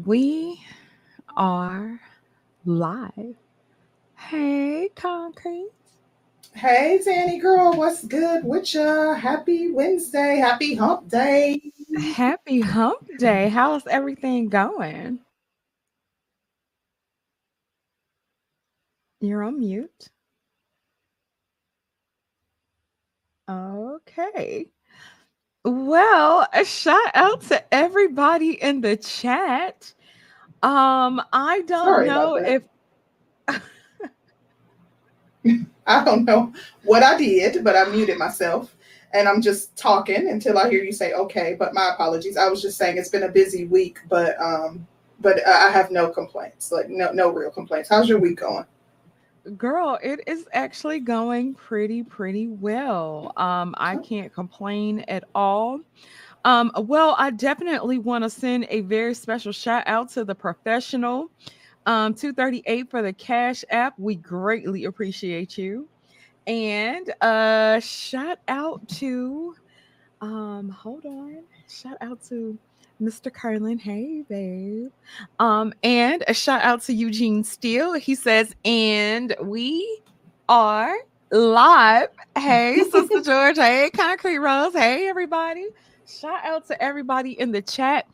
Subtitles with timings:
[0.00, 0.64] And we
[1.36, 2.00] are
[2.64, 3.36] live.
[4.16, 5.68] Hey, Concrete.
[6.54, 9.12] Hey, Zanny girl, what's good with ya?
[9.12, 11.60] Happy Wednesday, happy hump day.
[12.14, 13.50] Happy hump day.
[13.50, 15.20] How's everything going?
[19.20, 20.08] You're on mute.
[23.50, 24.68] Okay.
[25.64, 29.92] Well, a shout out to everybody in the chat.
[30.62, 32.62] Um, I don't Sorry know if
[35.86, 36.52] I don't know
[36.84, 38.74] what I did, but I muted myself
[39.12, 41.56] and I'm just talking until I hear you say okay.
[41.58, 42.36] But my apologies.
[42.36, 44.86] I was just saying it's been a busy week, but um,
[45.20, 46.72] but I I have no complaints.
[46.72, 47.88] Like no no real complaints.
[47.88, 48.64] How's your week going?
[49.56, 53.32] Girl, it is actually going pretty, pretty well.
[53.36, 55.80] Um, I can't complain at all.
[56.44, 61.30] Um, well, I definitely want to send a very special shout out to the professional.
[61.86, 63.98] Um, 238 for the Cash App.
[63.98, 65.88] We greatly appreciate you.
[66.46, 69.54] And uh shout out to
[70.20, 71.42] um, hold on.
[71.68, 72.58] Shout out to
[73.00, 73.32] Mr.
[73.32, 73.78] Carlin.
[73.78, 74.90] Hey, babe.
[75.38, 77.94] Um, and a shout out to Eugene Steele.
[77.94, 80.00] He says, and we
[80.48, 80.94] are
[81.30, 82.08] live.
[82.36, 83.56] Hey, Sister George.
[83.56, 84.74] Hey, Concrete Rose.
[84.74, 85.68] Hey, everybody.
[86.06, 88.06] Shout out to everybody in the chat.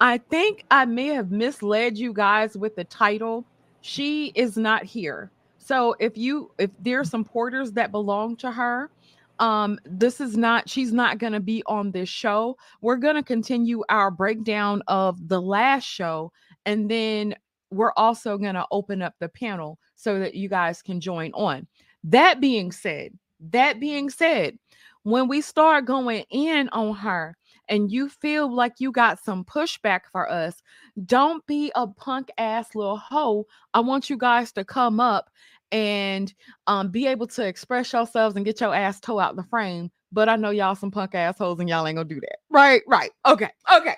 [0.00, 3.44] I think I may have misled you guys with the title.
[3.80, 5.30] She is not here.
[5.58, 8.90] So if you if there's some porters that belong to her,
[9.38, 12.56] um this is not she's not going to be on this show.
[12.80, 16.32] We're going to continue our breakdown of the last show
[16.64, 17.34] and then
[17.70, 21.66] we're also going to open up the panel so that you guys can join on.
[22.04, 23.12] That being said
[23.50, 24.58] that being said
[25.02, 27.36] when we start going in on her
[27.68, 30.62] and you feel like you got some pushback for us
[31.04, 33.46] don't be a punk ass little hoe.
[33.74, 35.30] I want you guys to come up
[35.72, 36.32] and
[36.66, 39.90] um, be able to express yourselves and get your ass toe out the frame.
[40.12, 42.38] But I know y'all some punk assholes and y'all ain't gonna do that.
[42.48, 43.10] Right, right.
[43.26, 43.94] Okay, okay.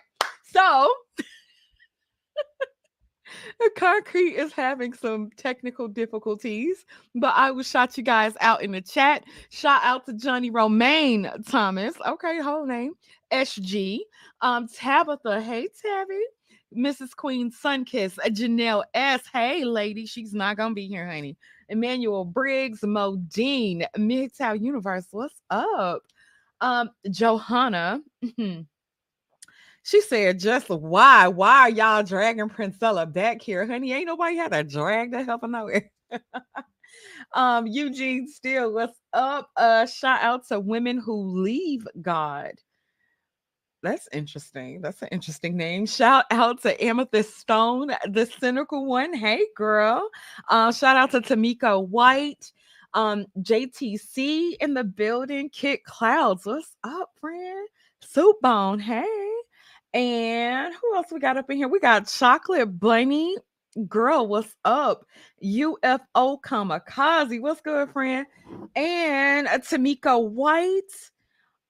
[0.52, 0.92] So
[3.76, 8.80] concrete is having some technical difficulties, but I will shout you guys out in the
[8.80, 9.24] chat.
[9.50, 11.94] Shout out to Johnny Romaine Thomas.
[12.06, 12.94] Okay, whole name
[13.30, 13.98] SG.
[14.40, 15.42] Um, Tabitha.
[15.42, 16.22] Hey, Tabby.
[16.76, 17.16] Mrs.
[17.16, 19.22] Queen Sunkiss, Janelle S.
[19.32, 21.36] Hey, lady, she's not gonna be here, honey.
[21.68, 25.06] Emmanuel Briggs, Modine, MGTOW Universe.
[25.10, 26.02] What's up?
[26.60, 28.00] Um, Johanna.
[29.84, 31.28] She said, just why?
[31.28, 33.66] Why are y'all dragging Princella back here?
[33.66, 35.90] Honey, ain't nobody had to drag the hell from nowhere.
[37.32, 39.48] um, Eugene Steele, what's up?
[39.56, 42.52] Uh, shout out to women who leave God.
[43.88, 44.82] That's interesting.
[44.82, 45.86] That's an interesting name.
[45.86, 49.14] Shout out to Amethyst Stone, the cynical one.
[49.14, 50.10] Hey, girl.
[50.50, 52.52] Uh, shout out to Tamika White,
[52.92, 55.48] um, JTC in the building.
[55.48, 57.66] Kit Clouds, what's up, friend?
[58.02, 59.30] Soup Bone, hey.
[59.94, 61.68] And who else we got up in here?
[61.68, 63.36] We got Chocolate Bunny.
[63.88, 65.06] Girl, what's up?
[65.42, 68.26] UFO Kamikaze, what's good, friend?
[68.76, 70.82] And uh, Tamika White.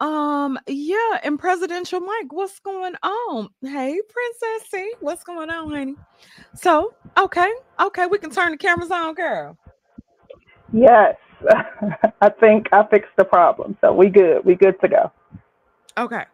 [0.00, 3.48] Um, yeah, and Presidential Mike, what's going on?
[3.62, 5.96] Hey, Princess C, what's going on, honey?
[6.54, 7.50] So, okay,
[7.80, 9.58] okay, we can turn the cameras on, girl.
[10.72, 11.16] Yes,
[12.20, 14.44] I think I fixed the problem, so we good.
[14.44, 15.12] We good to go.
[15.96, 16.24] Okay,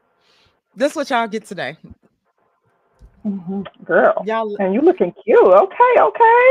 [0.76, 1.78] this what y'all get today.
[3.22, 5.38] hmm Girl, Y'all, and you looking cute.
[5.38, 6.48] Okay, okay,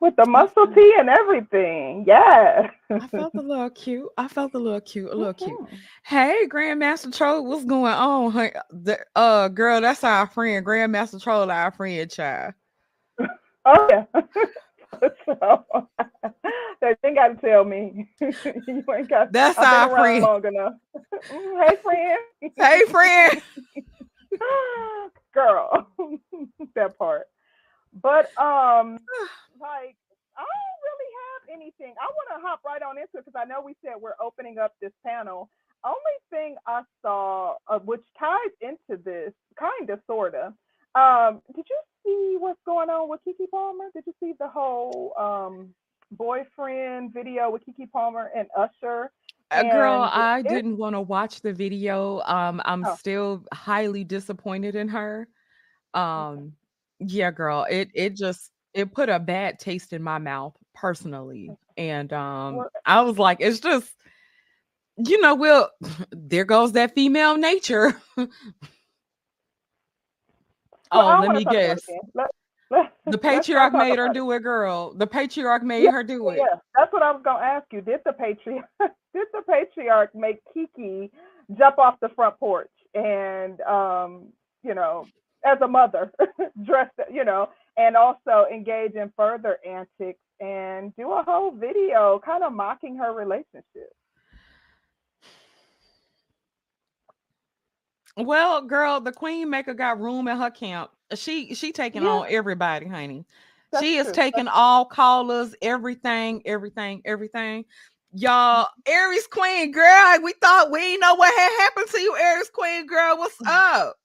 [0.00, 2.04] with the muscle tee and everything.
[2.06, 2.70] Yeah.
[2.90, 4.08] I felt a little cute.
[4.16, 5.58] I felt a little cute, a little cute.
[5.58, 5.78] Mhm.
[6.04, 8.32] Hey, Grandmaster Troll, what's going on?
[8.70, 12.54] The, uh, girl, that's our friend, Grandmaster Troll, our friend, child.
[13.68, 14.04] Oh yeah.
[15.24, 15.88] so
[16.80, 18.08] they ain't got to tell me.
[18.20, 19.32] you ain't got.
[19.32, 20.22] That's I've our friend.
[20.22, 20.74] long enough.
[21.32, 22.18] Mm, hey, friend.
[22.56, 23.42] Hey, friend.
[25.34, 25.88] Girl,
[26.76, 27.26] that part.
[28.02, 28.98] But um,
[29.60, 29.96] like
[30.36, 31.94] I don't really have anything.
[32.00, 34.58] I want to hop right on into it because I know we said we're opening
[34.58, 35.48] up this panel.
[35.84, 35.96] Only
[36.30, 40.52] thing I saw, uh, which ties into this, kind of, sorta.
[40.94, 43.84] Um, did you see what's going on with Keke Palmer?
[43.94, 45.74] Did you see the whole um
[46.12, 49.10] boyfriend video with Keke Palmer and Usher?
[49.50, 52.20] Uh, girl, I it, didn't want to watch the video.
[52.22, 55.28] Um, I'm oh, still highly disappointed in her.
[55.94, 56.50] okay.
[56.98, 61.56] Yeah, girl, it it just it put a bad taste in my mouth personally.
[61.76, 63.90] And um, Well, I was like, it's just,
[64.96, 65.70] you know, well,
[66.10, 68.00] there goes that female nature.
[70.92, 71.88] Oh, let me talk about it guess.
[72.14, 72.30] Let-
[72.70, 74.94] let- The patriarch made her do it, girl.
[74.94, 76.38] The patriarch made Yeah, her do it.
[76.38, 77.80] Yeah, that's what I was gonna ask you.
[77.80, 81.10] Did the patriarch did the patriarch make Kiki
[81.58, 84.32] jump off the front porch and um,
[84.62, 85.06] you know,
[85.44, 86.12] as a mother,
[86.64, 92.42] dressed, you know, and also engage in further antics and do a whole video kind
[92.44, 93.92] of mocking her relationship.
[98.16, 100.90] Well, girl, the queen maker got room in her camp.
[101.14, 102.10] She she taking Yeah.
[102.10, 103.26] on everybody, honey.
[103.72, 104.14] That's she is true.
[104.14, 107.64] taking all callers, everything, everything, everything.
[108.12, 112.86] Y'all, Aries Queen, girl, we thought we know what had happened to you, Aries Queen,
[112.86, 113.18] girl.
[113.18, 113.96] What's up?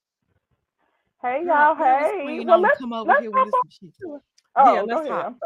[1.21, 2.43] Hey y'all, hey.
[2.43, 3.91] Well, let's, come over let's here with this shit.
[4.01, 4.17] Yeah,
[4.55, 5.37] Oh, go let's hop.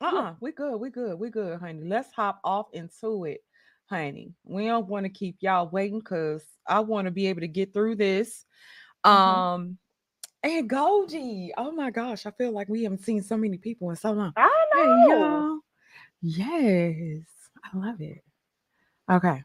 [0.00, 1.82] Uh-uh, we good, we good, we good, honey.
[1.84, 3.42] Let's hop off into it,
[3.90, 4.32] honey.
[4.44, 7.74] We don't want to keep y'all waiting because I want to be able to get
[7.74, 8.46] through this.
[9.04, 9.10] Mhm.
[9.10, 9.78] Um,
[10.42, 13.96] and Goldie, oh my gosh, I feel like we haven't seen so many people in
[13.96, 14.32] so long.
[14.36, 14.82] I know.
[14.82, 15.60] Hey y'all.
[16.22, 17.26] Yes,
[17.62, 18.24] I love it.
[19.10, 19.44] Okay.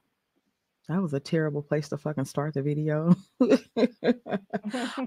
[0.88, 3.16] That was a terrible place to fucking start the video.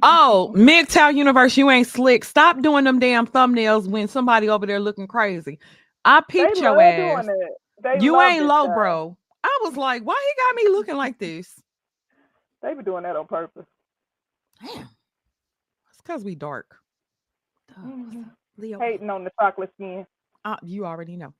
[0.02, 2.24] oh, MGTOW Universe, you ain't slick.
[2.24, 5.58] Stop doing them damn thumbnails when somebody over there looking crazy.
[6.04, 7.26] I they peeped your ass.
[8.00, 9.16] You ain't low, bro.
[9.42, 11.60] I was like, why he got me looking like this?
[12.62, 13.66] They be doing that on purpose.
[14.62, 14.88] Damn.
[15.90, 16.76] It's because we dark.
[17.78, 18.30] Mhm.
[18.56, 18.78] Leo.
[18.78, 20.06] Hating on the chocolate skin.
[20.44, 21.34] Uh, you already know.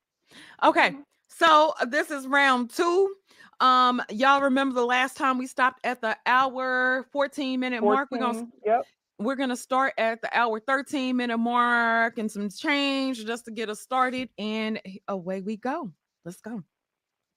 [0.62, 1.04] Okay, Mhm.
[1.38, 3.14] So uh, this is round two.
[3.60, 8.08] Um, y'all remember the last time we stopped at the hour 14 minute mark?
[8.10, 8.82] We're gonna Yep.
[9.18, 13.68] we're gonna start at the hour 13 minute mark and some change just to get
[13.70, 15.92] us started, and away we go.
[16.24, 16.62] Let's go.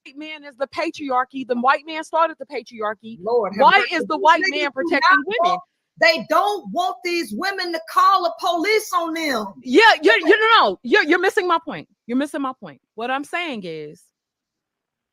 [0.05, 1.45] White man is the patriarchy.
[1.47, 3.17] The white man started the patriarchy.
[3.21, 5.59] Lord, Why is the white man protecting not women?
[5.99, 9.47] They don't want these women to call the police on them.
[9.63, 11.87] Yeah, you're, you no, no, you're you're missing my point.
[12.05, 12.81] You're missing my point.
[12.95, 14.03] What I'm saying is,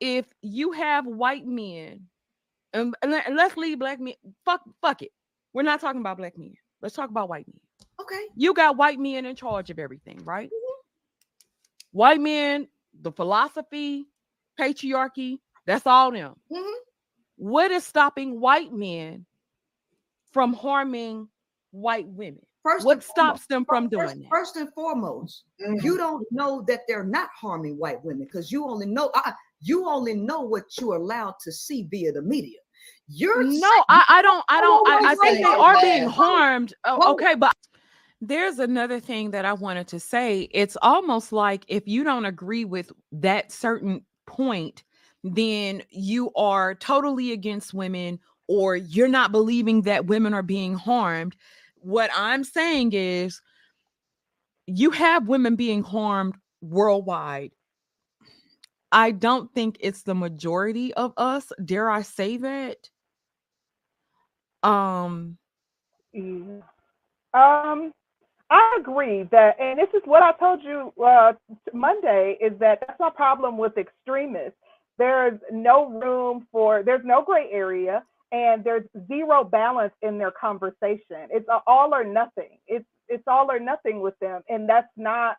[0.01, 2.07] if you have white men,
[2.75, 4.15] and, and let- let's leave black men.
[4.45, 5.11] Fuck, fuck it.
[5.53, 6.55] We're not talking about black men.
[6.83, 7.61] Let's talk about white men.
[8.01, 8.25] Okay.
[8.37, 10.51] You got white men in charge of everything, right?
[11.93, 12.69] White men,
[13.01, 14.07] the philosophy,
[14.61, 16.35] patriarchy, that's all them.
[16.53, 16.75] Mhm.
[17.37, 19.25] What is stopping white men
[20.35, 21.29] from harming
[21.71, 22.45] white women?
[22.63, 24.31] First What and foremost- stops them from first, doing that?
[24.31, 25.83] First and foremost, Mhm.
[25.83, 29.89] you don't know that they're not harming white women because you only know uh, you
[29.89, 32.59] only know what you're allowed to see via the media.
[33.09, 34.45] You're No, saying- I, I don't.
[34.49, 34.89] I don't.
[34.89, 36.75] I, I think they are being harmed.
[36.85, 37.55] Oh, okay, but
[38.21, 40.49] there's another thing that I wanted to say.
[40.53, 44.85] It's almost like if you don't agree with that certain point,
[45.23, 51.37] then you are totally against women, or you're not believing that women are being harmed.
[51.77, 53.41] What I'm saying is,
[54.67, 57.53] you have women being harmed worldwide.
[58.91, 61.51] I don't think it's the majority of us.
[61.63, 62.77] Dare I say that?
[64.63, 65.37] Um,
[67.35, 67.93] Um,
[68.51, 71.33] I agree that, and this is what I told you uh,
[71.73, 74.59] Monday is that that's my problem with extremists.
[74.97, 78.05] There's no room for, there's no gray area,
[78.35, 81.29] and there's zero balance in their conversation.
[81.31, 82.59] It's all or nothing.
[82.67, 85.37] It's it's all or nothing with them, and that's not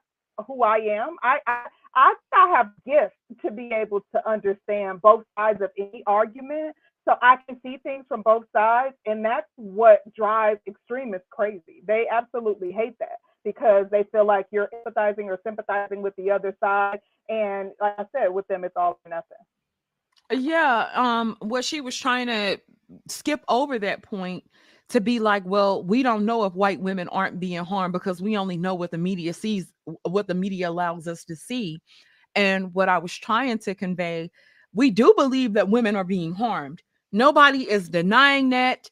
[0.48, 1.18] who I am.
[1.22, 6.04] I I I, I have gifts to be able to understand both sides of any
[6.08, 6.76] argument
[7.08, 11.84] so I can see things from both sides, and that's what drives extremists crazy.
[11.86, 16.56] They absolutely hate that because they feel like you're empathizing or sympathizing with the other
[16.64, 19.38] side, and like I said, with them it's all or nothing.
[20.32, 22.60] Yeah, um, what she was trying to
[23.08, 24.44] skip over that point
[24.90, 28.38] to be like, well, we don't know if white women aren't being harmed because we
[28.38, 29.72] only know what the media sees,
[30.04, 31.80] what the media allows us to see.
[32.36, 34.30] And what I was trying to convey,
[34.74, 36.84] we do believe that women are being harmed.
[37.12, 38.90] Nobody is denying that.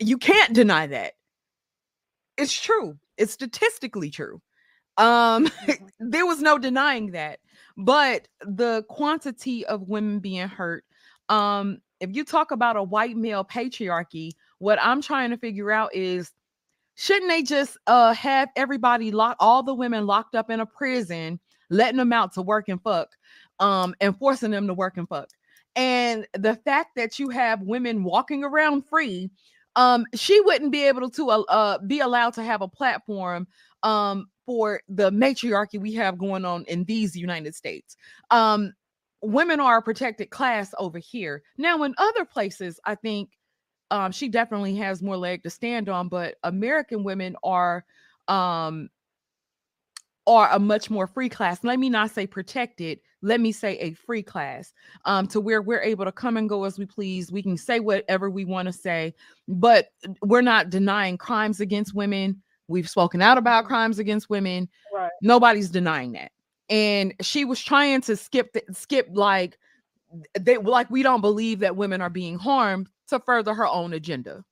[0.00, 1.14] You can't deny that.
[2.36, 2.98] It's true.
[3.16, 4.40] It's statistically true.
[4.96, 5.50] Um,
[5.98, 7.40] there was no denying that.
[7.76, 10.84] But the quantity of women being hurt,
[11.28, 15.94] um, if you talk about a white male patriarchy, what I'm trying to figure out
[15.94, 16.30] is
[16.96, 21.40] shouldn't they just uh have everybody locked all the women locked up in a prison
[21.70, 23.08] letting them out to work and fuck
[23.58, 25.28] um and forcing them to work and fuck?
[25.76, 29.30] And the fact that you have women walking around free
[29.76, 33.46] um she wouldn't be able to uh, be allowed to have a platform
[33.82, 37.96] um for the matriarchy we have going on in these united states
[38.30, 38.72] um
[39.22, 43.30] women are a protected class over here now in other places i think
[43.90, 46.08] um, she definitely has more leg to stand on.
[46.08, 47.84] But American women are
[48.28, 48.88] um
[50.26, 51.62] are a much more free class.
[51.62, 52.98] Let me not say protected.
[53.20, 54.72] Let me say a free class,
[55.04, 57.30] um, to where we're able to come and go as we please.
[57.30, 59.14] We can say whatever we want to say,
[59.48, 59.88] but
[60.22, 62.42] we're not denying crimes against women.
[62.68, 64.68] We've spoken out about crimes against women.
[64.92, 65.10] Right.
[65.22, 66.32] Nobody's denying that.
[66.70, 69.58] And she was trying to skip the, skip like
[70.38, 74.44] they like we don't believe that women are being harmed to further her own agenda.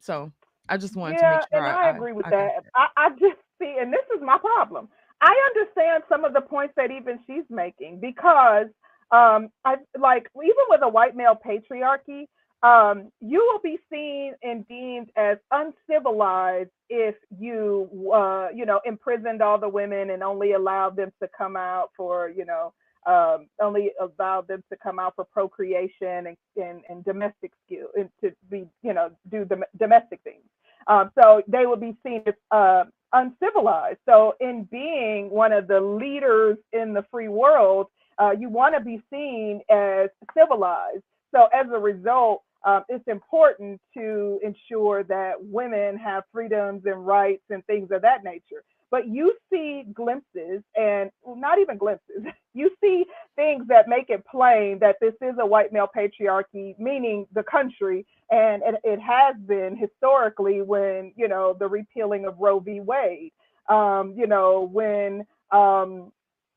[0.00, 0.32] So
[0.68, 2.50] I just wanted to yeah, make sure and I, agree with I that.
[2.74, 4.88] I, I just see, and this is my problem.
[5.20, 8.66] I understand some of the points that even she's making because,
[9.12, 12.26] um, I like even with a white male patriarchy,
[12.62, 19.40] um, you will be seen and deemed as uncivilized if you, uh, you know, imprisoned
[19.40, 22.72] all the women and only allowed them to come out for, you know,
[23.06, 28.10] um, only allowed them to come out for procreation and, and, and domestic skill and
[28.22, 30.44] to be, you know, do the domestic things.
[30.86, 33.98] Um, so they would be seen as uh, uncivilized.
[34.06, 37.86] So in being one of the leaders in the free world,
[38.18, 41.02] uh, you want to be seen as civilized.
[41.34, 47.44] So as a result, um, it's important to ensure that women have freedoms and rights
[47.50, 48.62] and things of that nature.
[48.90, 52.24] But you see glimpses, and not even glimpses,
[52.54, 53.04] you see
[53.36, 58.04] things that make it plain that this is a white male patriarchy, meaning the country,
[58.30, 62.80] and it, it has been historically when, you know, the repealing of Roe v.
[62.80, 63.32] Wade,
[63.68, 66.12] um, you know, when um,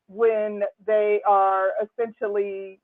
[0.08, 2.80] when they are essentially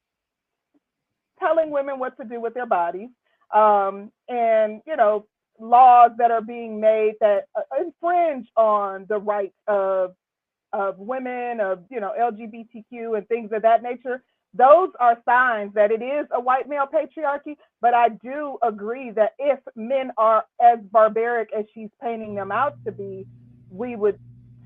[1.41, 3.11] telling women what to do with their bodies
[3.55, 5.27] um, and you know
[5.59, 10.15] laws that are being made that uh, infringe on the rights of
[10.73, 14.23] of women of you know lgbtq and things of that nature.
[14.53, 19.35] Those are signs that it is a white male patriarchy but i do agree that
[19.39, 23.27] if men are as barbaric as she's painting them out to be
[23.71, 24.19] we would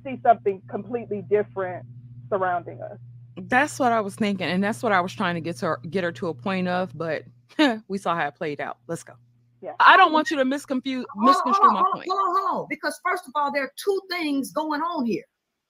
[0.05, 1.85] see something completely different
[2.31, 2.99] surrounding us
[3.37, 5.81] That's what I was thinking, and that's what I was trying to get to her,
[5.91, 7.25] get her to a point of, but
[7.89, 8.79] we saw how it played out.
[8.87, 9.15] Let's go.
[9.61, 9.73] Yeah.
[9.81, 12.09] I don't want you to misconfuse misconstrue my on, hold on, point.
[12.09, 12.67] hold on, hold on.
[12.69, 15.25] Because first of all, there are two things going on here.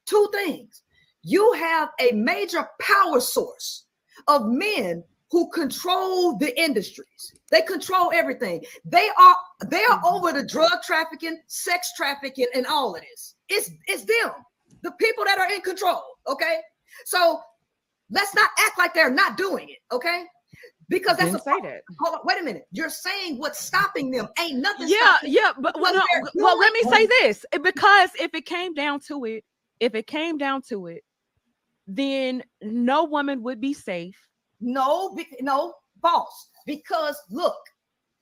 [0.06, 0.83] Two things.
[1.23, 3.87] You have a major power source
[4.26, 7.33] of men who control the industries.
[7.50, 8.64] They control everything.
[8.85, 10.14] They are they are mm-hmm.
[10.14, 13.37] over the drug trafficking, sex trafficking, and all of this.
[13.49, 14.33] It's it's them,
[14.83, 16.02] the people that are in control.
[16.28, 16.59] Okay,
[17.04, 17.40] so
[18.11, 19.78] let's not act like they're not doing it.
[19.92, 20.25] Okay,
[20.88, 21.82] because that's a say that.
[22.00, 22.66] Hold on, wait a minute.
[22.73, 24.28] You're saying what's stopping them?
[24.38, 24.88] Ain't nothing.
[24.88, 26.02] Yeah, yeah, but well, no,
[26.34, 29.44] well, let me say this because if it came down to it,
[29.80, 31.02] if it came down to it,
[31.87, 34.16] then no woman would be safe.
[34.61, 36.49] No, no, false.
[36.66, 37.56] Because look,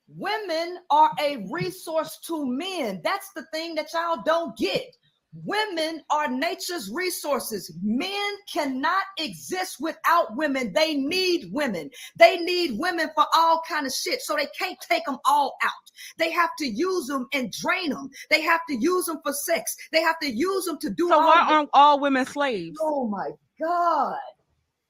[0.08, 3.00] women are a resource to men.
[3.04, 4.96] That's the thing that y'all don't get.
[5.34, 7.72] Women are nature's resources.
[7.82, 10.72] Men cannot exist without women.
[10.74, 11.90] They need women.
[12.16, 14.20] They need women for all kind of shit.
[14.20, 15.70] So they can't take them all out.
[16.18, 18.10] They have to use them and drain them.
[18.30, 19.74] They have to use them for sex.
[19.90, 22.78] They have to use them to do So why aren't all women slaves?
[22.82, 24.16] Oh my God.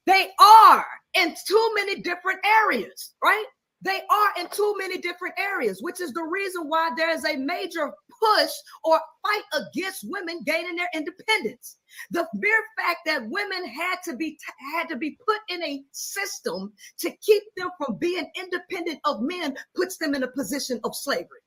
[0.05, 3.45] They are in too many different areas, right?
[3.83, 7.35] They are in too many different areas, which is the reason why there is a
[7.35, 8.51] major push
[8.83, 11.77] or fight against women gaining their independence.
[12.11, 14.37] The mere fact that women had to be
[14.73, 19.55] had to be put in a system to keep them from being independent of men
[19.75, 21.41] puts them in a position of slavery.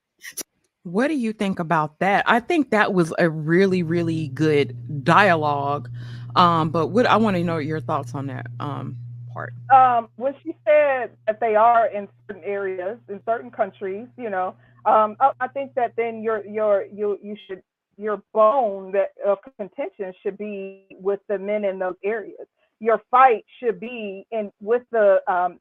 [0.82, 2.22] What do you think about that?
[2.28, 5.90] I think that was a really, really good dialogue.
[6.36, 8.96] Um, but what I want to know your thoughts on that um
[9.36, 9.52] part.
[9.74, 14.54] um, when she said that they are in certain areas, in certain countries, you know,
[14.86, 17.62] um, I, I think that then your your you you should
[17.96, 22.46] your bone that of contention should be with the men in those areas.
[22.80, 25.58] Your fight should be in with the um,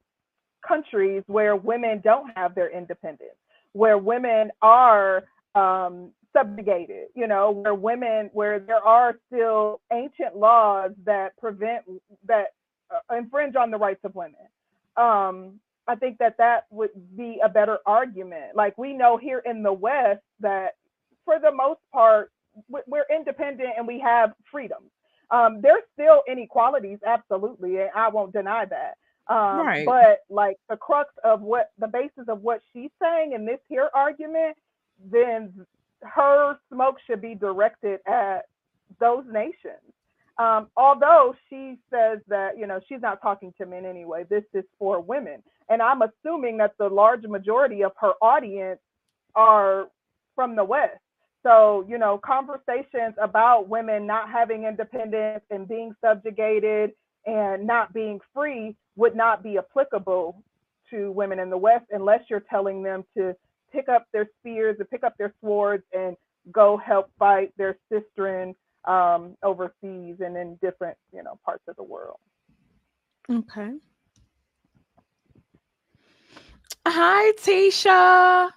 [0.65, 3.39] countries where women don't have their independence,
[3.73, 5.23] where women are
[5.55, 11.83] um, subjugated, you know, where women, where there are still ancient laws that prevent
[12.27, 12.47] that
[12.91, 14.35] uh, infringe on the rights of women.
[14.97, 18.55] Um, I think that that would be a better argument.
[18.55, 20.75] Like we know here in the West that
[21.25, 22.31] for the most part,
[22.69, 24.89] we- we're independent and we have freedoms.
[25.31, 28.97] Um, there's still inequalities, absolutely, and I won't deny that.
[29.27, 29.85] Um, Right.
[29.85, 33.89] But like the crux of what the basis of what she's saying in this here
[33.93, 34.55] argument,
[34.99, 35.65] then
[36.03, 38.45] her smoke should be directed at
[38.99, 39.81] those nations.
[40.37, 44.65] Um, although she says that you know she's not talking to men anyway, this is
[44.77, 45.41] for women.
[45.69, 48.79] And I'm assuming that the large majority of her audience
[49.35, 49.87] are
[50.35, 50.99] from the West.
[51.43, 56.91] So, you know, conversations about women not having independence and being subjugated
[57.25, 60.41] and not being free would not be applicable
[60.89, 63.35] to women in the West unless you're telling them to
[63.71, 66.15] pick up their spears and pick up their swords and
[66.51, 68.27] go help fight their sister
[68.87, 72.17] um, overseas and in different, you know, parts of the world.
[73.31, 73.71] Okay.
[76.87, 78.51] Hi, Tisha.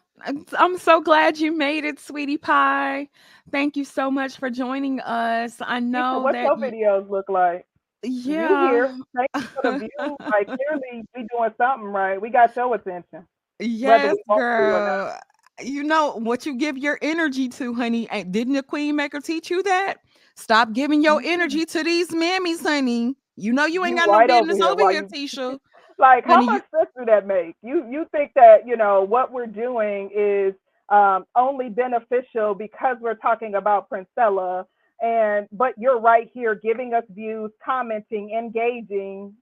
[0.59, 3.09] I'm- so glad you made it, sweetie pie.
[3.51, 5.57] Thank you so much for joining us.
[5.61, 7.65] I Tisha, know what your you- videos look like?
[8.03, 8.71] You yeah.
[8.71, 8.99] here?
[9.17, 10.17] Thank you for the view.
[10.31, 12.21] Like clearly, we doing something right.
[12.21, 13.27] We got your attention.
[13.59, 14.87] Yes, we want to or not.
[14.87, 15.21] girl.
[15.61, 18.07] You know what you give your energy to, honey.
[18.31, 19.97] Didn't the Queen Maker teach you that?
[20.39, 21.27] Stop giving your Mhm.
[21.27, 23.17] energy to these mammies, honey.
[23.37, 25.59] You know you ain't You got right no over business here over here, you- Tisha.
[25.99, 27.57] Like, how Honey, you- much sense do that make?
[27.63, 30.55] You you think that you know what we're doing is
[30.91, 34.65] um, only beneficial because we're talking about Princella,
[35.03, 39.35] and but you're right here giving us views, commenting, engaging.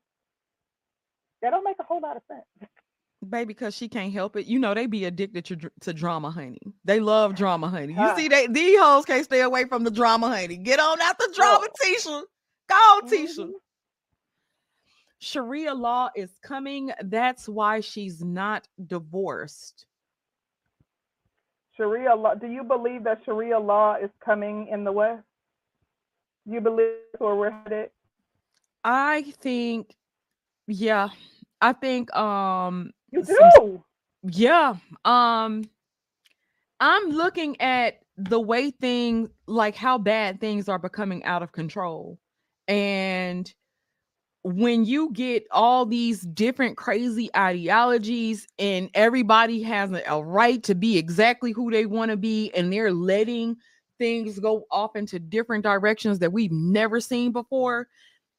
[1.42, 2.46] That don't make a whole lot of sense.
[3.26, 4.46] Baby, because she can't help it.
[4.46, 6.60] You know they be addicted to, to drama, honey.
[6.84, 7.94] They love drama, honey.
[7.94, 8.14] You Ah.
[8.14, 10.56] see, they these hoes can't stay away from the drama, honey.
[10.58, 11.84] Get on out the drama, Oh.
[11.84, 12.22] Tisha.
[12.68, 13.50] Go on, Tisha.
[15.18, 16.92] Sharia law is coming.
[17.02, 19.86] That's why she's not divorced.
[21.76, 22.34] Sharia law.
[22.34, 25.22] Do you believe that Sharia law is coming in the West?
[26.44, 27.90] You believe that's where we're headed?
[28.84, 29.96] I think,
[30.68, 31.08] yeah,
[31.60, 33.84] I think, um, You do.
[34.24, 35.64] yeah, um,
[36.80, 42.18] I'm looking at the way things, like how bad things are becoming out of control,
[42.68, 43.52] and
[44.46, 50.72] when you get all these different crazy ideologies and everybody has a, a right to
[50.72, 53.56] be exactly who they want to be and they're letting
[53.98, 57.88] things go off into different directions that we've never seen before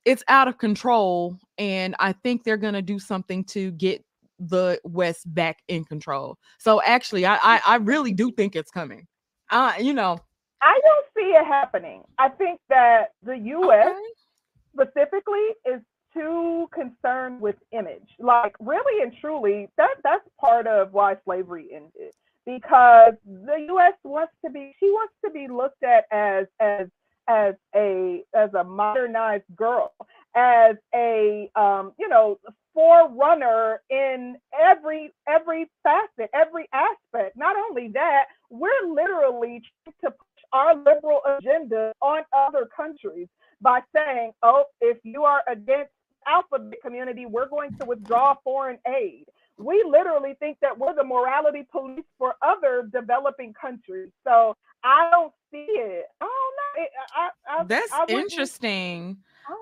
[0.06, 4.02] it's out of control and i think they're going to do something to get
[4.40, 9.08] the west back in control so actually i i, I really do think it's coming
[9.50, 10.20] uh you know
[10.62, 12.04] I don't see it happening.
[12.18, 13.88] I think that the U.S.
[13.88, 14.88] okay.
[14.88, 15.82] specifically is
[16.14, 18.10] too concerned with image.
[18.20, 22.14] Like really and truly, that that's part of why slavery ended.
[22.46, 26.88] Because the US wants to be she wants to be looked at as as
[27.28, 29.94] as a as a modernized girl,
[30.36, 32.40] as a um, you know,
[32.74, 37.38] forerunner in every every facet, every aspect.
[37.38, 43.28] Not only that, we're literally trying to push our liberal agenda on other countries
[43.62, 45.92] by saying, oh, if you are against
[46.28, 49.26] alphabet community, we're going to withdraw foreign aid.
[49.58, 54.10] We literally think that we're the morality police for other developing countries.
[54.24, 56.06] So I don't see it.
[56.22, 56.84] I don't know.
[56.84, 59.18] It- I, I, that's I interesting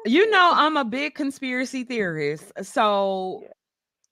[0.06, 3.44] you know i'm a big conspiracy theorist so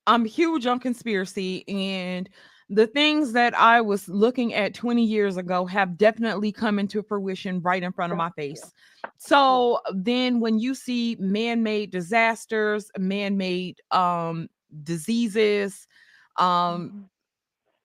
[0.08, 2.30] i'm huge on conspiracy and
[2.70, 7.62] the things that i was looking at 20 years ago have definitely come into fruition
[7.62, 8.72] right in front of my face.
[9.18, 14.48] So then when you see man-made disasters man-made um
[14.84, 15.88] diseases
[16.38, 17.10] um Mhm.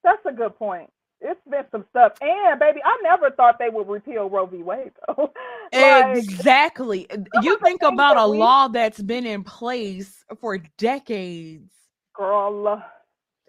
[0.05, 0.91] That's a good point.
[1.29, 2.13] It's been some stuff.
[2.23, 4.59] And baby, I never thought they would repeal Roe v.
[4.63, 5.31] Wade though.
[5.75, 7.07] like, exactly
[7.43, 11.71] you think about a we- law that's been in place for decades
[12.15, 12.67] girl.
[12.69, 12.81] uh,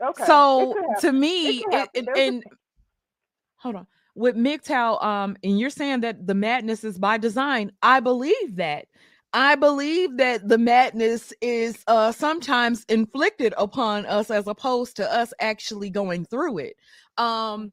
[0.01, 0.23] Okay.
[0.25, 2.43] so to me it, it- and
[3.55, 7.99] hold on with MGTOW, um and you're saying that the madness is by design i
[7.99, 8.85] believe that
[9.33, 15.33] i believe that the madness is uh sometimes inflicted upon us as opposed to us
[15.39, 16.75] actually going through it.
[17.17, 17.71] Um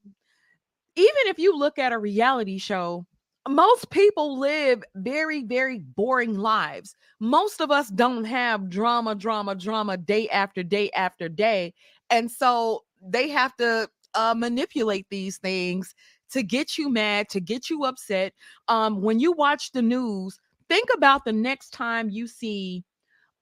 [0.96, 3.06] even if you look at a reality show
[3.48, 6.94] most people live very very boring lives.
[7.20, 11.72] Most of us don't have drama drama drama day after day after day
[12.10, 15.94] and so they have to uh, manipulate these things
[16.30, 18.34] to get you mad to get you upset.
[18.68, 22.84] Um when you watch the news think about the next time you see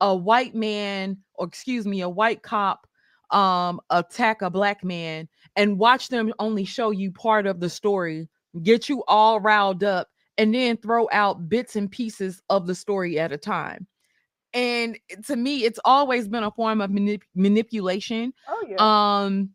[0.00, 2.87] a white man or excuse me a white cop
[3.30, 8.28] um attack a black man and watch them only show you part of the story
[8.62, 13.18] get you all riled up and then throw out bits and pieces of the story
[13.18, 13.87] at a time
[14.52, 18.76] and to me it's always been a form of manip- manipulation Oh yeah.
[19.24, 19.50] um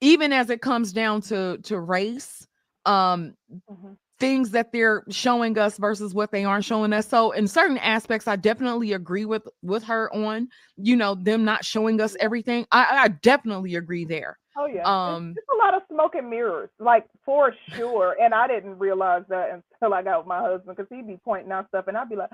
[0.00, 2.46] even as it comes down to to race
[2.84, 3.34] um
[3.70, 3.96] Mhm.
[4.22, 7.08] Things that they're showing us versus what they aren't showing us.
[7.08, 11.64] So in certain aspects, I definitely agree with with her on, you know, them not
[11.64, 12.64] showing us everything.
[12.70, 14.38] I, I definitely agree there.
[14.56, 14.84] Oh yeah.
[14.84, 18.16] Um, it's, it's a lot of smoke and mirrors, like for sure.
[18.22, 21.50] and I didn't realize that until I got with my husband because he'd be pointing
[21.50, 22.30] out stuff, and I'd be like,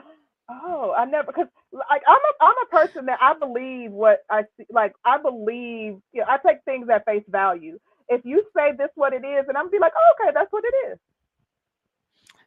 [0.51, 4.43] "Oh, I never." Because like I'm a I'm a person that I believe what I
[4.59, 4.67] see.
[4.69, 7.79] Like I believe, you know, I take things at face value.
[8.11, 10.65] If you say this what it is, and I'm be like, oh, "Okay, that's what
[10.67, 10.99] it is."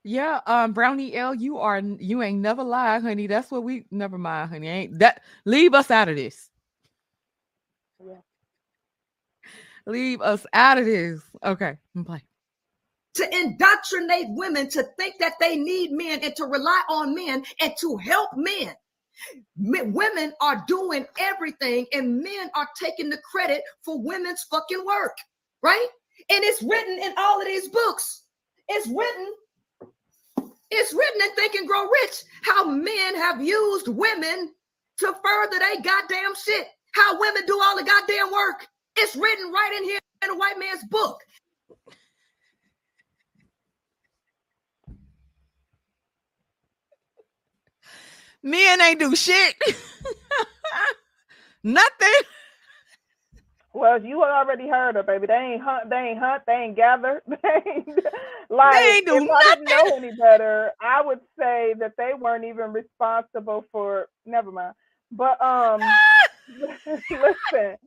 [0.03, 3.27] Yeah, um, Brownie L, you are you ain't never lied, honey.
[3.27, 4.67] That's what we never mind, honey.
[4.67, 6.49] Ain't that leave us out of this.
[8.03, 8.15] Yeah.
[9.85, 11.21] Leave us out of this.
[11.43, 12.23] Okay, play.
[13.15, 17.73] To indoctrinate women to think that they need men and to rely on men and
[17.81, 18.73] to help men.
[19.55, 25.15] Men, women are doing everything and men are taking the credit for women's fucking work,
[25.61, 25.87] right?
[26.31, 28.23] And it's written in all of these books.
[28.69, 29.33] It's written
[30.71, 34.53] it's written in Think and Grow Rich how men have used women
[34.99, 36.67] to further their goddamn shit.
[36.93, 38.67] How women do all the goddamn work.
[38.97, 41.21] It's written right in here in a white man's book.
[48.43, 49.55] Men ain't do shit.
[51.63, 52.21] Nothing.
[53.73, 55.27] Well, you already heard her, baby.
[55.27, 55.89] They ain't hunt.
[55.89, 56.43] They ain't hunt.
[56.47, 57.21] They ain't gather.
[57.29, 57.87] They ain't
[58.49, 58.73] like.
[58.73, 62.45] They ain't do if I didn't know any better, I would say that they weren't
[62.45, 64.09] even responsible for.
[64.25, 64.75] Never mind.
[65.11, 65.81] But um,
[67.09, 67.77] listen.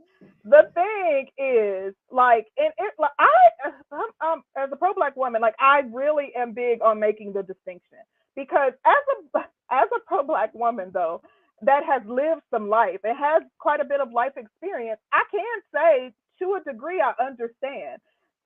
[0.45, 5.55] The thing is, like, and it, like, I, I'm, I'm, as a pro-black woman, like,
[5.61, 7.99] I really am big on making the distinction
[8.37, 8.95] because as
[9.37, 11.23] a as a pro-black woman, though,
[11.67, 15.63] that has lived some life and has quite a bit of life experience, I can
[15.75, 18.01] say to a degree I understand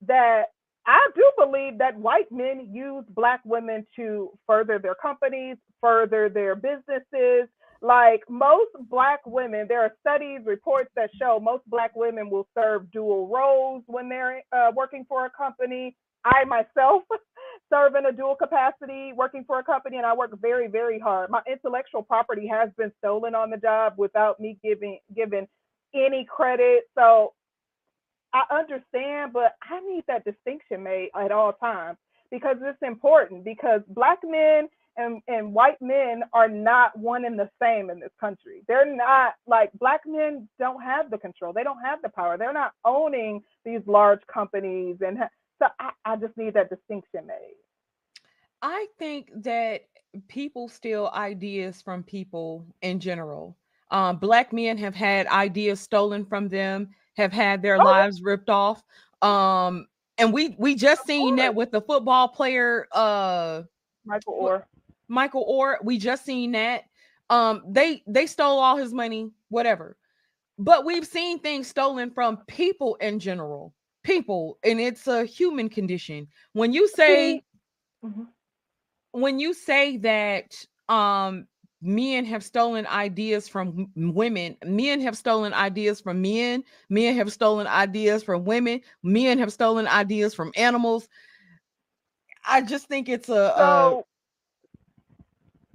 [0.07, 0.47] that
[0.87, 6.57] I do believe that white men use black women to further their companies, further their
[6.57, 7.49] businesses.
[7.81, 12.91] Like most black women, there are studies, reports that show most black women will serve
[12.91, 15.95] dual roles when they're uh, working for a company.
[16.25, 17.05] I myself
[17.73, 21.31] serve in a dual capacity working for a company and I work very, very hard.
[21.31, 25.49] My intellectual property has been stolen on the job without me giving given
[25.95, 26.85] any credit.
[26.97, 27.35] So
[28.35, 31.99] I understand, but I need that distinction made at all times
[32.31, 37.49] because it's important because black men and, and white men are not one and the
[37.63, 38.63] same in this country.
[38.69, 41.53] They're not like black men don't have the control.
[41.53, 42.37] They don't have the power.
[42.37, 45.19] They're not owning these large companies and
[45.59, 47.55] so I, I just need that distinction made.
[48.63, 49.83] I think that
[50.29, 53.57] people steal ideas from people in general.
[53.91, 58.51] Um, black men have had ideas stolen from them, have had their Oh, lives ripped
[58.51, 58.83] off.
[59.23, 59.87] Um,
[60.19, 63.63] and we we just seen that with the football player uh
[64.05, 64.65] Michael Oher.
[65.09, 65.77] Michael Oher.
[65.83, 66.85] We just seen that.
[67.31, 69.97] Um, they they stole all his money, whatever.
[70.59, 73.75] But we've seen things stolen from people in general.
[74.09, 76.29] People, and it's a human condition.
[76.55, 77.43] When you say
[78.05, 78.29] Mhm.
[79.13, 80.55] when you say that
[80.89, 81.47] um
[81.83, 87.67] men have stolen ideas from women men have stolen ideas from men men have stolen
[87.67, 91.09] ideas from women men have stolen ideas from animals
[92.47, 94.07] i just think it's a, a So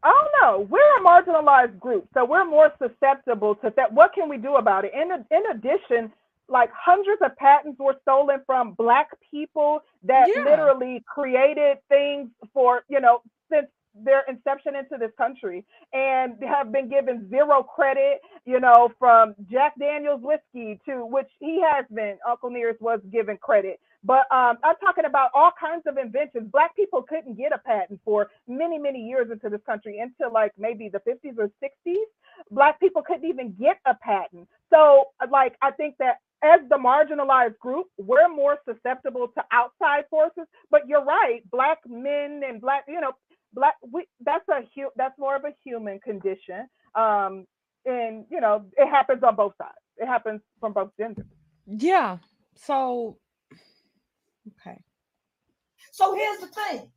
[0.04, 0.68] I don't know.
[0.70, 3.94] We're a marginalized group, so we're more susceptible to that.
[3.94, 4.94] What can we do about it?
[4.94, 6.12] In in addition,
[6.50, 10.36] like hundreds of patents were stolen from black people that Yeah.
[10.36, 13.68] literally created things for you know since
[14.04, 19.74] their inception into this country and have been given zero credit you know from jack
[19.80, 23.80] daniels whiskey to which he has been uncle nearest was given credit.
[24.04, 26.50] But um, i'm talking about all kinds of inventions.
[26.52, 30.54] Black people couldn't get a patent for many many years into this country until like
[30.58, 31.96] maybe the 50s or 60s
[32.52, 34.48] black people couldn't even get a patent.
[34.74, 40.44] So like i think that as the marginalized group, we're more susceptible to outside forces.
[40.72, 43.14] But you're right, black men and black, you know,
[43.54, 46.68] black we that's a hu- that's more of a human condition.
[46.96, 47.46] Um,
[47.86, 49.78] and you know, it happens on both sides.
[49.98, 51.26] It happens from both genders.
[51.68, 52.18] yeah
[52.56, 53.18] so
[54.60, 54.78] okay
[55.92, 56.92] So here's the thing.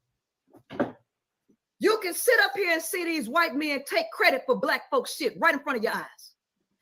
[1.79, 5.15] You can sit up here and see these white men take credit for black folks
[5.15, 6.33] shit right in front of your eyes.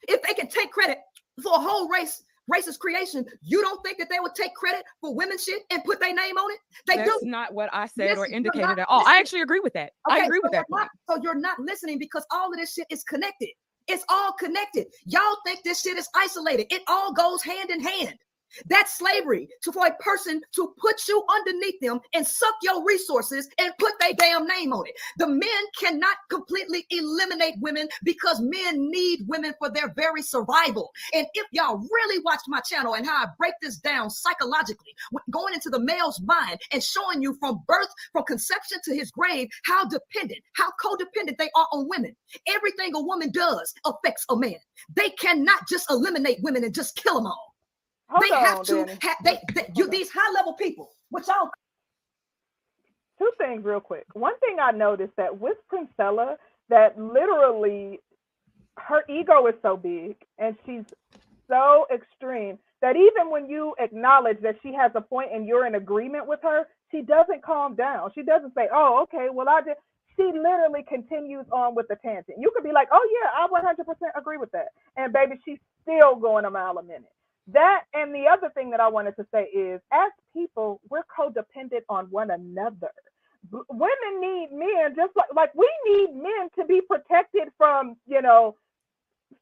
[0.06, 0.98] If they can take credit
[1.42, 5.14] for a whole race, racist creation, you don't think that they would take credit for
[5.14, 6.58] women shit and put their name on it?
[6.86, 7.26] They do that's do.
[7.30, 10.26] not what i said or indicated at all i actually agree with that i Okay,
[10.26, 13.48] agree with that not- so you're not listening because all of this shit is connected.
[13.86, 14.86] It's all connected.
[15.04, 16.66] Y'all think this shit is isolated.
[16.72, 18.14] It all goes hand in hand.
[18.66, 23.48] That's slavery to for a person to put you underneath them and suck your resources
[23.58, 24.94] and put their damn name on it.
[25.18, 30.90] The men cannot completely eliminate women because men need women for their very survival.
[31.12, 34.94] And if y'all really watch my channel and how I break this down psychologically,
[35.30, 39.48] going into the male's mind and showing you from birth, from conception to his grave,
[39.64, 42.14] how dependent, how codependent they are on women.
[42.48, 44.56] Everything a woman does affects a man.
[44.94, 47.53] They cannot just eliminate women and just kill them all
[48.14, 51.50] Hold they on, have to have they, they you these high level people which y'all
[53.18, 54.06] two things real quick.
[54.14, 56.36] One thing I noticed that with Princella,
[56.68, 58.00] that literally
[58.78, 60.84] her ego is so big and she's
[61.48, 65.76] so extreme that even when you acknowledge that she has a point and you're in
[65.76, 68.10] agreement with her, she doesn't calm down.
[68.14, 69.76] She doesn't say, "Oh, okay, well I did."
[70.16, 72.38] She literally continues on with the tangent.
[72.38, 76.16] You could be like, "Oh yeah, I 100% agree with that," and baby, she's still
[76.16, 77.13] going a mile a minute.
[77.48, 81.82] That and the other thing that I wanted to say is, as people, we're codependent
[81.90, 82.92] on one another.
[83.52, 88.22] B- Women need men just like like we need men to be protected from you
[88.22, 88.56] know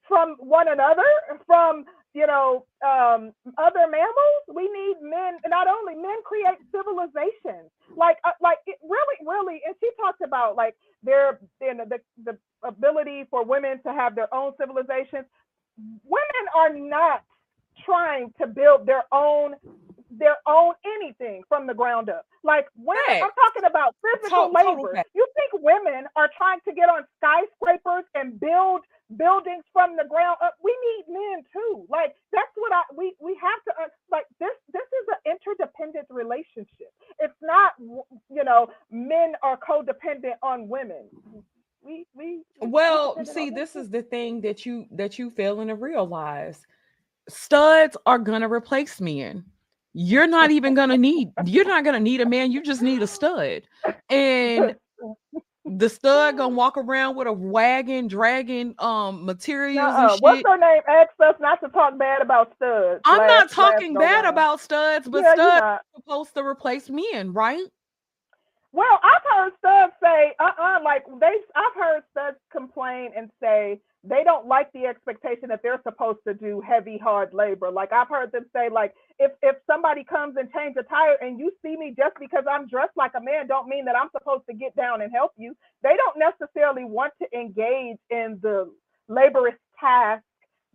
[0.08, 1.04] from one another,
[1.46, 1.84] from
[2.14, 4.44] you know um, other mammals.
[4.54, 5.38] We need men.
[5.48, 7.70] Not only men create civilizations.
[7.96, 9.60] Like uh, like it really really.
[9.66, 14.14] And she talked about like their you know, the the ability for women to have
[14.16, 15.26] their own civilizations.
[16.04, 17.24] Women are not
[17.84, 19.54] trying to build their own
[20.18, 22.26] their own anything from the ground up.
[22.44, 25.10] Like when I'm talking about physical total labor, facts.
[25.14, 28.82] you think women are trying to get on skyscrapers and build
[29.16, 30.54] buildings from the ground up?
[30.62, 31.86] We need men too.
[31.88, 36.06] Like that's what I we we have to uh, like this this is an interdependent
[36.10, 36.92] relationship.
[37.18, 41.08] It's not you know men are codependent on women.
[41.84, 45.74] We we we Well, see, this is the thing that you that you failing to
[45.74, 46.66] realize.
[47.28, 49.44] Studs are gonna replace men.
[49.94, 51.32] You're not even gonna need.
[51.44, 52.50] You're not gonna need a man.
[52.52, 53.62] You just need a stud,
[54.08, 54.74] and
[55.64, 60.16] the stud gonna walk around with a wagon, dragging um materials Nuh-uh.
[60.20, 60.82] What's her name?
[60.88, 63.00] Asked us not to talk bad about studs.
[63.04, 67.32] I'm last- not talking bad about studs, but yeah, studs are supposed to replace men,
[67.32, 67.64] right?
[68.72, 74.24] Well, I've heard studs say, uh-uh, like they I've heard studs complain and say they
[74.24, 77.70] don't like the expectation that they're supposed to do heavy, hard labor.
[77.70, 81.38] Like I've heard them say, like, if if somebody comes and change a tire and
[81.38, 84.44] you see me just because I'm dressed like a man, don't mean that I'm supposed
[84.50, 85.54] to get down and help you.
[85.82, 88.70] They don't necessarily want to engage in the
[89.08, 90.24] laborious task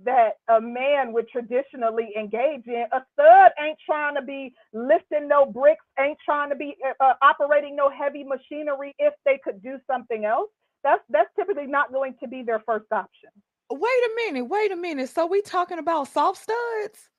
[0.03, 2.85] that a man would traditionally engage in.
[2.93, 7.75] A stud ain't trying to be lifting no bricks, ain't trying to be uh, operating
[7.75, 10.49] no heavy machinery if they could do something else.
[10.83, 13.29] That's that's typically not going to be their first option.
[13.69, 15.09] Wait a minute, wait a minute.
[15.09, 17.09] So we talking about soft studs?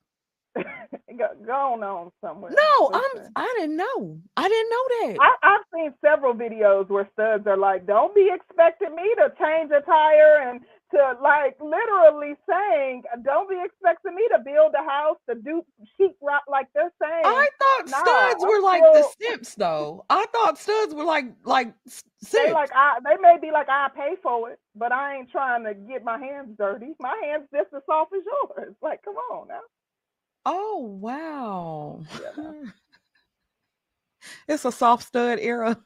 [0.57, 2.53] go, go on, on somewhere.
[2.53, 4.19] No, I'm I didn't know.
[4.37, 5.17] I didn't know that.
[5.21, 9.71] I, I've seen several videos where studs are like, "Don't be expecting me to change
[9.71, 10.61] a tire," and
[10.93, 15.63] to like literally saying, "Don't be expecting me to build a house, to do
[15.97, 19.55] sheet rock." Like they're saying, I thought Nah, studs I'm were like the still- simps
[19.55, 20.05] though.
[20.11, 23.89] I thought studs were like like s- they like I they may be like I
[23.95, 26.95] pay for it, but I ain't trying to get my hands dirty.
[27.01, 28.75] My hands just as soft as yours.
[28.83, 29.61] Like, come on now.
[30.47, 32.01] oh wow.
[32.37, 32.53] Yeah,
[34.49, 35.77] it's a soft stud era.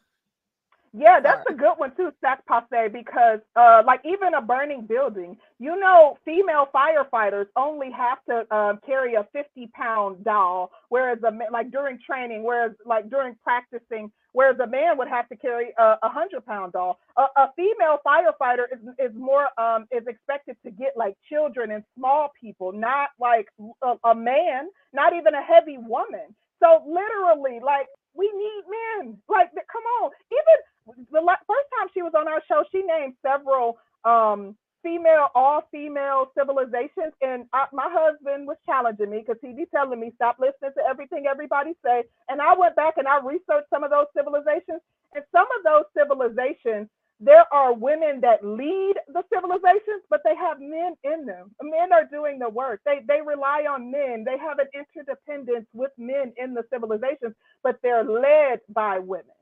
[0.94, 5.36] Yeah, that's a good one too, Stack Passe, because uh, like even a burning building,
[5.58, 11.30] you know, female firefighters only have to um, carry a 50 pound doll, whereas a
[11.30, 15.74] ma- like during training, whereas like during practicing, whereas a man would have to carry
[15.78, 16.98] a, a hundred pound doll.
[17.18, 21.84] A, a female firefighter is is more um is expected to get like children and
[21.98, 23.48] small people, not like
[23.82, 26.34] a, a man, not even a heavy woman.
[26.62, 29.18] So literally, like we need men.
[29.28, 33.78] Like, come on, even the first time she was on our show, she named several
[34.04, 39.66] um, female, all female civilizations, and I, my husband was challenging me because he'd be
[39.74, 42.04] telling me stop listening to everything everybody say.
[42.28, 44.82] And I went back and I researched some of those civilizations,
[45.14, 46.88] and some of those civilizations.
[47.20, 51.52] There are women that lead the civilizations, but they have men in them.
[51.62, 52.80] Men are doing the work.
[52.84, 54.24] They they rely on men.
[54.24, 59.36] They have an interdependence with men in the civilizations, but they're led by women.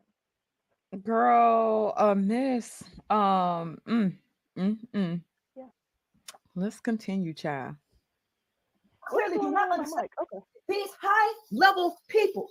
[1.04, 2.82] Girl, a miss.
[3.10, 4.12] Um mm,
[4.58, 5.20] mm, mm.
[5.56, 5.64] Yeah.
[6.56, 7.76] Let's continue, child.
[9.08, 10.44] clearly do not going understand like, okay.
[10.68, 12.48] these high level people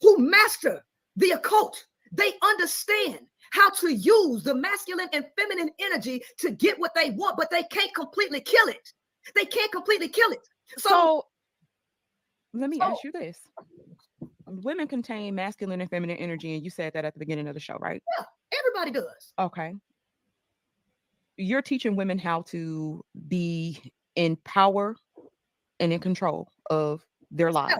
[0.00, 0.82] who master
[1.16, 1.84] the occult.
[2.12, 3.20] They understand
[3.52, 7.62] how to use the masculine and feminine energy to get what they want, but they
[7.64, 8.92] can't completely kill it.
[9.34, 10.40] They can't completely kill it.
[10.78, 11.26] So, So
[12.54, 13.38] let me So- ask you this.
[14.50, 17.60] Women contain masculine and feminine energy, and you said that at the beginning of the
[17.60, 18.02] show, right?
[18.18, 18.24] Yeah,
[18.58, 19.32] Everybody does.
[19.38, 19.74] Okay.
[21.36, 23.80] You're teaching women how to be
[24.16, 24.96] in power
[25.78, 27.74] and in control of their lives,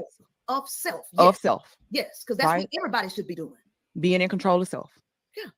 [0.49, 1.07] Of self.
[1.19, 2.61] of self, yes, because that's right?
[2.61, 3.53] what everybody should be doing.
[3.99, 4.91] being in control of self.
[5.37, 5.51] Yeah.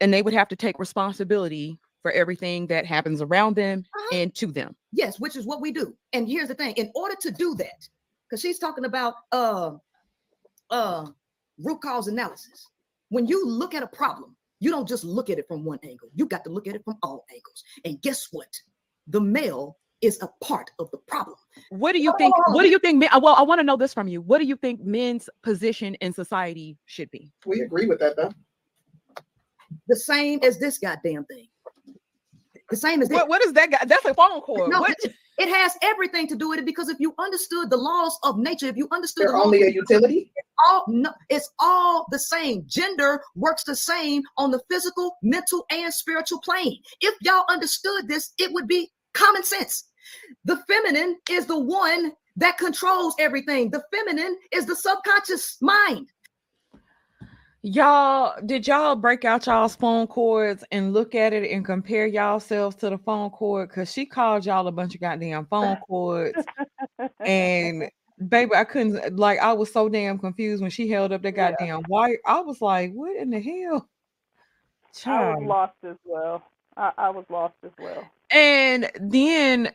[0.00, 4.16] And they would have to take responsibility for everything that happens around them Uh-huh.
[4.16, 4.74] and to them.
[4.92, 5.94] Yes, which is what we do.
[6.12, 7.88] And here's the thing: in order to do that,
[8.28, 9.72] because she's talking about uh
[10.70, 11.06] uh
[11.62, 12.68] root cause analysis.
[13.08, 16.08] When you look at a problem, you don't just look at it from one angle.
[16.14, 17.62] You got to look at it from all angles.
[17.84, 18.48] And guess what?
[19.06, 21.36] The male is a part of the problem.
[21.70, 22.34] What do you think?
[22.48, 22.98] What do you think?
[22.98, 24.20] men- uh, Well, I want to know this from you.
[24.20, 27.32] What do you think men's position in society should be?
[27.46, 28.32] We agree with that though.
[29.88, 31.46] The same as this goddamn thing.
[32.70, 33.16] The same as this.
[33.16, 33.84] What, what is that guy?
[33.86, 34.68] That's a phone call.
[34.68, 34.96] No, What?
[35.38, 38.66] It, has everything to do with it because if you understood the laws of nature,
[38.66, 40.30] if you understood the only a utility.
[40.66, 42.64] all no, it's all the same.
[42.66, 46.80] Gender works the same on the physical, mental, and spiritual plane.
[47.00, 49.84] If y'all understood this, it would be common sense.
[50.44, 53.70] The feminine is the one that controls everything.
[53.70, 56.08] The feminine is the subconscious mind.
[57.68, 62.34] Y'all, did y'all break out y'all's phone cords and look at it and compare y'all
[62.34, 63.68] yourselves to the phone cord?
[63.68, 66.46] Because she called y'all a bunch of goddamn phone cords.
[67.24, 67.90] and
[68.28, 71.50] baby, I couldn't like I was so damn confused when she held up the Yeah.
[71.50, 72.20] goddamn wire.
[72.24, 73.88] I was like, what in the hell?
[75.08, 75.48] I was Child.
[75.48, 76.44] lost as well.
[76.76, 78.08] I, I was lost as well.
[78.30, 79.72] And then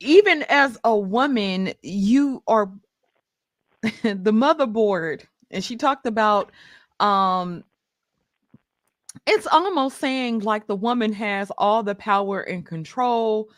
[0.00, 2.70] even as a woman, you are
[4.02, 5.22] the motherboard.
[5.50, 6.52] And she talked about
[7.02, 7.64] um
[9.26, 13.48] it's almost saying like the woman has all the power and control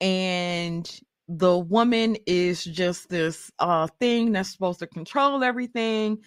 [0.00, 6.18] and the woman is just this uh thing that's supposed to control everything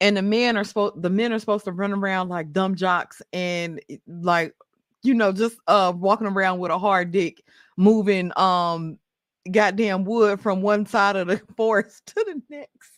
[0.00, 3.22] and the men are supposed the men are supposed to run around like dumb jocks
[3.32, 4.54] and like
[5.02, 7.42] you know just uh walking around with a hard dick
[7.76, 8.98] moving um
[9.50, 12.97] goddamn wood from one side of the forest to the next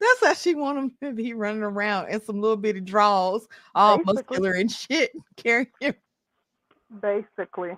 [0.00, 3.98] that's how she want them to be running around in some little bitty draws all
[3.98, 4.14] Basically.
[4.14, 5.94] muscular and shit carrying Him.
[7.00, 7.76] Basically.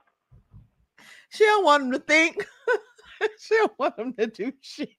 [1.30, 2.46] She don't want him to think.
[3.40, 4.90] she don't want him to do shit.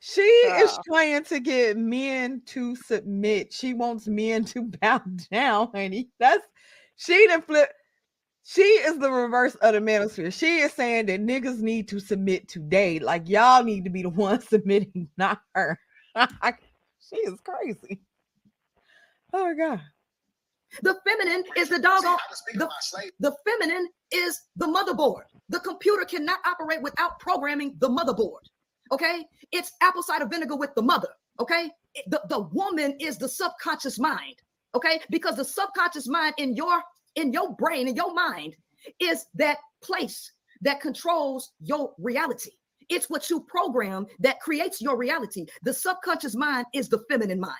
[0.00, 3.52] She is trying to get men to submit.
[3.52, 6.08] She wants men to bow down, honey.
[6.18, 6.46] That's
[6.96, 7.70] she didn't flip.
[8.44, 10.32] She is the reverse of the manosphere.
[10.32, 12.98] She is saying that niggas need to submit today.
[12.98, 15.78] Like y'all need to be the ones submitting, not her.
[16.18, 18.00] she is crazy.
[19.32, 19.80] Oh my god.
[20.82, 22.16] The feminine is the doggone.
[22.54, 22.68] The,
[23.18, 25.24] the feminine is the motherboard.
[25.48, 28.46] The computer cannot operate without programming the motherboard.
[28.92, 31.08] Okay, it's apple cider vinegar with the mother.
[31.40, 31.70] Okay,
[32.06, 34.36] the, the woman is the subconscious mind.
[34.74, 36.82] Okay, because the subconscious mind in your
[37.16, 38.56] in your brain in your mind
[38.98, 42.50] is that place that controls your reality.
[42.88, 45.46] It's what you program that creates your reality.
[45.62, 47.54] The subconscious mind is the feminine mind.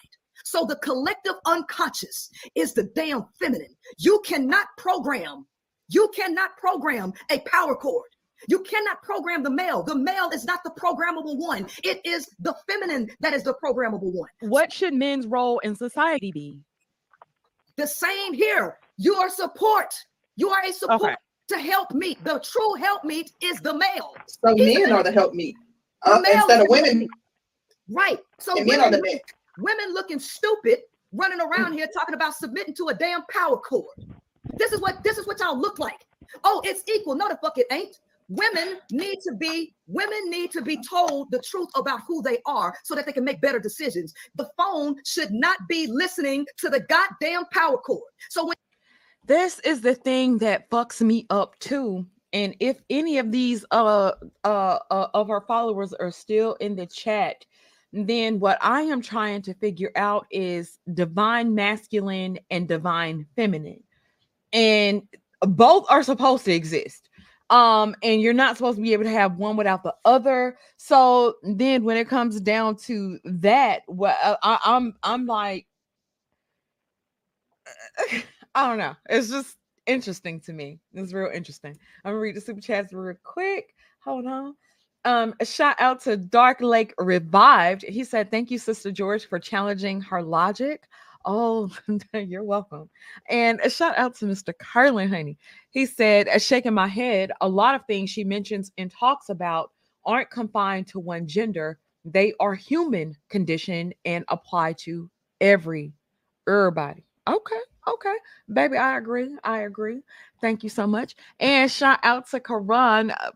[0.45, 3.77] So the collective unconscious is the damn feminine.
[3.99, 5.47] You cannot program,
[5.89, 8.09] you cannot program a power cord.
[8.49, 9.83] You cannot program the male.
[9.83, 11.67] The male is not the programmable one.
[11.85, 14.31] It is the feminine that is the programmable one.
[14.41, 16.59] What should men's role in society be?
[17.77, 18.79] The same here.
[19.01, 19.95] You are support.
[20.37, 21.15] You are a support Okay.
[21.49, 22.23] to help meet.
[22.23, 24.15] The true help meet is the male.
[24.27, 25.57] So He's men the- are the help meet
[26.03, 27.09] uh, male instead of women.
[27.89, 28.21] Right.
[28.39, 29.21] So And men are women, the men.
[29.59, 30.81] women looking stupid
[31.13, 33.97] running around here talking about submitting to a damn power cord.
[34.59, 36.05] This is what this is what y'all look like.
[36.45, 37.15] Oh, it's equal.
[37.15, 37.97] No, the fuck it ain't.
[38.29, 42.77] Women need to be women need to be told the truth about who they are
[42.85, 44.13] so that they can make better decisions.
[44.37, 48.05] The phone should not be listening to the goddamn power cord.
[48.29, 48.55] So when
[49.27, 54.13] this is the thing that fucks me up too and if any of these uh,
[54.45, 57.45] uh uh of our followers are still in the chat
[57.93, 63.83] then what i am trying to figure out is divine masculine and divine feminine
[64.53, 65.03] and
[65.43, 67.09] both are supposed to exist
[67.51, 70.57] um and you're not supposed to be able to have one without the other.
[70.77, 75.67] So then when it comes down to that what I, i'm i'm like
[78.55, 78.97] I don't know.
[79.09, 80.81] It's just interesting to me.
[80.95, 81.77] It's real interesting.
[82.05, 83.75] I'm gonna read the super chats real quick.
[84.05, 84.57] Hold on.
[85.05, 87.83] Um, a shout out to Dark Lake Revived.
[87.83, 90.89] He said, Thank you, Sister George, for challenging her logic.
[91.25, 91.71] Oh,
[92.15, 92.89] you're welcome.
[93.29, 94.53] And a shout out to Mr.
[94.59, 95.39] Carlin, honey.
[95.71, 99.71] He said, "Uh, shaking my head, a lot of things she mentions and talks about
[100.05, 101.79] aren't confined to one gender.
[102.05, 105.93] They are human condition and apply to every
[106.49, 107.05] everybody.
[107.29, 107.61] Okay,
[107.95, 108.15] okay.
[108.53, 109.37] Baby, I agree.
[109.45, 110.01] I agree.
[110.41, 111.17] Thank you so much.
[111.39, 113.11] And shout out to Karan.
[113.11, 113.31] Uh,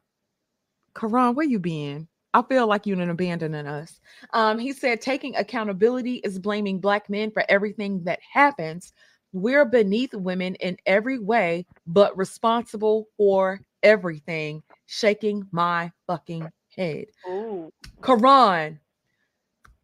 [0.95, 2.09] Karan, where you been?
[2.33, 4.01] I feel like you're abandoning us.
[4.33, 8.93] Um, he said taking accountability is blaming black men for everything that happens.
[9.33, 14.63] We're beneath women in every way, but responsible for everything.
[14.87, 17.07] Shaking my fucking head.
[17.29, 17.73] Ooh.
[18.03, 18.81] Karan,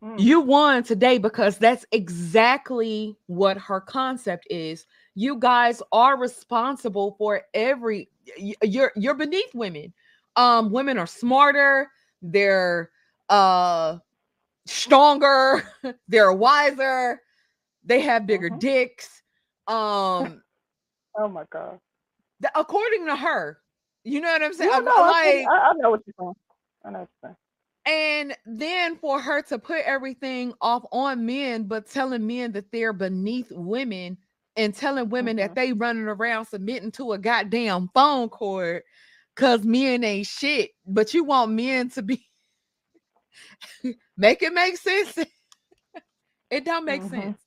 [0.03, 0.19] Mm.
[0.21, 4.87] you won today because that's exactly what her concept is.
[5.15, 8.09] You guys are responsible for every
[8.63, 9.93] you're you're beneath women.
[10.37, 11.91] Um women are smarter,
[12.23, 12.91] they're
[13.29, 13.99] uh
[14.67, 15.65] stronger,
[16.09, 17.21] they're wiser,
[17.85, 18.59] they have bigger Mhm.
[18.59, 19.23] dicks.
[19.67, 20.43] Um
[21.19, 21.79] Oh my god.
[22.41, 23.61] th- according to her.
[24.05, 24.71] You know what I'm saying?
[24.71, 26.35] Yeah, I'm- no, I, like I, I know what you're saying.
[26.85, 27.37] I know what you're saying.
[27.87, 32.93] And then for her to put everything off on men, but telling men that they're
[32.93, 34.19] beneath women
[34.57, 35.57] and telling women that Mhm.
[35.57, 38.83] they running around submitting to a goddamn phone cord
[39.35, 42.25] because men ain't shit, but you want men to be
[44.17, 45.19] make it make sense.
[46.51, 47.05] it don't make Mhm.
[47.05, 47.41] sense.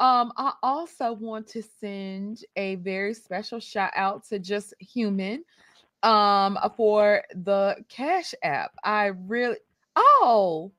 [0.00, 5.44] Um, I also want to send a very special shout out to just human
[6.04, 8.72] um for the cash app.
[8.84, 9.58] I really
[10.00, 10.70] Oh,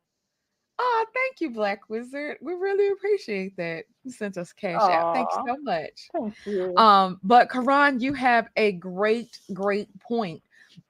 [0.79, 2.37] oh, thank you, Black Wizard.
[2.41, 3.83] We really appreciate that.
[4.05, 5.13] You sent us cash out.
[5.13, 6.09] Thank you so much.
[6.13, 6.77] Thank you.
[6.77, 10.41] Um, but Karan, you have a great, great point.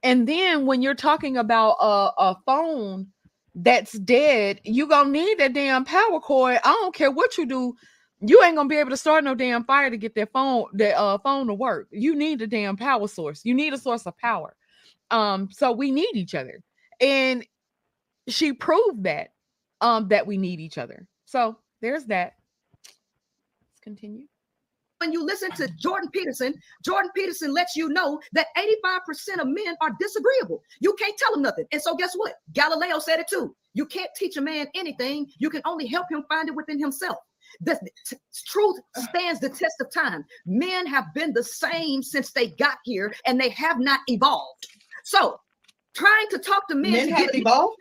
[0.04, 3.08] And then when you're talking about a, a phone
[3.56, 6.60] that's dead, you gonna need that damn power cord.
[6.64, 7.74] I don't care what you do,
[8.22, 10.96] you ain't gonna be able to start no damn fire to get that phone, that
[10.98, 11.88] uh phone to work.
[11.90, 13.44] You need a damn power source.
[13.44, 14.56] You need a source of power.
[15.10, 16.62] Um, so we need each other.
[17.02, 17.46] And
[18.30, 19.34] she proved that
[19.82, 21.08] um that we need each other.
[21.26, 22.34] So there's that.
[22.86, 24.26] Let's continue.
[25.00, 26.54] when you listen to Jordan Peterson,
[26.84, 30.62] Jordan Peterson lets you know that 85% of men are disagreeable.
[30.82, 31.66] You can't tell them nothing.
[31.72, 32.34] And so, guess what?
[32.54, 33.56] Galileo said it too.
[33.74, 37.18] You can't teach a man anything, you can only help him find it within himself.
[37.62, 40.24] The t- truth stands the test of time.
[40.46, 44.68] Men have been the same since they got here and they have not evolved.
[45.04, 45.40] So,
[45.94, 47.78] trying to talk to men, Men to haven't get evolved.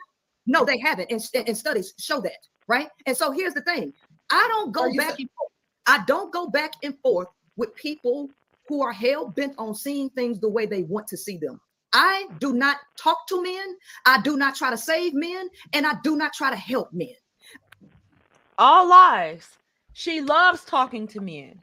[0.48, 2.88] No, they haven't, and, and studies show that, right?
[3.06, 3.92] And so here's the thing:
[4.30, 5.52] I don't go back sa- and forth.
[5.86, 8.30] I don't go back and forth with people
[8.66, 11.60] who are hell bent on seeing things the way they want to see them.
[11.92, 13.76] I do not talk to men.
[14.06, 17.14] I do not try to save men, and I do not try to help men.
[18.58, 19.48] All lies.
[19.92, 21.60] She loves talking to men.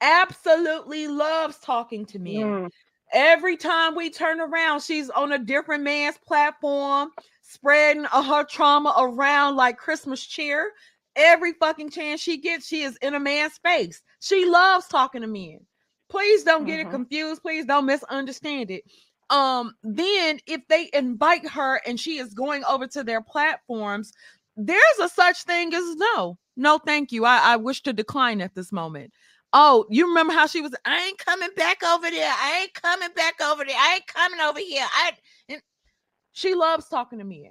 [0.00, 2.34] Absolutely loves talking to men.
[2.34, 2.70] Mm.
[3.12, 7.10] Every time we turn around, she's on a different man's platform,
[7.52, 10.72] spreading uh, her trauma around like Christmas cheer.
[11.16, 14.02] Every fucking chance she gets, she is in a man's face.
[14.20, 15.60] She loves talking to men.
[16.08, 16.90] Please don't get it Mhm.
[16.90, 17.42] confused.
[17.42, 18.84] Please don't misunderstand it.
[19.30, 24.12] Um, then if they invite her and she is going over to their platforms,
[24.56, 27.24] there's a such thing as no, no, thank you.
[27.24, 29.12] I, I wish to decline at this moment.
[29.54, 30.74] Oh, you remember how she was?
[30.84, 32.32] I ain't coming back over there.
[32.34, 33.76] I ain't coming back over there.
[33.76, 34.86] I ain't coming over here.
[34.90, 35.12] I
[35.48, 35.62] and
[36.32, 37.50] she loves talking to men.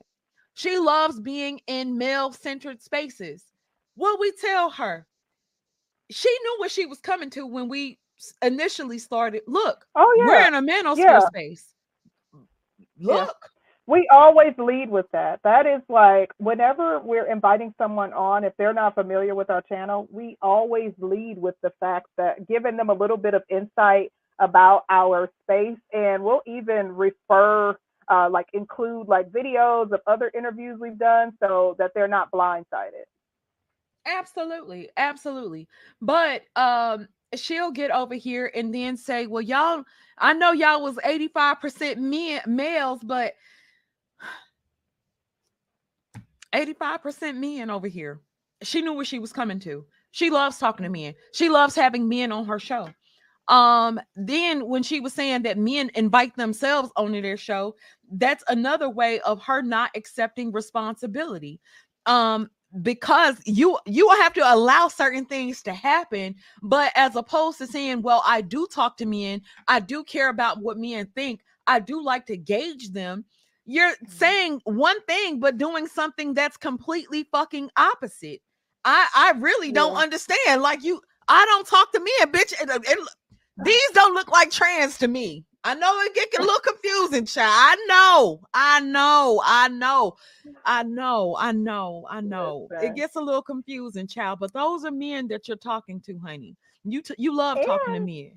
[0.54, 3.44] She loves being in male-centered spaces.
[3.96, 5.08] What we tell her,
[6.10, 8.00] she knew what she was coming to when we
[8.42, 9.44] initially started.
[9.48, 10.26] Look, Oh yeah.
[10.28, 11.20] we're in a manosphere Yeah.
[11.28, 11.74] space.
[12.98, 13.16] Yeah.
[13.16, 13.50] Look,
[13.88, 15.40] we always lead with that.
[15.44, 20.08] That is like whenever we're inviting someone on, if they're not familiar with our channel,
[20.12, 24.84] we always lead with the fact that giving them a little bit of insight about
[24.90, 27.76] our space, and we'll even refer,
[28.12, 33.06] uh, like include like videos of other interviews we've done, so that they're not blindsided.
[34.06, 35.68] Absolutely, absolutely.
[36.02, 39.84] But um she'll get over here and then say, "Well, y'all,
[40.18, 43.34] I know y'all was 85% men males, but
[46.54, 48.22] 85% men over here."
[48.64, 49.86] She knew what she was coming to.
[50.12, 51.16] She loves talking to men.
[51.34, 52.90] She loves having men on her show.
[53.52, 57.76] Um then when she was saying that men invite themselves onto their show,
[58.14, 61.62] that's another way of her not accepting responsibility.
[62.08, 62.50] Um
[62.82, 67.68] because you you will have to allow certain things to happen but as opposed to
[67.68, 71.80] saying well i do talk to men i do care about what men think i
[71.80, 73.26] do like to gauge them
[73.66, 78.42] you're saying one thing but doing something that's completely fucking opposite
[78.86, 80.04] i i really don't Yeah.
[80.04, 83.08] understand like you i don't talk to men bitch and, and
[83.58, 87.52] these don't look like trans to me I know it get a little confusing, child.
[87.54, 90.16] I know, I know, I know,
[90.66, 92.68] I know, I know, I know.
[92.82, 94.40] It gets a little confusing, child.
[94.40, 96.56] But those are men that you're talking to, honey.
[96.84, 98.32] You t- you love talking to men.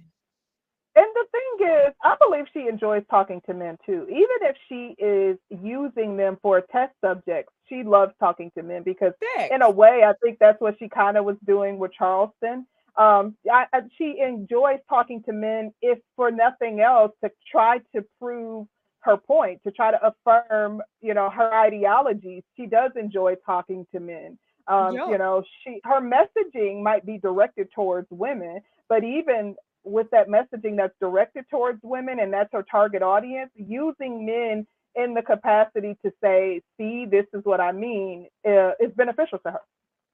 [0.97, 4.07] And the thing is, I believe she enjoys talking to men too.
[4.09, 9.13] Even if she is using them for test subjects, she loves talking to men because,
[9.51, 12.67] in a way, I think that's what she kind of was doing with Charleston.
[12.97, 18.05] Um, I, I, she enjoys talking to men, if for nothing else, to try to
[18.21, 18.67] prove
[19.01, 22.43] her point, to try to affirm, you know, her ideologies.
[22.57, 24.39] She does enjoy talking to men.
[24.67, 25.09] Um, Yeah.
[25.11, 30.77] You know, she her messaging might be directed towards women, but even with that messaging
[30.77, 36.11] that's directed towards women and that's her target audience, using men in the capacity to
[36.23, 39.61] say, "See, this is what I mean," uh, is beneficial to her.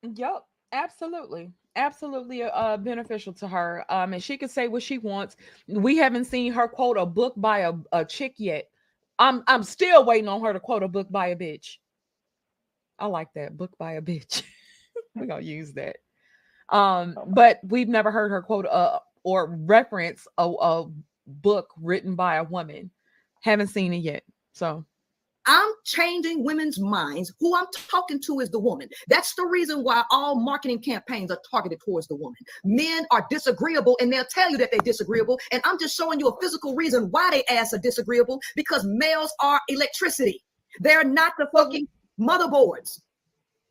[0.02, 1.52] Yep, absolutely.
[1.76, 3.84] Absolutely uh beneficial to her.
[3.88, 5.36] Um, and she can say what she wants.
[5.68, 8.68] We haven't seen her quote a book by a, a chick yet.
[9.18, 11.76] I'm I'm still waiting on her to quote a book by a bitch.
[12.98, 14.42] I like that book by a bitch.
[15.14, 15.96] We're gonna use that.
[16.68, 20.86] Um, but we've never heard her quote uh or reference a, a
[21.26, 22.90] book written by a woman.
[23.42, 24.24] Haven't seen it yet.
[24.52, 24.84] So
[25.50, 27.32] I'm changing women's minds.
[27.40, 28.88] Who I'm talking to is the woman.
[29.08, 32.36] That's the reason why all marketing campaigns are targeted towards the woman.
[32.62, 35.40] Men are disagreeable and they'll tell you that they're disagreeable.
[35.50, 39.34] And I'm just showing you a physical reason why they ass are disagreeable because males
[39.40, 40.40] are electricity.
[40.78, 41.88] They're not the fucking
[42.20, 43.00] motherboards.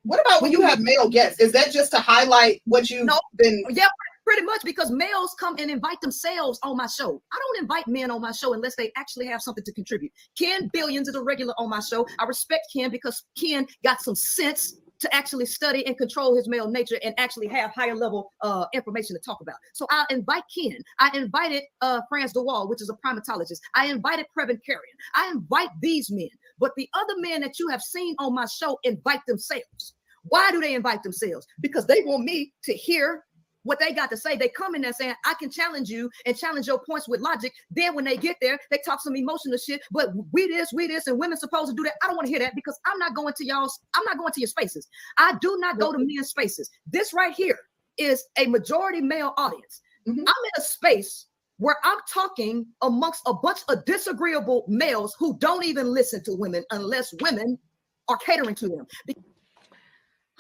[0.04, 1.40] What about when you have male guests?
[1.40, 3.22] Is that just to highlight what you've No.
[3.38, 3.64] been?
[3.70, 3.88] Yeah,
[4.30, 7.20] pretty much because males come and invite themselves on my show.
[7.34, 10.12] I don't invite men on my show unless they actually have something to contribute.
[10.38, 12.06] Ken Billions is a regular on my show.
[12.20, 16.70] I respect Ken because Ken got some sense to actually study and control his male
[16.70, 19.56] nature and actually have higher level uh, information to talk about.
[19.74, 20.78] So I invite Ken.
[21.00, 23.62] I invited uh, Frans de Waal, which is a primatologist.
[23.74, 24.96] I invited Previn Carrion.
[25.16, 26.30] I invite these men.
[26.60, 29.96] But the other men that you have seen on my show invite themselves.
[30.24, 31.48] Why do they invite themselves?
[31.62, 33.24] Because they want me to hear
[33.70, 34.36] what they got to say.
[34.36, 37.54] They come in there saying, I can challenge you and challenge your points with logic.
[37.70, 39.82] Then when they get there, they talk some emotional shit.
[39.92, 41.94] But we this, we this, and women supposed to do that.
[42.04, 44.34] I don't want to hear that because I'm not going to y'all's, I'm not going
[44.34, 44.88] to your spaces.
[45.20, 46.68] I do not go to men's spaces.
[46.88, 47.60] This right here
[48.00, 49.82] is a majority male audience.
[50.08, 50.18] Mhm.
[50.18, 55.64] I'm in a space where I'm talking amongst a bunch of disagreeable males who don't
[55.64, 57.60] even listen to women unless women
[58.08, 58.88] are catering to them.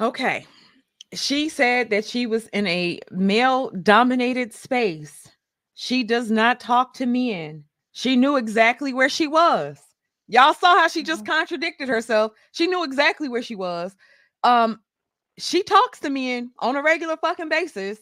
[0.02, 0.48] Okay.
[1.14, 5.28] She said that she was in a male dominated space.
[5.74, 7.64] She does not talk to men.
[7.94, 9.80] She knew exactly where she was.
[10.28, 12.34] Y'all saw how she just contradicted herself.
[12.52, 13.96] She knew exactly where she was.
[14.44, 14.80] Um
[15.38, 18.00] she talks to men on a regular fucking basis.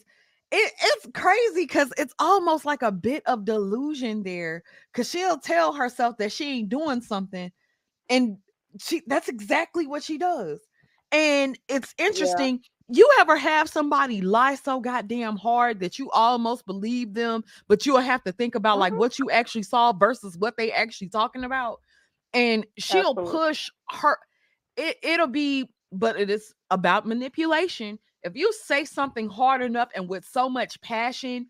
[0.50, 5.72] It, it's crazy because it's almost like a bit of delusion there because she'll tell
[5.72, 7.52] herself that she ain't doing something
[8.08, 8.38] and
[8.80, 10.60] she that's exactly what she does
[11.12, 17.14] and it's interesting you ever have somebody lie so goddamn hard that you almost believe
[17.14, 18.98] them but you'll have to think about like Mhm.
[18.98, 21.80] what you actually saw versus what they actually talking about
[22.34, 23.24] and she'll Absolutely.
[23.26, 24.18] push her
[24.76, 30.08] it, it'll be but it is about manipulation if you say something hard enough and
[30.08, 31.46] with so much passion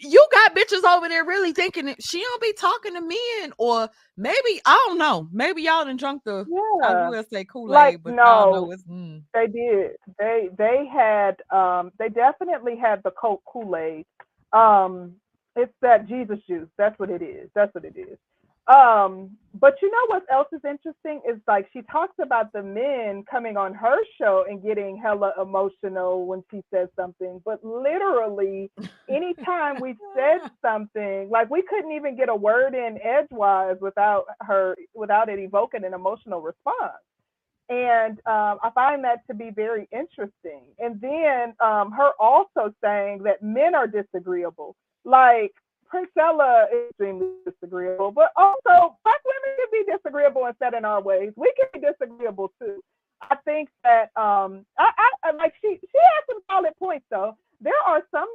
[0.00, 3.88] you got bitches over there really thinking that she don't be talking to men or
[4.16, 6.88] maybe i don't know maybe y'all done drunk the yeah.
[6.88, 8.72] i will say kool-aid Like, but y'all know no.
[8.72, 9.22] it's mm.
[9.34, 9.92] They did.
[10.18, 14.06] They they had um they definitely had the Coke Kool-Aid.
[14.52, 15.14] Um
[15.56, 16.68] it's that Jesus juice.
[16.78, 17.50] That's what it is.
[17.54, 18.18] That's what it is.
[18.68, 23.24] Um, but you know what else is interesting is like she talks about the men
[23.30, 28.70] coming on her show and getting hella emotional when she says something, but literally
[29.10, 34.76] anytime we said something, like we couldn't even get a word in edgewise without her
[34.94, 36.94] without it evoking an emotional response
[37.70, 40.64] and um, I find that to be very interesting.
[40.78, 45.52] And then um, her also saying that men are disagreeable, like
[45.94, 51.00] Princella is extremely disagreeable, but also black women can be disagreeable and set in our
[51.00, 51.32] ways.
[51.36, 52.82] We can be disagreeable too.
[53.22, 54.90] I think that um, I,
[55.22, 57.36] I, like she she has some solid points though.
[57.60, 58.28] There are some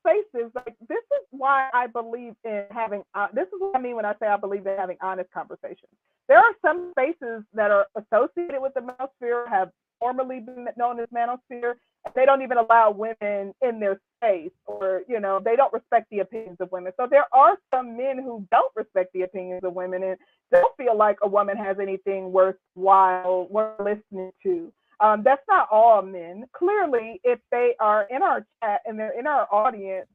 [0.00, 3.02] spaces like this is why I believe in having.
[3.14, 5.94] Uh, this is what I mean when I say I believe in having honest conversations
[6.28, 11.06] there are some spaces that are associated with the manosphere, have formerly been known as
[11.14, 11.74] manosphere,
[12.14, 16.20] they don't even allow women in their space, or you know, they don't respect the
[16.20, 16.92] opinions of women.
[16.96, 20.16] So there are some men who don't respect the opinions of women and
[20.52, 24.72] don't feel like a woman has anything worthwhile worth listening to.
[25.00, 26.46] Um, that's not all men.
[26.52, 30.06] Clearly, if they are in our chat and they're in our audience,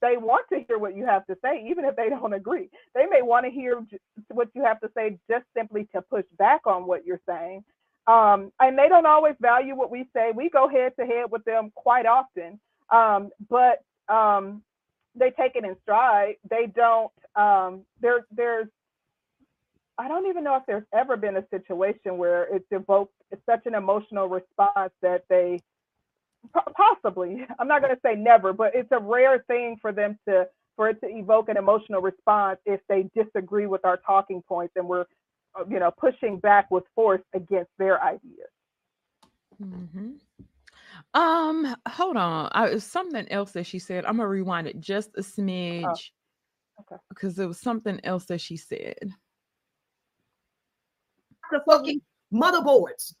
[0.00, 2.70] they want to hear what you have to say, even if they don't agree.
[2.94, 3.82] They may want to hear
[4.28, 7.64] what you have to say just simply to push back on what you're saying.
[8.06, 10.32] Um, and they don't always value what we say.
[10.34, 12.58] We go head to head with them quite often,
[12.90, 14.62] um, but um,
[15.14, 16.36] they take it in stride.
[16.48, 17.12] They don't.
[17.36, 18.68] Um, there, there's.
[19.98, 23.12] I don't even know if there's ever been a situation where it's evoked
[23.46, 25.60] such an emotional response that they
[26.76, 30.46] possibly i'm not going to say never but it's a rare thing for them to
[30.76, 34.88] for it to evoke an emotional response if they disagree with our talking points and
[34.88, 35.04] we're
[35.68, 38.48] you know pushing back with force against their ideas
[39.62, 40.12] mm-hmm.
[41.14, 45.20] um hold on I, something else that she said i'm gonna rewind it just a
[45.20, 47.00] smidge oh, okay.
[47.08, 49.12] because there was something else that she said
[51.50, 52.00] the fucking
[52.32, 53.14] motherboards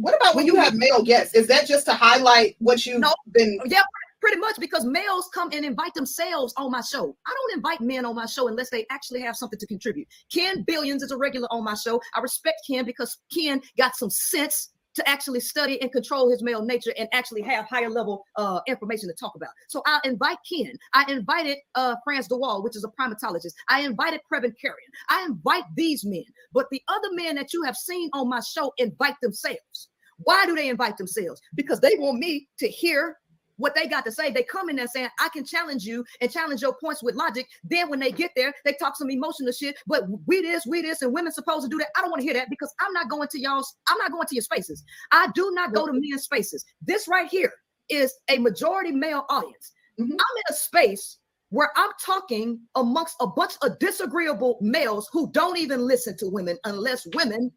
[0.00, 1.34] what about when you have male guests?
[1.34, 3.58] Is that just to highlight what you've no, been?
[3.66, 3.82] Yeah,
[4.20, 7.16] pretty much because males come and invite themselves on my show.
[7.26, 10.08] I don't invite men on my show unless they actually have something to contribute.
[10.32, 12.00] Ken Billions is a regular on my show.
[12.14, 16.64] I respect Ken because Ken got some sense to actually study and control his male
[16.64, 19.50] nature and actually have higher level uh, information to talk about.
[19.68, 20.72] So I invite Ken.
[20.94, 23.54] I invited uh, Frans de Waal, which is a primatologist.
[23.68, 24.90] I invited Previn Carrion.
[25.08, 26.24] I invite these men.
[26.52, 29.88] But the other men that you have seen on my show invite themselves.
[30.24, 31.40] Why do they invite themselves?
[31.54, 33.16] Because they want me to hear
[33.60, 34.30] what they got to say.
[34.30, 37.46] They come in there saying, I can challenge you and challenge your points with logic.
[37.62, 39.76] Then when they get there, they talk some emotional shit.
[39.86, 41.88] But we this, we this, and women supposed to do that.
[41.96, 44.26] I don't want to hear that because I'm not going to y'all's, I'm not going
[44.26, 44.82] to your spaces.
[45.12, 46.64] I do not go to men's spaces.
[46.82, 47.52] This right here
[47.88, 49.72] is a majority male audience.
[50.00, 50.12] Mm-hmm.
[50.12, 51.18] I'm in a space
[51.50, 56.56] where I'm talking amongst a bunch of disagreeable males who don't even listen to women
[56.64, 57.52] unless women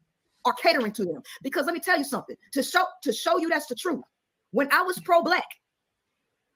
[0.46, 1.22] are catering to them.
[1.42, 4.04] Because let me tell you something to show to show you that's the truth.
[4.52, 5.46] When I was pro-black,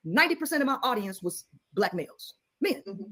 [0.07, 2.81] 90% of my audience was black males, men.
[2.87, 3.11] Mm-hmm.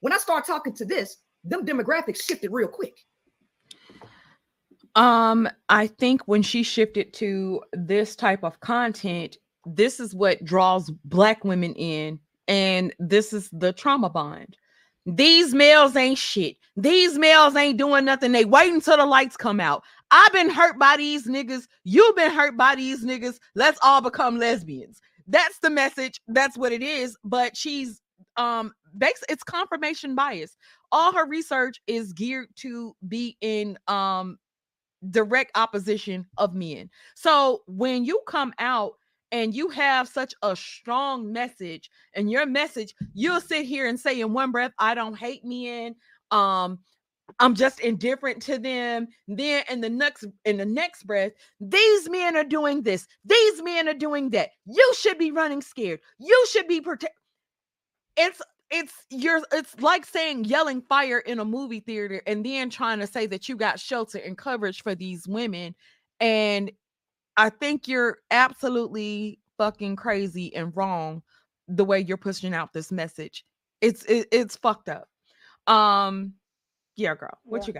[0.00, 2.96] When I start talking to this, them demographics shifted real quick.
[4.96, 10.90] Um, I think when she shifted to this type of content, this is what draws
[11.04, 14.56] black women in, and this is the trauma bond.
[15.06, 16.56] These males ain't shit.
[16.76, 18.32] These males ain't doing nothing.
[18.32, 19.82] They wait until the lights come out.
[20.10, 21.66] I've been hurt by these niggas.
[21.84, 23.38] You've been hurt by these niggas.
[23.54, 25.00] Let's all become lesbians.
[25.30, 26.20] That's the message.
[26.28, 27.16] That's what it is.
[27.24, 28.00] But she's
[28.36, 28.72] um
[29.28, 30.56] it's confirmation bias.
[30.92, 34.38] All her research is geared to be in um
[35.10, 36.90] direct opposition of men.
[37.14, 38.94] So when you come out
[39.32, 44.20] and you have such a strong message and your message you'll sit here and say
[44.20, 45.94] in one breath i don't hate men
[46.32, 46.78] um
[47.38, 52.36] i'm just indifferent to them then in the next in the next breath these men
[52.36, 56.66] are doing this these men are doing that you should be running scared you should
[56.66, 57.14] be protect
[58.16, 62.98] it's it's you're it's like saying yelling fire in a movie theater and then trying
[62.98, 65.74] to say that you got shelter and coverage for these women
[66.20, 66.70] and
[67.36, 71.22] I think you're absolutely fucking crazy and wrong
[71.68, 73.44] the way you're pushing out this message.
[73.80, 75.08] It's it, it's fucked up.
[75.66, 76.34] Um
[77.00, 77.38] yeah, girl.
[77.44, 77.66] What yeah.
[77.66, 77.72] you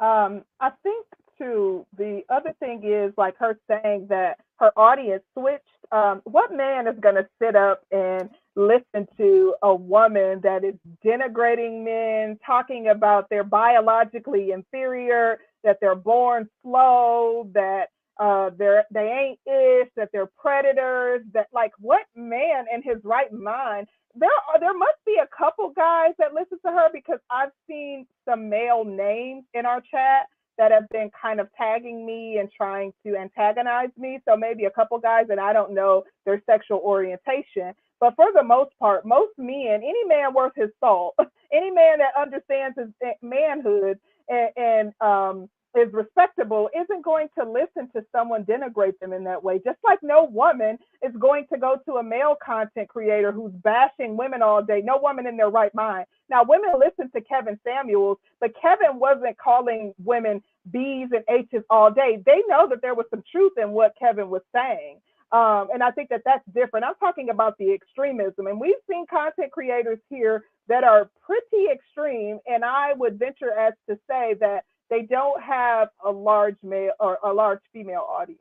[0.00, 0.26] got?
[0.26, 1.06] Um I think
[1.38, 6.86] too the other thing is like her saying that her audience switched um what man
[6.86, 12.88] is going to sit up and listen to a woman that is denigrating men, talking
[12.88, 17.88] about they're biologically inferior, that they're born slow, that
[18.18, 23.32] uh, they're they ain't ish, that they're predators, that like what man in his right
[23.32, 23.86] mind?
[24.18, 28.06] There are there must be a couple guys that listen to her because I've seen
[28.28, 30.26] some male names in our chat
[30.58, 34.20] that have been kind of tagging me and trying to antagonize me.
[34.26, 37.74] So maybe a couple guys and I don't know their sexual orientation.
[38.00, 41.14] But for the most part, most men, any man worth his salt,
[41.52, 43.98] any man that understands his eh, manhood
[44.28, 45.48] and, and um,
[45.78, 49.60] is respectable isn't going to listen to someone denigrate them in that way.
[49.64, 54.16] Just like no woman is going to go to a male content creator who's bashing
[54.16, 54.80] women all day.
[54.82, 56.06] No woman in their right mind.
[56.28, 61.90] Now, women listen to Kevin Samuels, but Kevin wasn't calling women B's and H's all
[61.90, 62.22] day.
[62.24, 65.00] They know that there was some truth in what Kevin was saying.
[65.32, 66.86] Um, and I think that that's different.
[66.86, 72.38] I'm talking about the extremism, and we've seen content creators here that are pretty extreme.
[72.46, 77.18] And I would venture as to say that they don't have a large male or
[77.24, 78.40] a large female audience.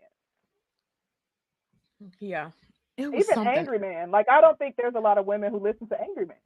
[2.20, 2.52] Yeah.
[2.98, 3.48] Even something.
[3.48, 4.12] Angry Man.
[4.12, 6.38] Like I don't think there's a lot of women who listen to Angry Man.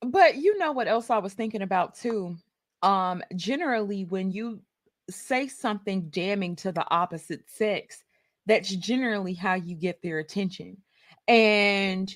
[0.00, 2.36] But you know what else I was thinking about too?
[2.82, 4.60] Um, generally when you
[5.08, 8.02] say something damning to the opposite sex,
[8.46, 10.78] that's generally how you get their attention.
[11.28, 12.14] And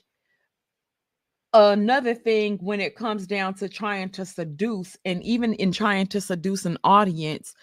[1.57, 6.21] another thing when it comes down to trying to seduce and even in trying to
[6.21, 7.55] seduce an audience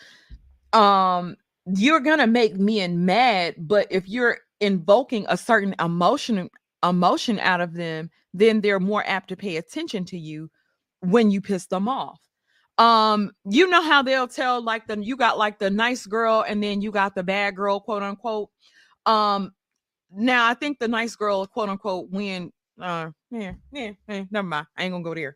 [0.74, 1.36] um
[1.76, 6.50] you're gonna make men mad but if you're invoking a certain emotion
[6.84, 10.50] emotion out of them then they're more apt to pay attention to you
[11.02, 12.20] when you piss them off.
[12.80, 16.64] Um you know how they'll tell like the you got like the nice girl and
[16.64, 18.50] then you got the bad girl quote unquote.
[19.06, 19.52] Um
[20.16, 22.52] now i think the nice girl quote unquote win
[22.82, 25.36] uh yeah, yeah, yeah never mind i ain't gonna go there.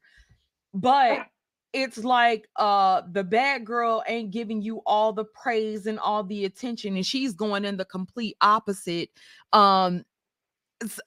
[0.74, 1.28] But
[1.74, 6.46] it's like uh the bad girl ain't giving you all the praise and all the
[6.46, 9.10] attention and she's going in the complete opposite
[9.54, 10.04] um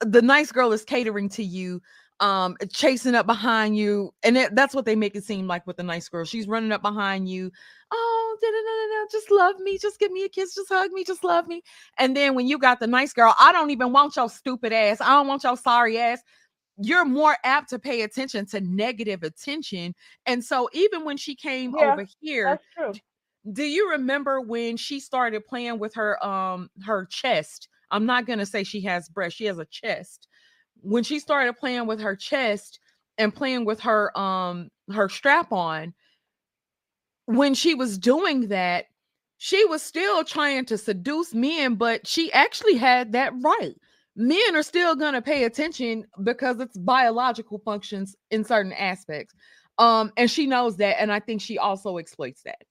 [0.01, 1.81] the nice girl is catering to you
[2.19, 5.77] um chasing up behind you and it, that's what they make it seem like with
[5.77, 6.25] the nice girl.
[6.25, 7.51] She's running up behind you
[7.91, 11.03] oh da, da, da, just love me just give me a kiss just hug me
[11.03, 11.61] just love me.
[11.97, 15.01] And then when you got the nice girl i don't even want your stupid ass
[15.01, 16.21] i don't want your sorry ass
[16.77, 19.93] you're more apt to pay attention to negative attention.
[20.25, 22.59] And so even when she came Yeah, over here
[23.51, 27.67] do you remember when she started playing with her um her chest?
[27.91, 30.27] I'm not gonna say she has breasts, she has a chest.
[30.81, 32.79] When she started playing with her chest
[33.17, 35.93] and playing with her um her strap on
[37.25, 38.85] when she was doing that
[39.37, 43.75] she was still trying to seduce men but she actually had that right
[44.15, 49.33] men are still going to pay attention because it's biological functions in certain aspects
[49.77, 52.61] um and she knows that and i think she also exploits that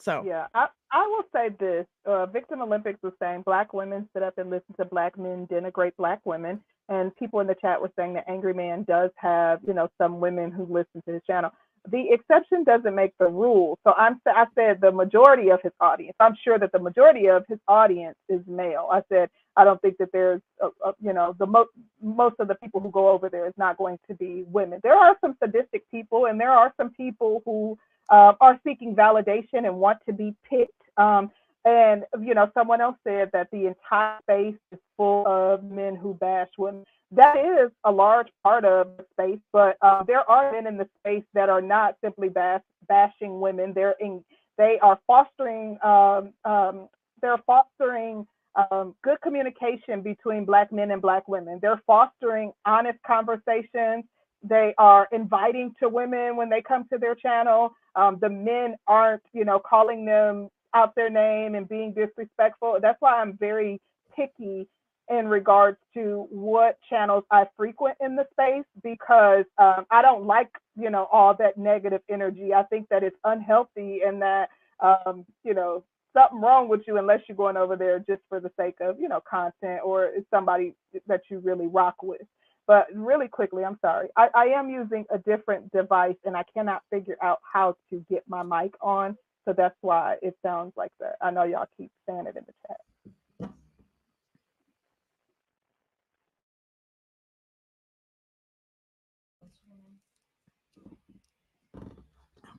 [0.00, 1.86] so Yeah, I, I will say this.
[2.04, 5.96] Uh, Victim Olympics was saying black women sit up and listen to black men denigrate
[5.96, 6.60] black women.
[6.88, 10.20] And people in the chat were saying that Angry Man does have, you know, some
[10.20, 11.50] women who listen to his channel.
[11.90, 13.78] The exception doesn't make the rule.
[13.84, 16.16] So I'm I said the majority of his audience.
[16.20, 18.88] I'm sure that the majority of his audience is male.
[18.92, 21.70] I said I don't think that there's, a, a, you know, the most
[22.02, 24.80] most of the people who go over there is not going to be women.
[24.82, 27.78] There are some sadistic people, and there are some people who
[28.10, 30.72] uh, are seeking validation and want to be picked.
[30.98, 31.30] Um,
[31.66, 36.14] and you know, someone else said that the entire space is full of men who
[36.14, 36.84] bash women.
[37.10, 40.88] That is a large part of the space, but uh, there are men in the
[41.00, 43.72] space that are not simply bash, bashing women.
[43.74, 44.24] They're in,
[44.58, 46.88] they are fostering, um, um,
[47.20, 48.26] they're fostering
[48.70, 51.58] um, good communication between black men and black women.
[51.60, 54.04] They're fostering honest conversations.
[54.42, 57.72] They are inviting to women when they come to their channel.
[57.96, 62.78] Um, the men aren't, you know, calling them out their name and being disrespectful.
[62.82, 63.80] That's why I'm very
[64.14, 64.68] picky
[65.08, 70.50] in regards to what channels I frequent in the space because um, I don't like,
[70.76, 72.52] you know, all that negative energy.
[72.52, 74.50] I think that it's unhealthy and that,
[74.80, 78.50] um, you know, something wrong with you unless you're going over there just for the
[78.58, 80.74] sake of, you know, content or somebody
[81.06, 82.22] that you really rock with.
[82.66, 84.08] But really quickly, I'm sorry.
[84.16, 88.24] I, I am using a different device and I cannot figure out how to get
[88.28, 89.16] my mic on.
[89.46, 91.14] So that's why it sounds like that.
[91.22, 93.50] I know y'all keep saying it in the chat.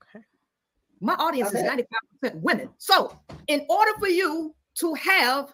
[0.04, 0.26] okay
[1.02, 2.70] My audience is 95% women.
[2.78, 5.54] So, in order for you to have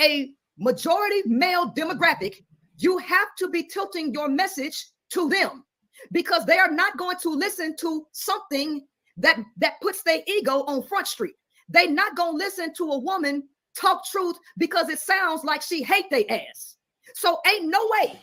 [0.00, 2.36] a majority male demographic,
[2.78, 5.64] you have to be tilting your message to them
[6.12, 8.86] because they are not going to listen to something
[9.18, 11.34] that that puts their ego on front street.
[11.68, 13.44] They not to listen to a woman
[13.78, 16.76] talk truth because it sounds like she hate their ass.
[17.14, 18.20] So ain't no way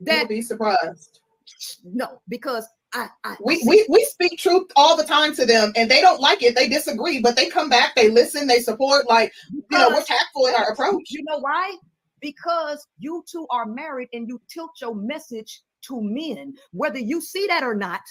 [0.00, 1.20] You'll be surprised.
[1.84, 5.90] no because I, I We, we we speak truth all the time to them, and
[5.90, 6.54] they don't like it.
[6.54, 9.08] They disagree, but they come back, they listen, they support.
[9.08, 11.04] Like you know, we're tactful in our approach.
[11.08, 11.76] You know why?
[12.20, 17.46] Because you two are married and you tilt your message to men, whether you see
[17.46, 18.02] that or not.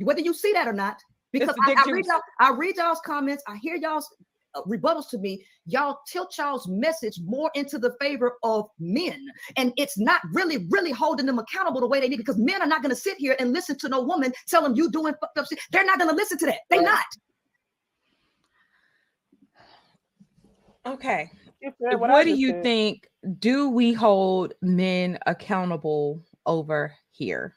[0.00, 1.00] Whether you see that or not,
[1.32, 4.08] because I, I read y'all, I read y'all's comments, I hear y'all's
[4.54, 5.44] uh, rebuttals to me.
[5.66, 9.26] Y'all tilt y'all's message more into the favor of men,
[9.56, 12.16] and it's not really, really holding them accountable the way they need.
[12.16, 14.74] Because men are not going to sit here and listen to no woman tell them
[14.74, 15.58] you doing fucked up shit.
[15.70, 16.60] They're not going to listen to that.
[16.70, 16.84] They Right.
[16.84, 17.04] not.
[20.86, 21.30] okay
[21.62, 22.62] She said what, do you said.
[22.62, 23.08] think
[23.38, 27.54] do we hold men accountable over here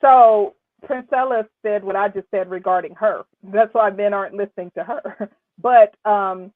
[0.00, 0.56] So
[0.88, 3.22] Princella said what I just said regarding her.
[3.42, 5.30] That's why men aren't listening to her.
[5.56, 6.50] But um,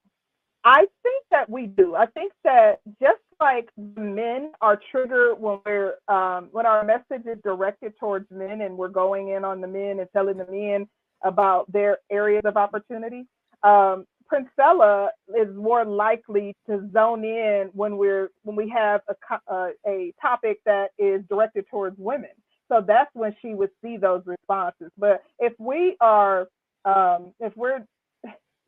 [0.64, 1.95] I think that we do.
[1.95, 7.39] I think that just like men are triggered when we're um, when our message is
[7.45, 10.89] directed towards men and we're going in on the men and telling the men
[11.24, 13.26] about their areas of opportunity.
[13.62, 15.09] Um, Princella
[15.39, 20.59] is more likely to zone in when we're when we have a uh, a topic
[20.66, 22.31] that is directed towards women.
[22.69, 24.91] So that's when she would see those responses.
[24.99, 26.49] But if we are
[26.85, 27.81] um, if we're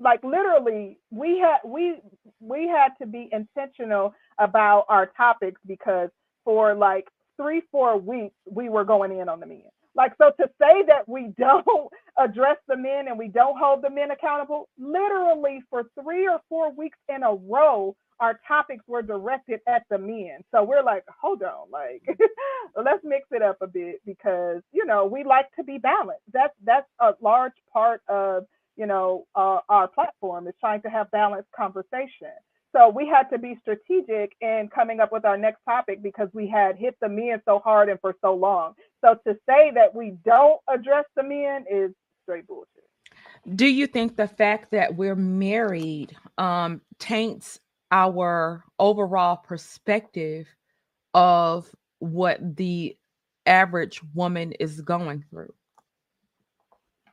[0.01, 1.97] like literally we had we
[2.41, 6.11] we had to be intentional about our topics because
[6.45, 9.63] for like three four weeks we were going in on the men
[9.97, 11.67] like so to say that we don't
[12.19, 16.73] address the men and we don't hold the men accountable literally for three or four
[16.75, 21.43] weeks in a row our topics were directed at the men so we're like hold
[21.43, 22.03] on like
[22.85, 26.55] let's mix it up a bit because you know we like to be balanced that's
[26.65, 28.45] that's a large part of
[28.81, 32.33] you know, uh, our platform is trying to have balanced conversation.
[32.75, 36.49] So we had to be strategic in coming up with our next topic because we
[36.49, 38.73] had hit the men so hard and for so long.
[39.05, 41.91] So to say that we don't address the men is
[42.23, 42.69] straight bullshit.
[43.55, 47.61] Do you think the fact that we're married um, taints
[47.91, 50.47] our overall perspective
[51.15, 51.69] of
[51.99, 52.97] what the
[53.47, 55.53] average woman is going through?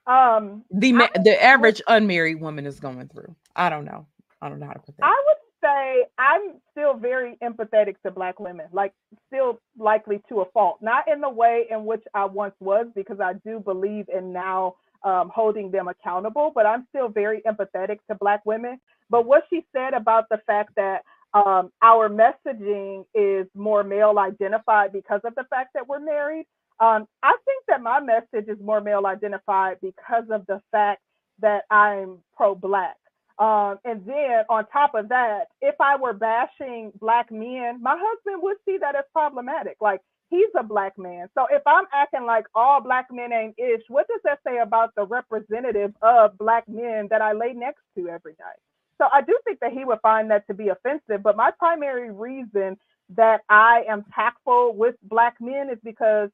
[0.06, 3.36] Um, the ma- the average unmarried woman is going through.
[3.56, 4.08] I don't know.
[4.42, 5.06] I don't know how to put that.
[5.06, 8.94] I would say I'm still very empathetic to black women, like
[9.28, 13.20] still likely to a fault, not in the way in which I once was, because
[13.20, 18.16] I do believe in now um, holding them accountable, but I'm still very empathetic to
[18.20, 18.80] black women.
[19.10, 24.92] But what she said about the fact that um, our messaging is more male identified
[24.92, 26.46] because of the fact that we're married,
[26.80, 31.02] um, I think that my message is more male identified because of the fact
[31.40, 32.96] that I'm pro black.
[33.40, 38.42] Um, and then on top of that, if I were bashing black men, my husband
[38.42, 39.78] would see that as problematic.
[39.80, 41.30] Like he's a black man.
[41.36, 44.92] So if I'm acting like all black men ain't ish, what does that say about
[44.96, 48.60] the representative of black men that I lay next to every night?
[49.00, 51.24] So I do think that he would find that to be offensive.
[51.24, 52.78] But my primary reason
[53.16, 56.30] that I am tactful with black men is because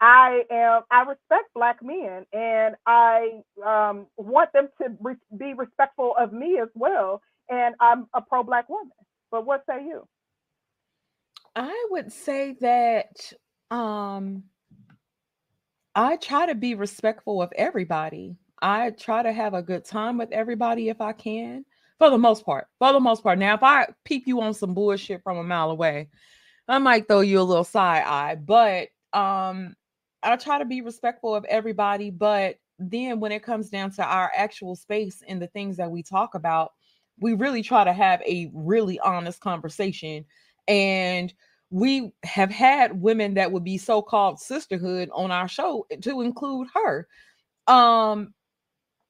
[0.00, 6.14] I am I respect black men and I um, want them to re- be respectful
[6.20, 7.22] of me as well.
[7.50, 8.92] And I'm a pro black woman.
[9.30, 10.06] But what say you?
[11.54, 13.32] I would say that
[13.70, 14.44] um,
[15.94, 18.36] I try to be respectful of everybody.
[18.60, 21.64] I try to have a good time with everybody if I can,
[21.98, 22.68] for the most part.
[22.78, 23.38] For the most part.
[23.38, 26.08] Now, if I peep you on some bullshit from a mile away,
[26.68, 28.36] I might throw you a little side eye.
[28.36, 29.74] But um,
[30.22, 34.30] I try to be respectful of everybody, but then when it comes down to our
[34.34, 36.72] actual space and the things that we talk about,
[37.18, 40.24] we really try to have a really honest conversation.
[40.68, 41.32] And
[41.70, 47.08] we have had women that would be so-called sisterhood on our show to include her.
[47.66, 48.34] Um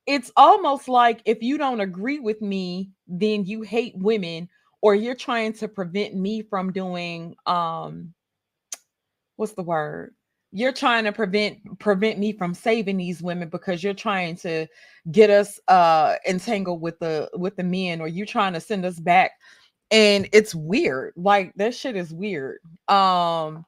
[0.07, 4.49] it's almost like if you don't agree with me, then you hate women
[4.81, 8.13] or you're trying to prevent me from doing um
[9.37, 10.15] what's the word?
[10.53, 14.67] you're trying to prevent prevent me from saving these women because you're trying to
[15.11, 19.01] get us uh entangled with the with the men or you're trying to send us
[19.01, 19.33] back
[19.91, 22.59] and it's weird like that shit is weird
[22.89, 23.65] um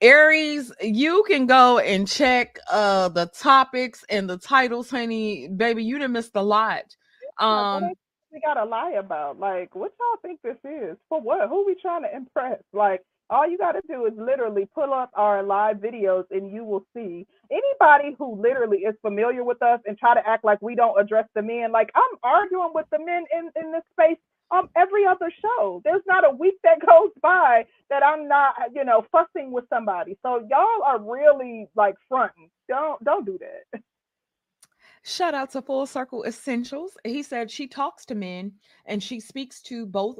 [0.00, 5.98] aries you can go and check uh the topics and the titles honey baby you
[5.98, 6.84] didn't miss a lot
[7.38, 7.90] um
[8.32, 12.02] we gotta lie about like what y'all think this is for what who we trying
[12.02, 16.24] to impress like all you got to do is literally pull up our live videos
[16.30, 20.44] and you will see anybody who literally is familiar with us and try to act
[20.44, 21.72] like we don't address the men.
[21.72, 24.18] Like I'm arguing with the men in, in this space
[24.50, 25.80] um every other show.
[25.84, 30.18] There's not a week that goes by that I'm not, you know, fussing with somebody.
[30.22, 32.50] So y'all are really like fronting.
[32.68, 33.80] Don't don't do that.
[35.02, 36.96] Shout out to Full Circle Essentials.
[37.04, 38.52] He said she talks to men
[38.86, 40.18] and she speaks to both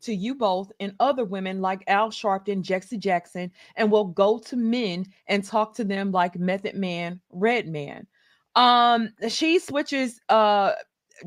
[0.00, 4.56] to you both and other women like Al Sharpton, Jesse Jackson, and will go to
[4.56, 8.06] men and talk to them like Method Man, Redman.
[8.54, 10.72] Um, she switches uh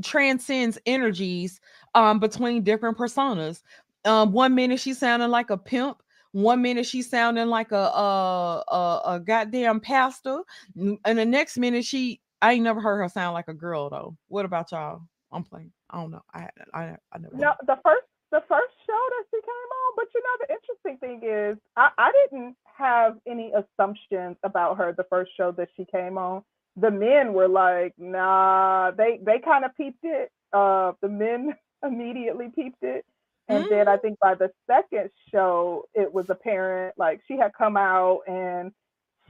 [0.03, 1.59] transcends energies
[1.93, 3.61] um between different personas.
[4.05, 8.63] Um, one minute she's sounding like a pimp, one minute she's sounding like a a,
[8.67, 10.41] a, a goddamn pastor,
[10.75, 14.15] and the next minute she I ain't never heard her sound like a girl though.
[14.27, 15.01] What about y'all?
[15.31, 15.71] I'm playing.
[15.89, 16.21] I don't know.
[16.33, 17.35] I I I never.
[17.35, 19.93] No, the first the first show that she came on.
[19.95, 24.93] But you know, the interesting thing is, I, I didn't have any assumptions about her
[24.93, 26.43] the first show that she came on.
[26.77, 30.31] The men were like, nah, they they kind of peeped it.
[30.53, 33.05] Uh, the men immediately peeped it.
[33.47, 33.73] And mm-hmm.
[33.73, 38.21] then I think by the second show, it was apparent like she had come out
[38.27, 38.71] and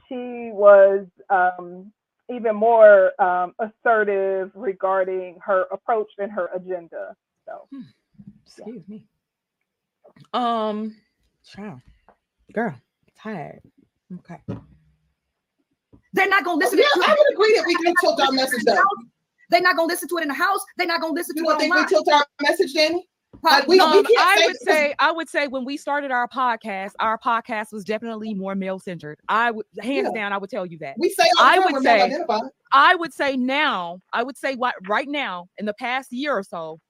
[0.08, 1.92] she was um
[2.28, 7.14] even more um, assertive regarding her approach and her agenda.
[7.44, 7.68] So,
[8.44, 9.04] Excuse me.
[10.32, 10.96] Um,
[11.44, 11.80] child,
[12.52, 12.74] girl,
[13.18, 13.60] tired.
[14.12, 14.40] Okay.
[16.16, 18.64] They're not gonna listen Yeah, to I would agree that we can tilt our message
[18.64, 18.80] though.
[19.50, 20.60] They're not gonna listen to it in the house.
[20.76, 23.06] They're not gonna listen You to it You don't think we tilt our message, Danny?
[23.42, 26.26] Like, we- Um, can't I say would say, I would say, when we started our
[26.26, 29.18] podcast, our podcast was definitely more male centered.
[29.28, 30.20] I would, hands Yeah.
[30.22, 30.96] down, I would tell you that.
[30.98, 34.36] We say all the I time would we're say- I would say now, I would
[34.38, 36.80] say what right now in the past year or so,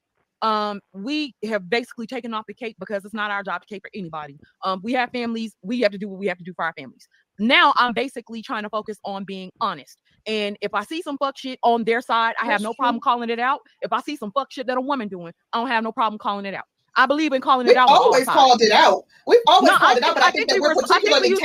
[0.42, 3.82] um, we have basically taken off the cape because it's not our job to cape
[3.82, 4.38] for anybody.
[4.64, 6.72] Um, we have families, we have to do what we have to do for our
[6.78, 7.08] families.
[7.38, 10.00] Now I'm basically trying to focus on being honest.
[10.26, 13.30] And if I see some fuck shit on their side, I have no problem calling
[13.30, 13.60] it out.
[13.82, 16.18] If I see some fuck shit that a woman doing, I don't have no problem
[16.18, 16.64] calling it out.
[16.96, 17.88] I believe in calling We've it out.
[17.90, 19.04] all always called it out.
[19.26, 20.60] We've always No, I called it think- out, but I I think think that we
[20.60, 21.42] we're were- I particularly used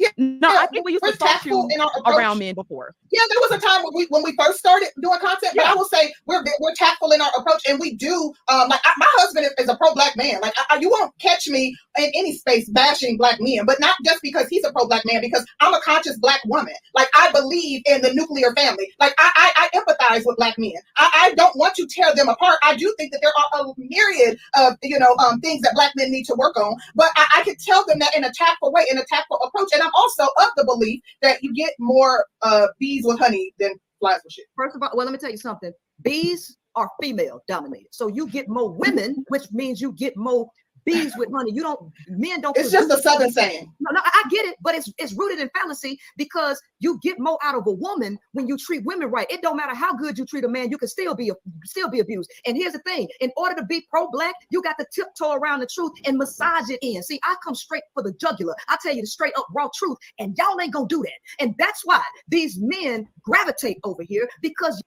[0.00, 0.24] tactful.
[0.24, 2.16] No, Yeah, I think we used to talk tactful you in our approach.
[2.16, 2.94] around men before.
[3.12, 5.74] Yeah, there was a time when we when we first started doing content, but I
[5.74, 8.32] will say we're we're tactful in our approach, and we do.
[8.48, 10.40] Um, like I, my husband is, is a pro black man.
[10.40, 13.96] Like I, I- you won't catch me in any space bashing black men, but not
[14.04, 16.74] just because he's a pro black man, because I'm a conscious black woman.
[16.94, 18.92] Like I believe in the nuclear family.
[19.00, 20.72] Like I I, I empathize with black men.
[20.96, 22.58] I, I don't want to tear them apart.
[22.62, 25.92] I do think that there are a myriad of you know um things that black
[25.96, 28.70] men need to work on, but I, I can tell them that in a tactful
[28.72, 32.26] way, in a tactful approach, and I'm also of the belief that you get more
[32.42, 34.46] uh bees with honey than flies with shit.
[34.56, 35.72] First of all, well, let me tell you something.
[36.02, 40.48] Bees are female dominated, so you get more women, which means you get more
[40.84, 41.52] bees with honey.
[41.52, 42.56] You don't men don't.
[42.56, 43.72] It's just a southern saying.
[43.80, 47.18] No, no, I I get it, but it's it's rooted in fallacy because you get
[47.18, 49.26] more out of a woman when you treat women right.
[49.30, 51.32] It don't matter how good you treat a man, you can still be
[51.64, 52.30] still be abused.
[52.46, 55.66] And here's the thing: in order to be pro-black, you got to tiptoe around the
[55.66, 57.02] truth and massage it in.
[57.02, 58.54] See, I come straight for the jugular.
[58.68, 61.42] I tell you the straight up raw truth, and y'all ain't gonna do that.
[61.42, 64.82] And that's why these men gravitate over here because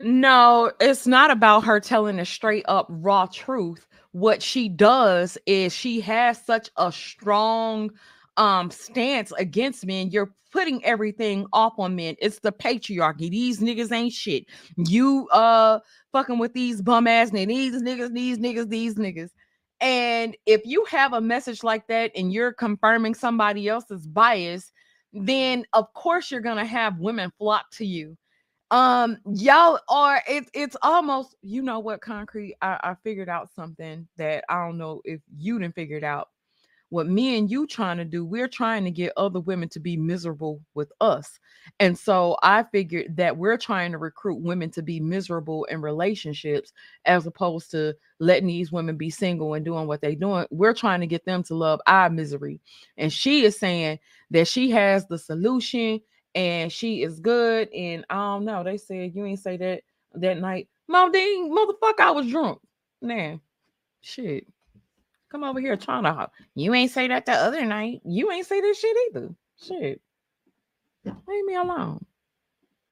[0.00, 3.87] No, it's not about her telling a straight up raw truth.
[4.12, 7.90] What she does is she has such a strong
[8.36, 10.10] um stance against men.
[10.10, 12.16] You're putting everything off on men.
[12.20, 13.30] It's the patriarchy.
[13.30, 14.46] These niggas ain't shit.
[14.76, 15.80] You uh
[16.12, 19.30] fucking with these bum ass niggas, these niggas, these niggas, these niggas.
[19.80, 24.72] And if you have a message like that and you're confirming somebody else's bias,
[25.12, 28.16] then of course you're gonna have women flock to you
[28.70, 34.06] um y'all are it's it's almost you know what concrete I, I figured out something
[34.18, 36.28] that i don't know if you didn't figure it out.
[36.90, 39.96] What me and you trying to do we're trying to get other women to be
[39.96, 41.38] miserable with us.
[41.80, 46.72] And so i figured that we're trying to recruit women to be miserable in relationships
[47.06, 50.46] as opposed to letting these women be single and doing what they're doing.
[50.50, 52.60] We're trying to get them to love our misery.
[52.98, 53.98] And she is saying
[54.30, 56.00] that she has the solution
[56.38, 57.68] and she is good.
[57.74, 58.62] And I don't know.
[58.62, 59.82] They said you ain't say that
[60.14, 60.68] that night.
[60.86, 62.60] Mom, dang, motherfucker, I was drunk.
[63.02, 63.40] Man,
[64.00, 64.46] shit.
[65.30, 66.32] Come over here trying to hop.
[66.54, 68.00] You ain't say that the other night.
[68.04, 69.34] You ain't say this shit either.
[69.60, 70.00] Shit.
[71.04, 72.04] Leave me alone.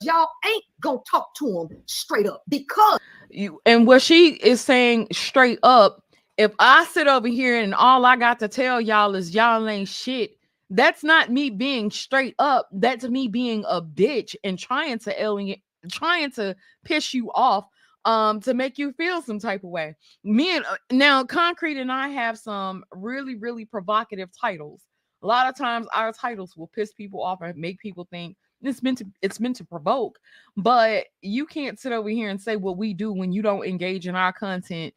[0.02, 2.98] y'all ain't gonna talk to him straight up because
[3.30, 6.02] You and what she is saying straight up,
[6.36, 9.88] if I sit over here and all I got to tell y'all is y'all ain't
[9.88, 10.35] shit,
[10.70, 12.68] that's not me being straight up.
[12.72, 15.60] That's me being a bitch and trying to alien,
[15.90, 17.66] trying to piss you off,
[18.04, 19.94] um, to make you feel some type of way.
[20.24, 24.82] Me and uh, now Concrete and I have some really, really provocative titles.
[25.22, 28.82] A lot of times our titles will piss people off and make people think it's
[28.82, 30.18] meant to it's meant to provoke
[30.56, 34.06] but you can't sit over here and say what we do when you don't engage
[34.06, 34.94] in our content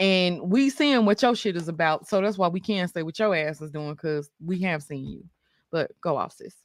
[0.00, 3.18] and we seeing what your shit is about so that's why we can't say what
[3.18, 5.22] your ass is doing because we have seen you
[5.70, 6.56] but go off sis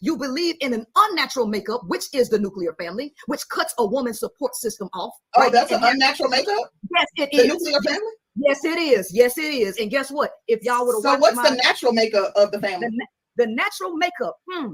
[0.00, 4.20] you believe in an unnatural makeup, which is the nuclear family, which cuts a woman's
[4.20, 5.14] support system off.
[5.36, 5.52] Oh, right?
[5.52, 6.70] that's an unnatural makeup.
[6.94, 7.48] yes, it The is.
[7.48, 8.12] nuclear family.
[8.36, 9.10] Yes, it is.
[9.12, 9.78] Yes, it is.
[9.78, 10.32] And guess what?
[10.48, 12.88] If y'all would have So what's my, the natural makeup of the family?
[12.88, 13.06] the,
[13.44, 14.72] the natural makeup, hmm,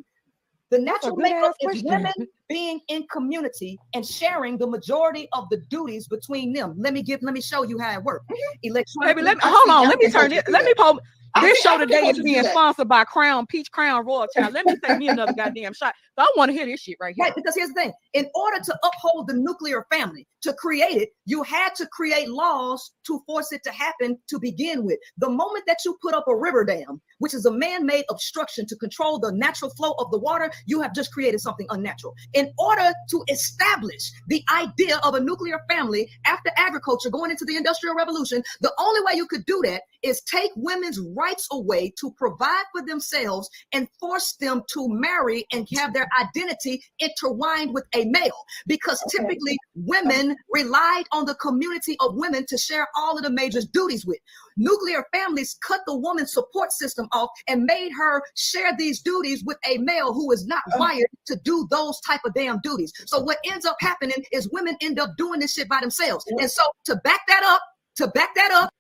[0.71, 2.12] the natural makeup is women
[2.49, 6.75] being in community and sharing the majority of the duties between them.
[6.79, 7.23] Let me give.
[7.23, 8.25] Let me show you how it works.
[8.31, 8.59] Mm-hmm.
[8.62, 9.16] Electronic.
[9.16, 11.01] baby let me hold on let me turn it let me pull.
[11.41, 14.99] this show today is being sponsored by crown peach crown royal child let me take
[14.99, 17.69] me another goddamn shot i want to hear this shit right here Right, because here's
[17.69, 21.86] the thing: in order to uphold the nuclear family, to create it, you had to
[21.86, 24.99] create laws to force it to happen to begin with.
[25.18, 28.66] The moment that you put up a river dam, which is a man made obstruction
[28.66, 32.14] to control the natural flow of the water, you have just created something unnatural.
[32.34, 37.57] In order to establish the idea of a nuclear family after agriculture going into the
[37.57, 42.12] Industrial Revolution, the only way you could do that is take women's rights away to
[42.12, 48.05] provide for themselves and force them to marry and have their identity intertwined with a
[48.07, 48.45] male.
[48.66, 53.61] Because typically women relied on the community of women to share all of the major
[53.72, 54.18] duties with.
[54.57, 59.57] Nuclear families cut the woman's support system off and made her share these duties with
[59.68, 60.79] a male who is not Uh.
[60.79, 62.93] wired to do those type of damn duties.
[63.07, 66.24] So what ends up happening is women end up doing this shit by themselves.
[66.29, 67.61] And so to back that up,
[67.97, 68.70] to back that up,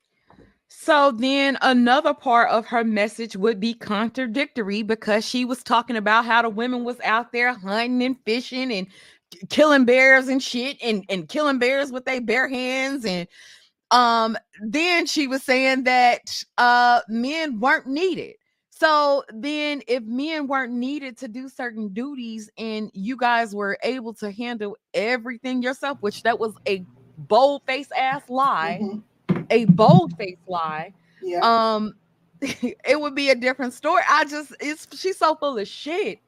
[0.70, 6.24] So then another part of her message would be contradictory because she was talking about
[6.24, 8.86] how the women was out there hunting and fishing and
[9.50, 13.28] killing bears and shit and, and killing bears with their bare hands and
[13.90, 16.20] um then she was saying that
[16.58, 18.34] uh men weren't needed.
[18.70, 24.14] So then if men weren't needed to do certain duties and you guys were able
[24.14, 26.84] to handle everything yourself, which that was a
[27.16, 29.46] bold face ass lie Mhm.
[29.50, 31.40] a bold faced lie, Yeah.
[31.42, 31.94] um,
[32.40, 34.02] it would be a different story.
[34.08, 36.20] I just it's she's so full of shit.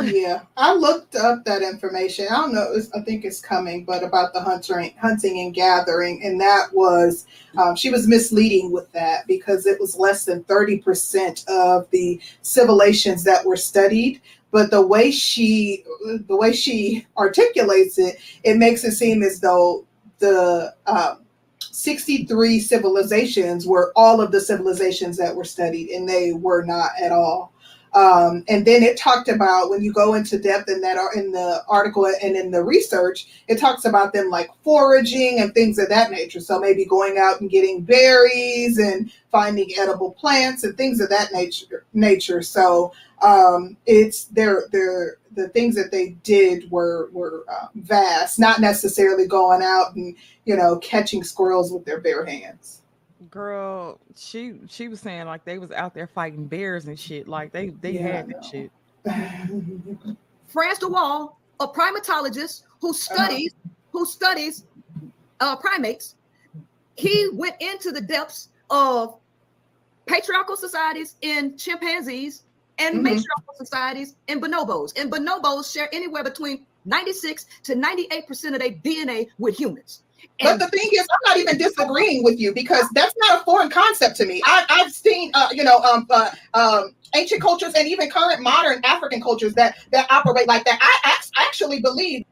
[0.00, 2.26] Yeah, I looked up that information.
[2.30, 2.72] I don't know.
[2.72, 7.26] It's, I think it's coming, but about the hunting, hunting and gathering, and that was
[7.58, 12.20] um, she was misleading with that because it was less than thirty percent of the
[12.42, 14.20] civilizations that were studied.
[14.50, 15.84] But the way she,
[16.26, 19.86] the way she articulates it, it makes it seem as though
[20.18, 21.22] the um,
[21.58, 27.12] 63 civilizations were all of the civilizations that were studied, and they were not at
[27.12, 27.51] all.
[27.94, 31.62] Um, and then it talked about when you go into depth in that in the
[31.68, 36.10] article and in the research, it talks about them like foraging and things of that
[36.10, 36.40] nature.
[36.40, 41.32] So maybe going out and getting berries and finding edible plants and things of that
[41.32, 41.84] nature.
[41.92, 42.40] Nature.
[42.40, 48.60] So um, it's they're they're the things that they did were were uh, vast, not
[48.60, 52.81] necessarily going out and you know catching squirrels with their bare hands.
[53.30, 57.28] Girl, she she was saying like they was out there fighting bears and shit.
[57.28, 58.70] Like they they Yeah, had that shit.
[60.48, 63.52] Frans de Waal, a primatologist who studies
[63.92, 64.64] who studies
[65.40, 66.16] uh, primates,
[66.96, 69.18] he went into the depths of
[70.06, 72.44] patriarchal societies in chimpanzees
[72.78, 73.02] and Mhm.
[73.02, 74.92] matriarchal societies in bonobos.
[74.98, 80.02] And bonobos share anywhere between 96 to 98 percent of their DNA with humans.
[80.40, 83.70] But the thing is, I'm not even disagreeing with you because that's not a foreign
[83.70, 84.42] concept to me.
[84.44, 88.80] I, I've seen, uh, you know, um, uh, um, ancient cultures and even current modern
[88.84, 90.78] African cultures that that operate like that.
[90.80, 92.24] I act- actually believe.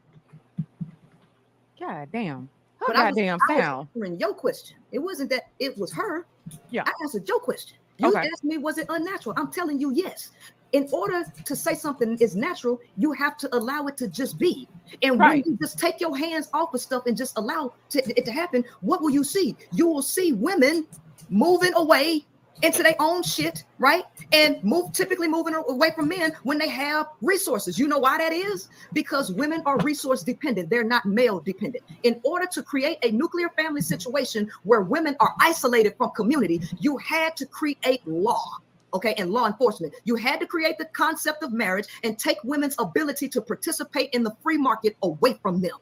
[1.79, 2.49] God damn.
[2.79, 3.87] Her But I was- goddamn I was sound.
[3.95, 4.77] answering your question.
[4.91, 6.25] It wasn't that it was her.
[6.69, 6.83] Yeah.
[6.85, 7.77] I answered your question.
[7.97, 8.27] You Okay.
[8.31, 9.35] asked me, was it unnatural?
[9.37, 10.31] I'm telling you, yes.
[10.73, 14.67] In order to say something is natural, you have to allow it to just be.
[15.03, 15.43] And Right.
[15.45, 18.31] when you just take your hands off of stuff and just allow to, it to
[18.31, 19.55] happen, what will you see?
[19.73, 20.87] You will see women
[21.29, 22.25] moving away
[22.61, 24.03] into their own shit, right?
[24.31, 27.79] And move typically moving away from men when they have resources.
[27.79, 28.69] You know why that is?
[28.93, 31.83] Because women are resource dependent, they're not male dependent.
[32.03, 36.97] In order to create a nuclear family situation where women are isolated from community, you
[36.97, 38.43] had to create law.
[38.93, 39.93] Okay, and law enforcement.
[40.03, 44.23] You had to create the concept of marriage and take women's ability to participate in
[44.23, 45.77] the free market away from them.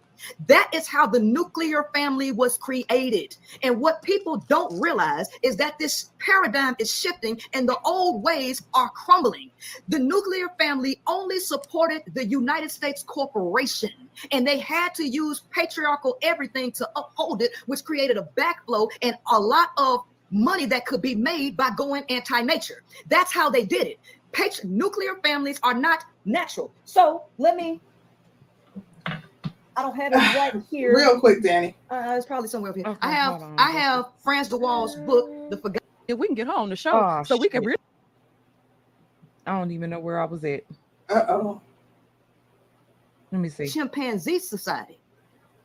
[0.48, 3.36] That is how the nuclear family was created.
[3.64, 8.62] And what people don't realize is that this paradigm is shifting and the old ways
[8.74, 9.52] are crumbling.
[9.88, 13.92] The nuclear family only supported the United States corporation,
[14.32, 19.16] and they had to use patriarchal everything to uphold it, which created a backflow and
[19.32, 22.84] a lot of money that could be made by going anti-nature.
[23.08, 24.00] That's how they did it.
[24.32, 26.72] Patri- nuclear families are not natural.
[26.86, 27.80] So let me.
[29.08, 30.96] I don't have it right here.
[30.96, 31.76] Real quick, Danny.
[31.90, 32.86] Uh, it's probably somewhere up here.
[32.86, 36.36] Okay, I have on, I have Frans de Waal's book, The Forgotten Yeah, we can
[36.36, 37.68] get her on the show Oh, so we can shit.
[37.68, 37.78] really.
[39.48, 40.64] I don't even know where I was at.
[41.10, 41.62] Uh oh.
[43.32, 43.68] Let me see.
[43.68, 45.00] Chimpanzee Society.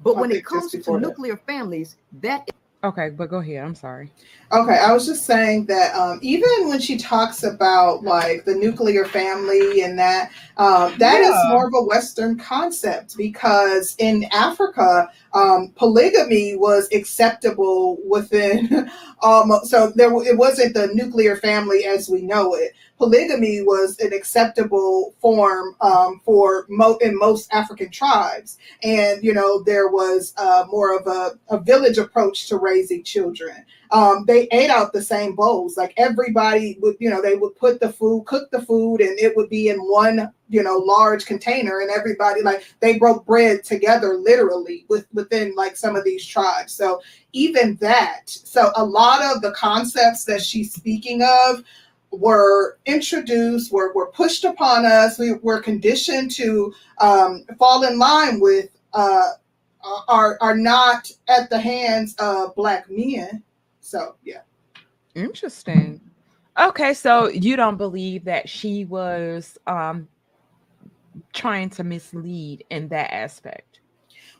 [0.01, 1.07] But I when it comes to before that.
[1.07, 2.49] nuclear families, that
[2.85, 3.65] Okay, but go ahead.
[3.65, 4.11] I'm sorry.
[4.52, 9.06] Okay, I was just saying that um, even when she talks about like the nuclear
[9.06, 11.48] family and that, um, that is Yeah.
[11.48, 18.90] more of a Western concept because in Africa, um, polygamy was acceptable within
[19.23, 19.70] almost.
[19.74, 22.74] So there, it wasn't the nuclear family as we know it.
[22.99, 29.62] Polygamy was an acceptable form um, for mo- in most African tribes, and you know
[29.62, 33.65] there was uh, more of a, a village approach to raising children.
[33.91, 37.79] Um, they ate out the same bowls, like everybody would, you know, they would put
[37.79, 41.79] the food, cook the food, and it would be in one, you know, large container,
[41.81, 46.73] and everybody like they broke bread together, literally, with within like some of these tribes.
[46.73, 47.03] So
[47.33, 51.62] even that, so a lot of the concepts that she's speaking of
[52.19, 55.19] were introduced, were, were pushed upon us.
[55.19, 59.32] We were conditioned to um, fall in line with, uh,
[60.09, 63.43] are, are not at the hands of Black men.
[63.81, 64.41] So, yeah.
[65.15, 66.01] Interesting.
[66.59, 70.09] Okay, so you don't believe that she was um
[71.32, 73.74] trying to mislead in that aspect.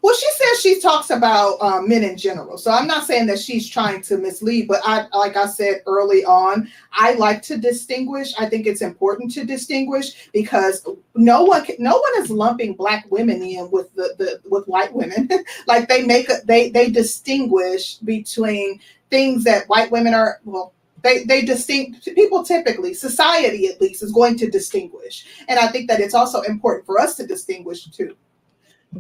[0.05, 2.59] Well, she says she talks about um, men in general.
[2.59, 6.23] So I'm not saying that she's trying to mislead, but I, like I said early
[6.27, 8.35] on, I like to distinguish.
[8.39, 13.07] I think it's important to distinguish because no one, can, no one is lumping black
[13.09, 15.27] women in with the, the with white women.
[15.67, 21.25] like they make a, they they distinguish between things that white women are well they
[21.25, 26.01] they distinct people typically society at least is going to distinguish and i think that
[26.01, 28.17] it's also important for us to distinguish too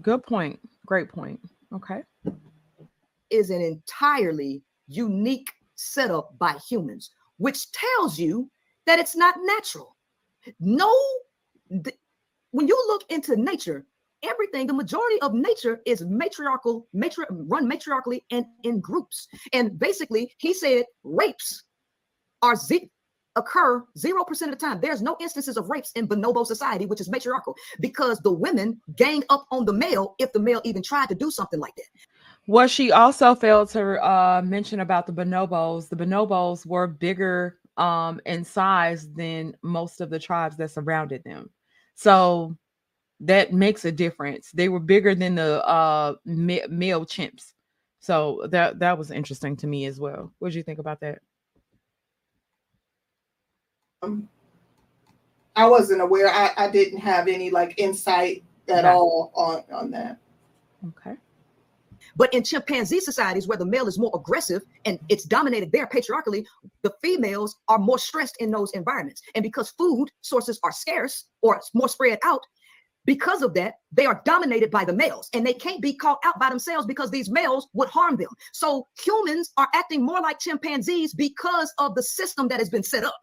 [0.02, 1.40] good point Great point.
[1.72, 2.02] Okay.
[3.30, 8.50] Is an entirely unique setup by humans, which tells you
[8.86, 9.96] that it's not natural.
[10.60, 10.92] No,
[11.70, 11.96] th-
[12.50, 13.86] when you look into nature,
[14.22, 19.26] everything, the majority of nature is matriarchal, matri- run matriarchally and in groups.
[19.52, 21.64] And basically, he said rapes
[22.42, 22.90] are z-
[23.36, 24.80] occur 0% of the time.
[24.80, 29.22] There's no instances of rapes in bonobo society, which is matriarchal, because the women gang
[29.30, 31.84] up on the male if the male even tried to do something like that.
[32.46, 38.20] What she also failed to uh, mention about the bonobos, the bonobos were bigger um,
[38.26, 41.50] in size than most of the tribes that surrounded them.
[41.94, 42.56] So
[43.20, 44.50] that makes a difference.
[44.52, 47.52] They were bigger than the uh, male chimps.
[48.00, 50.30] So that that was interesting to me as well.
[50.38, 51.20] What did you think about that?
[54.04, 54.28] Um,
[55.56, 56.28] I wasn't aware.
[56.28, 60.18] I, I didn't have any like insight at all on on that.
[60.88, 61.16] Okay.
[62.16, 66.46] But in chimpanzee societies where the male is more aggressive and it's dominated there patriarchally,
[66.82, 69.22] the females are more stressed in those environments.
[69.34, 72.42] And because food sources are scarce or more spread out,
[73.04, 76.38] because of that, they are dominated by the males and they can't be caught out
[76.38, 78.30] by themselves because these males would harm them.
[78.52, 83.04] So humans are acting more like chimpanzees because of the system that has been set
[83.04, 83.20] up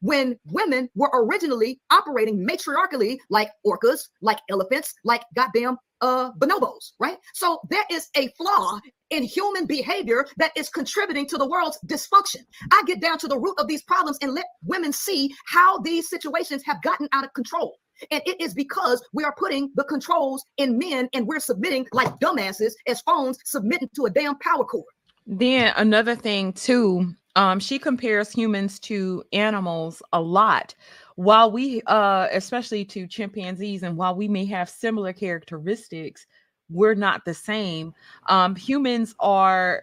[0.00, 7.18] when women were originally operating matriarchally like orcas, like elephants, like goddamn uh bonobos, right?
[7.34, 8.80] So there is a flaw
[9.10, 12.42] in human behavior that is contributing to the world's dysfunction.
[12.72, 16.08] I get down to the root of these problems and let women see how these
[16.08, 17.76] situations have gotten out of control.
[18.10, 22.08] And it is because we are putting the controls in men and we're submitting like
[22.18, 24.86] dumbasses as phones submitting to a damn power cord.
[25.26, 30.74] Then another thing too um, she compares humans to animals a lot.
[31.16, 36.26] While we, uh, especially to chimpanzees, and while we may have similar characteristics,
[36.70, 37.94] we're not the same.
[38.28, 39.82] Um, humans are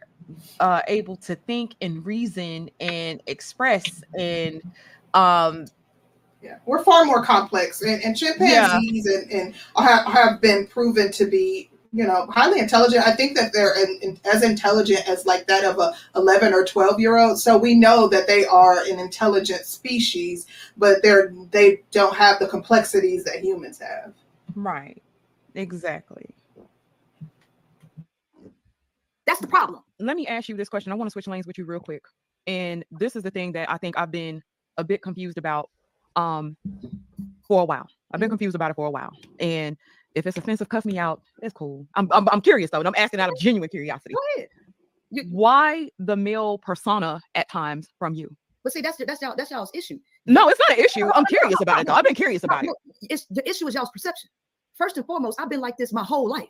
[0.59, 4.61] uh, able to think and reason and express and
[5.13, 5.67] um,
[6.41, 9.17] yeah, we're far more complex, and, and chimpanzees yeah.
[9.17, 13.07] and, and have, have been proven to be you know highly intelligent.
[13.07, 16.65] I think that they're in, in, as intelligent as like that of a 11 or
[16.65, 20.45] 12 year old so we know that they are an intelligent species
[20.77, 24.13] but they're they don't have the complexities that humans have.
[24.55, 25.01] Right.
[25.55, 26.29] Exactly.
[29.25, 29.83] That's the problem.
[29.99, 30.91] Let me ask you this question.
[30.91, 32.03] I want to switch lanes with you real quick.
[32.45, 34.41] And this is the thing that i think i've been
[34.77, 35.69] a bit confused about
[36.15, 36.55] um
[37.47, 37.87] for a while.
[38.11, 38.33] I've been mm-hmm.
[38.33, 39.11] confused about it for a while.
[39.39, 39.77] And
[40.17, 41.21] if it's offensive, cuss me out.
[41.41, 41.87] It's cool.
[41.95, 44.13] I'm, I'm, I'm curious though, and I'm asking out of genuine curiosity.
[44.13, 44.49] Go ahead.
[45.11, 48.35] You, Why the male persona at times from you?
[48.63, 49.97] But see, that's that's y'all that's y'all's issue.
[50.25, 51.09] No, it's not an issue.
[51.13, 51.93] I'm curious about it though.
[51.93, 52.71] I've been curious about it.
[53.03, 54.29] It's the issue is y'all's perception.
[54.75, 56.49] First and foremost, I've been like this my whole life.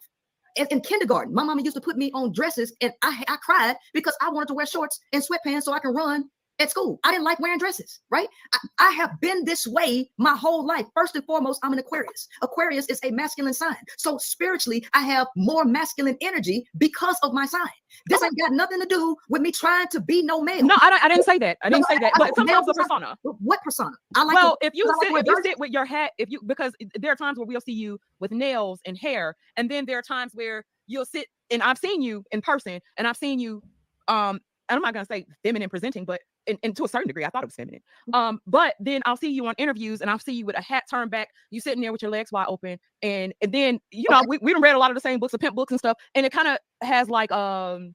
[0.56, 3.76] In, in kindergarten, my mama used to put me on dresses, and I I cried
[3.94, 7.00] because I wanted to wear shorts and sweatpants so I can run at school.
[7.04, 8.28] I didn't like wearing dresses, right?
[8.54, 10.86] I, I, have been this way my whole life.
[10.94, 12.28] First and foremost, I'm an Aquarius.
[12.42, 13.76] Aquarius is a masculine sign.
[13.98, 17.68] So spiritually, I have more masculine energy because of my sign.
[18.08, 20.64] This ain't got nothing to do with me trying to be no male.
[20.64, 21.58] No, I, don't, I didn't say that.
[21.64, 22.14] I didn't no, say that.
[22.18, 23.18] But sometimes the persona.
[23.22, 23.92] What persona?
[24.16, 24.36] I like.
[24.36, 27.12] Well, if you sit, like if you sit with your hat, if you because there
[27.12, 30.32] are times where we'll see you with nails and hair, and then there are times
[30.34, 33.62] where you'll sit, and I've seen you in person, and I've seen you,
[34.08, 34.40] um,
[34.70, 37.44] I'm not gonna say feminine presenting, but and, and to a certain degree, I thought
[37.44, 37.82] it was feminine.
[38.14, 40.84] Um, but then I'll see you on interviews and I'll see you with a hat
[40.90, 44.24] turned back, you sitting there with your legs wide open, and and then you know
[44.28, 45.98] we we done read a lot of the same books, the pimp books and stuff,
[46.16, 47.94] and it kind of has like um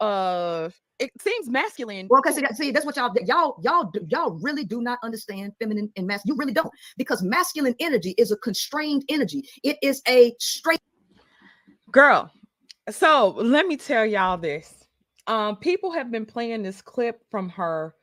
[0.00, 0.70] uh
[1.00, 2.06] it seems masculine.
[2.10, 5.90] Well, because see, that's what y'all y'all y'all do- y'all really do not understand feminine
[5.96, 6.34] and masculine.
[6.34, 9.48] You really don't, because masculine energy is a constrained energy.
[9.64, 10.78] It is a straight.
[11.90, 12.30] Girl,
[12.90, 14.79] so let me tell y'all this.
[15.30, 17.94] Um, people have been playing this clip from her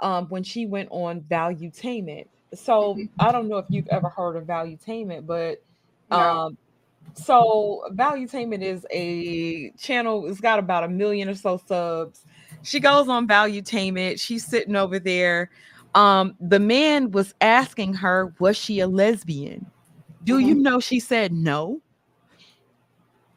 [0.00, 2.26] um when she went on Valuetainment.
[2.54, 3.10] So Mhm.
[3.18, 5.64] I don't know if you've ever heard of Valuetainment, but
[6.10, 6.18] No.
[6.20, 6.56] um
[7.14, 12.24] so Valuetainment is a channel, it's got about a million or so subs.
[12.62, 15.50] She goes on Valuetainment, she's sitting over there.
[15.94, 19.66] Um, the man was asking her, was she a lesbian?
[20.24, 21.80] Do you know she said no?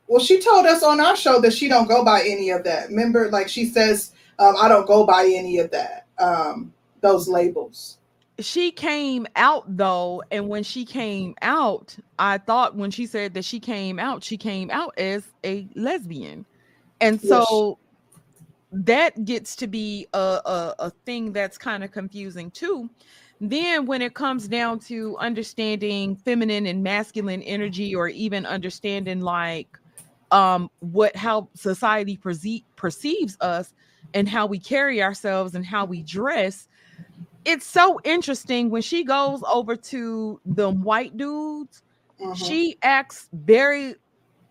[0.10, 2.90] Well, she told us on our show that she don't go by any of that.
[2.90, 6.07] Remember, like she says, um, I don't go by any of that.
[6.18, 7.99] Um, those labels.
[8.40, 13.45] she came out though and when she came out i thought when she said that
[13.45, 16.45] she came out she came out as a lesbian
[17.02, 17.30] and Yes.
[17.30, 17.80] so
[18.72, 22.90] that gets to be a, a, a thing that's kind of confusing too
[23.41, 29.78] then when it comes down to understanding feminine and masculine energy or even understanding like
[30.31, 33.73] um what how society perce- perceives us
[34.14, 36.68] and how we carry ourselves and how we dress
[37.45, 41.81] it's so interesting when she goes over to the white dudes
[42.19, 42.35] Mhm.
[42.35, 43.95] she acts very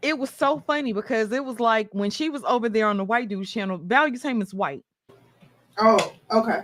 [0.00, 3.05] it was so funny because it was like when she was over there on the
[3.05, 4.82] white dude channel valuetainment's white
[5.78, 6.62] oh, okay.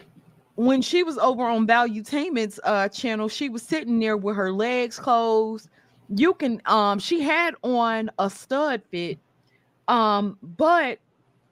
[0.55, 4.99] when she was over on valuetainment's uh channel she was sitting there with her legs
[4.99, 5.69] closed
[6.09, 9.19] you can um she had on a stud fit
[9.89, 10.99] um but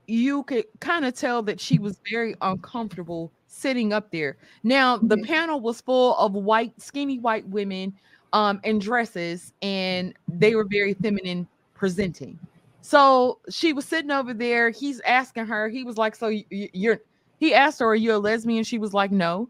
[0.08, 4.38] you could kind of tell that she was very uncomfortable sitting up there.
[4.64, 5.24] Now the Mhm.
[5.26, 7.94] panel was full of white skinny white women
[8.32, 12.40] um in dresses and they were very feminine presenting.
[12.82, 17.00] So she was sitting over there he's asking her he was like so you're
[17.38, 18.64] he asked her are you a lesbian?
[18.64, 19.48] She was like no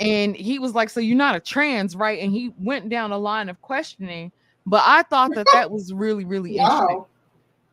[0.00, 2.20] and he was like so you're not a trans right?
[2.20, 4.32] And he went down a line of questioning
[4.68, 7.04] but i thought that that was really really interesting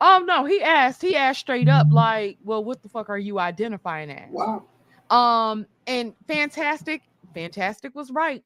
[0.02, 3.40] oh no he asked he asked straight up like well what the fuck are you
[3.40, 4.64] identifying as Wow.
[5.10, 7.04] um, and fantastic,
[7.36, 8.44] fantastic was right.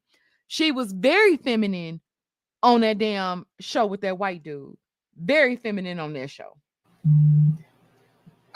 [0.48, 2.02] She was very feminine
[2.62, 4.76] on that damn show with that white dude.
[5.18, 6.58] Very feminine on that show.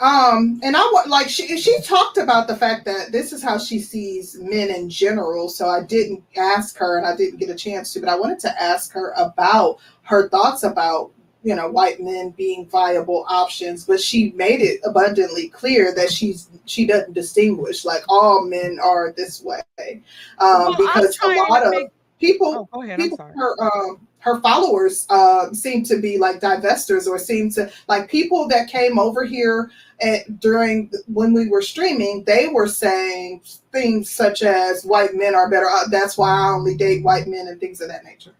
[0.04, 3.56] Um, and I want like she she talked about the fact that this is how
[3.56, 5.48] she sees men in general.
[5.48, 8.38] So I didn't ask her, and I didn't get a chance to, but I wanted
[8.40, 11.10] to ask her about her thoughts about
[11.42, 13.86] you know white men being viable options.
[13.86, 19.10] But she made it abundantly clear that she's she doesn't distinguish like all men are
[19.16, 20.02] this way, um,
[20.38, 21.88] Well, because a lot of make-
[22.20, 23.00] people Oh, ahead.
[23.00, 23.32] I'm people sorry.
[23.36, 28.48] her um her followers um seem to be like divestors or seem to like people
[28.48, 29.70] that came over here
[30.02, 33.40] at, during when we were streaming they were saying
[33.72, 37.46] things such as white men are better uh, that's why i only date white men
[37.48, 38.34] and things of that nature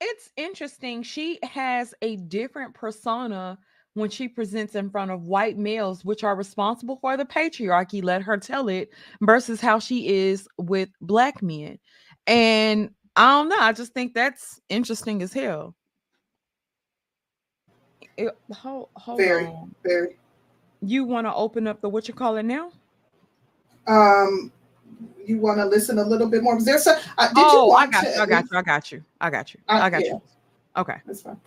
[0.00, 1.02] It's interesting.
[1.02, 3.58] She has a different persona
[3.94, 8.22] when she presents in front of white males, which are responsible for the patriarchy, let
[8.22, 8.90] her tell it,
[9.22, 11.78] versus how she is with black men.
[12.26, 13.58] And I don't know.
[13.58, 15.74] I just think that's interesting as hell.
[18.16, 19.46] It- hold, hold Very.
[19.46, 19.74] on.
[19.82, 20.16] very
[20.80, 22.70] You want to open up the what you call it now?
[23.86, 24.50] um
[25.26, 27.72] you want to listen a little bit more was there some uh, did you oh,
[27.72, 28.20] I got to you.
[28.20, 28.56] I got you.
[28.56, 29.02] I got you.
[29.20, 29.60] I got you.
[29.68, 30.12] I got yeah.
[30.12, 30.22] you.
[30.76, 30.96] Okay.
[31.06, 31.38] that's fine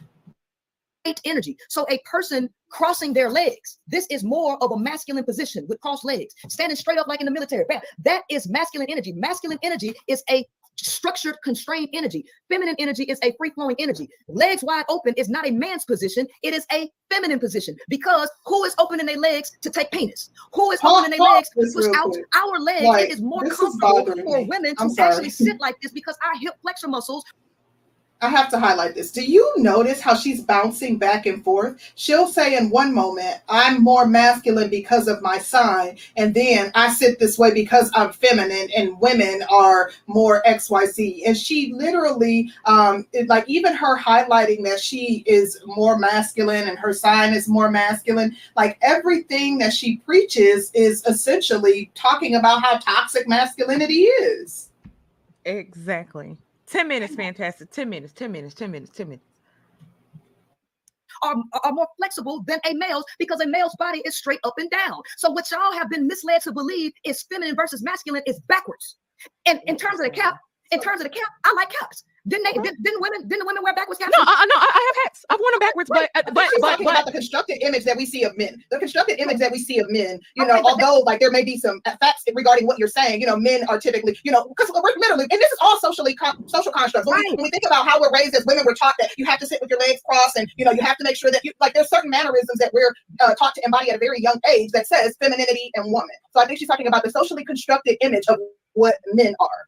[1.26, 1.58] energy.
[1.70, 6.06] So a person crossing their legs, this is more of a masculine position with crossed
[6.06, 7.66] legs, standing straight up like in the military.
[7.70, 7.82] Bam.
[8.04, 9.14] That is masculine energy.
[9.14, 10.46] Masculine energy is a
[10.86, 12.26] structured, constrained energy.
[12.50, 14.10] Feminine energy is a free flowing energy.
[14.28, 18.64] Legs wide open is not a man's position, it is a feminine position because who
[18.66, 20.30] is opening their legs to take penis?
[20.54, 22.26] Who is Hold- opening their legs to push out quick.
[22.36, 22.84] our legs?
[22.84, 26.18] Like, it is more this is comfortable for women to actually sit like this because
[26.26, 27.24] our hip flexor muscles
[28.20, 29.12] I have to highlight this.
[29.12, 31.80] Do you notice how she's bouncing back and forth?
[31.96, 35.98] She'll say in one moment, I'm more masculine because of my sign.
[36.16, 41.28] And then I sit this way because I'm feminine and women are more XYZ.
[41.28, 46.80] And she literally, um, it, like even her highlighting that she is more masculine and
[46.80, 52.78] her sign is more masculine, like everything that she preaches is essentially talking about how
[52.80, 54.70] toxic masculinity is.
[55.46, 56.38] Exactly.
[56.68, 57.72] 10 minutes, fantastic.
[57.72, 59.26] 10 minutes, 10 minutes, 10 minutes, 10 minutes.
[61.24, 64.70] are, are more flexible than a male's because a male's body is straight up and
[64.70, 65.02] down.
[65.18, 68.98] So what y'all have been misled to believe is feminine versus masculine is backwards.
[69.46, 70.40] And in terms of the cap,
[70.72, 72.04] in terms of the cap, I like caps.
[72.28, 72.62] Didn't they?
[72.62, 73.28] Didn't, didn't women?
[73.28, 74.12] Didn't women wear backwards caps?
[74.18, 75.26] No, I, I no, I I have hats.
[75.30, 76.10] I've worn them backwards, Right.
[76.14, 78.24] but uh, But, but she's but talking but about the constructed image that we see
[78.24, 78.62] of men.
[78.70, 81.20] The constructed image that we see of men, you Okay, know, but that- although like
[81.20, 84.32] there may be some facts regarding what you're saying, you know, men are typically, you
[84.32, 87.08] know, because we're literally, and this is all socially con- social constructs.
[87.08, 87.38] When, we, Right.
[87.38, 89.48] when we think about how we're raised as women, we're taught that you have to
[89.48, 91.52] sit with your legs crossed, and you know, you have to make sure that you
[91.62, 91.74] like.
[91.74, 94.88] There's certain mannerisms that we're uh, taught to embody at a very young age that
[94.88, 96.10] says femininity and woman.
[96.34, 98.38] So I think she's talking about the socially constructed image of
[98.74, 99.68] what men are.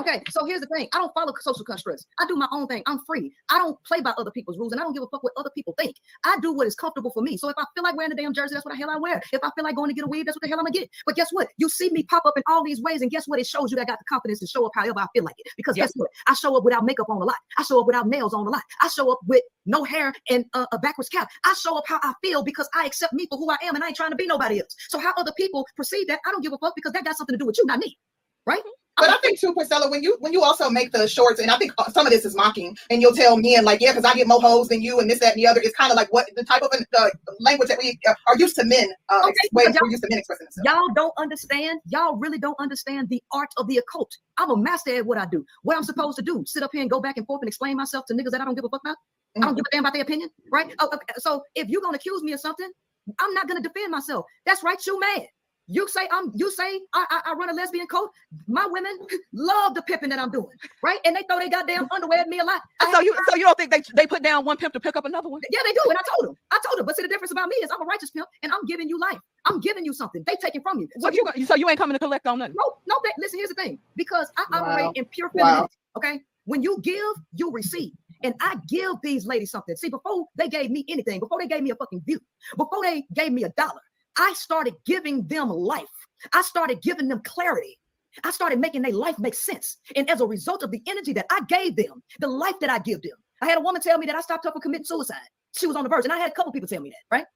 [0.00, 0.88] Okay, so here's the thing.
[0.92, 2.04] I don't follow social constructs.
[2.18, 2.82] I do my own thing.
[2.86, 3.32] I'm free.
[3.48, 5.50] I don't play by other people's rules, and I don't give a fuck what other
[5.54, 5.94] people think.
[6.24, 7.36] I do what is comfortable for me.
[7.36, 9.22] So if I feel like wearing a damn jersey, that's what the hell I wear.
[9.32, 10.72] If I feel like going to get a weave, that's what the hell I'm gonna
[10.72, 10.90] get.
[11.06, 11.48] But guess what?
[11.58, 13.38] You see me pop up in all these ways, and guess what?
[13.38, 15.36] It shows you that I got the confidence to show up however I feel like
[15.38, 15.46] it.
[15.56, 15.84] Because Yep.
[15.86, 16.10] guess what?
[16.26, 17.36] I show up without makeup on a lot.
[17.56, 18.62] I show up without nails on a lot.
[18.80, 21.28] I show up with no hair and uh, a backwards cap.
[21.44, 23.84] I show up how I feel because I accept me for who I am, and
[23.84, 24.74] I ain't trying to be nobody else.
[24.88, 27.34] So how other people perceive that, I don't give a fuck because that got something
[27.34, 27.96] to do with you, not me.
[28.44, 28.62] Right?
[28.96, 31.58] But I'm think too, Princella, when you when you also make the shorts, and I
[31.58, 34.14] think uh, some of this is mocking, and you'll tell men like, yeah, because I
[34.14, 35.60] get more hoes than you, and this, that, and the other.
[35.62, 37.08] It's kind of like what the type of uh,
[37.40, 38.92] language that we uh, are used to men.
[39.08, 40.64] Uh, Okay, way we're used to men expressing themselves.
[40.64, 41.80] Y'all don't understand.
[41.86, 44.12] Y'all really don't understand the art of the occult.
[44.38, 45.44] I'm a master at what I do.
[45.62, 47.76] What I'm supposed to do: sit up here and go back and forth and explain
[47.76, 48.96] myself to niggas that I don't give a fuck about.
[49.36, 50.72] I don't give a damn about their opinion, right?
[50.78, 51.14] Oh, okay.
[51.18, 52.70] So if you're gonna accuse me of something,
[53.18, 54.26] I'm not gonna defend myself.
[54.46, 54.78] That's right.
[54.86, 55.26] You mad?
[55.68, 56.30] You say I'm.
[56.34, 58.10] You say I, I, I run a lesbian cult.
[58.46, 58.98] My women
[59.32, 60.48] love the pimping that I'm doing,
[60.82, 60.98] right?
[61.04, 62.60] And they throw their goddamn underwear at me a lot.
[62.80, 64.96] I so you so you don't think they they put down one pimp to pick
[64.96, 65.40] up another one?
[65.50, 65.80] yeah, they do.
[65.88, 66.36] And I told them.
[66.50, 66.86] I told them.
[66.86, 68.98] But see, the difference about me is I'm a righteous pimp and I'm giving you
[69.00, 69.18] life.
[69.46, 70.22] I'm giving you something.
[70.26, 70.88] They taking from you.
[71.00, 72.54] So you gon- so you ain't coming to collect on nothing.
[72.58, 73.78] No, no, that, listen, here's the thing.
[73.96, 74.60] Because I Wow.
[74.62, 75.68] operate in pure Wow.
[75.96, 76.20] Okay.
[76.44, 77.00] When you give,
[77.34, 77.92] you receive.
[78.22, 79.76] And I give these ladies something.
[79.76, 82.20] See, before they gave me anything, before they gave me a fucking view,
[82.56, 83.80] before they gave me a dollar,
[84.18, 85.84] I started giving them life.
[86.32, 87.78] I started giving them clarity.
[88.22, 89.78] I started making their life make sense.
[89.96, 92.78] And as a result of the energy that I gave them, the life that I
[92.78, 95.16] give them, I had a woman tell me that I stopped her from committing suicide.
[95.56, 96.04] She was on the verge.
[96.04, 97.26] And I had a couple people tell me that, right?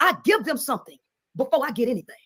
[0.00, 0.96] I give them something
[1.36, 2.16] before I get anything.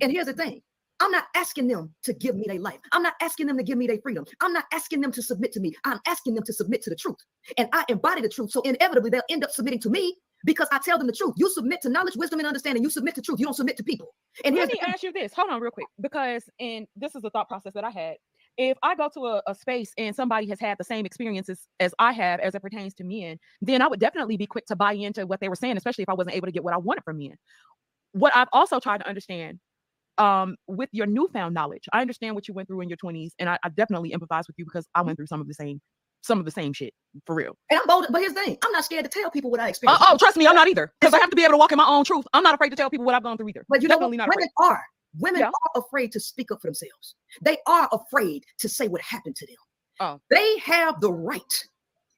[0.00, 0.62] And here's the thing
[1.00, 2.78] I'm not asking them to give me their life.
[2.92, 4.24] I'm not asking them to give me their freedom.
[4.40, 5.74] I'm not asking them to submit to me.
[5.84, 7.16] I'm asking them to submit to the truth.
[7.58, 8.50] And I embody the truth.
[8.50, 11.34] So inevitably, they'll end up submitting to me because I tell them the truth.
[11.36, 12.82] You submit to knowledge, wisdom, and understanding.
[12.82, 13.38] You submit to truth.
[13.38, 14.14] You don't submit to people.
[14.44, 15.32] And Let me ask you this.
[15.34, 18.16] Hold on, real quick, because and this is the thought process that I had.
[18.58, 21.94] If I go to a, a space and somebody has had the same experiences as
[21.98, 24.92] I have as it pertains to men, then I would definitely be quick to buy
[24.92, 27.02] into what they were saying, especially if I wasn't able to get what I wanted
[27.04, 27.36] from men.
[28.12, 29.58] What I've also tried to understand
[30.18, 33.48] um, with your newfound knowledge, I understand what you went through in your 20s, and
[33.48, 35.80] I, I definitely empathize with you because I went through some of the same,
[36.22, 36.94] some of the same shit
[37.26, 37.56] for real.
[37.70, 38.56] And I'm bold, but here's the thing.
[38.64, 40.04] I'm not scared to tell people what I Oh, experienced.
[40.08, 41.78] oh, trust me, I'm not either because I have to be able to walk in
[41.78, 42.24] my own truth.
[42.32, 43.64] I'm not afraid to tell people what I've gone through either.
[43.68, 44.00] But you know, what?
[44.12, 44.48] definitely not afraid.
[44.58, 44.82] women are.
[45.18, 45.46] Women Yeah.
[45.48, 47.16] are afraid to speak up for themselves.
[47.42, 49.56] They are afraid to say what happened to them.
[50.00, 50.20] Oh.
[50.30, 51.68] They have the right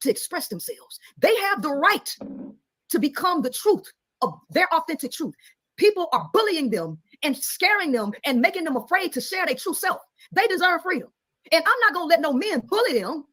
[0.03, 1.01] to express themselves.
[1.19, 2.17] They have the right
[2.91, 3.91] to become the truth
[4.23, 5.35] of their authentic truth.
[5.77, 9.75] People are bullying them and scaring them and making them afraid to share their true
[9.75, 10.01] self.
[10.31, 11.09] They deserve freedom.
[11.51, 13.25] And I'm not gonna let no men bully them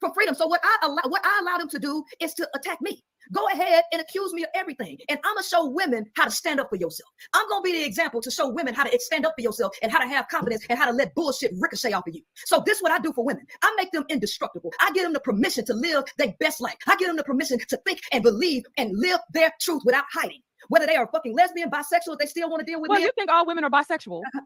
[0.00, 0.34] for freedom.
[0.34, 3.02] So what I allow what I allow them to do is to attack me.
[3.32, 4.96] Go ahead and accuse me of everything.
[5.08, 7.10] And I'm gonna show women how to stand up for yourself.
[7.34, 9.92] I'm gonna be the example to show women how to stand up for yourself and
[9.92, 12.22] how to have confidence and how to let bullshit ricochet off of you.
[12.46, 13.46] So this is what I do for women.
[13.62, 14.72] I make them indestructible.
[14.80, 16.76] I give them the permission to live their best life.
[16.86, 20.40] I give them the permission to think and believe and live their truth without hiding.
[20.68, 23.06] Whether they are fucking lesbian, bisexual, if they still want to deal with Well, men,
[23.06, 24.20] you think all women are bisexual?
[24.20, 24.40] Uh-huh.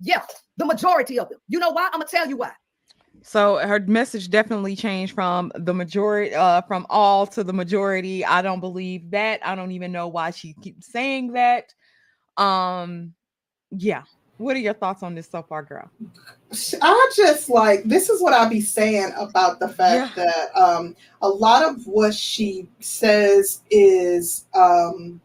[0.00, 0.22] yeah,
[0.56, 1.38] the majority of them.
[1.48, 1.86] You know why?
[1.92, 2.52] I'm gonna tell you why.
[3.22, 8.24] So her message definitely changed from the majority, uh, from all to the majority.
[8.24, 9.40] I don't believe that.
[9.46, 11.72] I don't even know why she keeps saying that.
[12.36, 13.14] Um,
[13.70, 14.02] yeah.
[14.38, 15.88] What are your thoughts on this so far, girl?
[16.82, 21.28] I just like this is what I be saying about the fact that um a
[21.28, 25.20] lot of what she says is um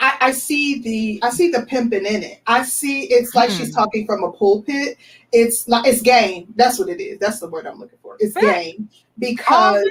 [0.00, 2.40] I, I see the I see the pimping in it.
[2.46, 3.80] I see it's like she's Hmm.
[3.80, 4.96] talking from a pulpit.
[5.32, 6.52] It's like it's game.
[6.56, 7.18] That's what it is.
[7.18, 8.16] That's the word I'm looking for.
[8.20, 8.88] It's game
[9.18, 9.84] because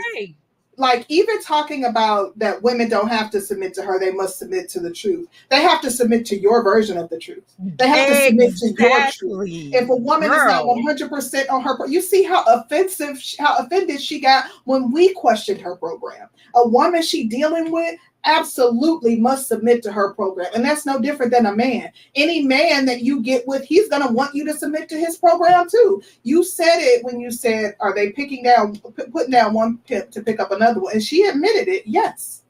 [0.80, 4.70] like even talking about that women don't have to submit to her, they must submit
[4.70, 5.28] to the truth.
[5.50, 7.44] They have to submit to your version of the truth.
[7.60, 9.74] They have to submit to your truth.
[9.74, 13.58] If a woman is not one hundred percent on her, you see how offensive, how
[13.58, 16.30] offended she got when we questioned her program.
[16.56, 17.96] A woman she dealing with
[18.26, 21.92] absolutely must submit to her program, and that's no different than a man.
[22.16, 25.68] Any man that you get with, he's gonna want you to submit to his program
[25.70, 26.02] too.
[26.24, 30.12] You said it when you said, "Are they picking down, p- putting down one pimp
[30.12, 31.84] to pick up another one?" And she admitted it.
[31.86, 32.44] Yes.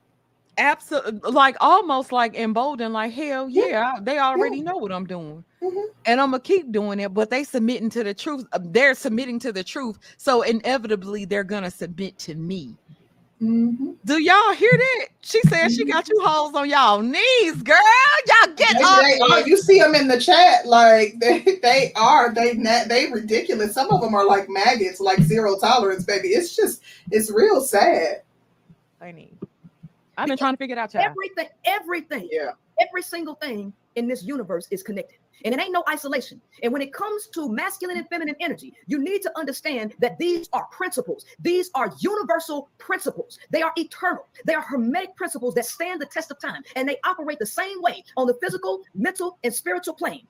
[0.59, 5.43] absolutely like almost like emboldened, like hell yeah, I- they already know what I'm doing.
[5.61, 5.83] Mhm.
[6.07, 8.43] And I'm gonna keep doing it, but they submitting to the truth.
[8.59, 12.75] They're submitting to the truth, so inevitably they're gonna submit to me.
[13.41, 13.95] Mhm.
[14.03, 15.07] Do y'all hear that?
[15.21, 17.77] She said she got you hoes on y'all knees, girl.
[18.25, 19.01] Y'all get They- up.
[19.03, 19.47] they are.
[19.47, 22.33] You see them in the chat, like they, they are.
[22.33, 23.73] They na- they ridiculous.
[23.75, 26.29] Some of them are like maggots, like zero tolerance, baby.
[26.29, 26.81] It's just
[27.11, 28.23] it's real sad.
[29.01, 29.37] I need.
[30.17, 31.05] I've been trying to figure it out, child.
[31.05, 32.51] Everything, everything, Yeah.
[32.81, 35.19] every single thing in this universe is connected.
[35.45, 36.41] And it ain't no isolation.
[36.63, 40.49] And when it comes to masculine and feminine energy, you need to understand that these
[40.53, 41.25] are principles.
[41.39, 43.37] These are universal principles.
[43.51, 44.27] They are eternal.
[44.45, 46.63] They are hermetic principles that stand the test of time.
[46.75, 50.25] And they operate the same way on the physical, mental, and spiritual plane.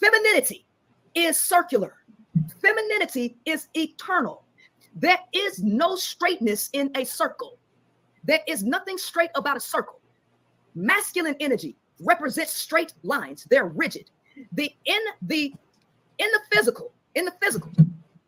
[0.00, 0.64] Femininity
[1.14, 1.96] is circular,
[2.60, 4.44] femininity is eternal.
[4.94, 7.58] There is no straightness in a circle.
[8.24, 10.00] There is nothing straight about a circle.
[10.74, 13.46] Masculine energy represents straight lines.
[13.50, 14.10] They're rigid.
[14.52, 15.54] The in the
[16.18, 17.72] in the physical, in the physical,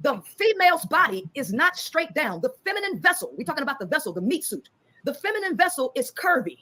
[0.00, 2.40] the female's body is not straight down.
[2.40, 4.68] The feminine vessel, we're talking about the vessel, the meat suit.
[5.04, 6.58] The feminine vessel is curvy.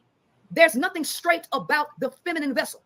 [0.51, 2.83] There's nothing straight about the feminine vessel.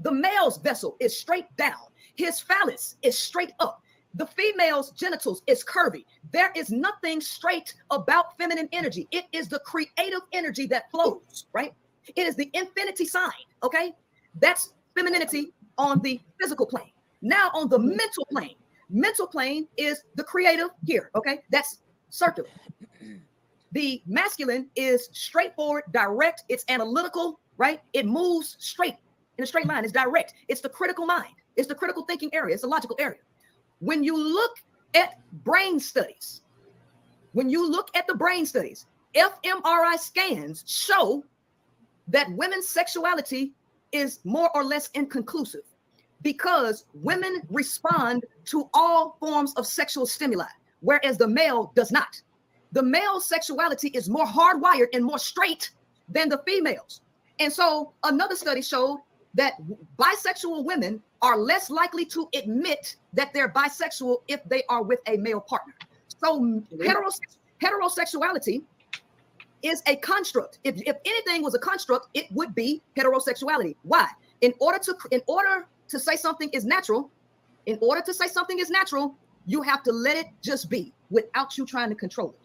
[0.00, 1.78] The male's vessel is straight down.
[2.16, 3.82] His phallus is straight up.
[4.14, 6.04] The female's genitals is curvy.
[6.32, 9.08] There is nothing straight about feminine energy.
[9.10, 11.74] It is the creative energy that flows, right?
[12.14, 13.30] It is the infinity sign,
[13.62, 13.92] okay?
[14.40, 16.90] That's femininity on the physical plane.
[17.22, 18.56] Now, on the mental plane,
[18.90, 21.40] mental plane is the creative here, okay?
[21.50, 21.78] That's
[22.10, 22.48] circular.
[23.72, 27.80] The masculine is straightforward, direct, it's analytical, right?
[27.92, 28.96] It moves straight
[29.36, 32.54] in a straight line, it's direct, it's the critical mind, it's the critical thinking area,
[32.54, 33.18] it's the logical area.
[33.80, 34.52] When you look
[34.94, 36.42] at brain studies,
[37.32, 41.24] when you look at the brain studies, fMRI scans show
[42.08, 43.52] that women's sexuality
[43.94, 45.62] is more or less inconclusive
[46.22, 50.48] because women respond to all forms of sexual stimuli,
[50.80, 52.20] whereas the male does not.
[52.72, 55.70] The male sexuality is more hardwired and more straight
[56.08, 57.02] than the females.
[57.38, 58.98] And so another study showed
[59.34, 59.54] that
[59.96, 65.16] bisexual women are less likely to admit that they're bisexual if they are with a
[65.18, 65.74] male partner.
[66.08, 66.80] So mm-hmm.
[66.80, 67.20] heterose-
[67.62, 68.62] heterosexuality
[69.64, 70.58] is a construct.
[70.64, 73.76] If, if anything was a construct, it would be heterosexuality.
[73.82, 74.06] Why?
[74.42, 77.10] In order to in order to say something is natural,
[77.66, 79.16] in order to say something is natural,
[79.46, 82.40] you have to let it just be without you trying to control it.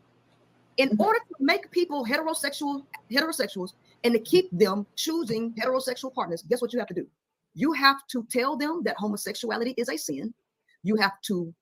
[0.78, 1.06] In Mhm.
[1.06, 3.74] order to make people heterosexual heterosexuals
[4.04, 7.08] and to keep them choosing heterosexual partners, guess what you have to do?
[7.54, 10.34] You have to tell them that homosexuality is a sin.
[10.84, 11.54] You have to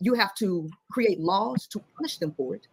[0.00, 2.66] you have to create laws to punish them for it.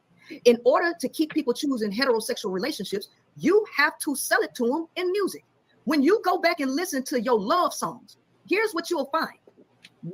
[0.46, 4.88] In order to keep people choosing heterosexual relationships, you have to sell it to them
[4.96, 5.44] in music.
[5.86, 9.38] When you go back and listen to your love songs, here's what you'll find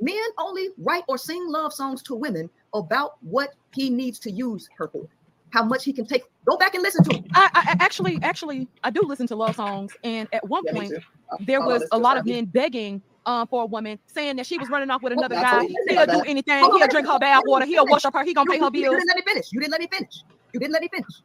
[0.02, 4.68] men only write or sing love songs to women about what he needs to use
[4.78, 5.06] her for,
[5.50, 6.22] how much he can take.
[6.48, 7.24] Go back and listen to them.
[7.34, 10.72] I, I I- actually, actually, I do listen to love songs, and at one Yeah,
[10.72, 10.92] point,
[11.40, 14.68] there was a lot of men begging uh, for a woman, saying that she was
[14.70, 15.62] running off with another guy.
[15.88, 16.58] He'll do anything.
[16.78, 17.66] He'll drink her bath water.
[17.66, 18.24] He'll worship her.
[18.24, 19.52] He gonna pay her You- You didn't let me finish.
[19.52, 20.24] You didn't let me finish.
[20.52, 21.22] You didn't let me finish.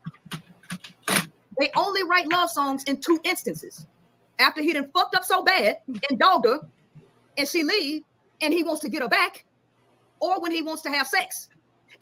[1.59, 3.85] They only write love songs in two instances.
[4.39, 5.77] After he done fucked up so bad
[6.09, 6.59] and dogged her,
[7.37, 8.01] and she leave,
[8.41, 9.45] and he wants to get her back,
[10.19, 11.49] or when he wants to have sex.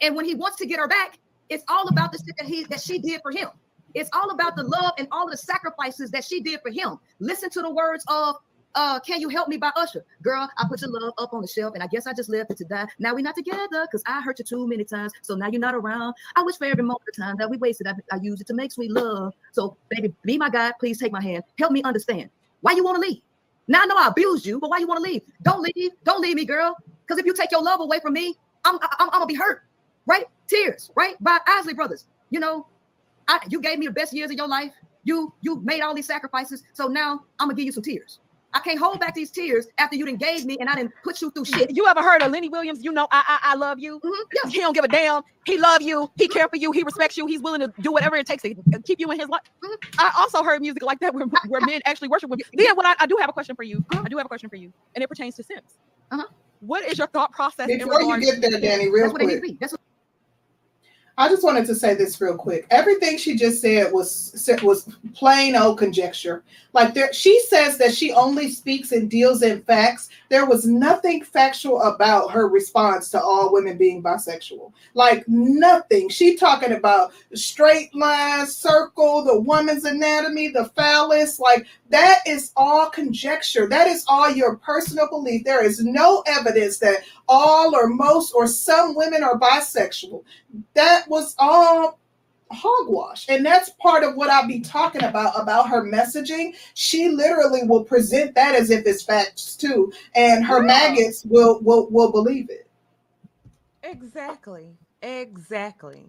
[0.00, 1.18] And when he wants to get her back,
[1.50, 3.48] it's all about the shit that he that she did for him.
[3.92, 6.96] It's all about the love and all of the sacrifices that she did for him.
[7.18, 8.36] Listen to the words of
[8.74, 10.04] uh, Can You Help Me by Usher.
[10.22, 12.50] Girl, I put your love up on the shelf, and I guess I just left
[12.50, 12.86] it to die.
[12.98, 15.12] Now we're not together because I hurt you too many times.
[15.22, 16.14] So now you're not around.
[16.36, 18.54] I wish for every moment of time that we wasted, I, I use it to
[18.54, 19.34] make sweet love.
[19.52, 20.74] So, baby, be my guide.
[20.78, 21.44] Please take my hand.
[21.58, 22.30] Help me understand
[22.60, 23.22] why you want to leave.
[23.68, 25.22] Now I know I abused you, but why you want to leave?
[25.42, 25.92] Don't leave.
[26.04, 26.76] Don't leave me, girl.
[27.06, 28.34] Because if you take your love away from me,
[28.64, 29.62] I'm, I'm, I'm gonna be hurt.
[30.06, 30.26] Right?
[30.46, 30.90] Tears.
[30.96, 31.16] Right?
[31.20, 32.06] By Isley Brothers.
[32.30, 32.66] You know,
[33.28, 34.72] I, you gave me the best years of your life.
[35.02, 36.62] You you made all these sacrifices.
[36.72, 38.19] So now I'm gonna give you some tears.
[38.52, 41.20] I can't hold back these tears after you didn't gave me and I didn't put
[41.20, 41.70] you through shit.
[41.74, 42.82] You ever heard of Lenny Williams?
[42.82, 44.00] You know, I I, I love you.
[44.00, 44.50] Mhm, yeah.
[44.50, 45.22] He don't give a damn.
[45.46, 46.10] He love you.
[46.16, 46.72] He care for you.
[46.72, 47.26] He respects you.
[47.26, 48.54] He's willing to do whatever it takes to
[48.84, 49.42] keep you in his life.
[49.64, 49.76] Mhm.
[49.98, 52.44] I also heard music like that where, where men actually worship women.
[52.54, 53.84] Then what I, I do have a question for you.
[53.92, 55.78] I do have a question for you, and it pertains to Sims.
[56.10, 56.24] Uh-huh.
[56.60, 59.26] What is your thought process in Before you get there, Danny, real That's what it
[59.26, 59.48] needs quick.
[59.50, 59.58] to be.
[59.60, 59.80] That's what,
[61.20, 62.66] I just wanted to say this real quick.
[62.70, 66.42] Everything she just said was was plain old conjecture.
[66.72, 70.08] Like there, she says that she only speaks and deals in facts.
[70.30, 74.72] There was nothing factual about her response to all women being bisexual.
[74.94, 76.08] Like nothing.
[76.08, 81.38] She talking about straight line, circle, the woman's anatomy, the phallus.
[81.38, 83.68] Like that is all conjecture.
[83.68, 85.44] That is all your personal belief.
[85.44, 90.24] There is no evidence that all or most or some women are bisexual.
[90.74, 91.98] That was all
[92.50, 93.26] hogwash.
[93.28, 96.54] And that's part of what I'll be talking about about her messaging.
[96.74, 99.92] She literally will present that as if it's facts too.
[100.14, 100.66] And her Yeah.
[100.66, 102.66] maggots will will will believe it.
[103.82, 104.76] Exactly.
[105.02, 106.06] Exactly.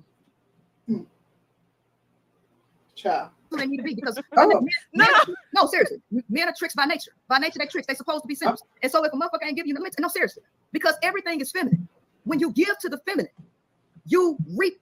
[2.96, 3.30] Child.
[3.50, 4.48] who they need to be because Oh.
[4.48, 4.64] men-
[4.94, 5.06] No.
[5.06, 7.12] men- no, seriously, men are tricks by nature.
[7.28, 7.86] By nature, they tricks.
[7.88, 8.62] They supposed to be sinners.
[8.64, 8.68] Oh.
[8.82, 11.86] And so if a motherfucker ain't giving you the no, seriously, because everything is feminine.
[12.24, 13.32] When you give to the feminine,
[14.06, 14.80] you reap.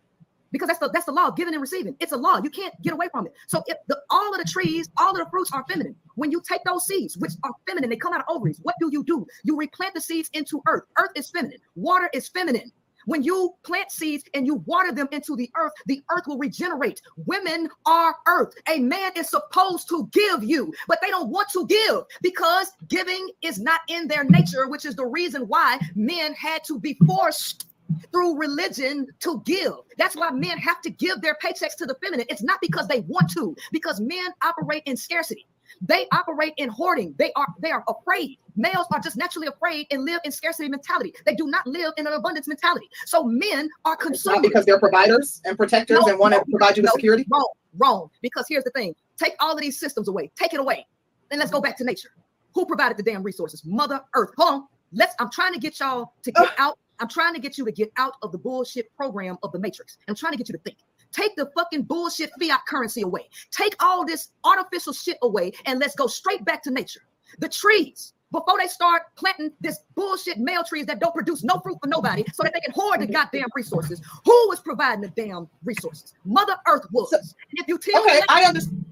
[0.51, 1.95] Because that's the that's the law giving and receiving.
[1.99, 2.39] It's a law.
[2.43, 3.33] You can't get away from it.
[3.47, 5.95] So if the all of the trees, all of the fruits are feminine.
[6.15, 8.59] When you take those seeds, which are feminine, they come out of ovaries.
[8.63, 9.25] What do you do?
[9.43, 10.83] You replant the seeds into earth.
[10.97, 11.59] Earth is feminine.
[11.75, 12.71] Water is feminine.
[13.05, 17.01] When you plant seeds and you water them into the earth, the earth will regenerate.
[17.25, 18.53] Women are earth.
[18.67, 23.29] A man is supposed to give you, but they don't want to give because giving
[23.41, 27.65] is not in their nature, which is the reason why men had to be forced
[28.11, 29.73] through religion to give.
[29.97, 32.25] That's why men have to give their paychecks to the feminine.
[32.29, 35.47] It's not because they want to, because men operate in scarcity.
[35.81, 37.13] They operate in hoarding.
[37.17, 38.37] They are they are afraid.
[38.55, 41.13] Males are just naturally afraid and live in scarcity mentality.
[41.25, 42.89] They do not live in an abundance mentality.
[43.05, 44.41] So men are consumers.
[44.41, 47.25] because they're providers and protectors No, and want to provide you with no, security.
[47.31, 48.09] Wrong, wrong.
[48.21, 50.85] Because here's the thing: take all of these systems away, take it away,
[51.29, 52.09] then let's go back to nature.
[52.55, 53.63] Who provided the damn resources?
[53.63, 54.31] Mother Earth.
[54.37, 54.67] Hold on.
[54.91, 55.13] Let's.
[55.19, 56.77] I'm trying to get y'all to get out.
[56.99, 59.97] I'm trying to get you to get out of the bullshit program of the Matrix.
[60.07, 60.77] I'm trying to get you to think.
[61.11, 63.29] Take the fucking bullshit fiat currency away.
[63.51, 67.01] Take all this artificial shit away, and let's go straight back to nature.
[67.39, 68.13] The trees.
[68.31, 72.23] Before they start planting this bullshit male trees that don't produce no fruit for nobody,
[72.31, 74.01] so that they can hoard the goddamn resources.
[74.23, 76.13] Who was providing the damn resources?
[76.25, 77.09] Mother Earth was.
[77.09, 77.17] So-
[77.53, 78.85] if you tell Okay, me I understand.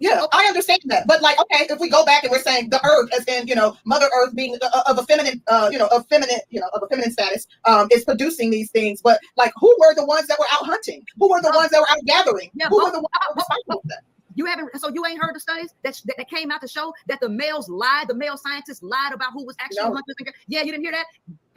[0.00, 1.06] Yeah, I understand that.
[1.06, 3.54] But like, okay, if we go back and we're saying the earth, as in, you
[3.54, 6.68] know, Mother Earth being uh, of a feminine, uh, you know, of feminine, you know,
[6.74, 9.02] of a feminine status, um, is producing these things.
[9.02, 11.04] But like, who were the ones that were out hunting?
[11.18, 12.50] Who were the Uh, ones that were out gathering?
[12.54, 14.00] yeah, who were the ones that were responsible for that?
[14.36, 16.94] You haven't, so you ain't heard the studies that, that, that came out to show
[17.08, 19.92] that the males lied, the male scientists lied about who was actually No.
[19.94, 20.14] hunters.
[20.20, 21.04] And, yeah, you didn't hear that?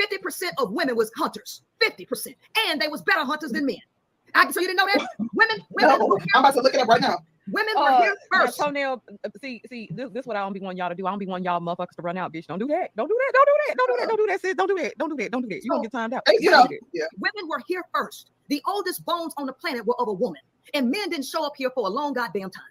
[0.01, 2.35] 50% of women was hunters, 50%.
[2.67, 3.77] And they was better hunters than men.
[4.35, 5.07] I, so you didn't know that?
[5.33, 7.19] Women, women, No, I'm about to look it up right now.
[7.51, 8.57] Women were Uh, here first.
[8.59, 9.03] toenail.
[9.23, 11.05] uh, See, see, this, this what I don't be wanting y'all to do.
[11.07, 12.47] I don't be wanting y'all motherfuckers to run out, bitch.
[12.47, 12.91] Don't do that.
[12.95, 13.33] Don't do that.
[13.33, 13.75] Don't do that.
[13.77, 14.07] Don't do that.
[14.07, 14.55] Don't do that, sis.
[14.55, 14.97] Don't do that.
[14.97, 15.31] Don't do that.
[15.31, 15.63] Don't do that.
[15.63, 16.23] You gonna get timed out.
[16.39, 17.05] You know, yeah.
[17.19, 18.29] Women were here first.
[18.49, 20.41] The oldest bones on the planet were of a woman.
[20.73, 22.63] And men didn't show up here for a long goddamn time.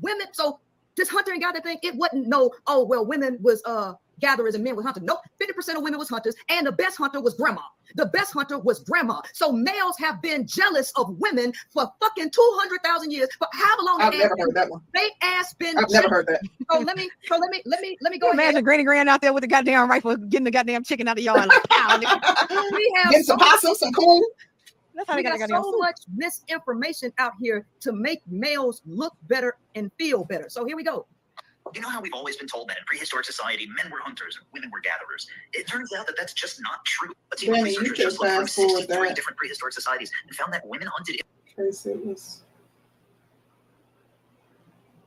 [0.00, 0.60] Women, so
[0.96, 4.62] this hunter and gatherer thing, it wasn't no, oh, well, women was uh gatherers and
[4.64, 5.02] men was hunters.
[5.02, 7.62] Nope, 50% of women was hunters, and the best hunter was grandma.
[7.96, 9.20] The best hunter was grandma.
[9.32, 13.28] So males have been jealous of women for fucking 200,000 years.
[13.38, 14.80] For however long I've they never ass, heard that one.
[14.94, 16.40] they ass been I've never heard that.
[16.70, 18.44] So let me, so let me, let me, let me go You ahead.
[18.44, 21.24] imagine Granny Grand out there with the goddamn rifle, getting the goddamn chicken out of
[21.24, 21.34] y'all.
[21.36, 21.50] Like.
[22.72, 24.22] We have Getting some so possum, some coon.
[24.94, 25.80] That's how we they got got the goddamn so soup.
[25.80, 30.48] much misinformation out here to make males look better and feel better.
[30.48, 31.06] So here we go.
[31.74, 34.46] You know how we've always been told that in prehistoric society, men were hunters and
[34.52, 35.26] women were gatherers.
[35.52, 37.12] It turns out that that's just not true.
[37.30, 39.16] Let's see, Danny, researchers just looked through 63 that.
[39.16, 41.20] different prehistoric societies and found that women hunted
[41.54, 42.42] Tracy was-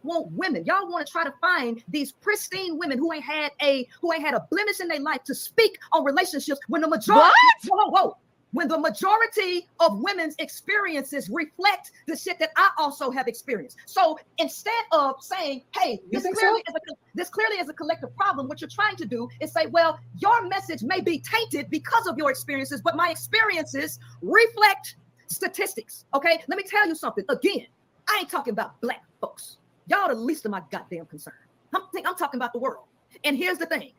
[0.03, 0.65] Want women.
[0.65, 4.22] Y'all want to try to find these pristine women who ain't had a who ain't
[4.22, 7.31] had a blemish in their life to speak on relationships when the majority
[7.69, 8.18] whoa, whoa, whoa.
[8.53, 13.77] When the majority of women's experiences reflect the shit that I also have experienced.
[13.85, 18.47] So instead of saying, "Hey, this clearly is a this clearly is a collective problem,"
[18.47, 22.17] what you're trying to do is say, "Well, your message may be tainted because of
[22.17, 24.95] your experiences, but my experiences reflect
[25.27, 27.25] statistics." Okay, let me tell you something.
[27.30, 27.67] Again,
[28.07, 29.57] I ain't talking about black folks.
[29.88, 31.34] Y'all the least of my goddamn concern.
[31.75, 32.85] I'm, I'm talking about the world.
[33.23, 33.93] And here's the thing: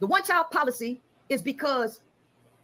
[0.00, 2.00] the one-child policy is because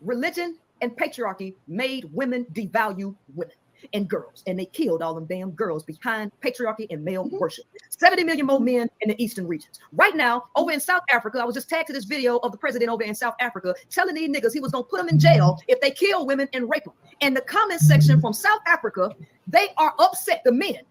[0.01, 3.55] religion and patriarchy made women devalue women
[3.95, 7.41] and girls, and they killed all them damn girls behind patriarchy and male Mhm.
[7.41, 7.65] worship.
[7.89, 9.81] 70 million more men in the eastern regions.
[9.93, 12.59] Right now, over in South Africa, I was just tagged to this video of the
[12.59, 15.59] president over in South Africa telling these niggas he was gonna put them in jail
[15.67, 16.93] if they kill women and rape them.
[17.23, 19.11] And the comment section from South Africa,
[19.49, 20.43] they are upset.
[20.45, 20.83] The men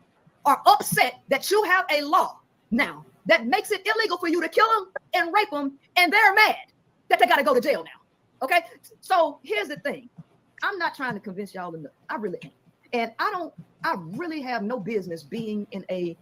[0.45, 2.39] are upset that you have a law
[2.71, 6.33] now that makes it illegal for you to kill them and rape them, and they're
[6.33, 6.57] mad
[7.07, 8.00] that they got to go to jail now.
[8.41, 8.61] Okay,
[9.01, 10.09] so here's the thing:
[10.63, 11.91] I'm not trying to convince y'all enough.
[12.09, 12.53] I really ain't.
[12.93, 13.53] And I don't,
[13.83, 16.17] I really have no business being in a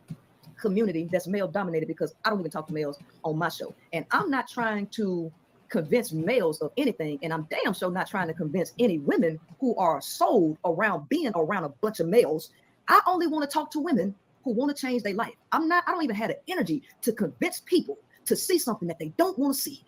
[0.60, 3.74] community that's male dominated because I don't even talk to males on my show.
[3.94, 5.32] And I'm not trying to
[5.70, 7.20] convince males of anything.
[7.24, 11.32] And I'm damn sure not trying to convince any women who are sold around being
[11.36, 12.50] around a bunch of males.
[12.88, 14.14] I only want to talk to women
[14.44, 15.34] who want to change their life.
[15.52, 19.00] I'm not, I don't even have the energy to convince people to see something that
[19.00, 19.84] they don't want to see.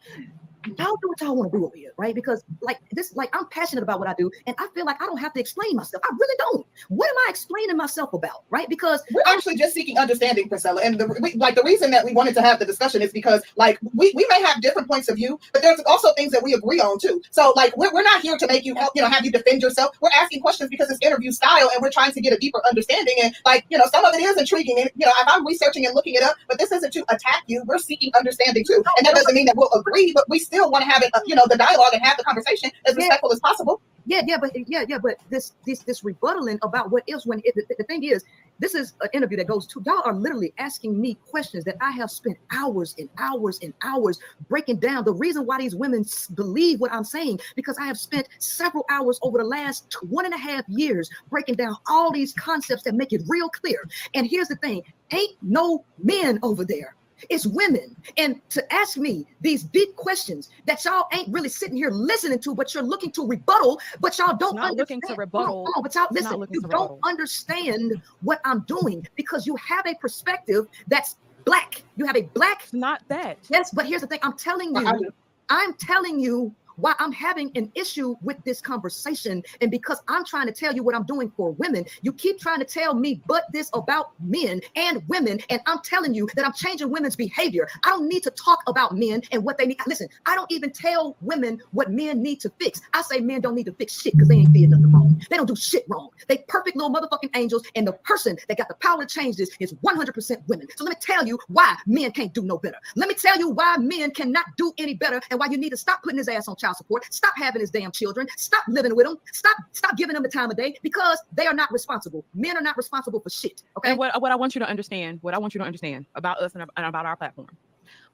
[0.66, 2.14] Y'all do what y'all want to do over here, right?
[2.14, 5.06] Because like this, like I'm passionate about what I do, and I feel like I
[5.06, 6.04] don't have to explain myself.
[6.04, 6.66] I really don't.
[6.90, 8.70] What am I explaining myself about, right?
[8.70, 10.84] Because We're actually just seeking understanding, Princella.
[10.84, 13.42] And the we, like the reason that we wanted to have the discussion is because
[13.56, 16.54] like we, we may have different points of view, but there's also things that we
[16.54, 17.22] agree on too.
[17.32, 19.62] So like we're, we're not here to make you help, you know, have you defend
[19.62, 19.96] yourself.
[20.02, 23.16] We're asking questions because it's interview style and we're trying to get a deeper understanding.
[23.24, 24.80] And like, you know, some of it is intriguing.
[24.80, 27.44] And you know, if I'm researching and looking it up, but this isn't to attack
[27.48, 27.64] you.
[27.66, 28.84] We're seeking understanding too.
[28.98, 31.22] And that doesn't mean that we'll agree, but we still want to have it, uh,
[31.26, 33.04] you know, the dialogue and have the conversation as Yeah.
[33.04, 33.82] respectful as possible.
[34.06, 37.54] Yeah, yeah, but yeah, yeah, but this this this rebuttaling about what is when it,
[37.54, 38.24] the, the thing is,
[38.58, 41.92] this is an interview that goes to y'all are literally asking me questions that I
[41.92, 44.20] have spent hours and hours and hours
[44.50, 45.06] breaking down.
[45.06, 46.04] The reason why these women
[46.34, 50.34] believe what I'm saying because I have spent several hours over the last one and
[50.34, 53.88] a half years breaking down all these concepts that make it real clear.
[54.16, 56.96] And here's the thing: ain't no men over there.
[57.30, 57.96] It's women.
[58.18, 62.56] And to ask me these big questions that y'all ain't really sitting here listening to,
[62.56, 65.48] but you're looking to rebuttal, but y'all don't not looking to understand- rebuttal.
[65.48, 67.00] Hold on, hold on, but y'all It's not listen, you don't rebuttal.
[67.06, 71.84] understand what I'm doing because you have a perspective that's black.
[71.96, 73.38] You have a black, It's not that.
[73.50, 74.20] yes, but here's the thing.
[74.24, 75.14] I'm telling I- I you.
[75.50, 79.44] I'm telling you why I'm having an issue with this conversation.
[79.62, 82.60] And because I'm trying to tell you what I'm doing for women, you keep trying
[82.60, 85.40] to tell me but this about men and women.
[85.50, 87.68] And I'm telling you that I'm changing women's behavior.
[87.86, 89.78] I don't need to talk about men and what they need.
[89.88, 92.82] Listen, I don't even tell women what men need to fix.
[92.94, 95.22] I say men don't need to fix shit because they ain't did nothing wrong.
[95.30, 96.10] They don't do shit wrong.
[96.28, 97.64] They perfect little motherfucking angels.
[97.76, 100.68] And the person that got the power to change this is 100% women.
[100.76, 102.78] So let me tell you why men can't do no better.
[102.96, 105.78] Let me tell you why men cannot do any better and why you need to
[105.78, 107.06] stop putting his ass on child support.
[107.14, 108.28] Stop having his damn children.
[108.38, 109.18] Stop living with them.
[109.34, 112.24] Stop stop giving them the time of day because they are not responsible.
[112.34, 113.64] Men are not responsible for shit.
[113.78, 113.90] Okay.
[113.90, 116.38] And what, what I want you to understand, what I want you to understand about
[116.42, 117.50] us and, and about our platform.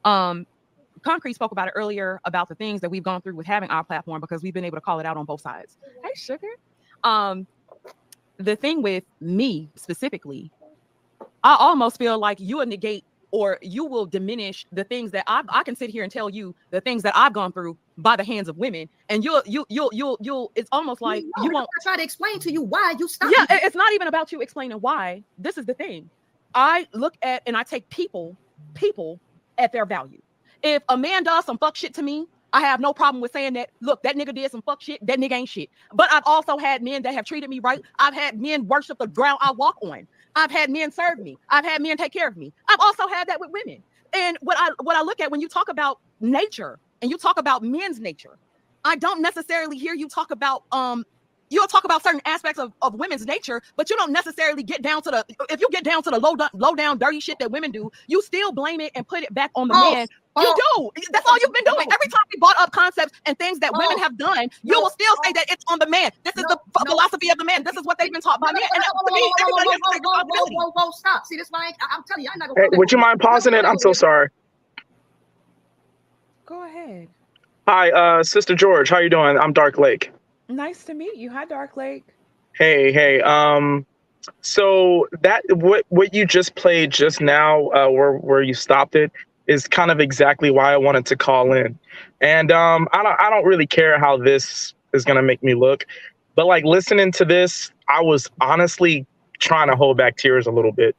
[0.05, 0.47] Um,
[1.03, 3.83] Concrete spoke about it earlier about the things that we've gone through with having our
[3.83, 5.77] platform because we've been able to call it out on both sides.
[6.03, 6.47] Hey, sugar.
[7.03, 7.45] Um,
[8.37, 10.51] the thing with me specifically,
[11.43, 15.43] I almost feel like you will negate or you will diminish the things that I,
[15.49, 18.23] I can sit here and tell you the things that I've gone through by the
[18.23, 20.51] hands of women, and you'll you you'll you'll you'll.
[20.55, 23.31] It's almost like No, you won't I try to explain to you why you stop.
[23.35, 25.23] yeah it's not even about you explaining why.
[25.37, 26.09] This is the thing.
[26.55, 28.35] I look at and i take people
[28.73, 29.19] people
[29.57, 30.21] at their value.
[30.63, 33.53] If a man does some fuck shit to me i have no problem with saying
[33.53, 35.69] that look that nigga did some fuck shit that nigga ain't shit.
[35.93, 37.81] But i've also had men that have treated me right.
[37.99, 40.07] I've had men worship the ground i walk on.
[40.35, 41.37] I've had men serve me.
[41.49, 42.53] I've had men take care of me.
[42.69, 43.81] I've also had that with women.
[44.13, 47.39] And what i what i look at when you talk about nature and you talk
[47.39, 48.37] about men's nature
[48.85, 51.03] i don't necessarily hear you talk about um
[51.51, 55.03] you'll talk about certain aspects of, of women's nature, but you don't necessarily get down
[55.03, 57.51] to the if you get down to the low down, low down dirty shit that
[57.51, 60.07] women do, you still blame it and put it back on the Oh, man.
[60.35, 60.91] oh, you do.
[61.13, 61.87] That's all you've been doing.
[61.89, 61.93] no.
[61.93, 64.91] Every time we brought up concepts and things that women have done, you no, will
[64.91, 66.11] still say that it's on the man.
[66.25, 66.91] This is No, the ph- no.
[66.91, 67.63] philosophy of the man.
[67.63, 68.63] This is what they've been taught by men.
[68.75, 70.55] And to me, everybody has to take responsibility.
[70.55, 71.25] Whoa, whoa, whoa, stop.
[71.25, 72.61] See, this why I I'm telling you, I'm not gonna.
[72.61, 73.65] Hey, would you mind pausing it?
[73.65, 74.29] I'm so sorry.
[76.47, 77.09] Go ahead.
[77.67, 78.89] Hi, uh, Sister George.
[78.89, 79.37] How you doing?
[79.37, 80.13] I'm Dark Lake.
[80.47, 81.29] Nice to meet you.
[81.29, 82.05] Hi, Dark Lake.
[82.53, 83.19] Hey, hey.
[83.19, 83.85] Um,
[84.39, 89.11] so that what what you just played just now, uh, where where you stopped it,
[89.47, 91.77] is kind of exactly why I wanted to call in.
[92.21, 95.85] And um, I don't I don't really care how this is gonna make me look,
[96.35, 99.05] but like listening to this, I was honestly
[99.39, 100.95] trying to hold back tears a little bit.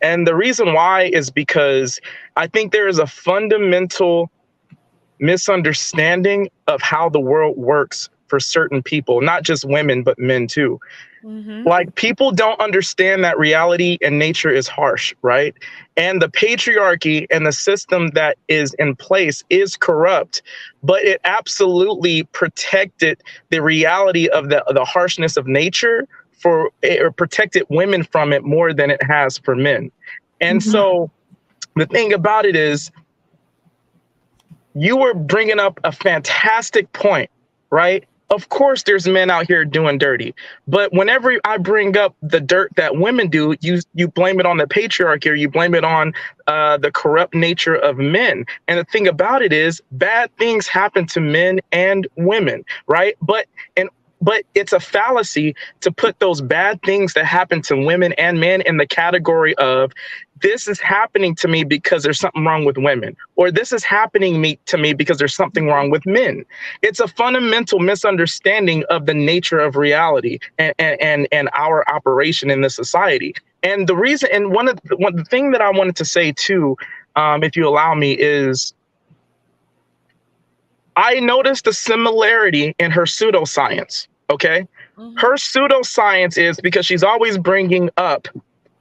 [0.00, 1.98] And the reason why is because
[2.36, 4.30] I think there is a fundamental
[5.22, 10.80] misunderstanding of how the world works for certain people, not just women, but men too.
[11.24, 11.64] Mhm.
[11.64, 15.54] Like people don't understand that reality and nature is harsh, right?
[15.96, 20.42] And the patriarchy and the system that is in place is corrupt,
[20.82, 27.64] but it absolutely protected the reality of the, the harshness of nature for or protected
[27.68, 29.92] women from it more than it has for men.
[30.40, 30.62] And Mhm.
[30.62, 31.10] so
[31.76, 32.90] the thing about it is
[34.74, 37.30] you were bringing up a fantastic point,
[37.70, 38.04] right?
[38.30, 40.34] Of course, there's men out here doing dirty,
[40.66, 44.56] but whenever I bring up the dirt that women do, you you blame it on
[44.56, 46.14] the patriarchy or you blame it on
[46.46, 48.46] uh, the corrupt nature of men.
[48.68, 53.16] And the thing about it is, bad things happen to men and women, right?
[53.20, 53.46] But
[53.76, 53.90] and
[54.22, 58.62] but it's a fallacy to put those bad things that happen to women and men
[58.62, 59.92] in the category of
[60.40, 64.40] this is happening to me because there's something wrong with women or this is happening
[64.40, 66.44] me to me because there's something wrong with men.
[66.82, 72.60] It's a fundamental misunderstanding of the nature of reality and and and, our operation in
[72.60, 73.34] this society.
[73.62, 76.32] And the reason and one of the, one the thing that i wanted to say
[76.32, 76.76] too
[77.16, 78.74] um, if you allow me is
[80.96, 84.66] i noticed a similarity in her pseudoscience okay
[84.98, 85.14] Mhm.
[85.16, 88.28] her pseudoscience is because she's always bringing up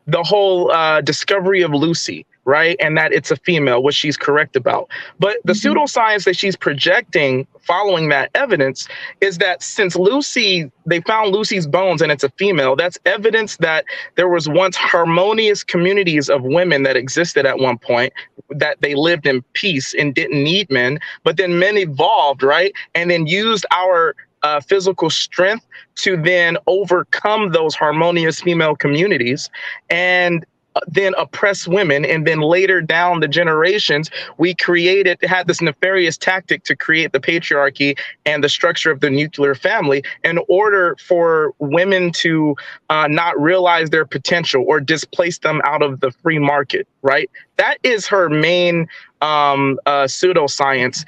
[0.08, 2.76] the whole uh, discovery of Lucy, right?
[2.82, 4.90] And that it's a female, which she's correct about.
[5.20, 5.76] But the Mhm.
[5.76, 8.88] pseudoscience that she's projecting following that evidence
[9.22, 13.86] is that since Lucy, they found Lucy's bones and it's a female, that's evidence that
[14.16, 18.12] there was once harmonious communities of women that existed at one point,
[18.50, 21.00] that they lived in peace and didn't need men.
[21.24, 22.74] But then men evolved, right?
[22.96, 25.66] And then used our uh, physical strength
[25.96, 29.50] to then overcome those harmonious female communities
[29.90, 30.46] and
[30.76, 32.06] uh, then oppress women.
[32.06, 37.20] And then later down the generations we created had this nefarious tactic to create the
[37.20, 42.56] patriarchy and the structure of the nuclear family in order for women to
[42.90, 47.30] uh, not realize their potential or displace them out of the free market right?
[47.58, 48.88] That is her main
[49.22, 51.06] um, uh, pseudoscience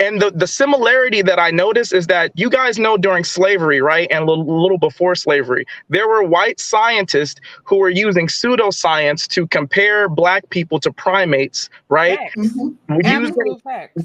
[0.00, 4.08] and the, the similarity that I notice is that you guys know during slavery, right?
[4.10, 9.46] And a little, little before slavery, there were white scientists who were using pseudoscience to
[9.46, 12.18] compare black people to primates, right?
[12.36, 12.76] Mhm.
[12.88, 13.60] Using,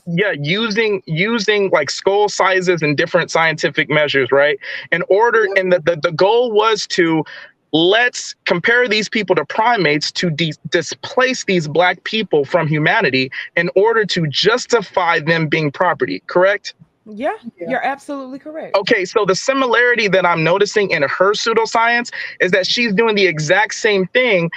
[0.08, 4.60] yeah, using using like skull sizes and different scientific measures, right?
[4.92, 7.24] In order, and the, the, the goal was to
[7.72, 13.70] let's compare these people to primates to de- displace these black people from humanity in
[13.76, 16.74] order to justify them being property, correct?
[17.06, 17.70] Yeah, Yeah.
[17.70, 18.76] you're absolutely correct.
[18.76, 23.26] Okay, so the similarity that I'm noticing in her pseudoscience is that she's doing the
[23.26, 24.52] exact same thing,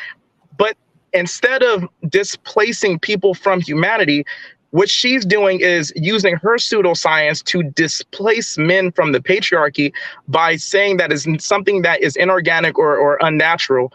[0.59, 0.77] but
[1.13, 4.25] instead of displacing people from humanity,
[4.73, 9.93] what she's doing is using her pseudoscience to displace men from the patriarchy
[10.29, 13.93] by saying that is something that is inorganic or, or unnatural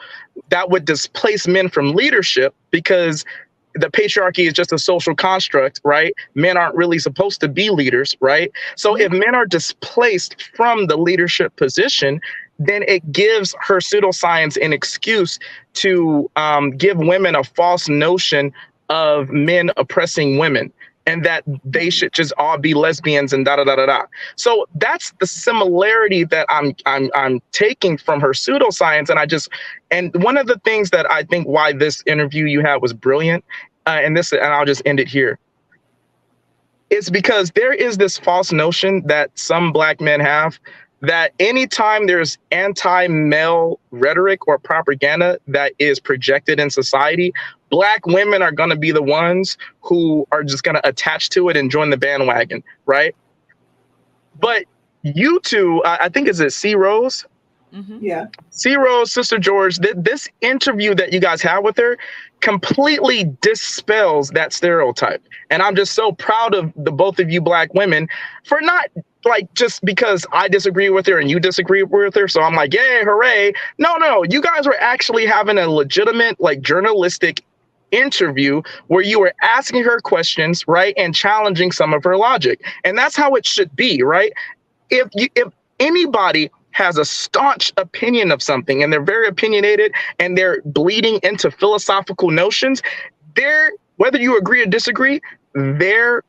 [0.49, 3.25] that would displace men from leadership because
[3.73, 6.13] the patriarchy is just a social construct, right?
[6.35, 8.51] Men aren't really supposed to be leaders, right?
[8.75, 12.21] So if men are displaced from the leadership position,
[12.59, 15.39] then it gives her pseudoscience an excuse
[15.73, 18.53] to um, give women a false notion
[18.89, 20.71] of men oppressing women
[21.07, 24.03] and that they should just all be lesbians and da da da da da.
[24.35, 29.49] So that's the similarity that I'm I'm I'm taking from her pseudoscience, and I just
[29.89, 33.43] and one of the things that I think why this interview you had was brilliant,
[33.85, 35.39] uh, and this and I'll just end it here.
[36.89, 40.59] It's because there is this false notion that some black men have
[41.01, 47.33] that anytime there's anti-male rhetoric or propaganda that is projected in society,
[47.69, 51.49] black women are going to be the ones who are just going to attach to
[51.49, 53.15] it and join the bandwagon, right?
[54.39, 54.65] But
[55.03, 57.25] you two, I I think is it C Rose,
[57.73, 57.99] Mhm.
[58.01, 58.27] Yeah.
[58.49, 61.97] C Rose, Sister George, th- this interview that you guys have with her
[62.39, 65.21] completely dispels that stereotype.
[65.49, 68.07] And I'm just so proud of the both of you black women
[68.45, 68.85] for not
[69.25, 72.27] like just because I disagree with her and you disagree with her.
[72.27, 73.53] So I'm like, yay, hooray.
[73.77, 77.43] No, no, you guys were actually having a legitimate, like journalistic
[77.91, 80.93] interview where you were asking her questions, right?
[80.97, 82.61] And challenging some of her logic.
[82.83, 84.33] And that's how it should be, right?
[84.89, 85.49] If you if
[85.79, 91.51] anybody has a staunch opinion of something and they're very opinionated and they're bleeding into
[91.51, 92.81] philosophical notions,
[93.35, 95.21] they're whether you agree or disagree,
[95.53, 96.23] their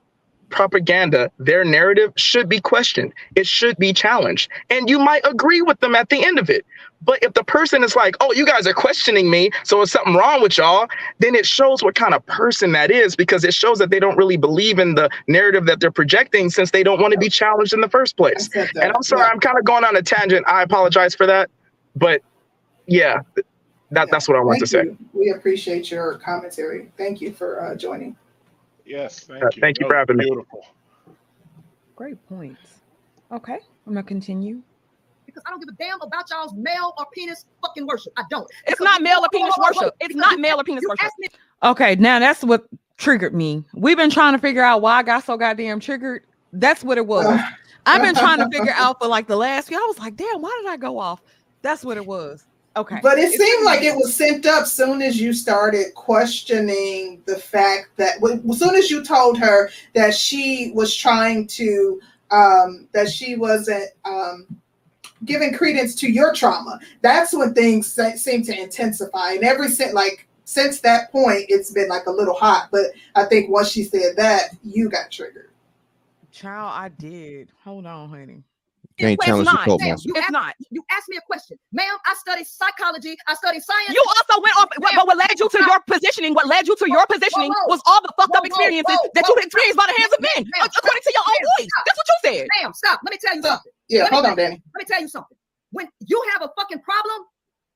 [0.51, 3.12] propaganda, their narrative should be questioned.
[3.36, 4.51] It should be challenged.
[4.70, 6.64] And you might agree with them at the end of it.
[7.03, 10.15] But if the person is like, oh, you guys are questioning me, so there's something
[10.15, 10.89] wrong with y'all,
[11.20, 14.16] then it shows what kind of person that is because it shows that they don't
[14.16, 17.73] really believe in the narrative that they're projecting since they don't want to be challenged
[17.73, 18.49] in the first place.
[18.55, 19.29] And I'm sorry, Yeah.
[19.29, 20.45] I'm kind of going on a tangent.
[20.49, 21.51] I apologize for that.
[21.95, 22.20] But
[22.87, 23.45] yeah, that,
[23.93, 24.05] Yeah.
[24.11, 24.91] that's what I want to Thank say.
[24.91, 25.09] you.
[25.12, 26.91] We appreciate your commentary.
[26.97, 28.16] Thank you for uh, joining.
[28.85, 29.61] Yes, thank Uh, you.
[29.61, 30.25] thank you That for was having me.
[30.25, 30.66] Beautiful.
[31.95, 32.81] Great points.
[33.31, 34.62] Okay, I'm gonna continue.
[35.39, 38.12] Because I don't give a damn about y'all's male or penis fucking worship.
[38.16, 38.48] I don't.
[38.66, 39.94] It's Because not male or penis worship.
[40.01, 41.05] It's not male or asked- penis you worship.
[41.05, 41.28] asked me-
[41.62, 42.66] Okay, now that's what
[42.97, 43.65] triggered me.
[43.74, 46.24] We've been trying to figure out why I got so goddamn triggered.
[46.52, 47.27] That's what it was.
[47.86, 49.77] I've been trying to figure out for like the last few.
[49.78, 51.20] I was like, damn, why did I go off?
[51.62, 52.44] That's what it was.
[52.77, 52.98] Okay.
[53.02, 57.36] But it It's seemed like it was sent up soon as you started questioning the
[57.36, 62.01] fact that, well, as soon as you told her that she was trying to,
[62.31, 64.47] um, that she wasn't, um,
[65.24, 66.81] giving credence to your trauma.
[67.03, 69.32] That's when things seem to intensify.
[69.32, 72.69] And ever since, like since that point, it's been like a little hot.
[72.70, 75.51] But I think once she said that, you got triggered.
[76.31, 77.51] Child, I did.
[77.65, 78.45] Hold on, honey.
[78.99, 79.65] You ain't It's challenge the not.
[79.65, 80.09] cult Ma'am, master.
[80.11, 80.55] you It's asked, not.
[80.70, 81.97] You asked me a question, ma'am.
[82.05, 83.15] I studied psychology.
[83.31, 83.95] I studied science.
[83.95, 86.75] You also went off, but, but what led you to your positioning, what led you
[86.75, 87.70] to your positioning whoa.
[87.70, 89.39] was all the fucked Whoa, up experiences whoa, that whoa.
[89.39, 91.69] you experienced by the hands of men, Ma'am, according to your own ma'am, voice.
[91.70, 91.85] stop.
[91.87, 92.45] That's what you said.
[92.59, 92.99] Ma'am, stop.
[93.07, 93.55] Let me tell you Stop.
[93.62, 93.73] something.
[93.87, 94.59] Yeah, Let hold tell on, Danny.
[94.75, 95.39] Let me tell you something.
[95.70, 97.19] When you have a fucking problem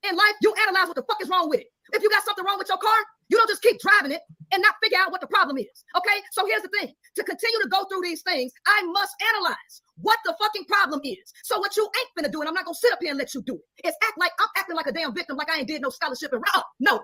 [0.02, 1.70] in life, you analyze what the fuck is wrong with it.
[1.94, 2.98] If you got something wrong with your car,
[3.32, 4.20] you don't just keep driving it
[4.52, 5.84] and not figure out what the problem is.
[5.96, 6.20] Okay?
[6.32, 6.92] So here's the thing.
[7.16, 11.32] To continue to go through these things, I must analyze what the fucking problem is.
[11.42, 13.32] So what you ain't gonna do, and I'm not gonna sit up here and let
[13.32, 15.68] you do it, is act like I'm acting like a damn victim, like I ain't
[15.68, 17.00] did no scholarship and oh, no.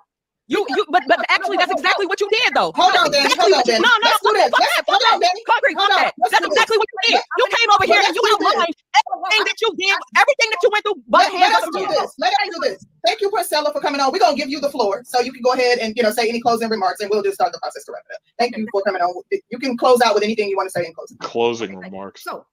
[0.48, 2.72] You, you, but, but actually, that's exactly what you did, though.
[2.72, 3.52] Hold on, That's Danny.
[3.52, 3.84] exactly Hold on, Danny.
[3.84, 4.48] No, no, Let's do fuck this.
[4.48, 5.16] that, fuck that, fuck that.
[5.20, 5.42] Danny.
[5.44, 6.12] Concrete, fuck that.
[6.32, 7.20] That's exactly what you did.
[7.20, 8.56] You came over here and you let's do this.
[8.56, 11.84] outlined everything that you did, everything that you went through by Let, let us do
[11.84, 12.08] this.
[12.16, 12.80] Let us do this.
[13.04, 14.08] Thank you, Princella, for coming on.
[14.08, 16.28] We're gonna give you the floor, so you can go ahead and you know say
[16.28, 18.20] any closing remarks, and we'll just start the process to wrap it up.
[18.40, 19.12] Thank you for coming on.
[19.52, 21.18] You can close out with anything you want to say in closing.
[21.18, 22.24] Closing remarks.
[22.24, 22.46] So,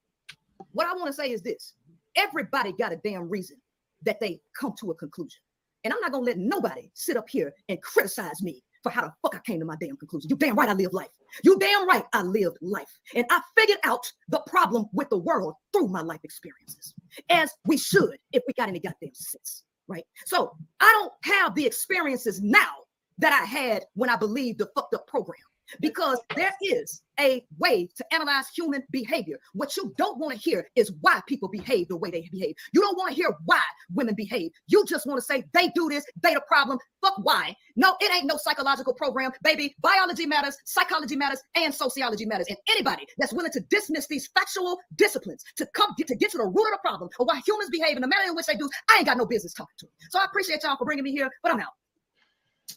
[0.74, 1.74] what I want to say is this
[2.16, 3.58] everybody got a damn reason
[4.04, 5.40] that they come to a conclusion.
[5.86, 9.14] And I'm not to let nobody sit up here and criticize me for how the
[9.22, 10.30] fuck I came to my damn conclusion.
[10.30, 11.10] You damn right I live life.
[11.44, 12.90] You damn right I lived life.
[13.16, 16.94] And I figured out the problem with the world through my life experiences,
[17.30, 20.04] as we should if we got any goddamn sense, right?
[20.26, 22.72] So, I don't have the experiences now
[23.20, 25.40] that I had when I believed the fucked up program
[25.80, 29.38] because there is a way to analyze human behavior.
[29.54, 32.56] What you don't want to hear is why people behave the way they behave.
[32.74, 33.62] You don't want to hear why
[33.94, 34.52] women behave.
[34.68, 36.78] You just want to say they do this, they the problem.
[37.02, 37.56] Fuck why.
[37.76, 39.76] No, it ain't no psychological program, baby.
[39.82, 42.48] Biology matters, psychology matters, and sociology matters.
[42.50, 46.38] And anybody that's willing to dismiss these factual disciplines to come get to get to
[46.38, 48.56] the root of the problem of why humans behave in the manner in which they
[48.56, 49.86] do, I ain't got no business talking to.
[49.86, 49.92] 'em.
[50.10, 51.74] So I appreciate y'all for bringing me here, but I'm out.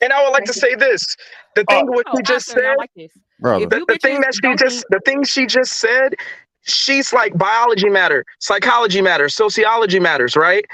[0.03, 1.17] And I would like to say this:
[1.55, 3.13] the thing what Oh, she just Asher, said, like this.
[3.41, 3.65] Brother.
[3.65, 6.15] If the, the thing that she just, the thing she just said,
[6.63, 10.65] she's like biology matter, psychology matters, sociology matters, right?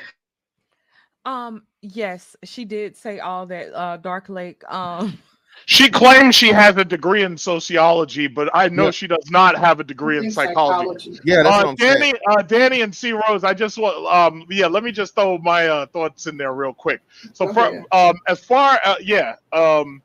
[1.24, 3.72] Um, yes, she did say all that.
[3.74, 4.62] Uh, Dark Lake.
[4.70, 5.18] Um,
[5.66, 8.90] She claims she has a degree in sociology, but I know Yeah.
[8.90, 11.18] she does not have a degree in psychology.
[11.24, 11.98] Yeah, that's what Uh, I'm saying.
[12.00, 15.38] Danny, uh, Danny and C Rose, I just want, um, yeah, let me just throw
[15.38, 17.00] my uh, thoughts in there real quick.
[17.32, 17.84] So, Go for, ahead.
[17.92, 20.02] um, as far, uh, yeah, um,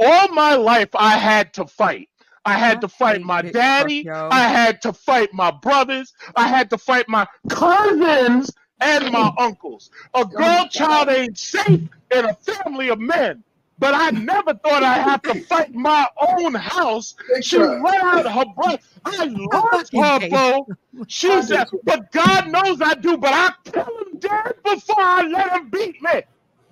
[0.00, 2.08] all my life I had to fight.
[2.44, 4.08] I had to fight my daddy.
[4.08, 6.14] I had to fight my brothers.
[6.36, 8.50] I had to fight my cousins
[8.80, 9.90] and my uncles.
[10.14, 11.80] A girl child ain't safe
[12.14, 13.42] in a family of men.
[13.78, 17.14] But I never thought I'd have to fight my own house.
[17.42, 17.82] She truck.
[17.84, 18.80] let out her breath.
[19.04, 20.66] I loved fucking her, bro.
[21.06, 25.52] She said, but God knows I do, but I kill him dead before I let
[25.52, 26.22] him beat me.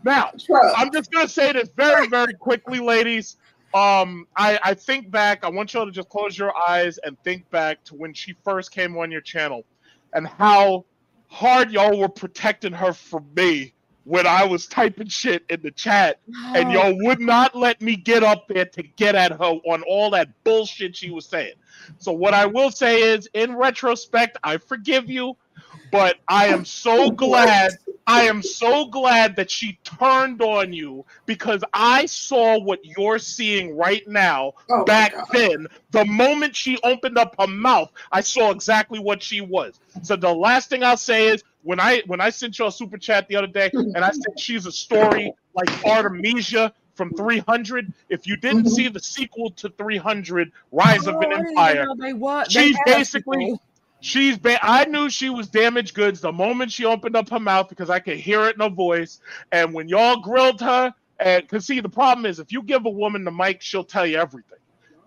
[0.05, 0.31] Now,
[0.77, 3.37] I'm just gonna say this very, very quickly, ladies.
[3.74, 7.49] Um, I, I think back, I want y'all to just close your eyes and think
[7.51, 9.65] back to when she first came on your channel
[10.15, 10.87] and how
[11.28, 13.74] hard y'all were protecting her from me
[14.07, 16.20] when I was typing shit in the chat
[16.55, 20.11] and y'all would not let me get up there to get at her on all
[20.11, 21.55] that bullshit she was saying.
[21.99, 25.37] So what I will say is, in retrospect, I forgive you,
[25.91, 27.73] but I am so glad.
[28.07, 33.77] I am so glad that she turned on you because I saw what you're seeing
[33.77, 35.66] right now Oh back then.
[35.91, 39.81] The moment she opened up her mouth, I saw exactly what she was.
[40.03, 43.26] So the last thing I'll say is when I when I sent a super chat
[43.28, 47.93] the other day and I said she's a story like Artemisia from 300.
[48.09, 48.70] If you didn't Mhm.
[48.70, 52.52] see the sequel to 300, Rise of Oh, an didn't even Empire, They what?
[52.52, 53.59] they she's basically
[54.01, 57.68] she's ba- I knew she was damaged goods the moment she opened up her mouth
[57.68, 59.18] because I could hear it in her voice.
[59.51, 62.90] And when y'all grilled her, and because see, the problem is if you give a
[62.90, 64.56] woman the mic, she'll tell you everything.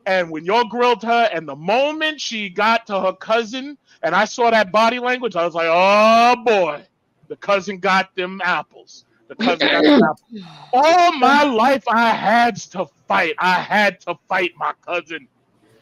[0.09, 4.25] And when y'all grilled her, and the moment she got to her cousin, and I
[4.25, 6.83] saw that body language, I was like, oh boy,
[7.27, 9.05] the cousin got them apples.
[9.27, 10.43] The cousin got them apples.
[10.73, 13.35] All my life, I had to fight.
[13.37, 15.27] I had to fight my cousin.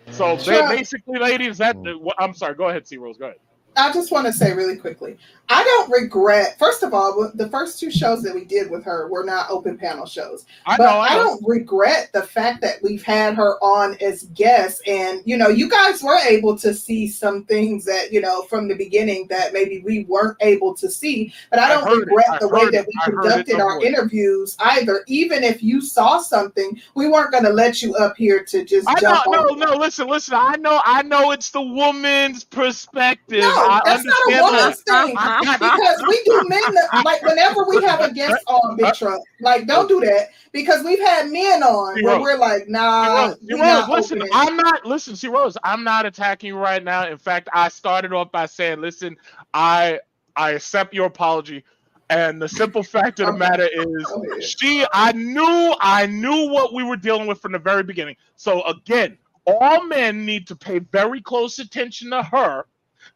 [0.09, 0.67] So Sure.
[0.67, 2.11] basically, ladies, that mm.
[2.19, 2.55] I'm sorry.
[2.55, 3.17] Go ahead, C Rose.
[3.17, 3.37] Go ahead.
[3.77, 5.17] I just want to say really quickly,
[5.49, 6.57] I don't regret.
[6.59, 9.77] First of all, the first two shows that we did with her were not open
[9.77, 10.45] panel shows.
[10.65, 10.99] I but know.
[10.99, 15.37] I I don't regret the fact that we've had her on as guests, and you
[15.37, 19.27] know, you guys were able to see some things that you know from the beginning
[19.29, 21.33] that maybe we weren't able to see.
[21.49, 22.05] But I I don't it.
[22.05, 25.03] regret the way that we conducted our interviews either.
[25.07, 28.87] Even if you saw something, we weren't going to let you up here to just
[28.87, 29.77] I jump know, no, no.
[29.77, 30.35] Listen, listen.
[30.35, 31.31] I know, I know.
[31.31, 33.41] It's the woman's perspective.
[33.41, 35.71] No, I that's not a woman's thing I got you.
[35.71, 39.67] because we do men that- like whenever we have a guest on Big Truck, like
[39.67, 42.23] don't do that because we've had men on See, where Rose.
[42.23, 44.33] we're like, nah, See, we Rose, not listen, opening.
[44.33, 47.07] I'm not listen, C Rose, I'm not attacking you right now.
[47.07, 49.15] In fact, I started off by saying, listen,
[49.53, 49.99] I
[50.35, 51.63] I accept your apology.
[52.09, 56.83] And the simple fact of the matter is she I knew I knew what we
[56.83, 58.15] were dealing with from the very beginning.
[58.35, 62.65] So again, all men need to pay very close attention to her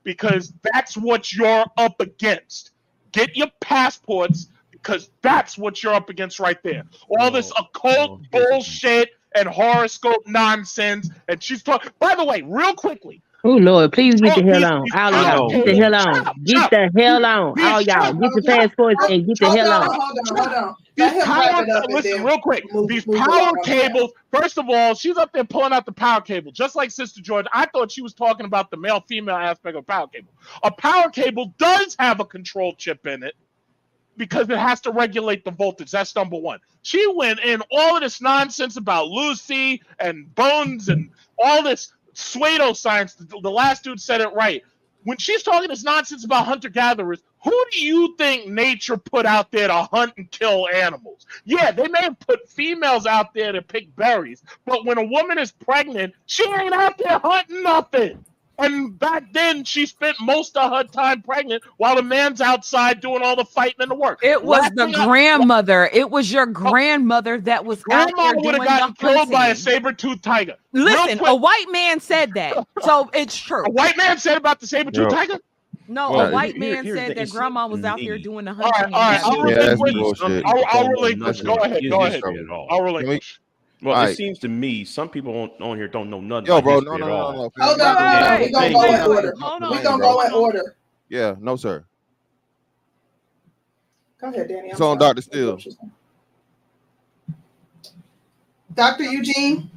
[0.04, 2.72] because that's what you're up against.
[3.12, 6.84] Get your passports because that's what you're up against right there.
[7.20, 11.10] All this occult bullshit and horoscope nonsense.
[11.28, 11.92] And she's talking.
[12.00, 14.88] By the way, real quickly, Oh Lord, please get Oh, the hell these- on.
[14.94, 16.28] All of y'all, get the hell Shut on.
[16.28, 17.56] up, Get the hell on.
[17.56, 19.90] Bitch, All y'all, get the passports and get the Hold hell on, on.
[19.90, 20.76] hold on, hold on.
[20.96, 22.64] these Let him wrap power, it up and listen, real quick.
[22.88, 23.66] these power along on that.
[23.66, 24.12] cables.
[24.32, 27.48] First of all, she's up there pulling out the power cable, just like Sister George.
[27.54, 30.34] I thought she was talking about the male-female aspect of power cable.
[30.64, 33.34] A power cable does have a control chip in it
[34.18, 35.92] because it has to regulate the voltage.
[35.92, 36.60] That's number one.
[36.84, 41.10] She went in all of this nonsense about Lucy and Bones and
[41.40, 43.14] all this pseudo science.
[43.16, 44.64] The, the last dude said it right.
[45.04, 49.52] When she's talking this nonsense about hunter gatherers, who do you think nature put out
[49.52, 51.26] there to hunt and kill animals?
[51.44, 55.40] Yeah, they may have put females out there to pick berries, but when a woman
[55.40, 58.24] is pregnant, she ain't out there hunting nothing.
[58.62, 63.22] And back then, she spent most of her time pregnant while the man's outside doing
[63.24, 64.20] all the fighting and the work.
[64.24, 65.90] It was Last the thing I- grandmother.
[65.92, 66.54] It was your oh.
[66.54, 70.24] grandmother that was out Grandma there would doing have gotten the killed by a saber-toothed
[70.24, 70.56] tiger.
[70.74, 73.64] Listen, a white man said that, so it's true.
[73.66, 75.16] a white man said about the saber-toothed No.
[75.16, 75.38] tiger.
[75.88, 78.52] No, Well, a white here- man here's said that grandma was out there doing the
[78.52, 78.94] All right, hunting.
[78.94, 79.98] all right, and I'll gathering.
[79.98, 81.42] Yeah, that's I'll, You I'll don't relinquish.
[81.42, 81.84] Go ahead.
[81.90, 82.14] Go ahead.
[82.14, 82.48] history.
[82.70, 83.40] I'll relinquish.
[83.82, 84.12] Well, Alright.
[84.12, 86.98] it seems to me some people on, on here don't know nothing Yo, bro, no,
[86.98, 87.34] no, no, all.
[87.34, 87.52] no, no.
[87.66, 88.40] Hold Wait, on, wait, hold on.
[88.40, 89.34] wait, We gonna go in order.
[89.40, 90.76] hold We on, gonna go in order.
[91.10, 91.84] Yeah, no, sir.
[94.20, 94.70] Go ahead, Danny.
[94.70, 94.98] I'm It's on.
[95.00, 95.22] Dr.
[95.22, 95.60] Steele.
[98.76, 99.04] Dr.
[99.04, 99.72] Eugene.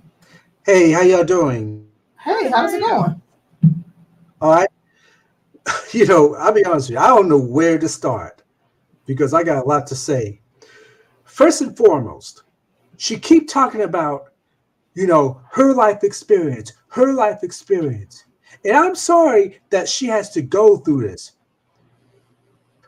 [0.66, 1.88] Hey, how y'all doing?
[2.20, 3.20] Hey, how's it going?
[4.40, 4.68] All right.
[5.92, 8.42] You know, I'll be honest with you, I don't know where to start
[9.06, 10.40] because I got a lot to say.
[11.24, 12.43] First and foremost,
[12.96, 14.32] she keep talking about,
[14.94, 18.24] you know, her life experience, her life experience.
[18.64, 21.32] And I'm sorry that she has to go through this.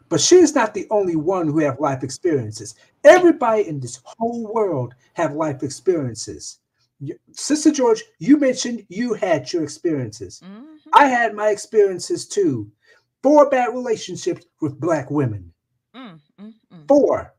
[0.09, 2.77] But she is not the only one who have life experiences.
[3.03, 6.61] Everybody in this whole world have life experiences.
[7.33, 10.41] Sister George, you mentioned you had your experiences.
[10.45, 10.79] Mhm.
[10.95, 12.71] I had my experiences too.
[13.23, 15.53] Four bad relationships with black women.
[15.95, 16.89] Mm, mm, mm.
[16.89, 17.35] Four.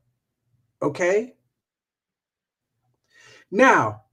[0.82, 1.37] Okay.
[3.52, 4.04] Now,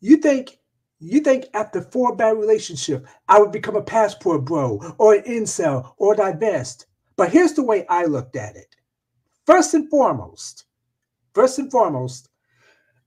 [0.00, 0.58] you think
[0.98, 5.92] you think after four bad relationship, I would become a passport bro or an incel
[5.98, 6.86] or divest.
[7.16, 8.76] But here's the way I looked at it.
[9.46, 10.64] First and foremost,
[11.34, 12.30] first and foremost,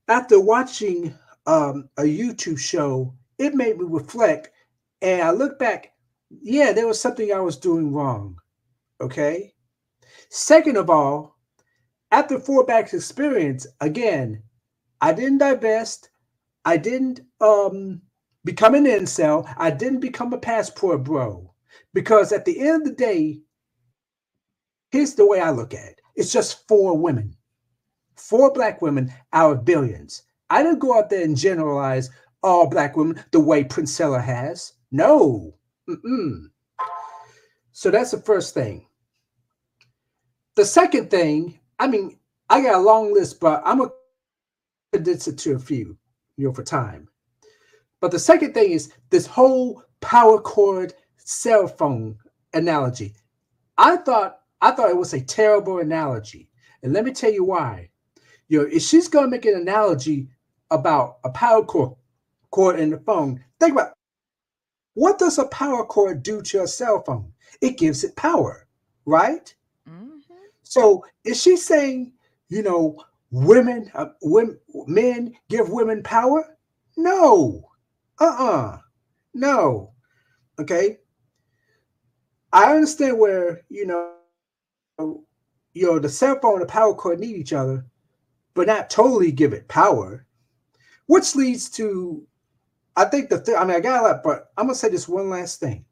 [0.08, 1.14] after watching
[1.46, 4.50] um, a YouTube show, it made me reflect,
[5.02, 5.92] and I look back.
[6.30, 8.36] Yeah, there was something I was doing wrong.
[9.00, 9.54] Okay.
[10.28, 11.36] Second of all,
[12.12, 14.42] after four backs experience, again,
[15.00, 16.10] I didn't divest.
[16.64, 18.02] I didn't um,
[18.44, 19.52] become an incel.
[19.56, 21.54] I didn't become a passport bro.
[21.94, 23.40] Because at the end of the day,
[24.90, 27.34] here's the way I look at it it's just four women,
[28.16, 30.22] four black women out of billions.
[30.50, 32.10] I didn't go out there and generalize
[32.42, 34.74] all black women the way Princella has.
[34.90, 35.54] No.
[35.88, 36.46] Mm-mm.
[37.72, 38.86] So that's the first thing.
[40.56, 42.18] The second thing, I mean,
[42.50, 43.90] I got a long list, but I'm gonna
[44.92, 45.96] condense it to a few,
[46.36, 47.08] you know, for time.
[48.00, 52.16] But the second thing is this whole power cord cell phone
[52.54, 53.14] analogy.
[53.78, 56.50] I thought I thought it was a terrible analogy,
[56.82, 57.90] and let me tell you why.
[58.48, 60.28] You know, if she's gonna make an analogy
[60.70, 61.96] about a power cord
[62.50, 63.92] cord in the phone, think about
[64.94, 67.32] what does a power cord do to a cell phone?
[67.60, 68.66] It gives it power,
[69.06, 69.54] right?
[69.88, 70.20] Mhm.
[70.62, 72.12] So is she saying,
[72.48, 76.56] you know, women, uh, women, men give women power?
[76.96, 77.62] No,
[78.18, 78.78] uh-uh,
[79.34, 79.92] no.
[80.58, 80.98] Okay.
[82.52, 84.12] I understand where you know,
[85.72, 87.86] you know, the cell phone and the power cord need each other,
[88.54, 90.26] but not totally give it power,
[91.06, 92.26] which leads to,
[92.96, 95.08] I think the th- I mean, I got a lot, but I'm gonna say this
[95.08, 95.84] one last thing.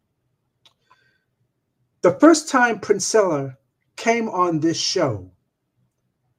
[2.03, 3.57] The first time Princella
[3.97, 5.31] came on this show,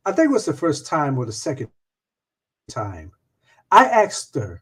[0.05, 1.69] I think it was the first time or the second
[2.69, 3.11] time,
[3.71, 4.61] I asked her,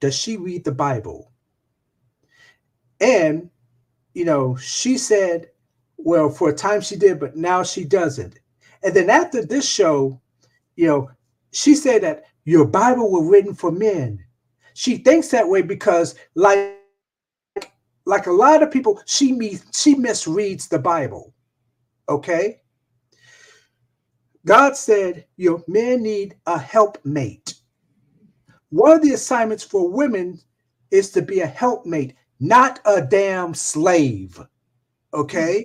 [0.00, 1.32] does she read the Bible?
[3.00, 3.50] And,
[4.14, 5.50] you know, she said,
[5.96, 8.38] well, for a time she did, but now she doesn't.
[8.82, 10.20] And then after this show,
[10.76, 11.10] you know,
[11.52, 14.24] she said that your Bible was written for men.
[14.74, 16.76] She thinks that way because, like,
[18.04, 21.34] like a lot of people, she me she misreads the Bible.
[22.08, 22.60] Okay.
[24.46, 27.54] God said your men need a helpmate.
[28.70, 30.40] One of the assignments for women
[30.90, 34.40] is to be a helpmate, not a damn slave.
[35.12, 35.64] Okay.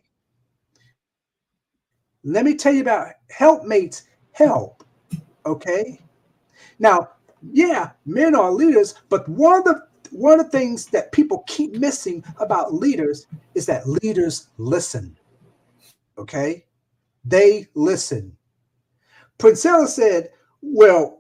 [2.24, 4.84] Let me tell you about helpmates help.
[5.46, 6.00] Okay.
[6.80, 7.10] Now,
[7.52, 11.74] yeah, men are leaders, but one of the one of the things that people keep
[11.74, 13.26] missing about leaders
[13.56, 15.18] is that leaders listen.
[16.18, 16.66] Okay.
[17.26, 18.38] They listen.
[19.40, 20.30] Princella said,
[20.62, 21.20] well,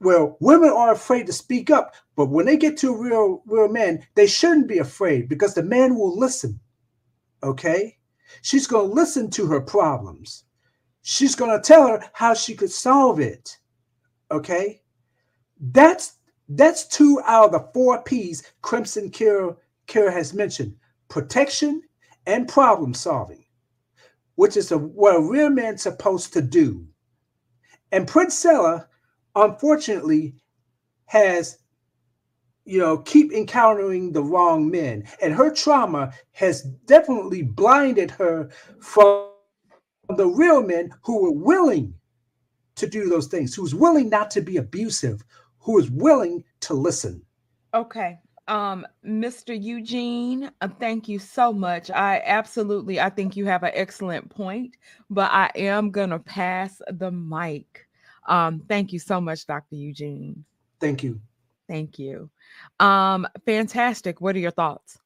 [0.00, 3.68] well, women are afraid to speak up, but when they get to a real, real
[3.68, 6.58] man, they shouldn't be afraid because the man will listen.
[7.42, 7.98] Okay.
[8.42, 10.44] She's going to listen to her problems.
[11.02, 13.58] She's going to tell her how she could solve it.
[14.30, 14.82] Okay.
[15.60, 16.16] That's
[16.48, 19.56] that's two out of the four P's Crimson Kira,
[19.86, 20.74] Kira has mentioned
[21.08, 21.82] protection
[22.26, 23.44] and problem solving,
[24.34, 26.86] which is a, what a real man's supposed to do.
[27.92, 28.86] And Princella,
[29.36, 30.34] unfortunately,
[31.06, 31.58] has
[32.64, 38.48] you know keep encountering the wrong men and her trauma has definitely blinded her
[38.80, 39.28] from
[40.16, 41.92] the real men who were willing
[42.76, 45.24] to do those things who's willing not to be abusive
[45.58, 47.20] who is willing to listen
[47.74, 48.18] Okay.
[48.48, 49.60] Um, Mr.
[49.60, 51.90] Eugene, uh, thank you so much.
[51.90, 54.76] I absolutely, I think you have an excellent point,
[55.08, 57.86] but I am gonna pass the mic.
[58.26, 59.76] Um, thank you so much, Dr.
[59.76, 60.44] Eugene.
[60.80, 61.20] thank you
[61.68, 62.28] Thank you.
[62.80, 64.20] Um, fantastic.
[64.20, 64.98] What are your thoughts?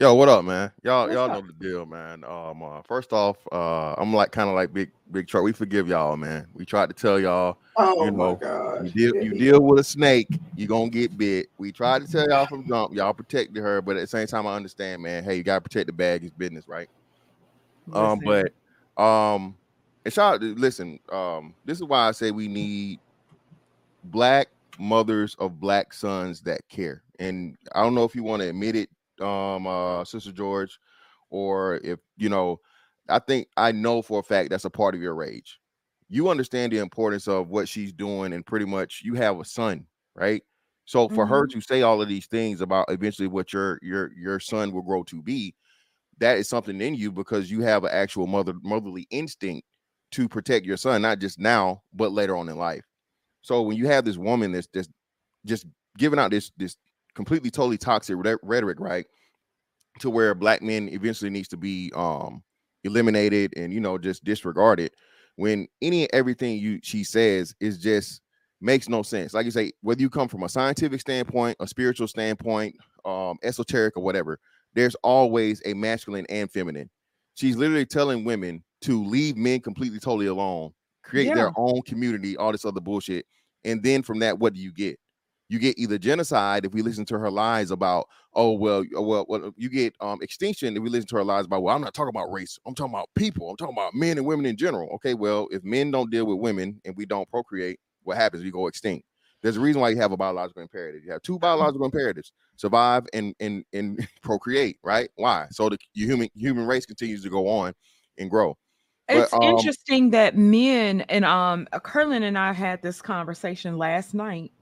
[0.00, 0.72] Yo, what up, man?
[0.82, 1.32] Y'all, What's y'all up?
[1.32, 2.24] know the deal, man.
[2.24, 5.44] Um, uh, first off, uh, I'm like kind of like big, big truck.
[5.44, 6.48] We forgive y'all, man.
[6.54, 8.38] We tried to tell y'all, Oh you know,
[8.82, 11.48] you deal, you deal with a snake, you gonna get bit.
[11.58, 14.46] We tried to tell y'all from jump, y'all protected her, but at the same time,
[14.46, 15.24] I understand, man.
[15.24, 16.88] Hey, you gotta protect the bag, it's business, right?
[17.92, 18.52] Um, Listen.
[18.96, 19.56] but um,
[20.04, 20.98] and shout out to listen.
[21.12, 22.98] Um, this is why I say we need
[24.04, 24.48] black
[24.78, 27.02] mothers of black sons that care.
[27.18, 28.88] And I don't know if you want to admit it,
[29.22, 30.78] um, uh, Sister George,
[31.30, 32.60] or if you know,
[33.08, 35.58] I think I know for a fact that's a part of your rage.
[36.08, 39.86] You understand the importance of what she's doing, and pretty much you have a son,
[40.14, 40.42] right?
[40.84, 44.40] So for her to say all of these things about eventually what your your your
[44.40, 45.54] son will grow to be,
[46.18, 49.66] that is something in you because you have an actual mother motherly instinct
[50.12, 52.84] to protect your son, not just now, but later on in life.
[53.42, 54.90] So when you have this woman that's just
[55.46, 55.66] just
[55.98, 56.76] giving out this this
[57.14, 59.06] completely totally toxic rhetoric, right?
[60.00, 62.42] To where black men eventually needs to be um
[62.84, 64.90] eliminated and you know just disregarded
[65.36, 68.20] when any and everything you she says is just
[68.60, 69.34] makes no sense.
[69.34, 73.96] Like you say, whether you come from a scientific standpoint, a spiritual standpoint, um, esoteric
[73.96, 74.38] or whatever,
[74.74, 76.88] there's always a masculine and feminine.
[77.34, 80.72] She's literally telling women to leave men completely totally alone,
[81.02, 81.34] create Yeah.
[81.34, 83.26] their own community, all this other bullshit.
[83.64, 84.98] And then from that, what do you get?
[85.52, 89.26] You get either genocide if we listen to her lies about, oh well, uh, well,
[89.28, 91.92] well you get um extinction if we listen to her lies about, well, I'm not
[91.92, 94.88] talking about race, I'm talking about people, I'm talking about men and women in general.
[94.94, 98.42] Okay, well, if men don't deal with women and we don't procreate, what happens?
[98.42, 99.06] We go extinct.
[99.42, 101.04] There's a reason why you have a biological imperative.
[101.04, 104.78] You have two biological imperatives: survive and and and procreate.
[104.82, 105.10] Right?
[105.16, 105.48] Why?
[105.50, 107.74] So the your human human race continues to go on
[108.18, 108.56] and grow.
[109.08, 114.14] But, It's um, interesting that men and um Curlin and I had this conversation last
[114.14, 114.52] night.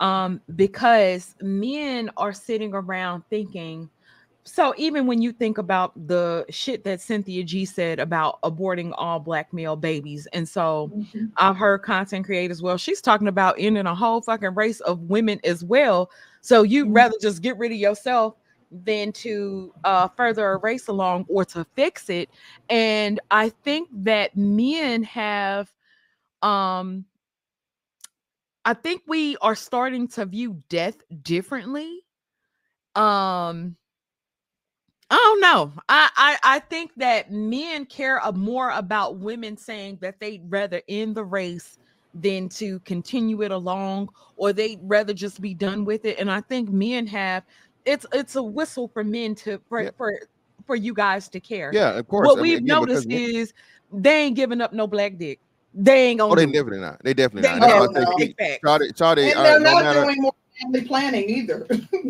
[0.00, 3.88] Um, because men are sitting around thinking,
[4.44, 9.20] so even when you think about the shit that Cynthia G said about aborting all
[9.20, 10.90] black male babies, and so
[11.36, 15.38] I've heard content creators, well, she's talking about ending a whole fucking race of women
[15.44, 16.10] as well.
[16.40, 18.34] So you'd rather just get rid of yourself
[18.72, 22.30] than to uh, further a race along or to fix it.
[22.70, 25.70] And I think that men have,
[26.40, 27.04] um,
[28.64, 32.04] I think we are starting to view death differently.
[32.94, 33.76] Um,
[35.10, 35.72] I don't know.
[35.88, 40.82] I, I I think that men care a- more about women saying that they'd rather
[40.88, 41.78] end the race
[42.14, 46.18] than to continue it along, or they'd rather just be done with it.
[46.18, 47.44] And I think men have
[47.86, 49.90] it's it's a whistle for men to for Yeah.
[49.96, 50.20] for,
[50.66, 51.70] for you guys to care.
[51.72, 52.26] Yeah, of course.
[52.26, 53.52] What I mean, we've noticed is
[53.92, 55.40] they ain't giving up no black dick.
[55.74, 56.52] They ain't gonna Oh, they do it.
[56.52, 57.00] definitely not.
[57.04, 57.68] They definitely They not.
[57.68, 58.16] That's why I don't say know.
[58.16, 58.60] keep Big facts.
[58.60, 61.66] try to try to And they're no not matter doing more family planning either.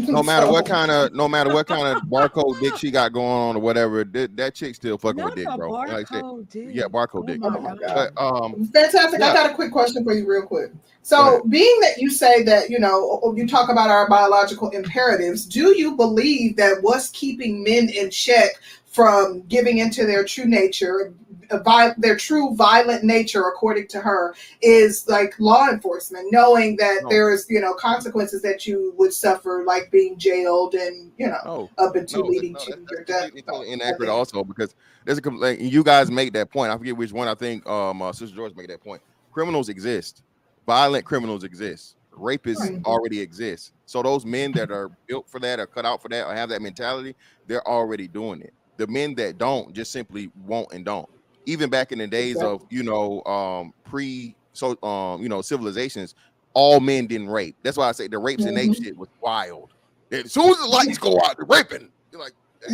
[0.09, 3.27] No matter what kind of no matter what kind of barcode dick she got going
[3.27, 5.71] on or whatever, that, that chick still fucking Not with dick, a bro.
[5.71, 6.75] Like said, dick.
[6.75, 7.41] yeah, barcode Oh dick.
[7.41, 8.11] my Oh my God.
[8.17, 9.23] But um, Fantastic.
[9.23, 10.73] I got a quick question for you, real quick.
[11.03, 15.77] So, being that you say that, you know, you talk about our biological imperatives, do
[15.77, 18.51] you believe that what's keeping men in check
[18.85, 24.35] from giving into their true nature, a vi- their true violent nature, according to her,
[24.63, 27.09] is like law enforcement, knowing that No.
[27.09, 31.41] there is, you know, consequences that you would suffer, like being jailed and, you know,
[31.45, 33.45] no, up into no, leading no, to that's, your that's death.
[33.47, 34.75] totally inaccurate also because
[35.05, 35.61] there's a complaint.
[35.61, 36.73] You guys make that point.
[36.73, 37.29] I forget which one.
[37.29, 39.03] I think um, uh, Sister George made that point.
[39.33, 40.23] Criminals exist.
[40.67, 41.97] Violent criminals exist.
[42.13, 42.85] Rapists Right.
[42.85, 43.73] already exist.
[43.87, 46.49] So those men that are built for that, or cut out for that, or have
[46.51, 47.15] that mentality,
[47.47, 48.53] they're already doing it.
[48.77, 51.09] The men that don't just simply won't and don't.
[51.47, 56.15] Even back in the days of you know um, pre so um, you know civilizations,
[56.55, 57.57] all men didn't rape.
[57.63, 59.73] That's why I say the rapes and ape shit was wild.
[60.13, 61.89] As soon as the lights go out, they're raping.
[62.13, 62.33] You're like,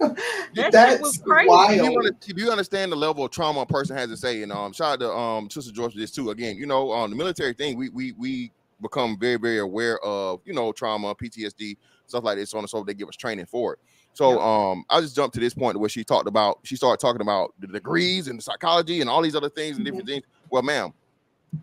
[0.00, 0.16] That
[0.54, 1.46] shit That's was crazy.
[1.46, 1.74] do wild.
[1.76, 4.42] you, under- do you understand the level of trauma a person has to say?
[4.42, 6.30] And um, shout out to um Sister George for this too.
[6.30, 8.50] Again, you know, on the military thing, we we we
[8.82, 11.76] become very very aware of you know trauma, PTSD,
[12.06, 12.82] stuff like this, so on and so.
[12.82, 13.78] They give us training for it.
[14.12, 17.22] So um, I just jumped to this point where she talked about she started talking
[17.22, 20.24] about the degrees and the psychology and all these other things and different things.
[20.50, 20.92] Well, ma'am,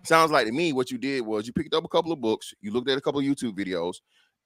[0.04, 2.54] sounds like to me what you did was you picked up a couple of books,
[2.62, 3.98] you looked at a couple of YouTube videos,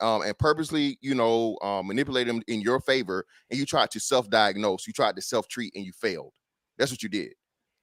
[0.02, 4.00] um, and purposely, you know, um, manipulate them in your favor, and you tried to
[4.00, 6.34] self-diagnose, you tried to self-treat, and you failed.
[6.78, 7.34] That's what you did.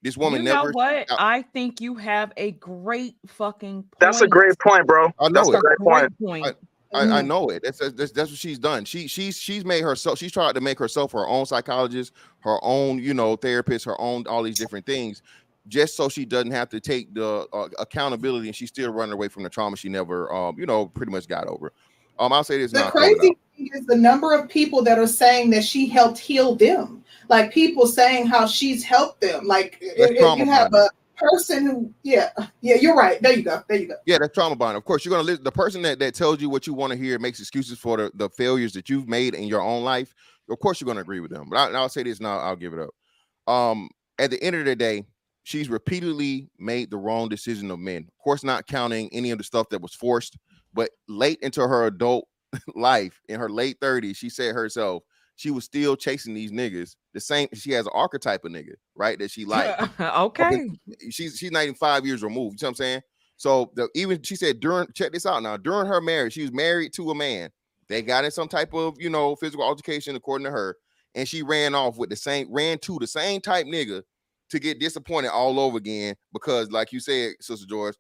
[0.03, 0.73] This woman you know never.
[0.73, 1.11] what?
[1.11, 3.95] I, I think you have a great fucking point.
[3.99, 5.07] That's a great point, bro.
[5.19, 5.61] I That's know a it.
[5.61, 6.19] great point.
[6.21, 6.47] point.
[6.47, 6.53] I,
[6.95, 7.13] Mm-hmm.
[7.13, 7.63] I, I know it.
[7.63, 8.85] That's, that's that's what she's done.
[8.85, 10.19] She she's she's made herself.
[10.19, 14.27] She's tried to make herself her own psychologist, her own you know therapist, her own
[14.27, 15.23] all these different things,
[15.67, 19.29] just so she doesn't have to take the uh, accountability, and she's still running away
[19.29, 21.73] from the trauma she never um you know pretty much got over.
[22.19, 22.73] Um, I'll say this.
[22.73, 23.19] The now, I'll close it out.
[23.19, 27.05] crazy thing is the number of people that are saying that she helped heal them.
[27.29, 29.47] Like people saying how she's helped them.
[29.47, 32.31] Like if, if you have a person who, yeah,
[32.61, 33.21] yeah, you're right.
[33.21, 33.63] There you go.
[33.69, 33.97] There you go.
[34.07, 34.77] Yeah, that's trauma bond.
[34.77, 35.37] Of course, you're gonna.
[35.37, 38.11] The person that, that tells you what you want to hear makes excuses for the,
[38.15, 40.15] the failures that you've made in your own life.
[40.51, 41.49] Of course, you're gonna agree with them.
[41.51, 42.39] But I, will say this now.
[42.39, 43.53] I'll give it up.
[43.53, 45.05] Um, at the end of the day,
[45.43, 48.07] she's repeatedly made the wrong decision of men.
[48.09, 50.37] Of course, not counting any of the stuff that was forced.
[50.75, 52.29] But late into her adult
[52.75, 55.03] life, in her late 30s, she said herself
[55.39, 56.97] she was still chasing these niggas.
[57.15, 57.49] The same.
[57.55, 59.17] She has an archetype of nigga, right?
[59.21, 60.01] That she like.
[60.01, 60.69] okay.
[61.11, 62.61] she's she's not even five years removed.
[62.61, 63.01] You know what I'm saying?
[63.37, 66.53] So the even she said during check this out now during her marriage, she was
[66.53, 67.51] married to a man.
[67.89, 70.77] They got in some type of you know physical altercation according to her,
[71.15, 74.03] and she ran off with the same ran to the same type nigga
[74.51, 77.95] to get disappointed all over again because like you said, Sister George,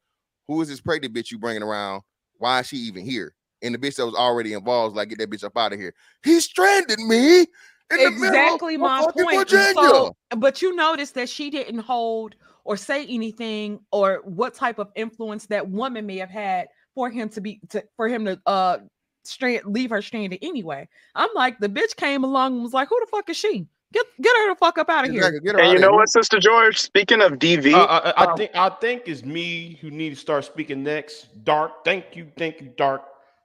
[0.48, 2.02] who is this pregnant bitch you bringing around?
[2.39, 3.32] Why is she even here?
[3.62, 5.78] And the bitch that was already involved was like, get that bitch up out of
[5.78, 5.94] here.
[6.24, 7.47] He stranded me.
[7.90, 9.39] In the middle exactly of my fucking point.
[9.39, 9.74] Virginia.
[9.74, 14.90] So, but you notice that she didn't hold or say anything or what type of
[14.94, 18.78] influence that woman may have had for him to be to for him to uh
[19.24, 20.86] strand leave her stranded anyway.
[21.14, 23.66] I'm like the bitch came along and was like, who the fuck is she?
[23.93, 25.20] Get get her the fuck up out of here.
[25.20, 25.40] Exactly.
[25.40, 25.97] Get And you know here.
[25.97, 26.78] what, Sister George?
[26.78, 30.10] Speaking of DV, Uh, I, I, I um, think I think it's me who need
[30.10, 31.43] to start speaking next.
[31.44, 33.02] Dark, thank you, thank you, Dark.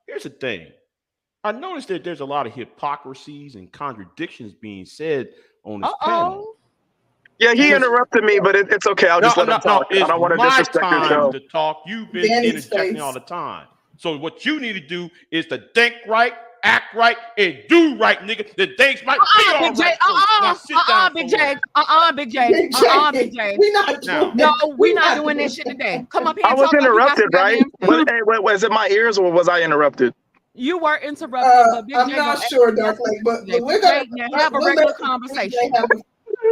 [0.07, 0.67] Here's the thing.
[1.43, 5.29] I noticed that there's a lot of hypocrisies and contradictions being said
[5.63, 6.39] on this panel.
[6.39, 6.55] Uh-oh.
[7.39, 9.09] yeah, he interrupted me, but it, it's okay.
[9.09, 9.87] I'll just let him talk.
[9.91, 11.31] I don't want to my disrespect your time show.
[11.31, 11.83] to talk.
[11.85, 13.01] You've been Danny's interjecting face.
[13.01, 13.67] all the time.
[13.97, 16.33] So what you need to do is to think right,
[16.63, 18.55] act right, and do right, nigga.
[18.55, 19.83] The things might be Uh-uh, all Big J.
[19.83, 19.97] right.
[20.01, 20.41] So Uh-uh.
[20.41, 21.53] now sit Uh-uh, down Big somewhere.
[21.55, 21.61] J.
[21.75, 22.51] Uh-uh, Big J.
[22.51, 23.57] Big Uh-uh, Big J.
[23.59, 26.05] We not doing No, we not doing this shit today.
[26.09, 26.45] Come up here.
[26.47, 27.63] I was talk like you got interrupted, right?
[27.79, 30.13] goddamn Was, hey, wait, was it my ears or was I interrupted?
[30.55, 33.61] You were interrupted, Uh, but Big I'm J not sure, ask Dark Lake, but, but
[33.61, 35.71] we're gonna now have a regular let Big conversation.
[35.73, 35.85] have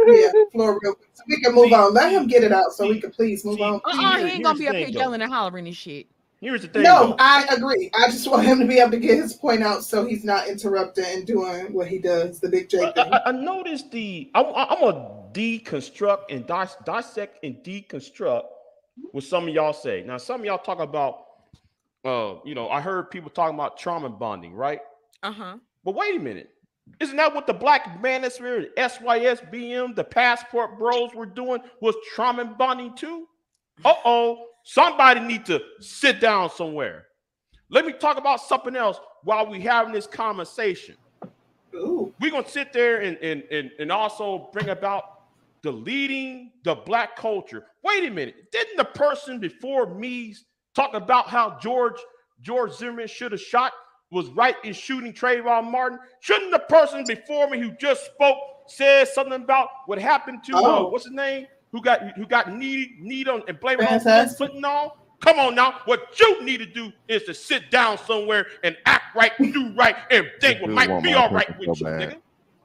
[0.06, 1.08] yeah, floor real quick.
[1.14, 1.94] So we can move on.
[1.94, 3.74] Let him get it out so we can please move on.
[3.84, 6.06] Uh-uh, he ain't gonna be up here yelling and hollering and shit.
[6.42, 6.82] Here's the thing.
[6.82, 7.16] No, though.
[7.20, 7.88] I agree.
[7.94, 10.48] I just want him to be able to get his point out so he's not
[10.48, 13.12] interrupting and doing what he does, the big J I, thing.
[13.12, 14.28] I, I noticed the.
[14.34, 18.42] I, I, I'm gonna deconstruct and dis- dissect and deconstruct
[19.12, 20.02] what some of y'all say.
[20.04, 21.26] Now, some of y'all talk about.
[22.04, 24.80] Uh, you know, I heard people talking about trauma bonding, right?
[25.22, 25.58] Uh-huh.
[25.84, 26.50] But wait a minute.
[26.98, 31.60] Isn't that what the black manosphere, SYSBM, the passport bros were doing?
[31.80, 33.28] Was trauma bonding too?
[33.84, 34.48] Uh-oh.
[34.64, 37.06] Somebody need to sit down somewhere.
[37.70, 40.96] Let me talk about something else while we having this conversation.
[41.74, 42.12] Ooh.
[42.20, 45.22] We're gonna sit there and, and, and, and also bring about
[45.62, 47.66] deleting the black culture.
[47.82, 48.50] Wait a minute.
[48.52, 50.34] Didn't the person before me
[50.74, 51.96] talk about how George
[52.42, 53.72] George Zimmerman should have shot
[54.10, 55.98] was right in shooting Trayvon Martin?
[56.20, 58.36] Shouldn't the person before me who just spoke
[58.66, 60.88] said something about what happened to uh, Oh.
[60.88, 61.46] what's his name?
[61.72, 64.52] Who got who got kneed kneed on and blame on Bill Fantastic.
[65.22, 65.80] Come on now.
[65.84, 69.94] What you need to do is to sit down somewhere and act right, do right,
[70.10, 72.10] and think what might be all right with so you, bad.
[72.10, 72.16] nigga.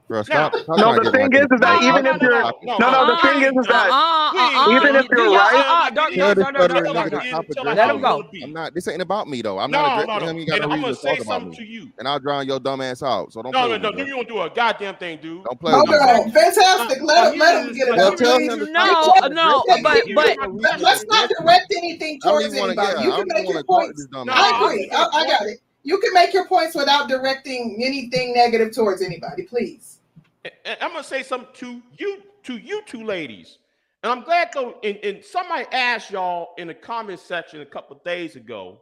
[0.08, 0.54] Bro, stop.
[0.54, 1.88] Now- stop No, the thing is, is that attention.
[1.88, 4.82] even no, if you're no, no, no, no, the thing is, is that we ain't
[4.82, 7.04] even if you're Do y'all- right- don't- Tell don't- this don't- brother don't- nigga don't-
[7.04, 8.02] to don't- stop Let Let addressing him me.
[8.40, 8.44] go.
[8.46, 8.74] I'm not.
[8.74, 9.58] This ain't about me though.
[9.58, 10.30] I'm No, not no, addressing no.
[10.30, 10.38] him.
[10.38, 11.56] You got And no I'm reason gonna to say talk about something me.
[11.56, 11.88] to you.
[11.98, 13.32] And I'll drown your dumb ass out.
[13.34, 13.90] So don't No, play no, with no.
[13.92, 14.16] me, You bro.
[14.22, 15.44] don't do a goddamn thing, dude.
[15.44, 16.06] Don't play Hold with me.
[16.06, 16.22] bro.
[16.22, 17.02] on, fantastic.
[17.02, 18.16] Let him, uh, let him get it Well, out.
[18.18, 19.22] tell him to No, stop.
[19.24, 22.80] Uh, no, Let- but but let- Let's not direct anything towards even want to.
[22.80, 23.04] anybody.
[23.04, 24.06] You can make your to talk to points.
[24.10, 24.24] No.
[24.32, 24.76] I agree.
[24.78, 25.58] making a I, I got it.
[25.84, 29.97] You can make your points without directing anything negative towards anybody, please.
[30.44, 33.58] And I'm gonna say something to you, to you two ladies.
[34.02, 38.00] And I'm glad though, and, and somebody asked y'all in the comment section a couple
[38.04, 38.80] days ago,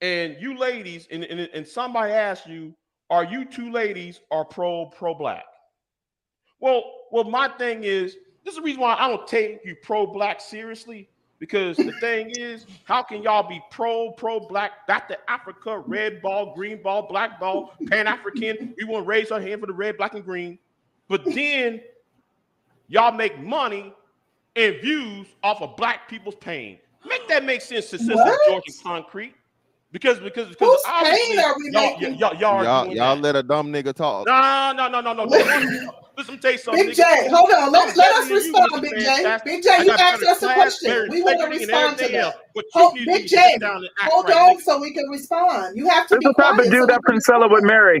[0.00, 2.74] and you ladies, and, and, and somebody asked you,
[3.10, 5.44] are you two ladies are pro pro black?
[6.60, 10.06] Well, well, my thing is, this is the reason why I don't take you pro
[10.06, 11.08] black seriously.
[11.44, 16.22] Because the thing is, how can y'all be pro pro black, back to Africa, red
[16.22, 18.74] ball, green ball, black ball, Pan African?
[18.78, 20.58] We want to raise our hand for the red, black, and green,
[21.06, 21.82] but then
[22.88, 23.92] y'all make money
[24.56, 26.78] and views off of black people's pain.
[27.04, 28.40] Make that make sense to Sister What?
[28.48, 29.34] Georgia Concrete?
[29.92, 32.14] Because because because Whose obviously pain are we y'all, making?
[32.14, 34.26] y'all, y'all, Y'all, y'all let a dumb nigga talk.
[34.26, 35.90] No, no, no, no, no.
[36.16, 36.86] Listen, let me tell you something.
[36.86, 37.22] Big nigga.
[37.24, 37.72] J, hold on.
[37.72, 39.38] Let, let us than you, respond, Big J.
[39.44, 41.06] Big J, you got asked better us a question.
[41.10, 42.64] We want to respond to everything that.
[42.72, 44.60] Hold, you Big J, sit down and act hold right, on nigga.
[44.60, 45.76] so we can respond.
[45.76, 47.20] You have to this be is the type quiet of dude so that we can
[47.20, 48.00] Princella would marry.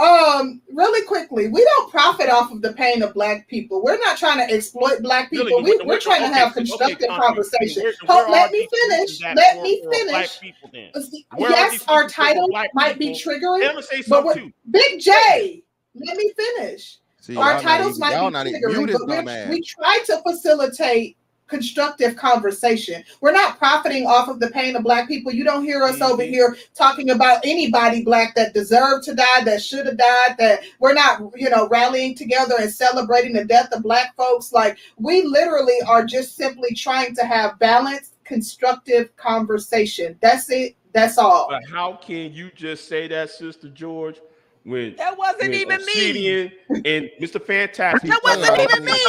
[0.00, 3.82] Um, really quickly, we don't profit off of the pain of black people.
[3.82, 5.62] We're not trying to exploit black Really, people.
[5.62, 7.82] We we're trying to have so- okay, constructive conversation.
[7.82, 9.20] Where- Hold, where let me finish.
[9.20, 10.40] Let for- me for black finish.
[10.40, 10.90] people then?
[11.38, 13.32] Yes, our title black might be people?
[13.32, 14.52] triggering, I'm gonna say but something too.
[14.70, 15.62] Big J,
[15.94, 16.98] let me finish.
[17.20, 19.50] See, our y'all not titles even, might y'all be not even triggering, but we're, ass.
[19.50, 23.02] we try to facilitate constructive conversation.
[23.20, 25.32] We're not profiting off of the pain of black people.
[25.32, 26.28] You don't hear us over Mhm.
[26.28, 30.94] here talking about anybody black that deserved to die, that should have died, that we're
[30.94, 34.52] not, you know, rallying together and celebrating the death of black folks.
[34.52, 40.16] Like we literally are just simply trying to have balanced, constructive conversation.
[40.20, 40.76] That's it.
[40.92, 41.48] That's all.
[41.50, 44.20] But how can you just say that, Sister George,
[44.70, 46.52] when That wasn't when even me.
[46.84, 47.42] And Mr.
[47.44, 48.08] Fantastic?
[48.08, 48.92] That wasn't telling even me.
[48.92, 49.04] he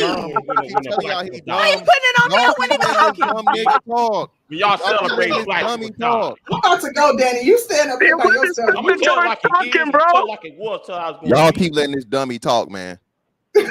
[0.67, 1.05] He he.
[1.05, 1.79] Why you dumb.
[1.79, 2.35] putting it on me?
[2.35, 3.25] I Y'all wasn't even talking.
[3.25, 3.45] dumb
[3.87, 4.31] talk.
[4.47, 6.09] When y'all Y'all celebrate black dummy people die.
[6.09, 6.39] talk.
[6.51, 7.43] I'm about to go, Danny.
[7.45, 8.69] You stand up It here by yourself.
[8.77, 10.01] I'm Sister gonna tell like talking, and bro.
[10.11, 10.81] Tell like it was.
[10.85, 11.19] Till I was.
[11.25, 12.99] Y'all to keep letting this dummy talk, man.
[13.55, 13.69] Wait,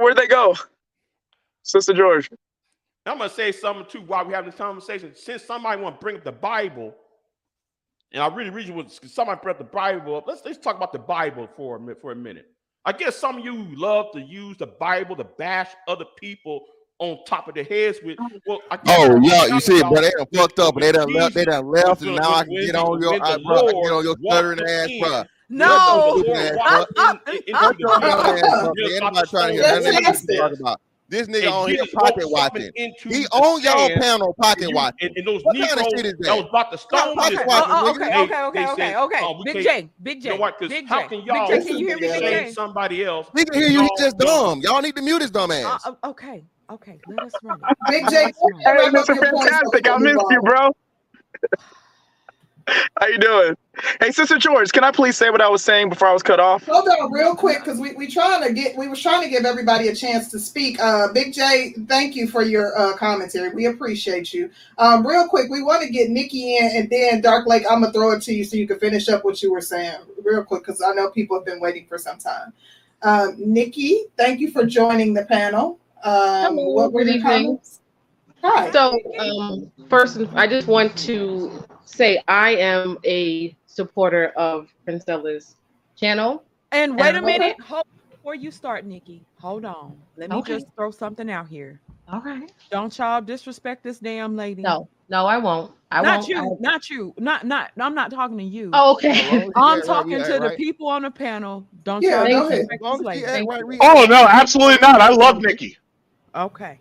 [0.00, 0.56] where'd they go?
[1.62, 2.30] Sister George.
[3.06, 5.12] I'm gonna say something too while we having this conversation.
[5.14, 6.94] Since somebody want to bring up the Bible,
[8.12, 10.24] and I really, read really was somebody brought the Bible up.
[10.26, 12.00] Let's let's talk about the Bible for a minute.
[12.00, 12.46] For a minute,
[12.84, 16.64] I guess some of you love to use the Bible to bash other people
[16.98, 18.16] on top of their heads with.
[18.20, 20.00] Oh, well, I guess Oh, I'm y'all, you see it, bro?
[20.00, 21.34] They done fucked up, and they done left.
[21.34, 23.92] They done left, and now I can get on your, I, bro, I can get
[23.92, 25.10] on your walked stuttering ass, in, bro.
[25.10, 26.24] when No.
[26.26, 26.56] Man.
[29.08, 30.80] about trying to hear nothing that talking about?
[31.12, 32.72] This nigga and on here pocket wrote watching.
[32.74, 32.88] He
[33.24, 35.08] the on y'all sand, panel pocket and, you, watching.
[35.08, 36.36] and, and those What kind of shit is that that?
[36.38, 38.82] was about to stone pocket this Okay, watching, oh, oh, okay, they, okay, okay, okay,
[38.92, 39.18] said, okay.
[39.20, 40.58] oh, Big can't- J, Big You J, know what?
[40.58, 41.58] Big how J, can y'all J.
[41.64, 42.50] Can you hear me, Big J?
[42.52, 43.26] somebody else?
[43.36, 43.82] He can hear you.
[43.82, 44.60] He's just dumb.
[44.62, 45.82] Y'all need to mute his dumb Uh, ass.
[45.86, 46.98] uh, okay, okay.
[47.06, 47.60] Let us run.
[47.90, 48.64] Big J, Let us go run it.
[48.64, 49.14] ahead Hey, and wrap up Mr.
[49.14, 50.70] your points so we Fantastic, I can missed you, bro.
[52.68, 53.56] How you doing?
[54.00, 56.38] Hey, Sister George, can I please say what I was saying before I was cut
[56.38, 56.64] off?
[56.66, 59.44] Hold on, real quick, because we we trying to get we was trying to give
[59.44, 60.78] everybody a chance to speak.
[60.80, 63.50] Uh, Big J, thank you for your uh, commentary.
[63.54, 64.50] We appreciate you.
[64.78, 67.64] Um, real quick, we want to get Nikki in, and then Dark Lake.
[67.68, 70.00] I'm gonna throw it to you so you can finish up what you were saying,
[70.22, 72.52] real quick, because I know people have been waiting for some time.
[73.02, 75.80] Um, Nikki, thank you for joining the panel.
[76.04, 77.44] Um, Hello, what were good your evening.
[77.44, 77.80] comments?
[78.44, 78.70] Hi.
[78.72, 85.56] So, um, first, I just want to say I am a supporter of Princella's
[85.96, 86.44] channel.
[86.72, 87.56] And wait a minute.
[87.60, 89.22] Hold before you start, Nikki.
[89.40, 89.96] Hold on.
[90.16, 90.54] Let me Okay.
[90.54, 91.80] just throw something out here.
[92.08, 92.50] All right.
[92.70, 94.62] Don't y'all disrespect this damn lady.
[94.62, 95.72] No, no, I won't.
[95.90, 96.28] I not won't.
[96.28, 97.70] you, I- not you, not not.
[97.78, 98.70] I'm not talking to you.
[98.72, 99.10] Oh, okay.
[99.10, 101.66] As long as he I'm right, talking we to act the people on the panel.
[101.84, 103.24] Don't Yeah, y'all disrespect this lady.
[103.24, 103.66] act Thank right, you.
[103.66, 105.00] we Oh no, absolutely not.
[105.00, 105.76] I love Nikki.
[106.34, 106.78] Okay,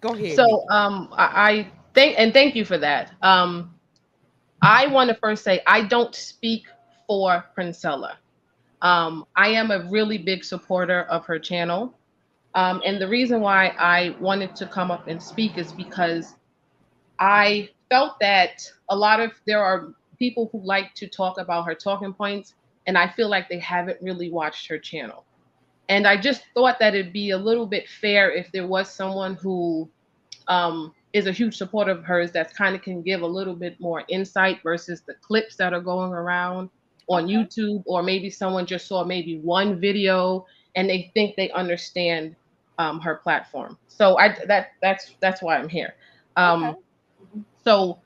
[0.00, 0.36] go ahead.
[0.36, 3.12] So, um, I, I thank and thank you for that.
[3.22, 3.74] Um,
[4.62, 6.64] I want to first say I don't speak
[7.06, 8.14] for Princella.
[8.82, 11.94] Um, I am a really big supporter of her channel.
[12.54, 16.34] Um, and the reason why I wanted to come up and speak is because
[17.18, 21.74] I felt that a lot of there are people who like to talk about her
[21.74, 22.54] talking points,
[22.86, 25.24] and I feel like they haven't really watched her channel.
[25.88, 29.34] And I just thought that it'd be a little bit fair if there was someone
[29.34, 29.88] who
[30.48, 33.80] um, is a huge supporter of hers that kind of can give a little bit
[33.80, 36.70] more insight versus the clips that are going around
[37.08, 40.46] on YouTube, or maybe someone just saw maybe one video
[40.76, 42.36] and they think they understand
[42.78, 43.76] um, her platform.
[43.88, 45.94] So I that that's that's why I'm here.
[46.36, 46.76] Um,
[47.64, 47.98] So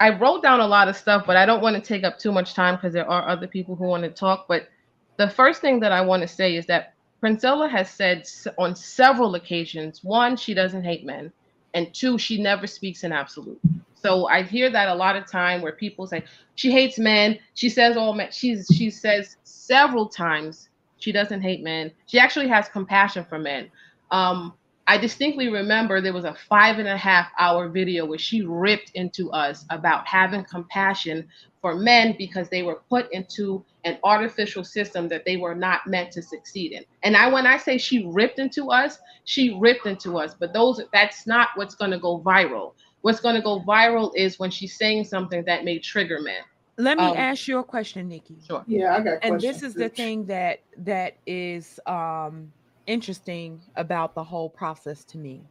[0.00, 2.32] I wrote down a lot of stuff, but I don't want to take up too
[2.32, 4.46] much time because there are other people who want to talk.
[4.48, 4.68] But
[5.16, 8.28] the first thing that I want to say is that Princella has said
[8.58, 11.32] on several occasions one, she doesn't hate men,
[11.74, 13.60] and two, she never speaks in absolute.
[13.94, 16.24] So I hear that a lot of time where people say
[16.54, 17.38] she hates men.
[17.54, 18.28] She says all men.
[18.30, 20.68] She's she says several times
[20.98, 21.90] she doesn't hate men.
[22.06, 23.70] She actually has compassion for men.
[24.10, 24.54] Um,
[24.86, 28.90] I distinctly remember there was a five and a half hour video where she ripped
[28.94, 31.28] into us about having compassion
[31.60, 36.10] for men because they were put into an artificial system that they were not meant
[36.12, 36.84] to succeed in.
[37.02, 40.80] And I when I say she ripped into us, she ripped into us, but those
[40.92, 42.72] that's not what's going to go viral.
[43.02, 46.42] What's going to go viral is when she's saying something that may trigger men.
[46.78, 48.38] Let me Um, ask you a question, Nikki.
[48.46, 48.64] Sure.
[48.66, 52.52] Yeah, I got And this is the thing that that is um
[52.86, 55.42] interesting about the whole process to me.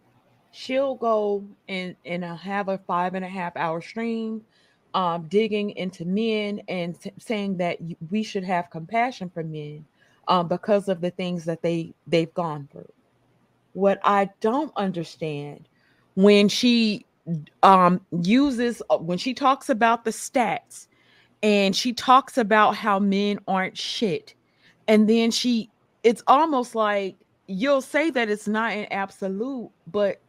[0.51, 4.43] She'll go and and uh, have a five and a half hour stream,
[4.93, 7.79] um, digging into men and s- saying that
[8.11, 9.85] we should have compassion for men,
[10.27, 12.91] um, because of the things that they they've gone through.
[13.73, 15.69] What I don't understand
[16.15, 17.05] when she
[17.63, 20.87] um uses uh, when she talks about the stats
[21.43, 24.35] and she talks about how men aren't shit
[24.87, 25.69] and then she
[26.03, 27.15] it's almost like
[27.47, 30.21] you'll say that it's not an absolute but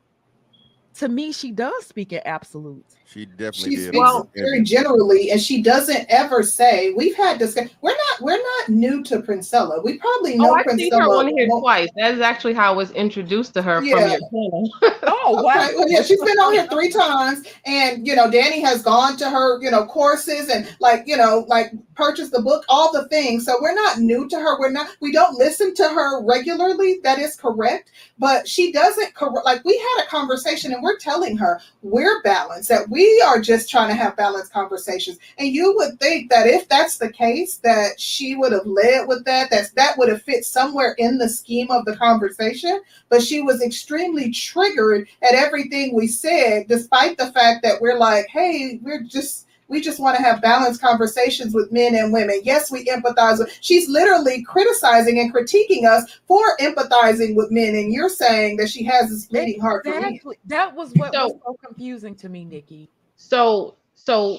[0.94, 3.94] to me she does speak in absolutes She definitely She did.
[3.94, 6.92] speaks very generally, and she doesn't ever say.
[6.96, 7.68] We've had discuss.
[7.80, 8.20] We're not.
[8.20, 9.84] We're not new to Princella.
[9.84, 11.18] We probably oh, know Oh, I've seen her Princella.
[11.18, 11.88] on here twice.
[11.96, 14.70] That is actually how I was introduced to her from your channel.
[15.04, 18.82] oh Okay, well, yeah, she's been on here three times, and you know, Danny has
[18.82, 22.92] gone to her, you know, courses and like, you know, like purchased the book, all
[22.92, 23.44] the things.
[23.44, 24.58] So we're not new to her.
[24.58, 24.88] We're not.
[25.00, 27.00] We don't listen to her regularly.
[27.02, 29.14] That is correct, but she doesn't.
[29.14, 32.68] Cor- like we had a conversation, and we're telling her we're balanced.
[32.68, 35.18] That we are just trying to have balanced conversations.
[35.38, 39.24] And you would think that if that's the case, that she would have led with
[39.24, 39.50] that.
[39.50, 43.62] That that would have fit somewhere in the scheme of the conversation but she was
[43.62, 49.43] extremely triggered at everything we said, despite the fact that we're like, hey, we're just
[49.68, 52.40] we just want to have balanced conversations with men and women.
[52.44, 57.92] Yes, we empathize with she's literally criticizing and critiquing us for empathizing with men, and
[57.92, 60.04] you're saying that she has this bleeding heart for men.
[60.04, 64.38] exactly that was what was So- so confusing to me nikki So, so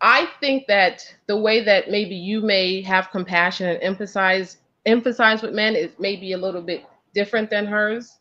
[0.00, 5.52] I think that the way that maybe you may have compassion and emphasize emphasize with
[5.54, 6.84] men is maybe a little bit
[7.14, 8.18] different than hers.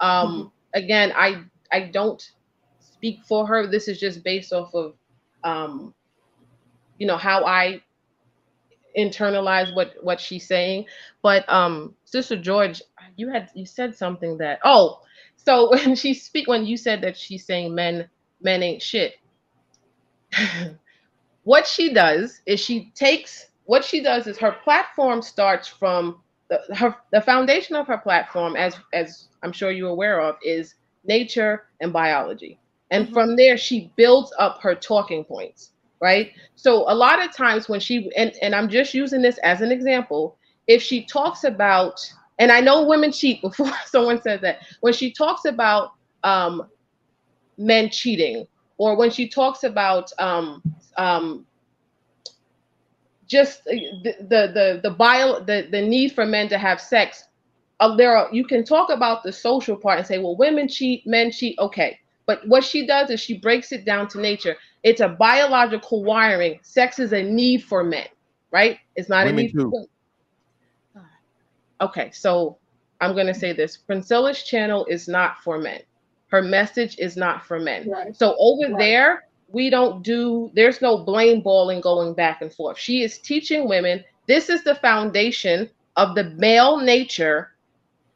[0.00, 2.20] Um, Again, I I don't
[2.80, 3.66] speak for her.
[3.68, 4.94] This is just based off of,
[5.44, 5.94] um,
[6.98, 7.82] you know, how I
[8.98, 10.86] internalize what what she's saying.
[11.22, 12.82] But um, Sister George,
[13.16, 15.00] you had you said something that oh,
[15.36, 18.08] so when she speak when you said that she's saying men
[18.42, 19.14] men ain't shit
[21.44, 26.60] what she does is she takes what she does is her platform starts from the
[26.74, 31.66] her the foundation of her platform as as I'm sure you're aware of is nature
[31.80, 32.58] and biology.
[32.90, 35.70] And from there she builds up her talking points,
[36.00, 36.32] right?
[36.54, 39.72] So a lot of times when she and, and I'm just using this as an
[39.72, 40.36] example,
[40.66, 42.00] if she talks about
[42.38, 45.92] and I know women cheat before someone says that when she talks about
[46.22, 46.62] um
[47.58, 48.46] men cheating
[48.78, 50.62] or when she talks about um,
[50.96, 51.46] um,
[53.26, 57.24] just the the the the bio the, the need for men to have sex
[57.80, 61.06] uh, there are you can talk about the social part and say well women cheat
[61.06, 65.00] men cheat okay but what she does is she breaks it down to nature it's
[65.00, 68.06] a biological wiring sex is a need for men
[68.52, 69.70] right it's not Women a need for too.
[69.70, 69.88] women.
[71.80, 72.58] Okay, so
[73.00, 73.76] I'm going to say this.
[73.78, 75.82] Princella's channel is not for men.
[76.28, 77.88] Her message is not for men.
[77.90, 78.16] Right.
[78.16, 78.78] So over Right.
[78.78, 82.78] there, we don't do, there's no blame balling going back and forth.
[82.78, 87.53] She is teaching women this is the foundation of the male nature.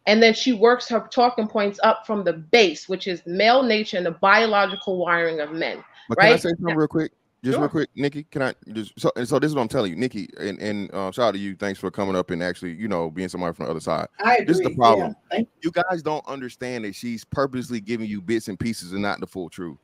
[0.09, 3.99] And then she works her talking points up from the base, which is male nature
[3.99, 5.85] and the biological wiring of men.
[6.09, 6.41] But can I right?
[6.41, 7.13] say something real quick?
[7.45, 7.61] Just Sure.
[7.61, 8.25] real quick, Nikki.
[8.25, 10.91] Can I just so and so this is what I'm telling you, Nikki, and and
[10.93, 11.55] uh, shout out to you.
[11.55, 14.09] Thanks for coming up and actually, you know, being somebody from the other side.
[14.25, 14.47] I agree.
[14.47, 15.09] This is the problem.
[15.11, 15.37] yeah.
[15.37, 19.21] Thank You guys don't understand that she's purposely giving you bits and pieces and not
[19.21, 19.79] the full truth.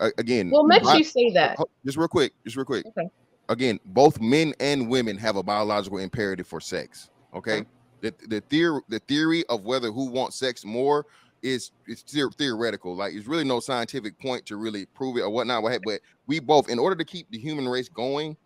[0.00, 1.58] a- again, What makes bi- you say that?
[1.84, 2.86] just real quick, just real quick.
[2.86, 3.08] Okay.
[3.50, 7.10] Again, both men and women have a biological imperative for sex.
[7.34, 7.64] Okay.
[8.04, 11.06] The the theory the theory of whether who wants sex more
[11.42, 12.94] is it's theor- theoretical.
[12.94, 15.62] Like it's really no scientific point to really prove it or whatnot.
[15.62, 18.36] What But we both, in order to keep the human race going,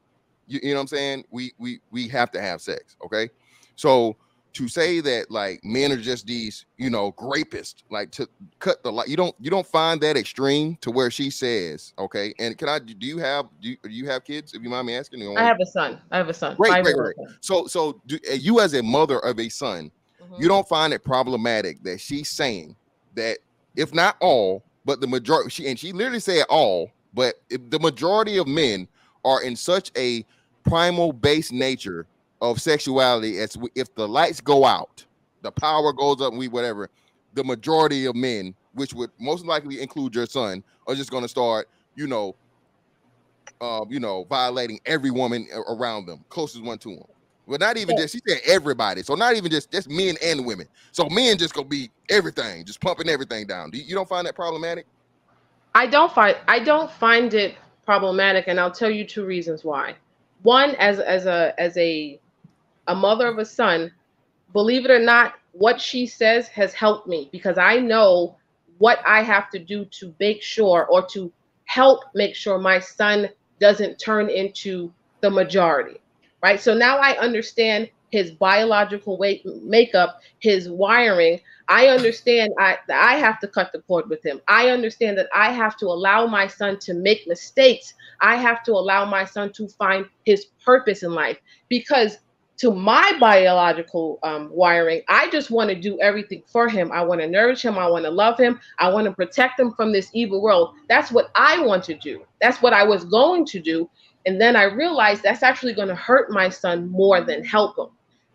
[0.47, 1.24] you, you know what I'm saying?
[1.32, 2.97] We we we have to have sex.
[3.05, 3.30] Okay.
[3.74, 4.16] So
[4.55, 8.91] to say that like men are just these, you know, rapists, like to cut the
[8.91, 12.35] light, you don't you don't find that extreme to where she says, okay.
[12.39, 14.55] And can I do you have do you, do you have kids?
[14.55, 16.01] If you mind me asking, You I have a son.
[16.11, 16.57] I have a son.
[16.57, 17.29] Great, great, five-year-old great.
[17.29, 17.39] son.
[17.41, 19.91] So, so do, uh, you as a mother of a son,
[20.23, 20.41] Mhm.
[20.41, 22.75] you don't find it problematic that she's saying
[23.15, 23.39] that
[23.77, 27.79] if not all, but the majority, she and she literally said all, but if the
[27.79, 28.89] majority of men
[29.25, 30.25] are in such a
[30.65, 32.07] primal base nature
[32.40, 35.05] of sexuality as we, if the lights go out,
[35.43, 36.90] the power goes up, and we whatever,
[37.35, 41.28] the majority of men, which would most likely include your son, are just going to
[41.28, 42.36] start, you know,
[43.60, 47.05] uh, you know, violating every woman around them, closest one to them.
[47.48, 47.97] But not even Yeah.
[47.97, 50.69] just she said everybody, so not even just just men and women.
[50.93, 53.70] So men just gonna be everything, just pumping everything down.
[53.70, 54.86] Do you, you don't find that problematic?
[55.74, 57.56] I don't find I don't find it
[57.86, 59.97] problematic, and I'll tell you two reasons why.
[60.43, 62.20] One, as as a as a
[62.89, 63.93] a mother of a son,
[64.52, 68.36] believe it or not, what she says has helped me because I know
[68.78, 71.32] what I have to do to make sure or to
[71.65, 73.28] help make sure my son
[73.60, 76.01] doesn't turn into the majority.
[76.43, 76.60] Right.
[76.60, 81.40] So now I understand his biological weight makeup, his wiring.
[81.69, 84.40] I understand I that I have to cut the cord with him.
[84.48, 87.94] I understand that I have to allow my son to make mistakes.
[88.20, 91.39] I have to allow my son to find his purpose in life
[91.69, 92.19] because
[92.59, 96.90] to my biological um, wiring, I just want to do everything for him.
[96.93, 97.78] I want to nourish him.
[97.78, 98.60] I want to love him.
[98.78, 100.74] I want to protect him from this evil world.
[100.89, 102.24] That's what I want to do.
[102.40, 103.89] That's what I was going to do.
[104.26, 107.86] And then I realized that's actually going to hurt my son more than help him.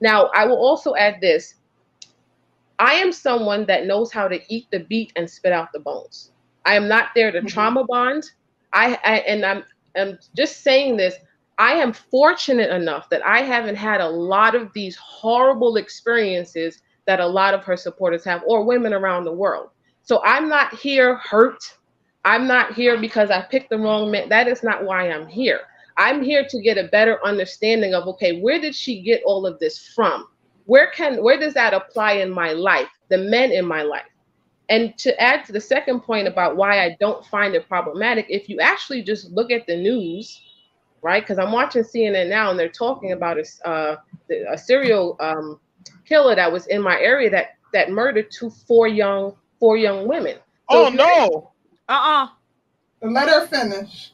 [0.02, 1.56] Now, I will also add this
[2.80, 6.32] I am someone that knows how to eat the beat and spit out the bones.
[6.66, 8.30] I am not there to trauma bond.
[8.74, 9.64] I, I and I'm
[9.96, 11.16] I'm just saying this.
[11.58, 17.20] I am fortunate enough that I haven't had a lot of these horrible experiences that
[17.20, 19.70] a lot of her supporters have, or women around the world.
[20.02, 21.78] So I'm not here hurt.
[22.26, 24.30] I'm not here because I picked the wrong man.
[24.30, 25.62] That is not why I'm here.
[25.98, 29.60] I'm here to get a better understanding of okay, where did she get all of
[29.60, 30.28] this from?
[30.66, 32.90] Where can where does that apply in my life?
[33.10, 34.06] The men in my life.
[34.70, 38.48] And to add to the second point about why I don't find it problematic, if
[38.50, 40.42] you actually just look at the news,
[41.04, 41.22] right?
[41.22, 43.98] Because I'm watching CNN now, and they're talking about a, uh,
[44.52, 45.60] a serial um,
[46.06, 50.38] killer that was in my area that that murdered two four young four young women.
[50.70, 51.52] Oh if you- no!
[51.90, 52.28] Uh-uh.
[53.02, 54.14] Let her finish.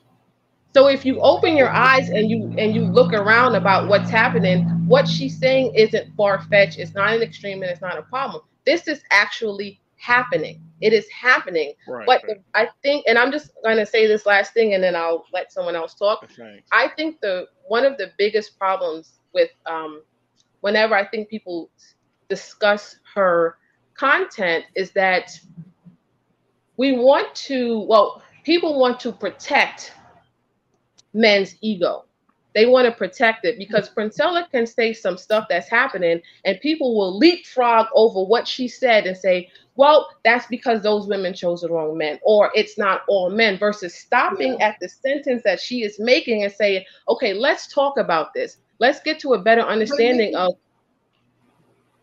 [0.74, 4.66] So if you open your eyes and you and you look around about what's happening,
[4.88, 6.78] what she's saying isn't far fetched.
[6.80, 8.44] It's not an extreme, and it's not a problem.
[8.66, 10.62] This is actually happening.
[10.82, 11.74] It is happening.
[11.88, 12.38] Right, but right.
[12.38, 15.26] the- I think, and I'm just going to say this last thing, and then I'll
[15.34, 16.28] let someone else talk.
[16.38, 16.68] Thanks.
[16.72, 20.02] I think the one of the biggest problems with um,
[20.62, 21.70] whenever I think people
[22.30, 23.58] discuss her
[23.96, 25.38] content is that
[26.78, 29.94] we want to, well, people want to protect
[31.14, 32.06] men's ego.
[32.56, 36.98] They want to protect it because Princella can say some stuff that's happening and people
[36.98, 39.50] will leapfrog over what she said and say,
[39.80, 43.96] well, that's because those women chose the wrong men, or it's not all men, versus
[43.96, 48.58] stopping at the sentence that she is making and saying, okay, let's talk about this.
[48.80, 50.56] Let's get to a better understanding of.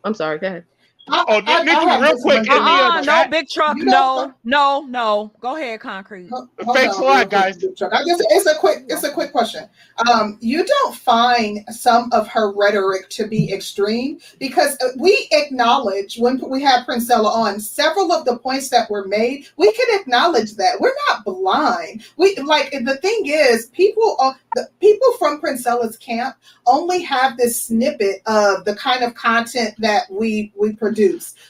[0.05, 0.65] I'm sorry, go ahead.
[1.09, 2.45] Oh, I- Nikki, I have real quick, one.
[2.45, 3.31] give me Uh-uh, a no chat.
[3.31, 3.77] big truck.
[3.79, 5.33] You No, know no, no.
[5.41, 6.29] Go ahead, concrete.
[6.31, 7.57] Hold Thanks on, a lot, guys.
[7.93, 9.69] I guess it's a quick it's a quick question.
[10.11, 16.19] Um, you don't find some of her rhetoric to be extreme because uh, we acknowledge
[16.19, 19.47] when we had Princella on several of the points that were made.
[19.57, 22.05] We can acknowledge that we're not blind.
[22.17, 26.37] We like the thing is people are the people from Princella's camp
[26.67, 30.96] only have this snippet of the kind of content that we we produce.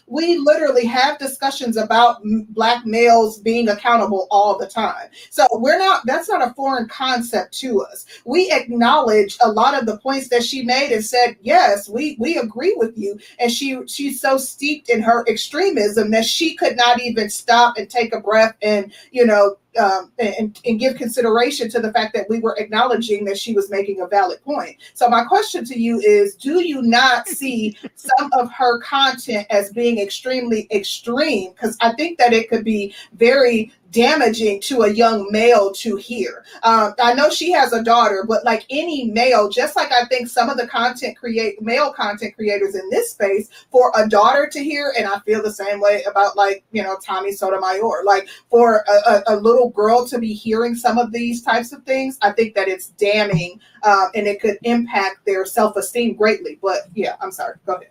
[0.07, 5.09] We literally have discussions about black males being accountable all the time.
[5.31, 8.07] So we're not that's not a foreign concept to us.
[8.25, 12.39] We acknowledge a lot of the points that she made and said, "Yes, we we
[12.39, 17.01] agree with you." And she she's so steeped in her extremism that she could not
[17.01, 21.81] even stop and take a breath and, you know, um, and, and give consideration to
[21.81, 24.77] the fact that we were acknowledging that she was making a valid point.
[24.95, 29.73] So my question to you is, do you not see some of her content as
[29.73, 31.53] being extremely extreme?
[31.53, 36.45] Because I think that it could be very damaging to a young male to hear.
[36.63, 40.29] Um, I know she has a daughter, but like any male, just like I think
[40.29, 44.63] some of the content create male content creators in this space, for a daughter to
[44.63, 48.85] hear, and I feel the same way about like you know Tommy Sotomayor, like for
[48.87, 52.33] a, a, a little girl to be hearing some of these types of things, I
[52.33, 56.59] think that it's damning um, and it could impact their self esteem greatly.
[56.61, 57.57] But yeah, I'm sorry.
[57.65, 57.91] Go ahead.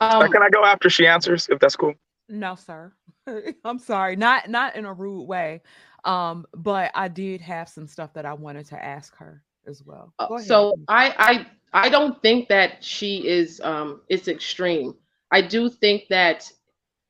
[0.00, 1.94] Uh, can I go after she answers, if that's cool?
[2.28, 2.92] No, sir.
[3.64, 4.16] I'm sorry.
[4.16, 5.62] Not not in a rude way.
[6.04, 10.12] Um, but I did have some stuff that I wanted to ask her as well.
[10.18, 14.94] Uh, So I I I don't think that she is um it's extreme.
[15.30, 16.50] I do think that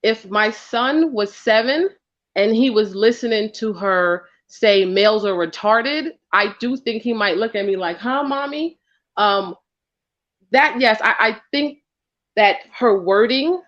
[0.03, 1.89] if my son was seven
[2.37, 7.37] and he was listening to her say males are retarded, I do think he might
[7.39, 8.79] look at me like, huh, mommy?
[9.17, 9.57] Um
[10.53, 11.79] that yes, I, I think
[12.37, 13.61] that her wording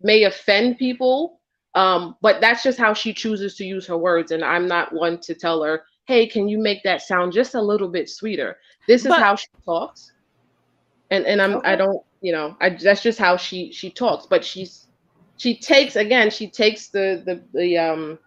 [0.00, 1.40] may offend people.
[1.74, 4.30] Um, but that's just how she chooses to use her words.
[4.30, 7.60] And I'm not one to tell her, hey, can you make that sound just a
[7.60, 8.58] little bit sweeter?
[8.86, 10.12] This is But- how she talks.
[11.10, 14.26] And and I'm I don't, you know, I that's just how she she talks.
[14.26, 14.86] But she's
[15.36, 18.18] she takes again, she takes the the the um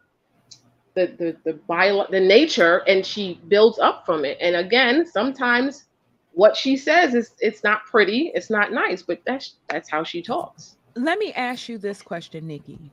[0.93, 4.37] the the the bio the nature and she builds up from it.
[4.41, 5.85] And again, sometimes
[6.33, 10.21] what she says is it's not pretty, it's not nice, but that's that's how she
[10.21, 10.75] talks.
[10.95, 12.91] let me ask you this question, Nikki.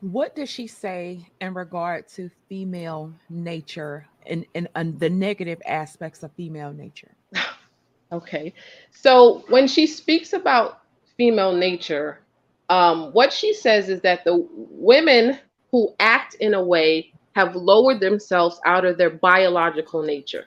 [0.00, 6.22] What does she say in regard to female nature and, and, and the negative aspects
[6.22, 7.12] of female nature?
[8.12, 8.54] Okay.
[8.92, 10.82] So when she speaks about
[11.16, 12.20] female nature,
[12.68, 15.40] um, what she says is that the women
[15.72, 20.44] who act in a way have lowered themselves out of their biological nature,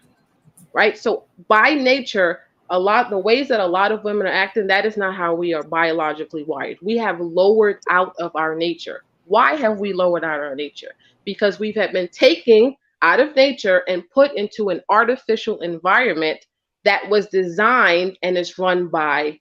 [0.72, 0.98] right?
[0.98, 4.86] So by nature, a lot the ways that a lot of women are acting, that
[4.86, 6.78] is not how we are biologically wired.
[6.82, 9.04] We have lowered out of our nature.
[9.30, 10.94] Why have we lowered out our nature?
[11.26, 16.40] Because we have had been taking out of nature and put into an artificial environment
[16.86, 19.40] that was designed and is run by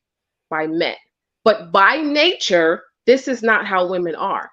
[0.51, 0.97] by men.
[1.45, 4.51] But by nature, this is not how women are.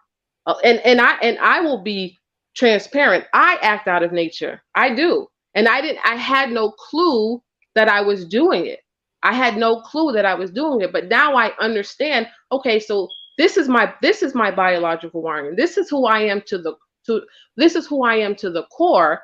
[0.47, 2.17] Uh, and and I and I will be
[2.55, 3.25] transparent.
[3.33, 4.63] I act out of nature.
[4.75, 5.27] I do.
[5.55, 7.43] And I didn't I had no clue
[7.75, 8.81] that I was doing it.
[9.23, 13.09] I had no clue that I was doing it, but now I understand, okay, so
[13.37, 15.55] this is my this is my biological wiring.
[15.55, 17.21] This is who I am to the to
[17.57, 19.21] this is who I am to the core.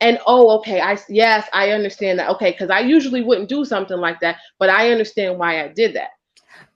[0.00, 2.28] And oh okay i yes i understand that.
[2.30, 5.94] Okay because i usually wouldn't do something like that but i understand why i did
[5.96, 6.10] that.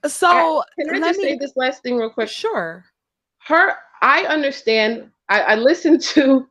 [0.09, 2.29] So can i let just say this last thing real quick?
[2.29, 2.83] Sure.
[3.45, 6.47] Her i understand i, I listened to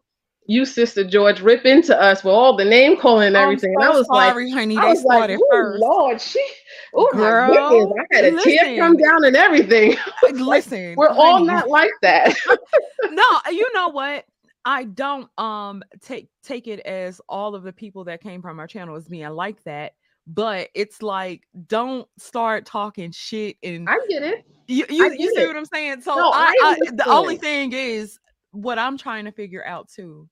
[0.47, 3.91] you sister george rip into us with all the name calling and everything and i
[3.91, 6.45] was sorry, like honey, I was like, started "Ooh, first." lord she
[6.95, 9.97] oh my Girl, goodness i had a tear come down and everything
[10.33, 12.37] Listen, we're all not like that
[13.11, 14.25] no, you know what?
[14.65, 18.67] I don't um take take it as all of the people that came from our
[18.67, 19.93] channel as being like that,
[20.27, 25.43] but it's like don't start talking shit and i get it you you, you see
[25.43, 25.47] it.
[25.49, 26.03] what I'm saying?
[26.03, 28.19] So No, I, I I the only thing is
[28.53, 30.29] what I'm trying to figure out too.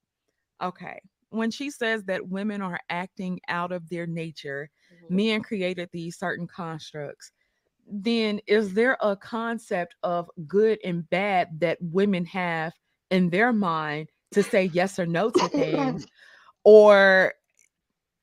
[0.63, 1.01] Okay.
[1.31, 4.71] When she says that women are acting out of their nature.
[5.11, 7.33] Men created these certain constructs,
[7.91, 12.73] then is there a concept of good and bad that women have
[13.11, 16.07] in their mind to say yes or no to things?
[16.65, 17.35] or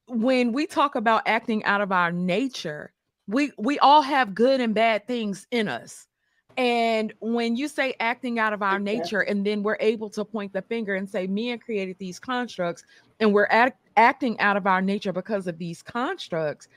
[0.08, 2.94] when we talk about acting out of our nature,
[3.28, 6.08] we we all have good and bad things in us.
[6.58, 10.54] And when you say acting out of our nature, and then we're able to point
[10.54, 12.84] the finger and say, men created these constructs,
[13.20, 16.68] and we're act- acting out of our nature because of these constructs.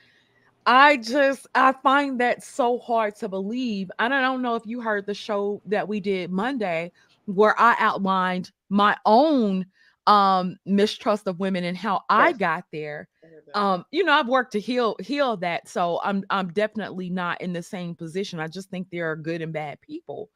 [0.65, 3.89] I just I find that so hard to believe.
[3.99, 6.91] And I don't know if you heard the show that we did Monday
[7.25, 9.65] where I outlined my own
[10.07, 13.07] um mistrust of women and how I got there.
[13.53, 17.53] Um you know I've worked to heal heal that so I'm I'm definitely not in
[17.53, 18.39] the same position.
[18.39, 20.29] I just think there are good and bad people.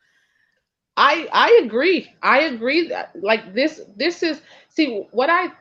[0.98, 2.12] I I agree.
[2.22, 5.52] I agree that like this this is see what I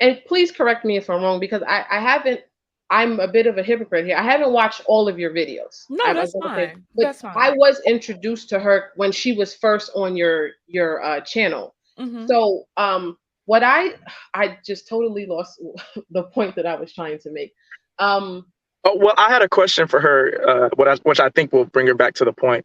[0.00, 2.40] and please correct me if I'm wrong because I I haven't
[2.88, 4.16] I'm a bit of a hypocrite here.
[4.16, 5.86] I haven't watched all of your videos.
[5.90, 6.84] No, I- I that's fine.
[6.94, 7.32] But That's fine.
[7.36, 11.74] I was introduced to her when she was first on your your uh, channel.
[11.98, 12.28] Mhm.
[12.28, 13.94] So um what I
[14.34, 15.60] I just totally lost
[16.10, 17.54] the point that I was trying to make.
[17.98, 18.46] Um
[18.88, 21.64] Oh, well, I had a question for her, uh, what I, which I think will
[21.64, 22.64] bring her back to the point.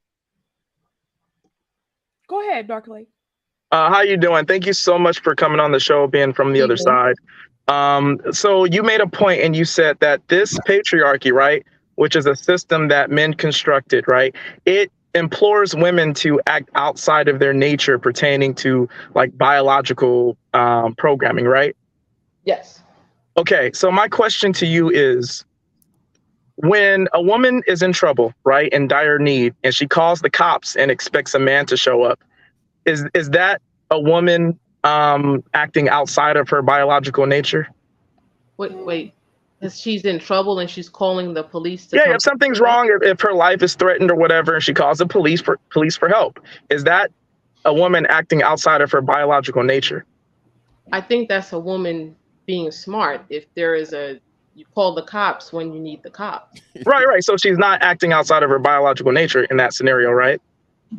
[2.27, 3.07] Go ahead, Darkly.
[3.71, 4.45] Uh, how you doing?
[4.45, 7.15] Thank you so much for coming on the show, being from the other side.
[7.67, 12.25] Um, so you made a point and you said that this patriarchy, right, which is
[12.25, 14.35] a system that men constructed, right,
[14.65, 21.45] it implores women to act outside of their nature pertaining to like biological um, programming,
[21.45, 21.75] right?
[22.43, 22.81] Yes.
[23.37, 25.45] Okay, so my question to you is
[26.55, 30.75] when a woman is in trouble, right, in dire need, and she calls the cops
[30.75, 32.21] and expects a man to show up,
[32.85, 37.67] is is that a woman um, acting outside of her biological nature?
[38.57, 39.13] Wait, wait.
[39.69, 43.21] She's in trouble and she's calling the police to Yeah, if something's wrong, if, if
[43.21, 46.39] her life is threatened or whatever, and she calls the police for police for help,
[46.71, 47.11] is that
[47.63, 50.03] a woman acting outside of her biological nature?
[50.91, 52.15] I think that's a woman
[52.47, 53.23] being smart.
[53.29, 54.19] If there is a,
[54.55, 56.59] you call the cops when you need the cops.
[56.85, 57.23] right, right.
[57.23, 60.41] So she's not acting outside of her biological nature in that scenario, right?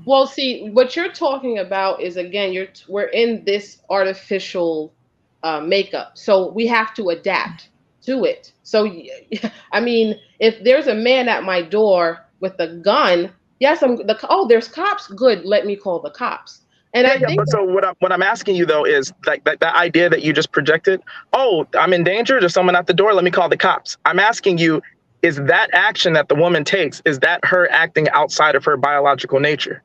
[0.05, 4.95] Well, see, what you're talking about is again, you're we're in this artificial
[5.43, 7.71] uh, makeup, so we have to adapt
[8.07, 8.53] to it.
[8.63, 8.91] So,
[9.73, 14.19] I mean, if there's a man at my door with a gun, yes, I'm the
[14.29, 15.09] oh, there's cops.
[15.09, 16.63] Good, let me call the cops.
[16.95, 19.45] And I Yeah, think but so what I'm what I'm asking you though is like
[19.45, 21.01] that, that idea that you just projected.
[21.33, 22.39] Oh, I'm in danger.
[22.41, 23.15] There's someone at the door.
[23.15, 23.97] Let me call the cops.
[24.05, 24.83] I'm asking you,
[25.23, 29.41] is that action that the woman takes is that her acting outside of her biological
[29.41, 29.83] nature?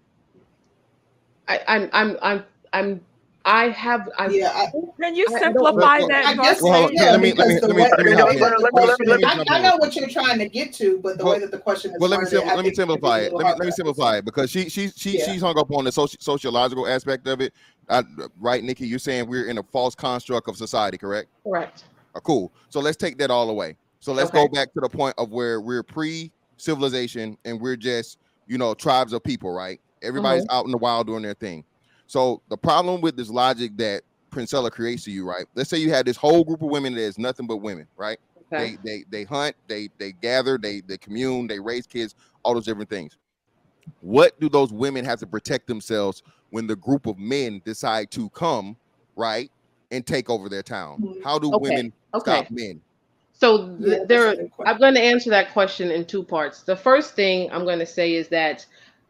[1.47, 2.43] I, I'm I'm I'm
[2.73, 3.01] I'm
[3.45, 4.65] I have I yeah.
[4.99, 6.25] Can you I simplify Well, that?
[6.25, 7.97] I guess Well, hold yeah, Let me- let me- let me- let me way- help
[7.97, 8.09] the you.
[8.43, 9.63] way that the Let me- let me- let me I, jump I in.
[9.63, 12.09] know what you're trying to get to, but the way that the question is Well,
[12.09, 13.33] let me sim- let me simplify it.
[13.33, 15.25] Let me let me simplify it because she she she Yeah.
[15.31, 17.53] she's hung up on the soci- sociological aspect of it.
[17.87, 18.03] I,
[18.41, 18.85] right, Nikki?
[18.85, 21.29] You're saying we're in a false construct of society, correct?
[21.45, 21.85] correct.
[22.15, 22.51] Uh, cool.
[22.69, 23.77] So let's take that all away.
[23.99, 24.43] So let's Okay.
[24.43, 28.17] go back to the point of where we're pre-civilization and we're just,
[28.47, 29.79] you know, tribes of people, right?
[30.01, 30.49] Everybody's Mhm.
[30.51, 31.65] out in the wild doing their thing.
[32.05, 35.45] So the problem with this logic that Princella creates to you, right?
[35.55, 38.19] Let's say you had this whole group of women that is nothing but women, right?
[38.53, 38.77] Okay.
[38.83, 42.65] They they they hunt, they they gather, they they commune, they raise kids, all those
[42.65, 43.17] different things.
[43.99, 48.29] What do those women have to protect themselves when the group of men decide to
[48.31, 48.77] come,
[49.15, 49.51] right,
[49.91, 51.01] and take over their town?
[51.23, 52.43] How do Okay, women okay.
[52.43, 52.81] stop men?
[53.39, 54.73] So th- Yeah, there, a good question.
[54.73, 56.63] I'm going to answer that question in two parts.
[56.63, 58.65] The first thing I'm going to say is that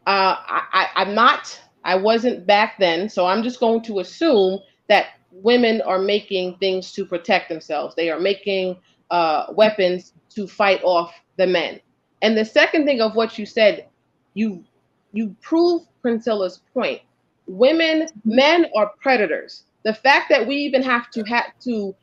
[0.06, 4.60] uh, I, I, I'm not, I wasn't back then, so I'm just going to assume
[4.88, 7.94] that women are making things to protect themselves.
[7.96, 8.78] They are making
[9.10, 11.80] uh, weapons to fight off the men.
[12.22, 13.88] And the second thing of what you said,
[14.34, 14.64] you
[15.12, 17.00] you prove Princella's point.
[17.46, 19.64] Women, men are predators.
[19.84, 21.94] The fact that we even have to have to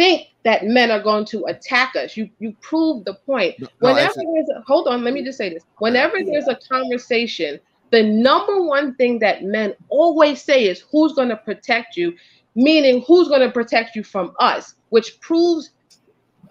[0.00, 2.16] think that men are going to attack us.
[2.16, 3.56] You you prove the point.
[3.60, 5.62] No, Whenever actually- there's a, hold on, let me just say this.
[5.78, 11.28] Whenever there's a conversation, the number one thing that men always say is who's going
[11.28, 12.14] to protect you,
[12.54, 15.70] meaning who's going to protect you from us, which proves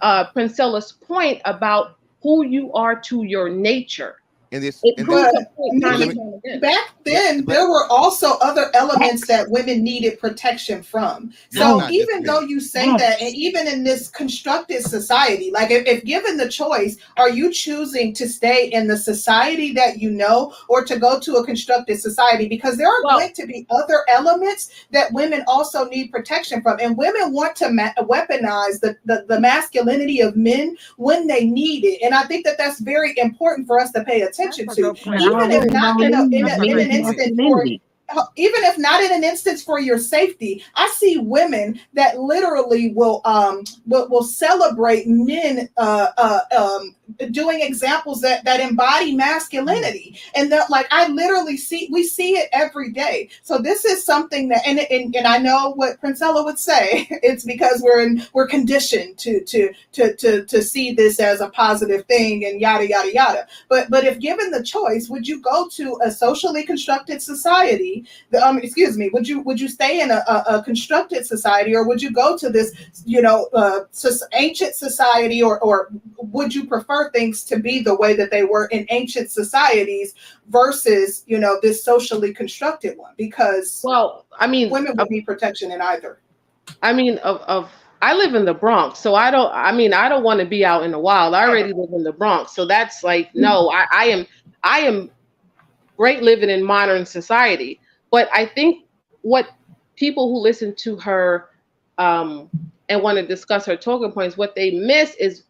[0.01, 4.17] uh, Princella's point about who you are to your nature.
[4.51, 6.59] And this, It and proves this, But the point time Nikki, and time again.
[6.59, 11.31] back then but- there were also other elements that women needed protection from.
[11.51, 15.85] So not even though you say that and even in this constructed society like if,
[15.85, 20.53] if given the choice are you choosing to stay in the society that you know
[20.67, 22.47] or to go to a constructed society?
[22.47, 26.79] Because there are Well- going to be other elements that women also need protection from.
[26.81, 31.85] And women want to ma- weaponize the, the the masculinity of men when they need
[31.85, 32.01] it.
[32.03, 34.93] And i think that that's very important for us to pay attention That's a to
[34.93, 37.65] good even if not in, a, in, a, in an good instant for
[38.35, 43.21] even if not in an instance for your safety i see women that literally will
[43.25, 46.95] um will, will celebrate men uh, uh um
[47.31, 50.19] doing examples that that embody masculinity.
[50.35, 53.29] And that like i literally see we see it every day.
[53.43, 57.43] So this is something that and and, and i know what princella would say it's
[57.43, 62.05] because we're in we're conditioned to to to to to see this as a positive
[62.05, 63.47] thing and yada yada yada.
[63.67, 68.05] But but if given the choice would you go to a socially constructed society
[68.41, 71.87] um excuse me would you would you stay in a, a, a constructed society or
[71.87, 72.73] would you go to this
[73.05, 73.81] you know uh
[74.33, 76.65] ancient society or or would you
[76.99, 80.13] prefer things to be the way that they were in ancient societies
[80.47, 85.71] versus you know this socially constructed one because Well, I mean, women would need protection
[85.71, 86.19] in either
[86.81, 87.71] I mean, of, of
[88.01, 89.51] I live in the Bronx, so I don't.
[89.53, 91.33] I mean, I don't want to be out in the wild.
[91.33, 93.69] I already live in the Bronx, so that's like no.
[93.69, 94.25] I, I am
[94.63, 95.09] I am
[95.97, 97.79] great living in modern society,
[98.11, 98.85] but I think
[99.21, 99.49] what
[99.97, 101.49] people who listen to her
[101.97, 102.49] um,
[102.87, 105.43] and want to discuss her talking points, what they miss is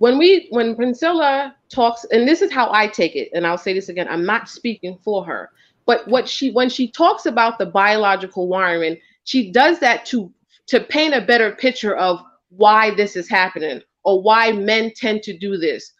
[0.00, 3.74] when we when Princella talks, and this is how I take it, and I'll say
[3.74, 4.08] this again.
[4.10, 5.50] I'm not speaking for her,
[5.86, 10.32] but what she when she talks about the biological wiring, she does that to
[10.68, 12.20] to paint a better picture of
[12.50, 15.92] why this is happening or why men tend to do this.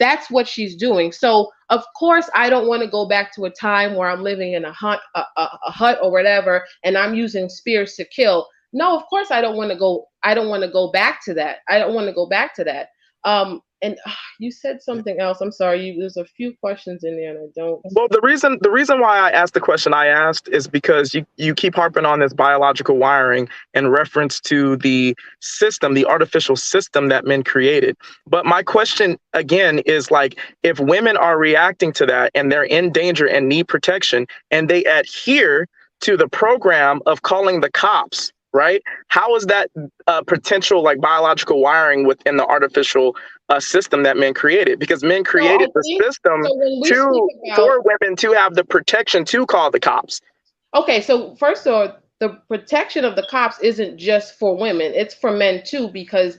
[0.00, 1.12] that's what she's doing.
[1.12, 4.54] So of course, I don't want to go back to a time where I'm living
[4.54, 8.48] in a hut, a, a, a hut or whatever, and I'm using spears to kill.
[8.74, 10.06] No, of course I don't want to go.
[10.24, 11.58] I don't want to go back to that.
[11.68, 12.90] I don't want to go back to that.
[13.26, 15.40] Um, and uh, you said something else.
[15.42, 15.84] I'm sorry.
[15.84, 17.80] You, there's a few questions in there, and I don't.
[17.90, 21.26] Well, the reason the reason why I asked the question I asked is because you
[21.36, 27.08] you keep harping on this biological wiring in reference to the system, the artificial system
[27.08, 27.96] that men created.
[28.26, 32.92] But my question again is like if women are reacting to that and they're in
[32.92, 35.66] danger and need protection and they adhere
[36.00, 39.70] to the program of calling the cops right how is that
[40.06, 43.14] uh, potential like biological wiring within the artificial
[43.50, 47.72] uh, system that men created because men created the think- system so to about- for
[47.90, 50.20] women to have the protection to call the cops
[50.74, 51.88] Okay, so first of all,
[52.20, 55.88] the protection of the cops isn't just for women; it's for men too.
[55.88, 56.38] Because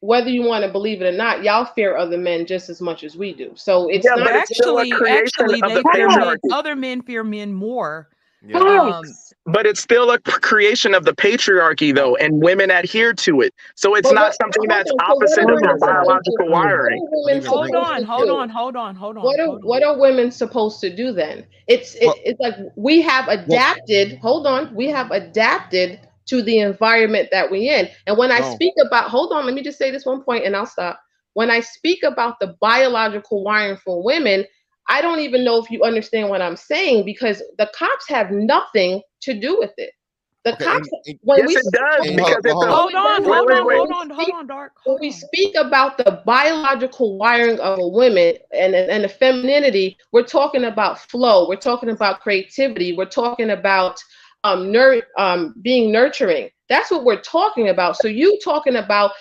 [0.00, 3.04] whether you want to believe it or not, y'all fear other men just as much
[3.04, 3.52] as we do.
[3.56, 4.24] So it's Yeah, not.
[4.26, 7.24] but it's still a Actually, creation actually, of they the fear men, other men fear
[7.24, 8.08] men more.
[8.46, 8.58] Yeah.
[8.58, 9.04] Um,
[9.46, 13.94] but it's still a creation of the patriarchy though and women adhere to it so
[13.96, 16.48] it's But not what- something hold that's on, opposite of their women supposed to biological
[16.50, 19.22] wiring What are Hold hold on, hold on, hold on, hold on.
[19.22, 19.60] What are on.
[19.62, 21.46] what are women supposed to do then?
[21.68, 24.18] It's it, Well- it's like we have adapted.
[24.22, 27.88] Hold on, we have adapted to the environment that we're in.
[28.06, 28.42] And when I No.
[28.42, 31.00] speak about, hold on, let me just say this one point, and I'll stop.
[31.34, 34.46] When I speak about the biological wiring for women,
[34.88, 39.02] I don't even know if you understand what I'm saying because the cops have nothing
[39.24, 39.92] to do with it.
[40.44, 42.92] The Okay, cops, and- and- when yes we it does Hey, because hold- it's hold
[42.92, 43.24] a on.
[43.24, 44.72] Hold on, Wait, hold on, hold on, hold on, Dark.
[44.84, 49.96] when Hold we speak about the biological wiring of a woman and, and the femininity,
[50.12, 53.98] we're talking about flow, we're talking about creativity, we're talking about
[54.44, 56.50] um, nur- um being nurturing.
[56.68, 57.96] That's what we're talking about.
[57.96, 59.12] So you talking about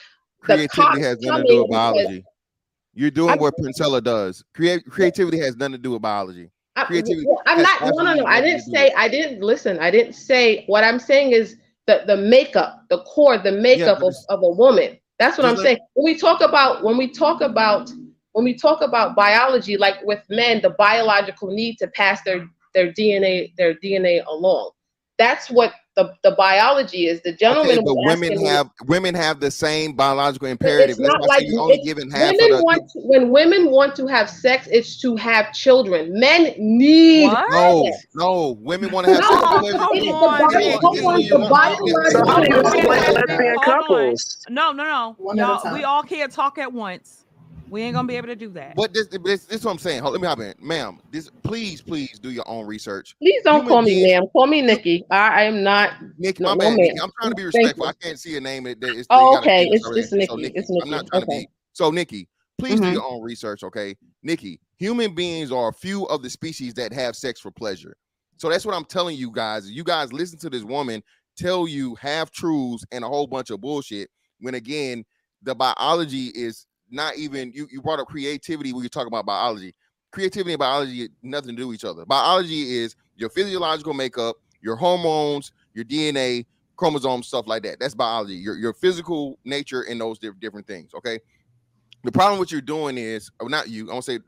[0.42, 2.26] the creativity cops has nothing to do with because- biology.
[2.96, 4.44] You're doing I'm- what Princella does.
[4.54, 6.50] Create creativity has nothing to do with biology.
[6.76, 7.82] I, Creativity well, I'm not.
[7.82, 8.26] No, no, no.
[8.26, 8.92] I didn't say.
[8.98, 9.78] I didn't listen.
[9.80, 10.64] I didn't say.
[10.66, 14.50] What I'm saying is the the makeup, the core, the makeup but of, of a
[14.50, 14.98] woman.
[15.20, 15.78] That's what I'm like- saying.
[15.94, 17.92] When we talk about when we talk about
[18.32, 22.92] when we talk about biology, like with men, the biological need to pass their their
[22.92, 24.72] DNA their DNA along.
[25.20, 27.22] That's what the, the biology is.
[27.22, 30.92] The gentleman Okay, but women asking me- have women have the same biological imperative.
[30.92, 32.64] it's That's not why like she's only it's- given half women the.
[32.64, 36.20] want to, when women want to have sex, it's to have children.
[36.20, 37.50] Men need What?
[37.52, 40.12] no, no, women want to have No, sex for pleasure come it's too.
[40.12, 40.82] the on, bio- Yeah, dude.
[40.82, 43.28] hold this is on, the biological so how do you Hold on, explain hold on,
[43.30, 45.16] lesbian couples No, no, no.
[45.20, 47.23] One at a Y'all, we all can't talk at once.
[47.70, 48.76] We ain't gonna be able to do that.
[48.76, 50.02] But this, this, this is what I'm saying.
[50.02, 51.00] Hold, let me hop in, ma'am.
[51.12, 53.16] This, please, please do your own research.
[53.22, 54.24] Please don't Human call me beings- ma'am.
[54.32, 55.06] Call me Nikki.
[55.10, 55.94] I, I am not.
[56.18, 56.68] Nikki, No, my no, bad.
[56.70, 56.78] ma'am.
[56.78, 57.00] Nikki.
[57.02, 57.86] I'm trying to be respectful.
[57.88, 58.64] I can't see a name.
[58.66, 59.64] That, that it's, Oh, okay.
[59.66, 60.00] finish It's- already.
[60.02, 60.54] it's So Nikki.
[60.60, 61.48] Nikki, I'm not trying to be.
[61.74, 62.28] So Nikki,
[62.60, 62.94] please do Mhm.
[62.94, 63.96] your own research, okay?
[64.22, 67.96] Nikki, human beings are a few of the species that have sex for pleasure.
[68.38, 69.70] So that's what I'm telling you guys.
[69.72, 71.02] You guys listen to this woman
[71.38, 74.10] tell you half truths and a whole bunch of bullshit.
[74.40, 75.04] When again,
[75.42, 77.68] the biology is not even you.
[77.72, 79.74] You brought up creativity when you talk about biology.
[80.12, 82.06] Creativity and biology nothing to do with each other.
[82.06, 87.80] Biology is your physiological makeup, your hormones, your DNA, chromosomes, stuff like that.
[87.80, 88.36] That's biology.
[88.36, 90.94] Your your physical nature and those diff- different things.
[90.94, 91.20] Okay.
[92.04, 94.20] The problem with what you're doing is, or not you, I won't say,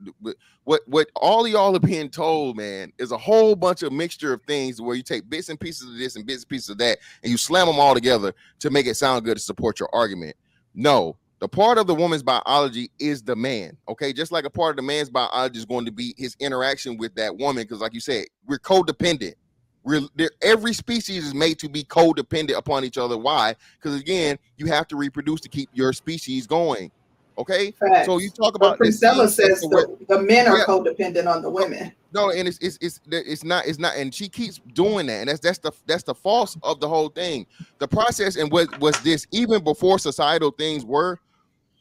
[0.64, 4.42] what what all y'all are being told, man, is a whole bunch of mixture of
[4.48, 7.00] things where you take bits and pieces of this and bits and pieces of that,
[7.22, 10.38] and you slam them all together to make it sound good to support your argument.
[10.74, 13.78] No, the part of the woman's biology is the man.
[13.90, 16.98] Okay, just like a part of the man's biology is going to be his interaction
[16.98, 19.34] with that woman, because like you said, we're codependent.
[19.84, 20.02] We're
[20.42, 23.18] every species is made to be codependent upon each other.
[23.18, 23.56] Why?
[23.80, 26.92] Because again, you have to reproduce to keep your species going.
[27.38, 28.06] Okay, Facts.
[28.06, 30.64] so you talk about the Princella says the, the men are Yeah.
[30.66, 31.92] codependent on the women.
[32.14, 35.28] no, and it's it's it's it's not it's not, and she keeps doing that, and
[35.30, 37.46] that's that's the that's the false of the whole thing.
[37.80, 41.20] The process and what was this even before societal things were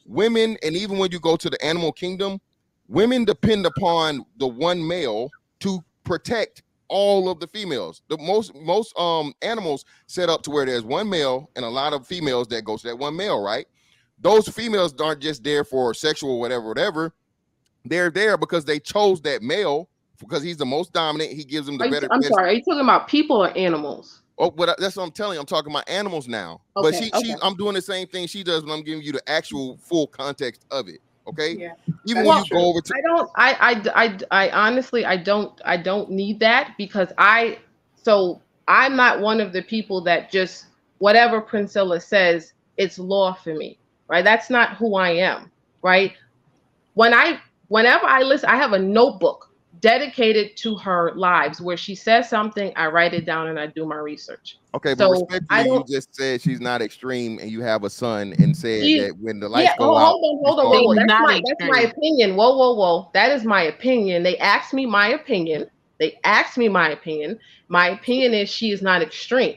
[0.05, 2.41] women, and even when you go to the animal kingdom,
[2.89, 8.02] women depend upon the one male to protect all of the females.
[8.08, 11.92] The most most um animals set up to where there's one male and a lot
[11.92, 13.66] of females that go to that one male, right?
[14.20, 17.15] Those females aren't just there for sexual whatever, whatever
[17.86, 21.33] they're there because they chose that male because he's the most dominant.
[21.33, 22.08] He gives them the you- better.
[22.10, 22.50] I'm best- sorry.
[22.50, 24.23] Are you talking about people or animals?
[24.38, 25.40] Oh, but I- that's what I'm telling you.
[25.40, 26.60] I'm talking about animals now.
[26.74, 27.36] but Okay, she, she, okay.
[27.42, 30.64] I'm doing the same thing she does, but I'm giving you the actual full context
[30.70, 31.00] of it.
[31.26, 31.56] Okay.
[31.56, 31.72] Yeah.
[32.06, 33.30] Even That's when you go over to I don't.
[33.36, 34.18] I, I.
[34.30, 34.46] I.
[34.46, 35.58] I honestly, I don't.
[35.64, 37.58] I don't need that because I.
[37.96, 40.66] So I'm not one of the people that just
[40.98, 44.24] whatever Princella says, it's law for me, right?
[44.24, 45.50] That's not who I am,
[45.82, 46.12] right?
[46.94, 49.50] When I whenever I listen, I have a notebook
[49.84, 53.84] dedicated to her lives where she says something, I write it down and I do
[53.84, 54.56] my research.
[54.74, 57.84] Okay, but So, respectfully, I you don't- just said she's not extreme, and you have
[57.84, 60.44] a son, and said She- that when the lights Yeah, go oh, out, hold on,
[60.46, 60.94] hold on, you whoa, whoa.
[60.94, 62.34] That's Not my that's my opinion.
[62.34, 63.10] Whoa, whoa, whoa.
[63.12, 64.22] That is my opinion.
[64.22, 65.66] They asked me my opinion.
[66.00, 67.38] They asked me my opinion.
[67.68, 69.56] My opinion is she is not extreme.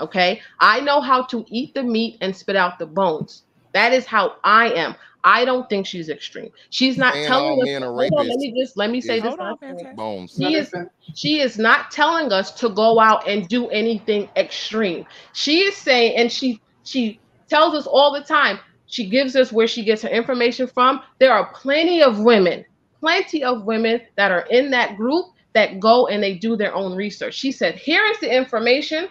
[0.00, 0.40] Okay.
[0.58, 3.44] I know how to eat the meat and spit out the bones.
[3.74, 4.96] That is how I am.
[5.24, 6.50] I don't think she's extreme.
[6.70, 7.66] She's not Saying telling us.
[7.66, 9.34] men hold on, let me just let me say is this.
[9.34, 10.34] On, last bones.
[10.36, 10.74] She is
[11.14, 15.06] she is not telling us to go out and do anything extreme.
[15.32, 18.58] She is saying, and she she tells us all the time.
[18.86, 21.02] She gives us where she gets her information from.
[21.18, 22.64] There are plenty of women,
[23.00, 26.94] plenty of women that are in that group that go and they do their own
[26.94, 27.34] research.
[27.34, 29.08] She said, "Here is the information.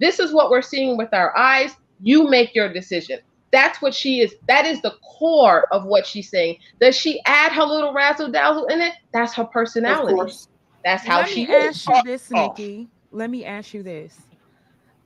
[0.00, 1.76] This is what we're seeing with our eyes.
[2.00, 3.20] You make your decision."
[3.52, 4.34] That's what she is.
[4.48, 6.56] That is the core of what she's saying.
[6.80, 8.94] Does she add her little razzle dazzle in it?
[9.12, 10.16] That's her personality.
[10.16, 10.48] course.
[10.84, 11.76] That's how Let she me is.
[11.76, 12.58] ask you this, Oh.
[12.58, 12.90] Nikki.
[13.12, 14.16] Let me ask you this.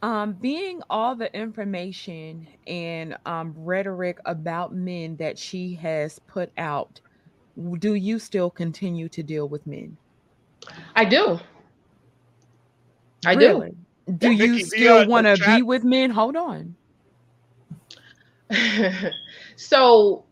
[0.03, 7.01] Um, being all the information and um, rhetoric about men that she has put out,
[7.79, 9.99] do you still continue to deal with men?
[10.97, 11.41] I do.
[13.27, 13.73] I Really?
[14.19, 16.11] Do Yeah, you Nikki, still uh, want to be with men?
[16.11, 16.77] Hold on.
[19.57, 20.25] so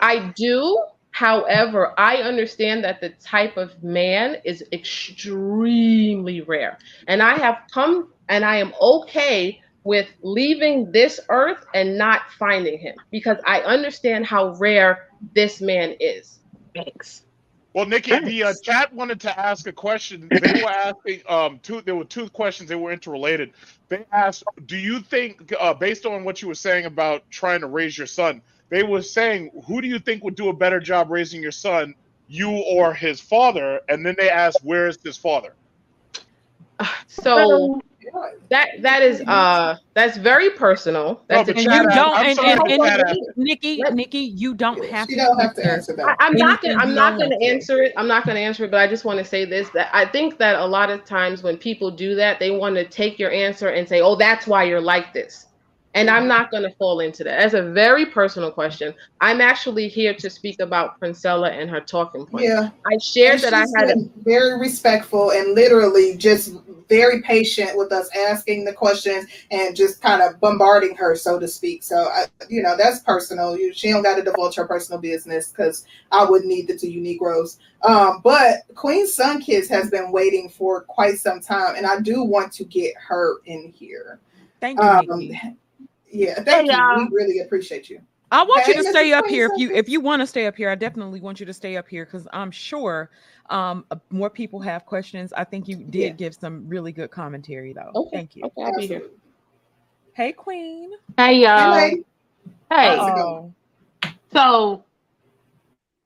[0.00, 0.78] I do.
[1.10, 6.78] However, I understand that the type of man is extremely rare.
[7.08, 12.78] And I have come and I am okay with leaving this earth and not finding
[12.78, 16.40] him because I understand how rare this man is.
[16.74, 17.25] Thanks.
[17.76, 20.30] Well, Nikki, the uh, chat wanted to ask a question.
[20.30, 21.82] They were asking um two.
[21.82, 22.70] There were two questions.
[22.70, 23.52] They were interrelated.
[23.90, 27.66] They asked, "Do you think, uh, based on what you were saying about trying to
[27.66, 28.40] raise your son,
[28.70, 31.94] they were saying, who do you think would do a better job raising your son,
[32.28, 35.52] you or his father?" And then they asked, "Where is his father?"
[37.08, 37.82] So
[38.50, 41.22] that that is uh that's very personal.
[41.28, 43.20] That's but a And you don't, I'm and, sorry, and, but and Nikki.
[43.36, 45.16] Nikki, Nikki, you don't have She to.
[45.16, 46.16] don't have to answer answer that.
[46.20, 47.46] I, I'm not gonna I'm not gonna want to.
[47.46, 47.92] answer it.
[47.96, 50.38] I'm not gonna answer it, but I just want to say this that I think
[50.38, 53.68] that a lot of times when people do that, they want to take your answer
[53.68, 55.45] and say, "Oh, that's why you're like this."
[55.96, 57.38] And I'm not going to fall into that.
[57.40, 58.92] That's a very personal question.
[59.22, 62.46] I'm actually here to speak about Princella and her talking points.
[62.46, 62.68] Yeah.
[62.86, 66.52] I shared that I had a, very respectful and literally just
[66.90, 71.48] very patient with us asking the questions and just kind of bombarding her, so to
[71.48, 71.82] speak.
[71.82, 73.56] So, I, you know, that's personal.
[73.56, 76.90] You, she don't got to divulge her personal business because I wouldn't need the two
[76.90, 77.58] unique rows.
[77.82, 82.52] Um, but Queen Sunkiss has been waiting for quite some time, and I do want
[82.52, 84.20] to get her in here.
[84.60, 85.56] Thank you, Um, Nikki.
[86.10, 86.78] Yeah, thank Hey, you.
[86.78, 87.08] y'all.
[87.08, 88.00] We really appreciate you.
[88.30, 90.26] I want Hey, you to stay up Queen here if you if you want to
[90.26, 90.70] stay up here.
[90.70, 93.10] I definitely want you to stay up here because I'm sure
[93.50, 95.32] um uh, more people have questions.
[95.32, 96.16] I think you did Yeah.
[96.18, 97.96] give some really good commentary though.
[97.96, 98.10] Okay.
[98.12, 98.44] Thank you.
[98.44, 99.02] okay, I'll be here.
[100.14, 100.90] Hey Queen.
[101.16, 101.70] Hey Hey, y'all.
[101.70, 102.04] lady.
[102.70, 102.98] Hey.
[102.98, 103.54] Oh,
[104.32, 104.84] So,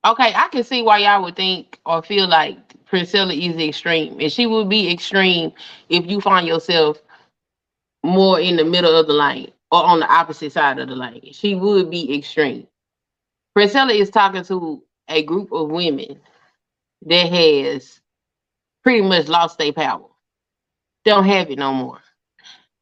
[0.05, 4.31] okay, I can see why y'all would think or feel like Princella is extreme, and
[4.31, 5.53] she would be extreme
[5.89, 6.99] if you find yourself
[8.03, 11.31] more in the middle of the lane or on the opposite side of the lane.
[11.31, 12.67] She would be extreme.
[13.57, 16.19] Princella is talking to a group of women
[17.05, 17.99] that has
[18.83, 20.07] pretty much lost their power.
[21.05, 21.99] Don't have it no more.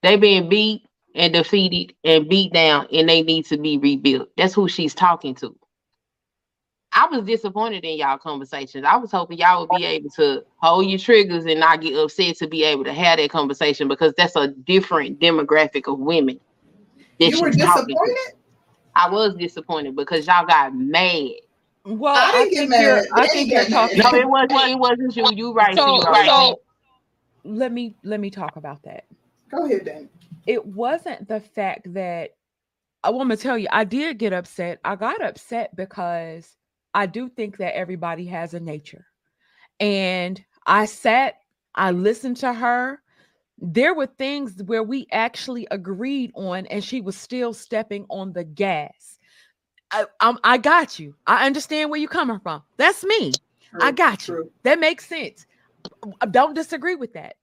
[0.03, 0.85] They've been beat
[1.15, 4.29] and defeated and beat down, and they need to be rebuilt.
[4.37, 5.55] That's who she's talking to.
[6.91, 8.83] I was disappointed in y'all conversations.
[8.85, 12.37] I was hoping y'all would be able to hold your triggers and not get upset
[12.37, 16.39] to be able to have that conversation because that's a different demographic of women.
[17.19, 17.93] That You were she's talking to.
[17.93, 18.33] disappointed?
[18.95, 21.29] I was disappointed because y'all got mad.
[21.85, 22.81] well, I I, think mad.
[22.81, 23.03] you're.
[23.13, 23.97] I think you're talking.
[23.99, 24.11] mad.
[24.11, 24.71] No, it wasn't.
[24.71, 25.25] It wasn't you.
[25.33, 25.75] You right.
[25.75, 26.25] So, you right.
[26.27, 26.59] so
[27.43, 29.05] let me let me talk about that.
[29.51, 30.07] Go ahead, Danny.
[30.47, 32.31] It wasn't the fact that
[33.03, 33.67] I want to tell you.
[33.71, 34.79] I did get upset.
[34.83, 36.55] I got upset because
[36.93, 39.05] I do think that everybody has a nature,
[39.79, 41.35] and I sat.
[41.75, 43.01] I listened to her.
[43.61, 48.43] There were things where we actually agreed on, and she was still stepping on the
[48.43, 49.19] gas.
[49.91, 51.15] I, I'm, I got you.
[51.27, 52.63] I understand where you're coming from.
[52.77, 53.31] That's me.
[53.81, 54.51] I True, got you.
[54.63, 55.45] That makes sense.
[56.21, 57.35] I don't disagree with that.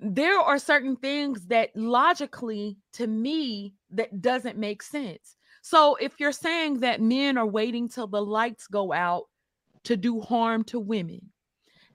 [0.00, 5.36] There are certain things that logically to me that doesn't make sense.
[5.62, 9.24] So if you're saying that men are waiting till the lights go out
[9.84, 11.30] to do harm to women,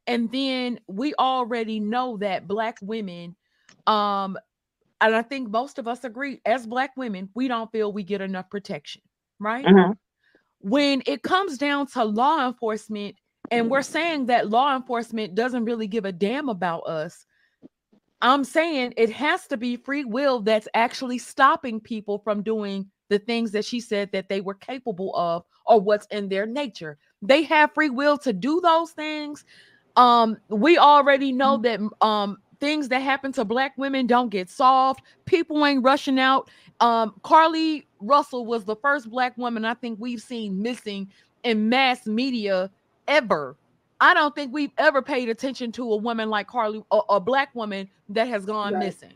[0.08, 3.36] and then we already know that black women
[3.88, 4.38] um
[5.02, 8.22] and I think most of us agree as black women, we don't feel we get
[8.22, 9.02] enough protection,
[9.40, 9.66] right?
[9.66, 9.98] Mhm.
[10.62, 13.16] when it comes down to law enforcement,
[13.52, 17.26] and we're saying that law enforcement doesn't really give a damn about us.
[18.22, 23.20] I'm saying it has to be free will that's actually stopping people from doing the
[23.20, 26.98] things that she said that they were capable of or what's in their nature.
[27.22, 29.46] They have free will to do those things.
[29.96, 35.02] Um, we already know that um things that happen to black women don't get solved.
[35.26, 36.50] People ain't rushing out.
[36.80, 41.10] Um, Carlee Russell was the first black woman I think we've seen missing
[41.44, 42.70] in mass media
[43.08, 43.58] ever.
[44.02, 47.54] I don't think we've ever paid attention to a woman like Carlee, a, a black
[47.56, 48.80] woman that has gone Right.
[48.80, 49.14] missing.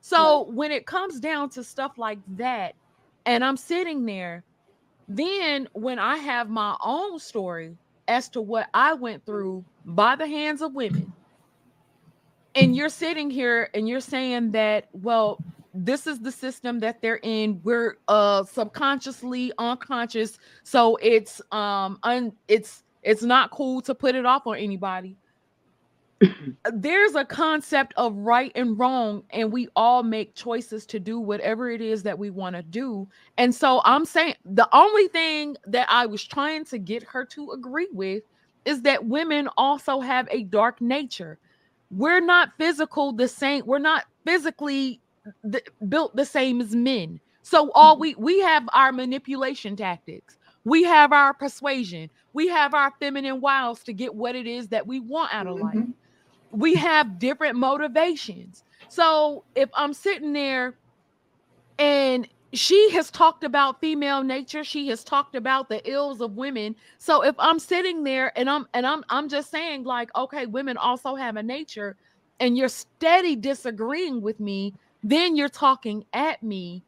[0.00, 2.74] So when it comes down to stuff like that,
[3.26, 4.44] and I'm sitting there,
[5.08, 7.76] then when I have my own story
[8.08, 11.12] as to what I went through by the hands of women,
[12.54, 15.42] and you're sitting here and you're saying that, well,
[15.74, 17.60] this is the system that they're in.
[17.62, 24.26] We're uh subconsciously unconscious, so it's um un it's it's not cool to put it
[24.26, 25.16] off on anybody.
[26.72, 31.70] There's a concept of right and wrong and we all make choices to do whatever
[31.70, 33.08] it is that we want to do.
[33.38, 37.50] And so i'm saying the only thing that i was trying to get her to
[37.52, 38.22] agree with
[38.64, 41.38] is that women also have a dark nature
[41.92, 45.00] we're not physical the same we're not physically
[45.50, 47.20] th- built the same as men.
[47.42, 48.00] So all mm-hmm.
[48.00, 50.38] we we have our manipulation tactics.
[50.64, 52.08] We have our persuasion.
[52.32, 55.56] We have our feminine wiles to get what it is that we want out of
[55.56, 55.78] mm-hmm.
[55.78, 55.88] life.
[56.50, 58.62] We have different motivations.
[58.88, 60.74] So if I'm sitting there
[61.78, 66.76] and she has talked about female nature, she has talked about the ills of women.
[66.98, 70.76] So if I'm sitting there and I'm and I'm I'm just saying like okay, women
[70.76, 71.96] also have a nature
[72.40, 76.82] and you're steady disagreeing with me, then you're talking at me.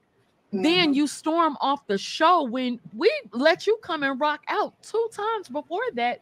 [0.52, 0.93] Then mm-hmm.
[0.93, 5.49] you storm off the show when we let you come and rock out two times
[5.49, 6.20] before that,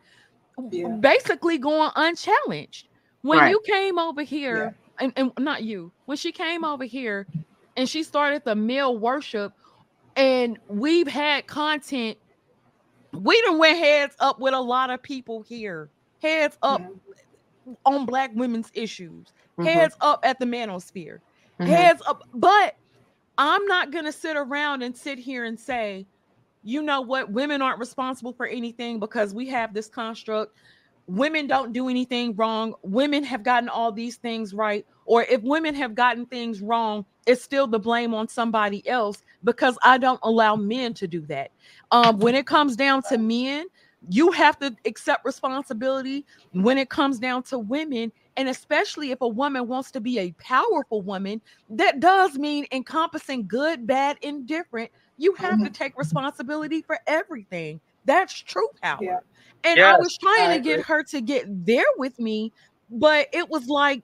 [1.01, 2.89] basically going unchallenged
[3.23, 3.51] when Right.
[3.51, 7.27] you came over here and, and not you when she came over here
[7.77, 9.53] and she started the male worship
[10.17, 12.19] and we've had content.
[13.13, 15.89] We done went heads up with a lot of people here.
[16.21, 16.83] Heads up
[17.85, 19.33] on black women's issues.
[19.59, 19.65] Mhm.
[19.67, 21.19] heads up at the manosphere.
[21.61, 21.67] Mhm.
[21.67, 22.77] heads up but
[23.37, 26.07] i'm not gonna sit around and sit here and say
[26.65, 27.31] you know what?
[27.31, 30.57] Women aren't responsible for anything because we have this construct
[31.07, 35.75] women don't do anything wrong women have gotten all these things right or if women
[35.75, 40.57] have gotten things wrong it's still the blame on somebody else because i don't allow
[40.57, 41.51] men to do that.
[41.91, 43.67] Um when it comes down to men
[44.09, 49.29] you have to accept responsibility when it comes down to women and especially if a
[49.29, 55.35] woman wants to be a powerful woman that does mean encompassing good bad indifferent you
[55.35, 57.81] have to take responsibility for everything.
[58.05, 59.23] That's true power
[59.65, 62.53] and I was trying I to get her to get there with me,
[62.91, 64.03] but it was like,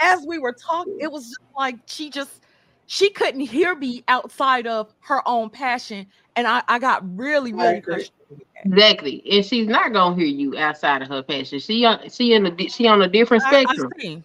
[0.00, 2.40] as we were talking, it was just like she just
[2.86, 6.06] she couldn't hear me outside of her own passion,
[6.36, 8.12] and I I got really really frustrated.
[8.64, 11.58] Exactly, and she's not gonna hear you outside of her passion.
[11.60, 13.92] She on she in a she on a different I- I spectrum.
[13.98, 14.22] see.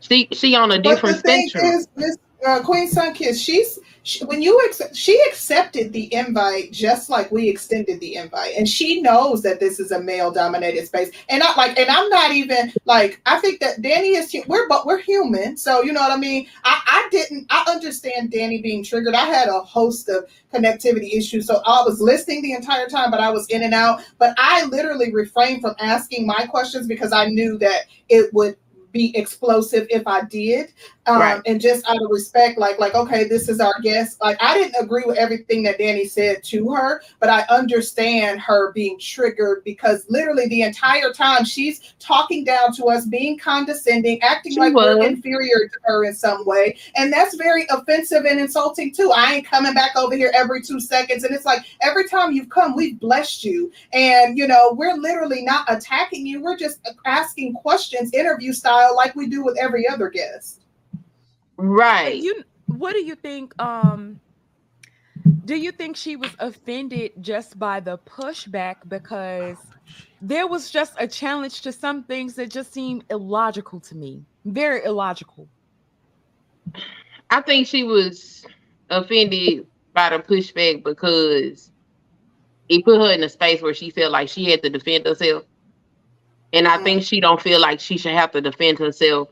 [0.00, 1.72] She she on a But different the thing spectrum.
[1.74, 2.16] is, Miss
[2.46, 3.78] uh, Queen Sunkiss, she's
[4.08, 8.68] she, when you accept, she accepted the invite just like we extended the invite, and
[8.68, 11.10] she knows that this is a male-dominated space.
[11.28, 14.34] And I like, and I'm not even like, I think that Danny is.
[14.46, 16.46] We're but we're human, so you know what I mean.
[16.64, 17.46] I I didn't.
[17.50, 19.14] I understand Danny being triggered.
[19.14, 23.20] I had a host of connectivity issues, so I was listening the entire time, but
[23.20, 24.00] I was in and out.
[24.18, 28.56] But I literally refrained from asking my questions because I knew that it would
[28.92, 30.72] be explosive if I did.
[31.08, 31.40] Um, Right.
[31.46, 34.20] and just out of respect, like, like, okay, this is our guest.
[34.20, 38.72] Like, I didn't agree with everything that Danny said to her, but I understand her
[38.72, 44.52] being triggered because literally the entire time she's talking down to us, being condescending, acting
[44.52, 46.76] She like we're inferior to her in some way.
[46.96, 49.10] And that's very offensive and insulting too.
[49.14, 51.24] I ain't coming back over here every two seconds.
[51.24, 53.72] And it's like every time you've come, we've blessed you.
[53.92, 56.42] And you know, we're literally not attacking you.
[56.42, 60.57] We're just asking questions, interview style, like we do with every other guest.
[61.58, 62.16] Right.
[62.16, 63.60] You what do you think?
[63.60, 64.20] Um,
[65.44, 69.58] do you think she was offended just by the pushback because
[70.20, 74.84] there was just a challenge to some things that just seemed illogical to me, very
[74.84, 75.48] illogical.
[77.30, 78.44] I think she was
[78.90, 81.70] offended by the pushback because
[82.68, 85.44] it put her in a space where she felt like she had to defend herself.
[86.52, 89.28] And I think she don't feel like she should have to defend herself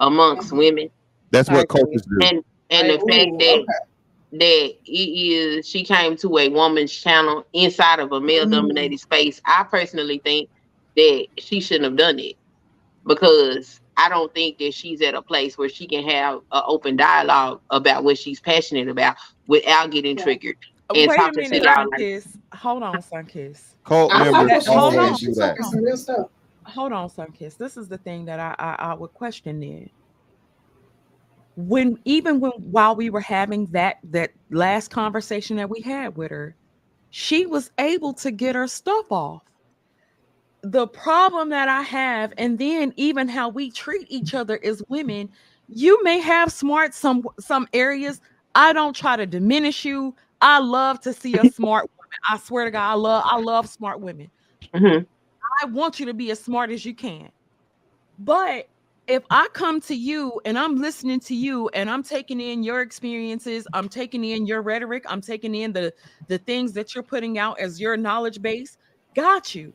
[0.00, 0.90] amongst women.
[1.34, 2.26] That's what coaches do.
[2.26, 3.66] And and the fact that okay.
[4.32, 8.52] that it is she came to a woman's channel inside of a male mm-hmm.
[8.52, 9.40] dominated space.
[9.44, 10.48] I personally think
[10.96, 12.36] that she shouldn't have done it
[13.06, 16.96] because I don't think that she's at a place where she can have an open
[16.96, 20.56] dialogue about what she's passionate about without getting triggered
[20.90, 22.38] uh, and Wait a talking to minute, y'all like Sunkiss.
[22.52, 23.60] Hold on, Sunkiss.
[23.84, 25.06] Cult members thought she was Hold saying on.
[25.06, 25.56] always do that.
[25.64, 26.28] some real stuff.
[26.64, 27.56] Hold on, Sunkiss.
[27.56, 29.90] This is the thing that I, I I would question then.
[31.56, 36.30] When even when while we were having that that last conversation that we had with
[36.30, 36.56] her,
[37.10, 39.42] she was able to get her stuff off.
[40.62, 45.30] The problem that I have, and then even how we treat each other as women,
[45.68, 48.20] you may have smart some some areas.
[48.54, 50.14] I don't try to diminish you.
[50.40, 52.18] I love to see a smart woman.
[52.30, 54.30] I swear to God, I love I love smart women.
[54.74, 55.06] Mhm.
[55.62, 57.30] I want you to be as smart as you can.
[58.18, 58.68] But
[59.06, 62.80] if I come to you and I'm listening to you and I'm taking in your
[62.80, 65.92] experiences, I'm taking in your rhetoric, I'm taking in the
[66.28, 68.78] the things that you're putting out as your knowledge base,
[69.14, 69.72] got you.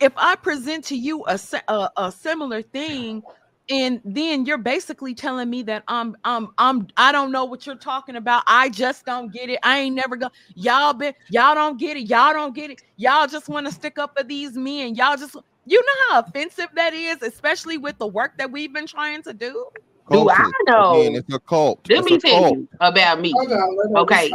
[0.00, 3.22] If I present to you a a, a similar thing
[3.70, 7.76] and then you're basically telling me that I'm I'm I'm I don't know what you're
[7.76, 8.42] talking about.
[8.46, 9.58] I just don't get it.
[9.62, 10.28] I ain't never go.
[10.54, 12.08] Y'all been y'all don't get it.
[12.08, 12.82] Y'all don't get it.
[12.96, 14.94] Y'all just want to stick up for these men.
[14.94, 15.36] Y'all just
[15.66, 19.32] you know how offensive that is, especially with the work that we've been trying to
[19.32, 19.66] do.
[20.10, 21.00] Do I know?
[21.00, 21.88] Again, it's a cult.
[21.88, 22.58] Let It's me a tell cult.
[22.58, 23.32] you about me.
[23.32, 24.30] On, Okay.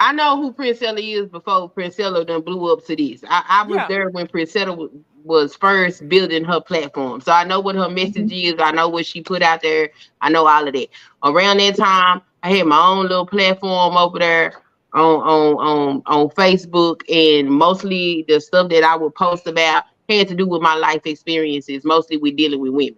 [0.00, 3.24] I know who Princella is before Princella done blew up to this.
[3.28, 3.88] I, I was Yeah.
[3.88, 4.90] there when Princella w-
[5.24, 7.20] was first building her platform.
[7.20, 7.94] So I know what her mm-hmm.
[7.94, 8.54] message is.
[8.58, 9.90] I know what she put out there.
[10.20, 10.88] I know all of that.
[11.24, 14.52] Around that time, I had my own little platform over there
[14.92, 20.28] on on on on Facebook and mostly the stuff that I would post about had
[20.28, 22.96] to do with my life experiences, mostly with dealing with women.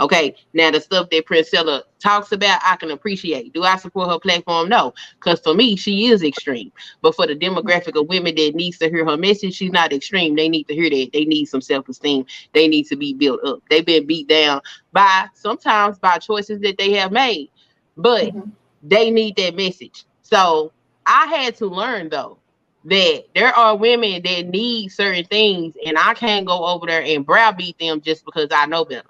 [0.00, 3.52] Okay, now the stuff that Princella talks about, I can appreciate.
[3.52, 4.68] Do I support her platform?
[4.68, 6.70] No, because for me, she is extreme.
[7.02, 10.36] But for the demographic of women that needs to hear her message, she's not extreme.
[10.36, 11.10] They need to hear that.
[11.12, 12.26] They need some self-esteem.
[12.52, 13.60] They need to be built up.
[13.68, 14.60] They've been beat down
[14.92, 17.50] by sometimes by choices that they have made,
[17.96, 18.50] but mm-hmm.
[18.84, 20.04] they need that message.
[20.22, 20.70] So
[21.06, 22.38] I had to learn though
[22.84, 27.26] that there are women that need certain things, and I can't go over there and
[27.26, 29.08] browbeat them just because I know better.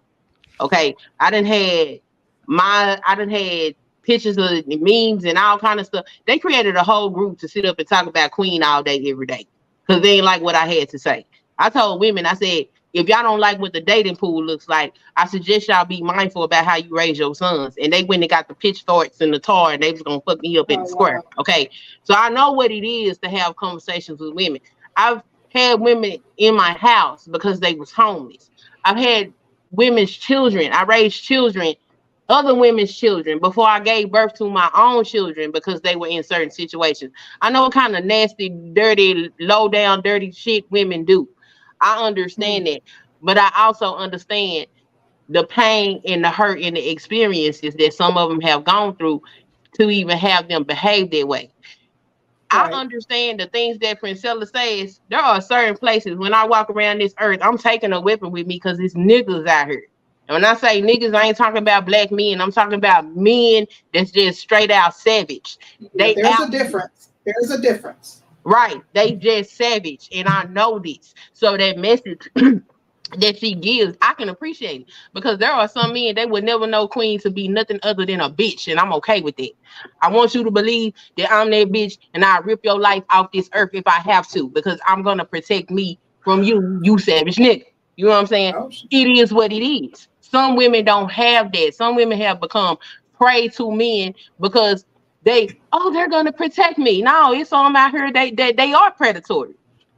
[0.60, 2.00] Okay, I didn't had
[2.46, 6.06] my I didn't had pictures of memes and all kind of stuff.
[6.26, 9.26] They created a whole group to sit up and talk about Queen all day, every
[9.26, 9.46] day.
[9.86, 11.24] Cause they ain't like what I had to say.
[11.58, 14.94] I told women, I said, if y'all don't like what the dating pool looks like,
[15.16, 17.76] I suggest y'all be mindful about how you raise your sons.
[17.80, 20.40] And they went and got the pitchforks and the tar and they was gonna fuck
[20.40, 21.22] me up in Oh, the square.
[21.38, 21.70] Okay.
[22.04, 24.60] So I know what it is to have conversations with women.
[24.96, 28.50] I've had women in my house because they was homeless.
[28.84, 29.32] I've had
[29.70, 30.72] women's children.
[30.72, 31.74] I raised children,
[32.28, 36.22] other women's children before I gave birth to my own children because they were in
[36.22, 37.12] certain situations.
[37.42, 41.28] I know what kind of nasty, dirty, low down, dirty shit women do.
[41.80, 42.74] I understand mm-hmm.
[42.74, 42.82] that,
[43.22, 44.66] but I also understand
[45.28, 49.22] the pain and the hurt and the experiences that some of them have gone through
[49.74, 51.50] to even have them behave that way.
[52.50, 55.00] I understand the things that Princella says.
[55.10, 58.46] There are certain places when I walk around this earth, I'm taking a weapon with
[58.46, 59.84] me because it's niggas out here.
[60.28, 62.40] And when I say niggas, I ain't talking about black men.
[62.40, 65.58] I'm talking about men that's just straight out savage.
[65.94, 67.10] They There's out a difference.
[67.24, 68.22] There's a difference.
[68.48, 68.82] Right.
[68.94, 70.08] They just savage.
[70.12, 71.14] And I know this.
[71.34, 72.28] So that message
[73.18, 74.88] that she gives, I can appreciate it.
[75.14, 78.20] Because there are some men they would never know Queen to be nothing other than
[78.22, 78.68] a bitch.
[78.70, 79.52] And I'm okay with it.
[80.02, 83.32] I want you to believe that I'm that bitch and I'll rip your life off
[83.32, 87.36] this earth if I have to, because I'm gonna protect me from you, you savage
[87.36, 87.66] nigga.
[87.96, 88.54] You know what I'm saying?
[88.56, 90.08] Oh, it is what it is.
[90.22, 91.74] Some women don't have that.
[91.76, 92.78] Some women have become
[93.18, 94.86] prey to men because
[95.22, 97.02] they oh they're gonna protect me.
[97.02, 99.54] No, it's some out here they they, they are predatory.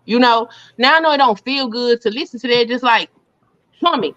[0.07, 3.11] You know, now I know it don't feel good to listen to that, just like
[3.81, 4.15] Tommy.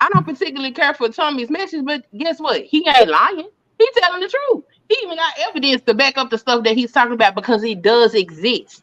[0.00, 2.62] I don't particularly care for Tommy's message, but guess what?
[2.64, 3.48] He ain't lying.
[3.78, 4.64] He's telling the truth.
[4.88, 7.82] He even got evidence to back up the stuff that he's talking about because it
[7.82, 8.82] does exist.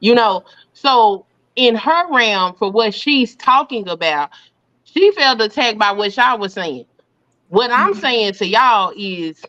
[0.00, 4.30] You know, so in her realm, for what she's talking about,
[4.84, 6.86] she felt attacked by what y'all was saying.
[7.48, 8.00] What I'm mm-hmm.
[8.00, 9.44] saying to y'all is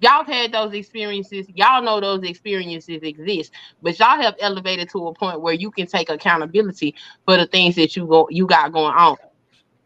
[0.00, 5.14] y'all had those experiences, y'all know those experiences exist, but y'all have elevated to a
[5.14, 6.94] point where you can take accountability
[7.26, 9.16] for the things that you go you got going on.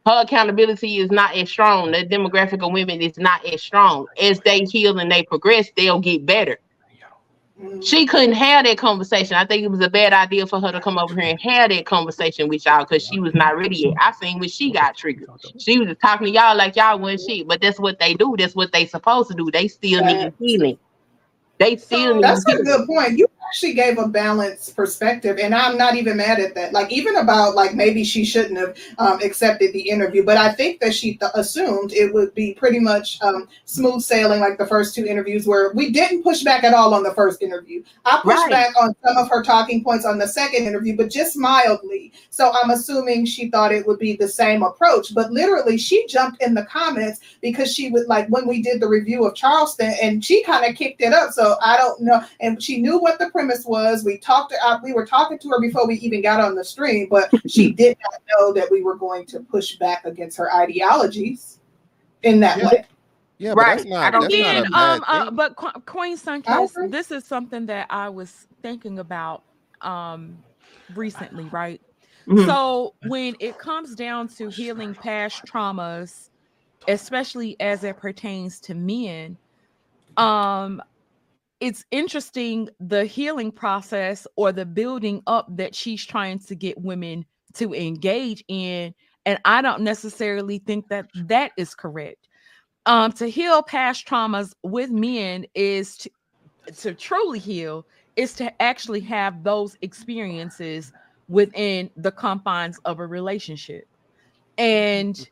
[0.07, 1.93] Her accountability is not as strong.
[1.93, 4.07] The demographic of women is not as strong.
[4.21, 6.59] As they heal and they progress, they'll get better.
[7.61, 7.83] Mm-hmm.
[7.83, 9.37] She couldn't have that conversation.
[9.37, 11.71] I think it was a bad idea for her to come over here and have
[11.71, 13.95] that conversation with y'all because she was not ready yet.
[14.01, 15.29] I seen when she got triggered.
[15.59, 18.35] She was talking to y'all like y'all wasn't shit, but that's what they do.
[18.37, 19.53] That's what they supposed to do.
[19.53, 20.79] They still need healing.
[21.59, 23.19] They still need That's a good point.
[23.19, 26.73] You actually gave a balanced perspective, and I'm not even mad at that.
[26.73, 30.81] Like even about like maybe she shouldn't have um, accepted the interview, but I think
[30.81, 34.93] that she th- assumed it would be pretty much um, smooth sailing, like the first
[34.93, 37.85] two interviews, where we didn't push back at all on the first interview.
[38.05, 38.51] I pushed Right.
[38.51, 42.13] back on some of her talking points on the second interview, but just mildly.
[42.31, 46.43] So I'm assuming she thought it would be the same approach, but literally she jumped
[46.43, 50.25] in the comments because she would like when we did the review of Charleston, and
[50.25, 51.31] she kind of kicked it up.
[51.31, 54.05] So I don't know, and she knew what the premise was.
[54.05, 56.65] We talked to uh, we were talking to her before we even got on the
[56.65, 60.53] stream, but she did not know that we were going to push back against her
[60.53, 61.61] ideologies
[62.23, 62.67] in that Yeah.
[62.67, 62.87] way.
[63.39, 66.91] Yeah, but that's not that's not Again, a um, uh, but Qu- Queen I Sunkiss,
[66.91, 69.43] this is something that I was thinking about
[69.81, 70.39] um
[70.95, 71.81] recently, right?
[72.29, 72.47] Mhm.
[72.47, 76.31] So when it comes down to healing past traumas,
[76.89, 79.37] especially as it pertains to men,
[80.17, 80.81] um,
[81.65, 87.25] it's interesting the healing process or the building up that she's trying to get women
[87.55, 88.95] to engage in.
[89.25, 92.29] And I don't necessarily think that that is correct.
[92.85, 96.11] Um, to heal past traumas with men is to,
[96.81, 97.87] to truly heal
[98.17, 100.93] is to actually have those experiences
[101.31, 103.89] within the confines of a relationship.
[104.59, 105.27] And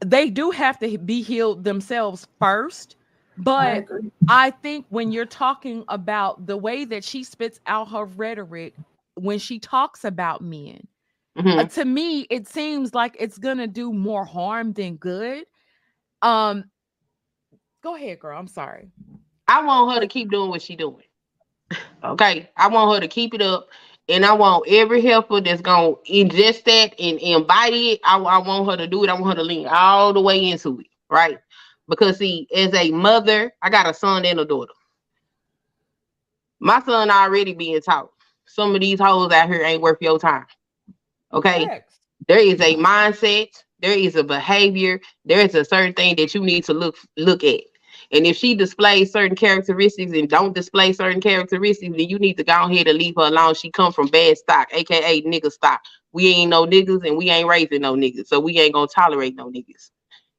[0.00, 2.96] they do have to be healed themselves first.
[3.38, 3.86] But.
[4.30, 8.74] I think when you're talking about the way that she spits out her rhetoric
[9.14, 10.86] when she talks about men,
[11.36, 11.72] uh, Mhm.
[11.74, 15.46] to me, it seems like it's gonna do more harm than good.
[16.20, 16.70] Um,
[17.82, 18.38] go ahead, girl.
[18.38, 18.90] I'm sorry.
[19.46, 21.04] I want her to keep doing what she's doing.
[22.04, 23.68] Okay, I want her to keep it up,
[24.08, 28.00] and I want every helper that's gonna ingest that and embody it.
[28.04, 29.10] I, I want her to do it.
[29.10, 31.38] I want her to lean all the way into it, right?
[31.88, 34.72] Because see, as a mother, I got a son and a daughter.
[36.60, 38.10] My son already being taught.
[38.46, 40.46] Some of these hoes out here ain't worth your time.
[41.32, 42.00] Okay, Facts.
[42.26, 43.48] there is a mindset,
[43.80, 47.44] there is a behavior, there is a certain thing that you need to look look
[47.44, 47.60] at.
[48.12, 52.44] And if she displays certain characteristics and don't display certain characteristics, then you need to
[52.44, 53.54] go ahead and leave her alone.
[53.54, 55.80] She come from bad stock, aka nigga stock.
[56.12, 59.36] We ain't no niggas and we ain't raising no niggas, so we ain't gonna tolerate
[59.36, 59.90] no niggas.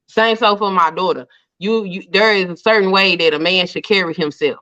[0.07, 1.27] Same so for my daughter.
[1.59, 4.59] You, you there is a certain way that a man should carry himself.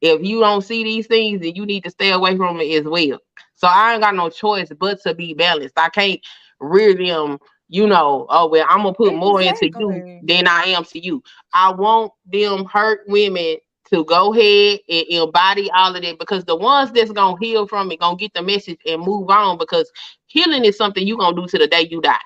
[0.00, 2.84] If you don't see these things, then you need to stay away from it as
[2.86, 3.18] well.
[3.56, 5.78] So I ain't got no choice but to be balanced.
[5.78, 6.20] I can't
[6.60, 10.84] rear them, you know, oh well, I'm gonna put more into you than I am
[10.86, 11.22] to you.
[11.52, 13.56] I want them hurt women
[13.92, 17.90] to go ahead and embody all of that because the ones that's gonna heal from
[17.90, 19.90] it gonna get the message and move on because
[20.26, 22.16] healing is something you're gonna do to the day you die.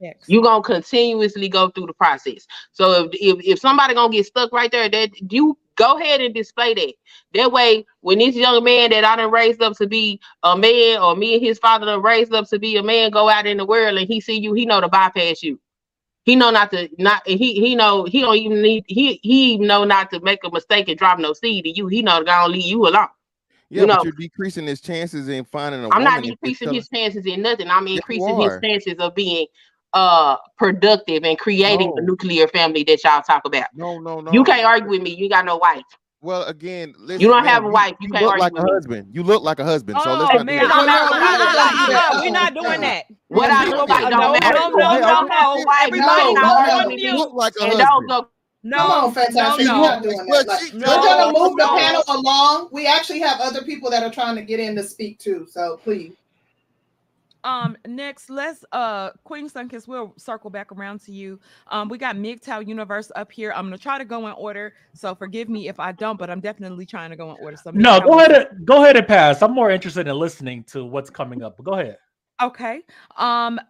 [0.00, 0.28] Facts.
[0.28, 2.46] You're gonna continuously go through the process.
[2.72, 6.34] So if if, if somebody gonna get stuck right there, that you go ahead and
[6.34, 6.94] display that.
[7.34, 11.00] That way, when this young man that I done raised up to be a man,
[11.00, 13.58] or me and his father done raised up to be a man, go out in
[13.58, 15.60] the world and he see you, he know to bypass you.
[16.24, 19.66] He know not to not he he know he don't even need he he even
[19.66, 21.88] know not to make a mistake and drop no seed to you.
[21.88, 23.08] He know to go and leave you alone.
[23.70, 26.40] Yeah, you but know, you're decreasing his chances in finding a I'm not woman if
[26.40, 27.70] decreasing his chances in nothing.
[27.70, 29.46] I'm increasing his chances of being
[29.92, 33.66] uh productive and creating the nuclear family that y'all talk about.
[33.74, 34.32] No, no, no.
[34.32, 35.14] You can't argue with me.
[35.14, 35.82] You got no wife.
[36.22, 37.94] Well, again, listen, You don't ma'am, have a wife.
[38.00, 38.72] You You can't look argue like a with me.
[38.74, 39.14] husband.
[39.14, 40.00] You look like a husband.
[40.02, 40.68] so let's Oh not do man, that.
[40.68, 41.90] don't no, matter no, what no, I no, no, like.
[41.90, 41.98] Yeah.
[41.98, 43.04] uh, we're not doing that.
[43.28, 44.10] What I We look go like back.
[44.10, 44.58] don't No, matter.
[44.58, 45.64] no, So no, hey, no, okay, no.
[45.64, 47.16] wife, Everybody no, go no, on no, You mute.
[47.16, 48.10] look like a and husband.
[48.10, 48.26] those are
[48.76, 49.66] Come on, fantastic.
[49.66, 50.46] no, You're no, not doing that.
[50.46, 52.68] Like, she- we're gonna no, move the panel along.
[52.72, 55.46] We actually have other people that are trying to get in to speak too.
[55.50, 56.12] So please.
[57.44, 61.40] Um, next, let's uh Queen Sunkiss, we'll circle back around to you.
[61.68, 63.52] Um, we got MGTOW Universe up here.
[63.54, 66.40] I'm gonna try to go in order, so forgive me if I don't, but I'm
[66.40, 67.56] definitely trying to go in order.
[67.56, 68.32] So No, MGTOW, go ahead.
[68.32, 69.42] And, go ahead and pass.
[69.42, 71.56] I'm more interested in listening to what's coming up.
[71.56, 71.98] But go ahead.
[72.42, 72.82] Okay.
[73.16, 73.60] Um,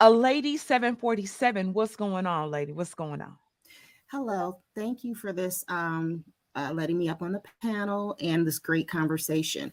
[0.00, 1.72] a lady 747.
[1.72, 2.72] What's going on, lady?
[2.72, 3.36] What's going on?
[4.10, 6.22] Hello, thank you for this, um,
[6.56, 9.72] uh, letting me up on the panel and this great conversation.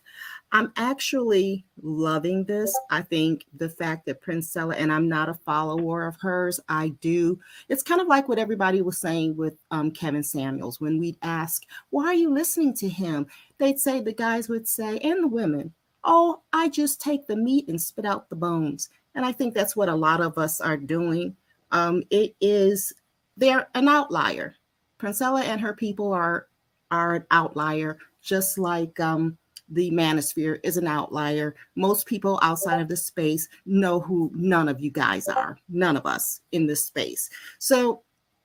[0.51, 2.77] I'm actually loving this.
[2.89, 7.39] I think the fact that Princella, and I'm not a follower of hers, I do.
[7.69, 10.81] It's kind of like what everybody was saying with um, Kevin Samuels.
[10.81, 13.27] When we'd ask, why are you listening to him?
[13.57, 17.67] They'd say, the guys would say, and the women, oh, I just take the meat
[17.67, 18.89] and spit out the bones.
[19.15, 21.35] And I think that's what a lot of us are doing.
[21.71, 22.93] Um, it is
[23.37, 24.55] they're an outlier.
[24.99, 26.47] Princella and her people are
[26.91, 29.37] are an outlier, just like um,
[29.69, 31.55] the manosphere is an outlier.
[31.75, 36.05] Most people outside of this space know who none of you guys are, none of
[36.05, 37.29] us in this space.
[37.57, 38.03] So,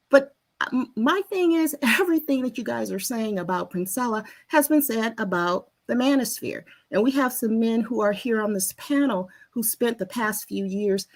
[0.09, 0.35] but
[0.95, 5.69] my thing is everything that you guys are saying about Princella has been said about
[5.87, 6.65] the manosphere.
[6.91, 10.49] And we have some men who are here on this panel who spent the past
[10.49, 11.07] few years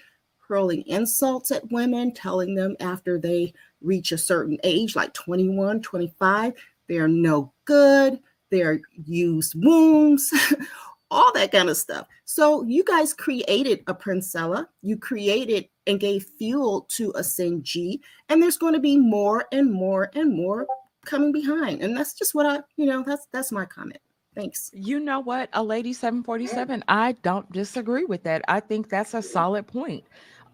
[0.47, 6.53] hurling insults at women, telling them after they reach a certain age, like 21, 25,
[6.91, 10.29] they're no good, they're used wombs,
[11.11, 12.05] all that kind of stuff.
[12.25, 18.43] So you guys created a Princella, you created and gave fuel to a Senji, and
[18.43, 20.67] there's going to be more and more and more
[21.05, 21.81] coming behind.
[21.81, 24.01] And that's just what I, you know, that's that's my comment.
[24.35, 24.69] Thanks.
[24.73, 28.41] You know what, a lady 747, I don't disagree with that.
[28.49, 30.03] I think that's a solid point.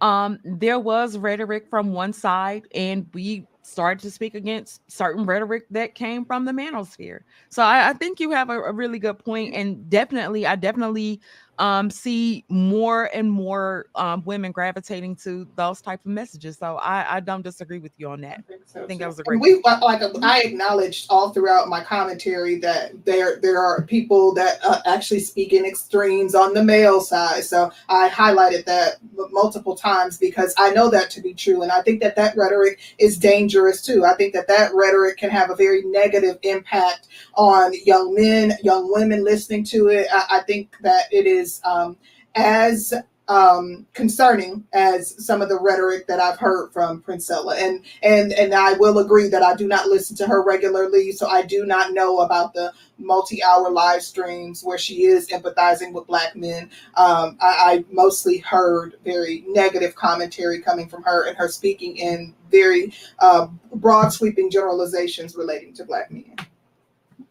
[0.02, 5.66] Um, there was rhetoric from one side, and we started to speak against certain rhetoric
[5.72, 7.22] that came from the manosphere.
[7.50, 11.22] So I, I think you have a, a really good point, and definitely, I definitely
[11.60, 16.58] um see more and more um women gravitating to those type of messages.
[16.58, 18.44] So I, I don't disagree with you on that.
[18.76, 21.84] I think that was a great And we like like, I acknowledged all throughout my
[21.84, 27.02] commentary that there there are people that uh, actually speak in extremes on the male
[27.02, 27.44] side.
[27.44, 28.98] So I highlighted that
[29.32, 32.80] multiple times because I know that to be true, and I think that that rhetoric
[33.00, 34.06] is dangerous too.
[34.06, 38.92] I think that that rhetoric can have a very negative impact on young men, young
[38.92, 40.08] women listening to it.
[40.12, 41.98] I, I think that it is um,
[42.36, 42.94] as
[43.30, 47.58] um concerning as some of the rhetoric that I've heard from Princella.
[47.58, 51.28] And and and I will agree that I do not listen to her regularly so
[51.28, 56.36] I do not know about the multi-hour live streams where she is empathizing with black
[56.36, 56.70] men.
[56.96, 62.34] Um I, I mostly heard very negative commentary coming from her and her speaking in
[62.50, 66.34] very uh, broad sweeping generalizations relating to black men.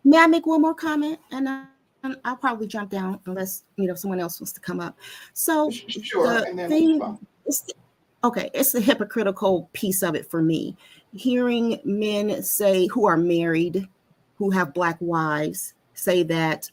[0.04, 1.18] May I make one more comment?
[1.30, 1.64] And I-
[2.24, 4.96] I'll probably jump down unless you know someone else wants to come up.
[5.32, 7.66] So sure, the and then we'll move thing, it's
[8.22, 10.76] okay, it's the hypocritical piece of it for me.
[11.14, 13.88] Hearing men say who are married,
[14.36, 16.70] who have black wives, say that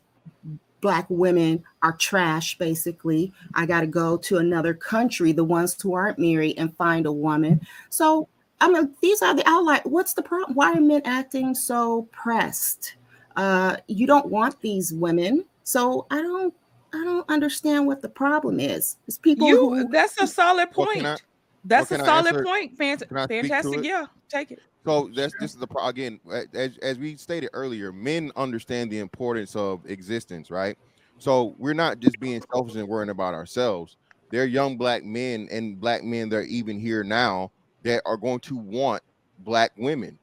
[0.84, 5.94] black women are trash basically i got to go to another country the ones who
[5.94, 8.28] aren't married and find a woman so
[8.60, 12.96] i mean these are the outline what's the problem why are men acting so pressed
[13.36, 16.54] uh you don't want these women so i don't
[16.94, 20.98] i don't understand what the problem is it's people You who that's a solid point.
[20.98, 21.18] can I-
[21.66, 22.78] that's well, a solid answer- point.
[22.78, 23.84] Fant- can I speak to fantastic.
[23.86, 24.60] Yeah, take it.
[24.86, 26.20] So that's this is the pro- again
[26.54, 30.78] as as we stated earlier, men understand the importance of existence, right?
[31.20, 33.96] So we're not just being selfish and worrying about ourselves.
[34.30, 37.50] There are young black men and black men that are even here now
[37.84, 39.02] that are going to want
[39.40, 40.20] black women.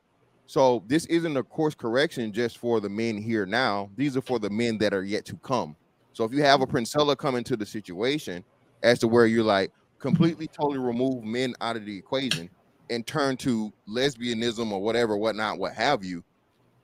[0.50, 3.88] So this isn't a course correction just for the men here now.
[3.94, 5.76] These are for the men that are yet to come.
[6.12, 8.42] So if you have a Princella come into the situation
[8.82, 9.70] as to where you're like
[10.00, 12.50] completely totally remove men out of the equation
[12.90, 16.24] and turn to lesbianism or whatever, whatnot, what have you,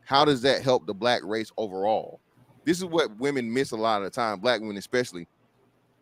[0.04, 2.20] how does that help the black race overall?
[2.64, 5.26] This is what women miss a lot of the time, black women especially.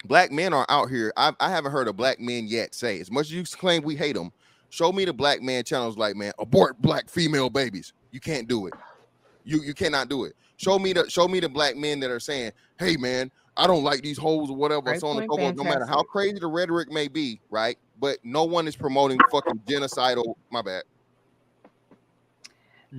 [0.04, 1.14] Black men are out here.
[1.16, 3.96] I, I haven't heard a black man yet say, as much as you claim we
[3.96, 4.32] hate them,
[4.74, 7.92] show me the black man channels like, man, abort black female babies.
[8.10, 8.74] You can't do it.
[9.44, 10.34] You you cannot do it.
[10.56, 13.84] Show me the show me the black men that are saying, hey man, I don't
[13.84, 15.62] like these hoes or whatever, Great so on and point, so.
[15.62, 17.78] No matter how crazy the rhetoric may be, right?
[18.00, 20.34] But no one is promoting fucking genocidal.
[20.50, 20.82] My bad.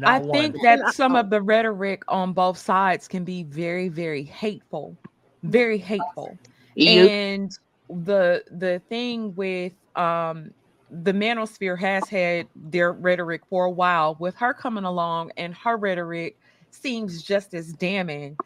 [0.06, 4.24] I Not think that some of the rhetoric on both sides can be very, very
[4.24, 4.98] hateful,
[5.44, 6.38] very hateful.
[6.76, 7.04] Yeah.
[7.04, 7.58] And
[7.90, 10.52] the the thing with um
[10.92, 14.16] the manosphere has had their rhetoric for a while.
[14.20, 16.38] With her coming along and her rhetoric
[16.70, 18.38] seems just as damning.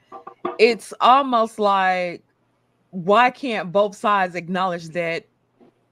[0.58, 2.24] It's almost like
[2.92, 5.26] why can't both sides acknowledge that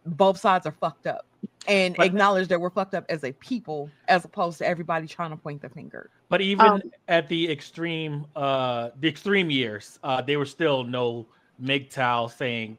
[0.06, 1.26] both sides are fucked up
[1.68, 5.32] and But- acknowledge that we're fucked up as a people as opposed to everybody trying
[5.32, 6.10] to point the finger.
[6.30, 11.28] But even Um, at the extreme, uh, the extreme years, uh, there was still no
[11.62, 12.78] MGTOW saying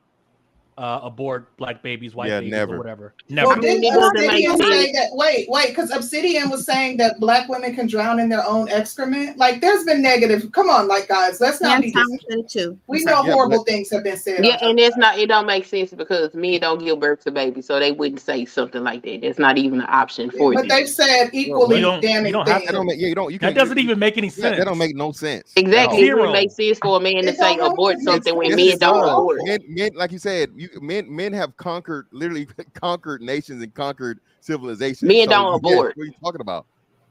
[0.78, 2.74] uh, abort black babies, white Yeah, babies, never.
[2.76, 3.14] or whatever.
[3.28, 3.48] Never.
[3.48, 5.08] Well, didn't It doesn't make Obsidian say that?
[5.12, 9.36] Wait, wait, because Obsidian was saying that black women can drown in their own excrement.
[9.36, 10.50] Like, there's been negative.
[10.52, 11.92] Come on, like guys, let's not Sam be.
[11.92, 12.78] Thomas said too.
[12.86, 13.24] We know.
[13.24, 14.44] Yeah, horrible but- things have been said.
[14.44, 15.18] Yeah, and it's not.
[15.18, 18.44] It don't make sense because men don't give birth to babies, so they wouldn't say
[18.44, 19.20] something like that.
[19.22, 20.58] That's not even an option for you.
[20.58, 20.78] But them.
[20.78, 22.70] they've said equally you don't- you damning don't have things.
[22.70, 24.58] That don't make yeah, you don't you That doesn't even make any yeah, sense.
[24.58, 25.52] that don't make no sense.
[25.56, 26.06] Exactly.
[26.06, 29.08] It wouldn't make sense for a man to say abort something when Yes, men don't
[29.08, 29.40] abort.
[29.44, 34.20] Men, men, like you said, you men men have conquered literally conquered nations and conquered
[34.40, 35.02] civilizations.
[35.08, 35.96] Men So, don't yes, abort.
[35.96, 36.66] what are you talking about?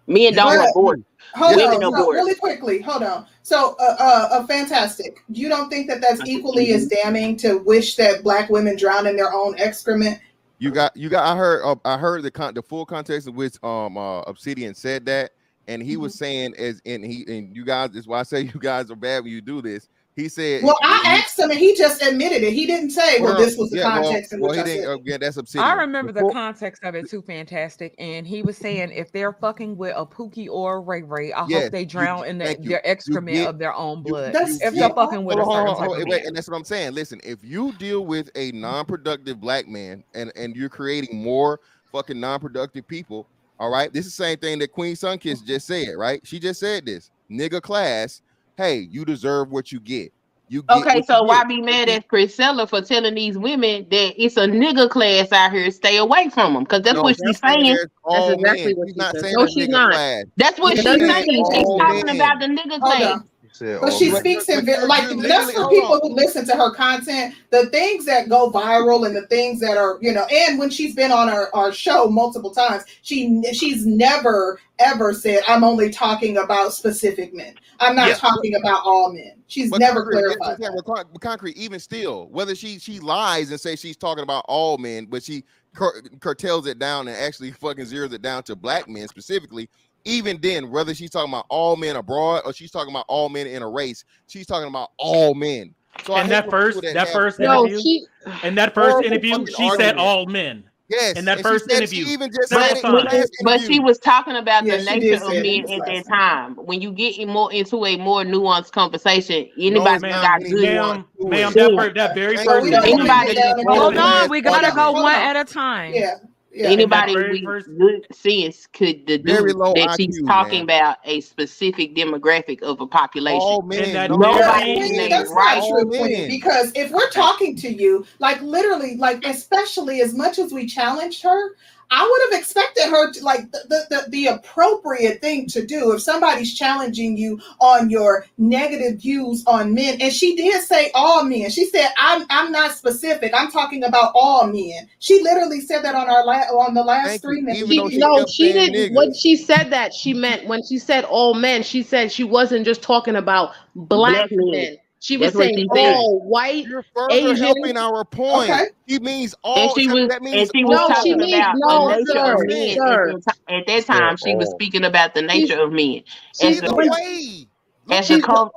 [0.08, 1.00] Men don't But- abort.
[1.36, 2.16] Hold Women on, no, abort.
[2.16, 2.82] really quickly.
[2.82, 3.26] Hold on.
[3.44, 5.20] So, uh, uh, uh, fantastic.
[5.28, 9.18] You don't think that that's equally as damning to wish that black women drown in
[9.18, 10.20] their own excrement?
[10.60, 11.26] You got you got.
[11.26, 14.74] I heard uh, I heard the con- the full context of which um uh, Obsidian
[14.74, 15.32] said that,
[15.68, 17.92] and he was saying as and he and you guys.
[17.92, 19.90] This is why I say you guys are bad when you do this.
[20.18, 22.52] He said, Well, I he- asked him and he just admitted it.
[22.52, 24.84] He didn't say, well, this was the yeah, well- context in well, he I didn't-
[24.84, 24.90] said.
[24.90, 25.64] uh, yeah, that's Obsidian.
[25.70, 27.94] I remember the context of it too, fantastic.
[28.00, 31.46] And he was saying if they're fucking with a Pookie or a Ray Ray, I
[31.48, 34.34] Yes, hope they drown get- in the, their excrement get- of their own blood.
[34.34, 36.26] you if they're get- fucking with a Hold on, certain hold on, type hold wait,
[36.26, 36.94] and that's what I'm saying.
[36.94, 41.60] Listen, if you deal with a non-productive black man and and you're creating more
[41.92, 43.28] fucking non-productive people,
[43.60, 43.94] all right.
[43.94, 46.22] This is the same thing that Queen Sunkiss just said, right?
[46.24, 48.24] She just said this, nigga class.
[48.58, 50.14] Hey, you deserve what you get.
[50.50, 51.46] You get Okay, so you why get.
[51.46, 55.72] be mad at Princella for telling these women that it's a nigga class out here?
[55.72, 57.80] Stay away from them, because that's No, what she's she's saying
[58.12, 58.78] That's exactly all men.
[58.86, 59.92] She's not saying No, she's not.
[59.92, 60.26] class.
[60.38, 61.46] That's what She's she's saying saying.
[61.52, 62.10] She's talking men.
[62.10, 63.20] about the nigga Hold class.
[63.62, 63.80] On.
[63.82, 67.36] But oh, she speaks in like that's for people who listen to her content.
[67.50, 70.96] The things that go viral and the things that are you know, and when she's
[70.96, 76.38] been on our, our show multiple times, she she's never ever said I'm only talking
[76.38, 77.56] about specific men.
[77.80, 78.16] I'm not Yeah.
[78.16, 79.34] talking about all men.
[79.48, 80.40] She's But never concrete, clarified.
[80.40, 83.60] that's what I'm saying, with con- with concrete, even still, whether she she lies and
[83.60, 85.44] say she's talking about all men, but she
[85.74, 89.70] cur- curtails it down and actually fucking zeroes it down to black men specifically.
[90.08, 93.46] Even then, whether she's talking about all men abroad or she's talking about all men
[93.48, 95.74] in a race, she's talking about all men.
[96.06, 98.06] So I and hate that first people that have first No, interview, she-
[98.44, 100.64] and that first interview, fucking she said all men.
[100.90, 102.06] Yes, in that and she first said- interview.
[102.06, 105.34] she even just That's said it But she was talking about Yeah, the nature of
[105.34, 106.56] men at that time.
[106.56, 110.50] When you get in more into a more nuanced conversation, No, anybody ma'am, got we
[110.50, 110.76] good.
[110.76, 112.76] Ma'am, ma'am, that, fir- that very first you.
[112.78, 113.38] Anybody
[113.68, 115.94] Hold on, we gotta go one at a time.
[115.94, 116.14] Yeah.
[116.58, 116.70] Yeah.
[116.70, 120.80] Anybody very with first- good sense could deduce Very low that she's IQ, talking man.
[120.82, 123.40] about a specific demographic of a population.
[123.42, 123.94] Oh, All men.
[123.94, 125.58] that Nobody very- is Queen, named that's right.
[125.60, 130.16] not oh, true, All Because if we're talking to you, like literally, like especially as
[130.16, 131.56] much as we challenged her,
[131.90, 135.94] I would have expected her to like the, the, the, the appropriate thing to do
[135.94, 140.02] if somebody's challenging you on your negative views on men.
[140.02, 141.50] And she did say all men.
[141.50, 143.34] She said, I'm I'm not specific.
[143.34, 144.90] I'm talking about all men.
[145.00, 147.70] She literally said that on our la- on the last Thank three minutes.
[147.70, 148.76] She, she no, she didn't.
[148.76, 148.96] niggas.
[148.96, 152.66] When she said that, she meant when she said all men, she said she wasn't
[152.66, 154.52] just talking about black Black men.
[154.52, 154.78] men.
[155.00, 155.96] She was That's saying she said.
[155.96, 157.36] all white, You're further Asian.
[157.38, 158.50] helping our point.
[158.50, 158.66] Okay.
[158.88, 159.76] He means And all.
[159.76, 162.76] she that- was, that and means she was No, she means- no, sir, of men.
[162.76, 163.10] sir.
[163.12, 166.02] At, that ti- at time, she was speaking about the nature of men.
[166.40, 167.48] She's As Either the, when- way.
[167.92, 168.50] as Look, the con-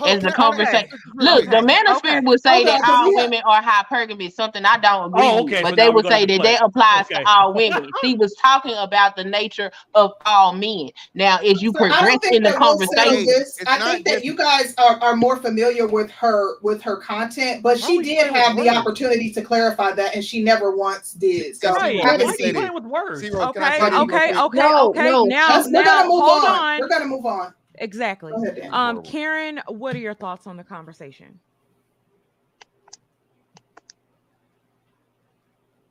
[0.00, 0.88] hold as the on, can I- conversation.
[1.14, 2.20] Look, Okay, the manosphere okay.
[2.20, 5.52] would say Hold that all women are hypergamy, something I don't oh, agree Oh, with.
[5.52, 6.52] okay, But so they would say that play.
[6.54, 7.22] that applies Okay.
[7.24, 7.90] to all women.
[8.02, 10.88] she was talking about the nature of all men.
[11.14, 13.58] Now, as you So I progress in the that we'll settle conversation, this.
[13.66, 16.96] I not think that just- you guys are, are more familiar with her with her
[16.96, 21.12] content, but she would did have the opportunity to clarify that, and she never once
[21.12, 21.56] did.
[21.56, 21.80] So Right.
[21.80, 21.96] Right.
[21.98, 23.20] Why Why did are you you playing with words?
[23.20, 25.02] Zero, can I Okay, say this real okay, okay, No, okay.
[25.10, 25.24] no.
[25.24, 26.56] Now, we're now, gonna move hold on.
[26.58, 26.80] on.
[26.80, 27.54] We're gonna move on.
[27.80, 28.32] Exactly.
[28.32, 31.40] Ahead, Um, Karen, what are your thoughts on the conversation?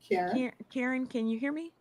[0.08, 0.32] Karen.
[0.32, 1.72] Karen, Karen, can you hear me?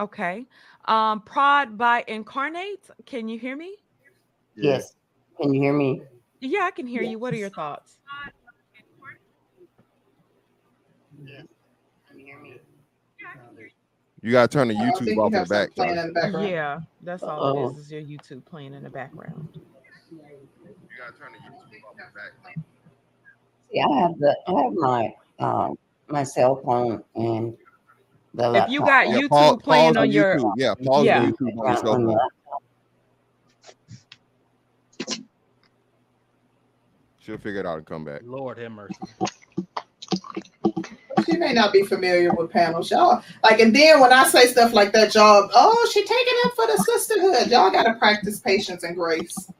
[0.00, 0.44] Okay.
[0.86, 3.76] Um, Prod by Incarnate, can you hear me?
[4.56, 4.94] Yes.
[5.40, 6.02] Can you hear me?
[6.40, 7.18] Yeah, I can hear you.
[7.18, 7.96] What are your thoughts?
[14.24, 15.68] You gotta turn the I think YouTube you off in the back.
[15.74, 16.00] something playing Charlie.
[16.00, 16.48] in the background.
[16.48, 17.70] Yeah, that's all it Uh-oh.
[17.72, 17.76] is.
[17.78, 19.48] Is your YouTube playing in the background?
[20.10, 20.18] You
[20.98, 22.56] gotta turn the YouTube off in the back.
[23.70, 25.76] See, I have the I have my um
[26.08, 27.54] my cell phone and
[28.32, 30.52] the If you laptop got Yeah, YouTube pause, playing pause on the your YouTube.
[30.56, 31.20] Yeah, pause Yeah.
[31.26, 32.18] the YouTube on your cell phone.
[37.20, 38.22] She'll figure it out and come back.
[38.24, 38.94] Lord have mercy.
[41.24, 43.22] She may not be familiar with panels, y'all.
[43.42, 46.66] Like, and then when I say stuff like that, y'all, oh, she taking up for
[46.66, 47.50] the sisterhood.
[47.50, 49.50] Y'all gotta practice patience and grace.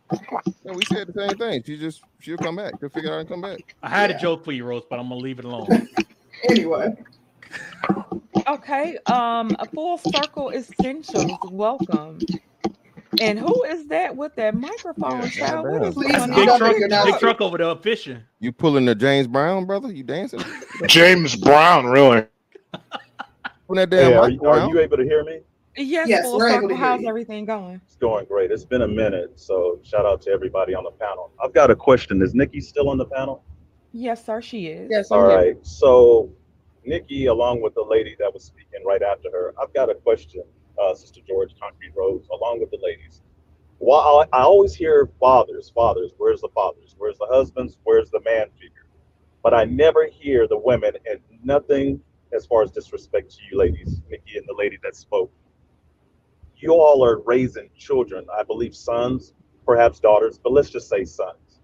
[0.65, 1.63] Yeah, we said the same thing.
[1.65, 2.75] She just she'll come back.
[2.81, 3.61] She'll figure it out and come back.
[3.83, 4.17] I had Yeah.
[4.17, 5.69] a joke for you, Rose, but I'm gonna leave it alone.
[6.49, 6.89] Anyway,
[8.47, 8.99] Okay.
[9.07, 11.41] Um, a full circle essentials.
[11.43, 12.27] Welcome.
[13.21, 15.65] And who is that with that microphone, Yeah, child?
[15.69, 15.89] What goddamn.
[15.89, 16.59] is Please Big not on?
[16.59, 17.07] truck, figure it out.
[17.07, 18.21] big truck over there fishing.
[18.41, 19.93] You pulling the James Brown, brother?
[19.93, 20.41] You dancing?
[20.89, 22.27] James Brown, really?
[23.71, 25.41] That damn Hey, are, you- are you able to hear me?
[25.77, 26.69] Yes, Yes, full we're able circle.
[26.69, 27.09] to hear How's you.
[27.09, 27.81] everything going?
[27.85, 28.53] It's going great.
[28.53, 31.33] It's been a minute, so shout out to everybody on the panel.
[31.43, 32.23] I've got a question.
[32.23, 33.43] Is Nikki still on the panel?
[33.93, 34.41] Yes, sir.
[34.41, 34.89] She is.
[34.91, 35.39] Yes, All I'm here.
[35.39, 35.67] right.
[35.67, 36.31] So,
[36.85, 40.43] Nikki, along with the lady that was speaking right after her, I've got a question,
[40.83, 43.23] uh, Sister George Concrete Rose, along with the ladies.
[43.79, 46.95] While I always hear fathers, fathers, where's the fathers?
[46.99, 47.77] Where's the husbands?
[47.85, 48.87] Where's the man figure?
[49.43, 52.01] But I never hear the women, and nothing
[52.33, 55.31] as far as disrespect to you ladies, Nikki and the lady that spoke.
[56.57, 59.35] You all are raising children, I believe sons,
[59.67, 61.61] perhaps daughters, but let's just say sons.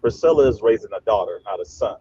[0.00, 1.96] Priscilla is raising a daughter, not a son.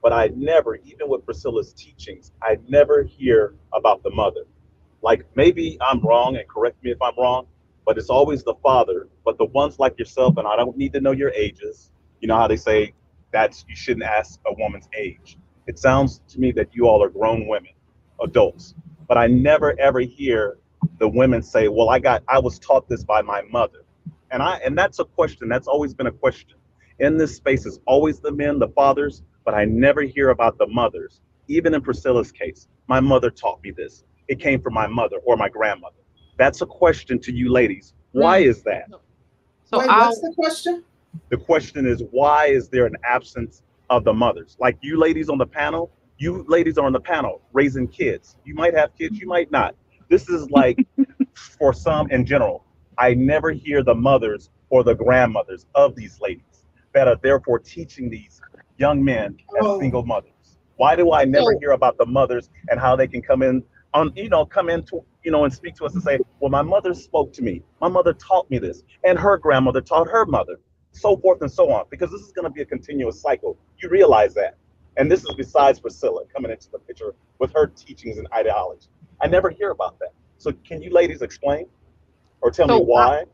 [0.00, 4.44] But I never, even with Priscilla's teachings, I never hear about the mother.
[5.02, 7.46] Like maybe I'm wrong and correct me if I'm wrong,
[7.86, 9.08] but it's always the father.
[9.24, 11.92] But the ones like yourself, and I don't need to know your ages.
[12.20, 12.94] You know how they say
[13.32, 15.38] that's you shouldn't ask a woman's age.
[15.68, 17.72] It sounds to me that you all are grown women,
[18.22, 18.74] adults.
[19.08, 20.58] But I never ever hear
[20.98, 23.84] the women say, "Well, I got I was taught this by my mother."
[24.32, 25.48] And I and that's a question.
[25.48, 26.58] That's always been a question.
[27.00, 30.66] In this space is always the men, the fathers, but I never hear about the
[30.68, 31.20] mothers.
[31.48, 34.04] Even in Priscilla's case, my mother taught me this.
[34.32, 35.96] It came from my mother or my grandmother.
[36.38, 37.92] That's a question to you ladies.
[38.12, 38.86] Why is that?
[39.64, 40.84] So Wait, what's the question?
[41.28, 44.56] The question is why is there an absence of the mothers?
[44.58, 48.36] Like you ladies on the panel, you ladies are on the panel raising kids.
[48.46, 49.74] You might have kids, you might not.
[50.08, 50.78] This is like
[51.34, 52.64] for some in general.
[52.96, 58.08] I never hear the mothers or the grandmothers of these ladies that are therefore teaching
[58.08, 58.40] these
[58.78, 59.78] young men as Oh.
[59.78, 60.30] single mothers.
[60.76, 63.62] Why do I never hear about the mothers and how they can come in
[63.94, 66.62] on you know come into you know and speak to us and say, well, my
[66.62, 70.58] mother spoke to me, my mother taught me this, and her grandmother taught her mother,
[70.92, 73.58] so forth and so on, because this is going to be a continuous cycle.
[73.82, 74.58] You realize that,
[74.96, 78.88] and this is besides Priscilla coming into the picture with her teachings and ideology.
[79.20, 80.12] I never hear about that.
[80.38, 81.66] So can you ladies explain
[82.42, 83.24] or tell So, me uh, why?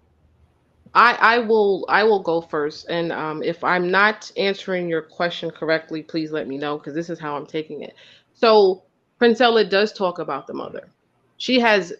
[0.94, 5.50] I, I will I will go first, and um, if I'm not answering your question
[5.50, 7.94] correctly, please let me know because this is how I'm taking it.
[8.34, 8.84] So
[9.20, 10.88] Princella does talk about the mother.
[11.38, 11.92] She has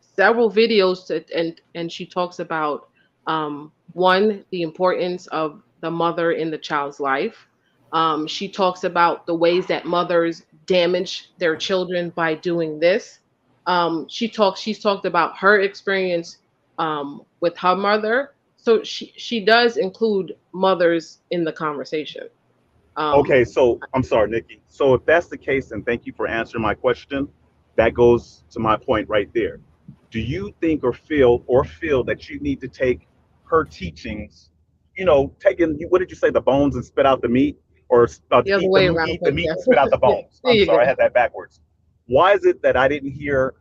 [0.00, 2.88] several videos that, and and she talks about
[3.26, 7.46] um, one the importance of the mother in the child's life.
[7.92, 13.18] Um, she talks about the ways that mothers damage their children by doing this.
[13.66, 14.60] Um, she talks.
[14.60, 16.38] She's talked about her experience
[16.78, 18.32] um, with her mother.
[18.56, 22.28] So she she does include mothers in the conversation.
[22.96, 24.62] Um, Okay, so I'm sorry, Nikki.
[24.66, 27.28] So if that's the case, and thank you for answering my question,
[27.76, 29.60] that goes to my point right there.
[30.10, 33.08] Do you think or feel or feel that you need to take
[33.44, 34.50] her teachings,
[34.96, 38.08] you know, taking what did you say, the bones and spit out the meat, or
[38.30, 40.40] uh, The eat, way the, around, eat the meat and spit out the bones?
[40.44, 40.82] I'm sorry, go.
[40.82, 41.60] I had that backwards.
[42.06, 43.54] Why is it that I didn't hear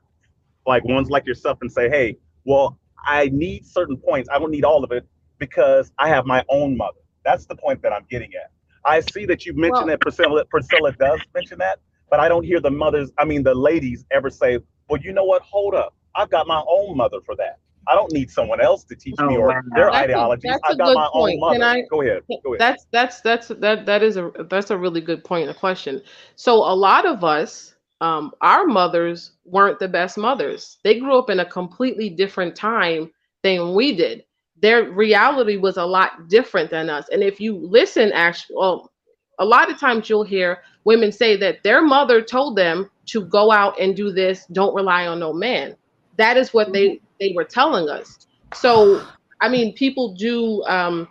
[0.65, 4.29] like ones like yourself and say, hey, well, I need certain points.
[4.31, 5.05] I don't need all of it
[5.37, 6.99] because I have my own mother.
[7.25, 8.51] That's the point that I'm getting at.
[8.85, 11.79] I see that you mentioned Well- that Priscilla, Priscilla does mention that,
[12.09, 15.23] but I don't hear the mothers, I mean, the ladies ever say, well, you know
[15.23, 15.41] what?
[15.43, 15.93] Hold up.
[16.15, 17.59] I've got my own mother for that.
[17.87, 19.61] I don't need someone else to teach me Oh, or wow.
[19.75, 20.51] their That's a- ideologies.
[20.51, 21.33] that's a I've got good my point.
[21.35, 21.53] own mother.
[21.55, 22.23] Can I- Go ahead.
[22.43, 22.59] Go ahead.
[22.59, 26.01] That's that's that's that that is a that's a really good point a question.
[26.35, 30.77] So a lot of us, um, our mothers weren't the best mothers.
[30.83, 33.09] They grew up in a completely different time
[33.41, 34.25] than we did.
[34.61, 37.07] Their reality was a lot different than us.
[37.11, 38.91] And if you listen, actually, well,
[39.39, 43.51] a lot of times you'll hear women say that their mother told them to go
[43.51, 44.45] out and do this.
[44.51, 45.75] Don't rely on no man.
[46.17, 48.27] That is what they they were telling us.
[48.53, 49.03] So
[49.41, 50.63] I mean, people do.
[50.65, 51.07] Um,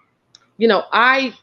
[0.58, 1.34] you know, I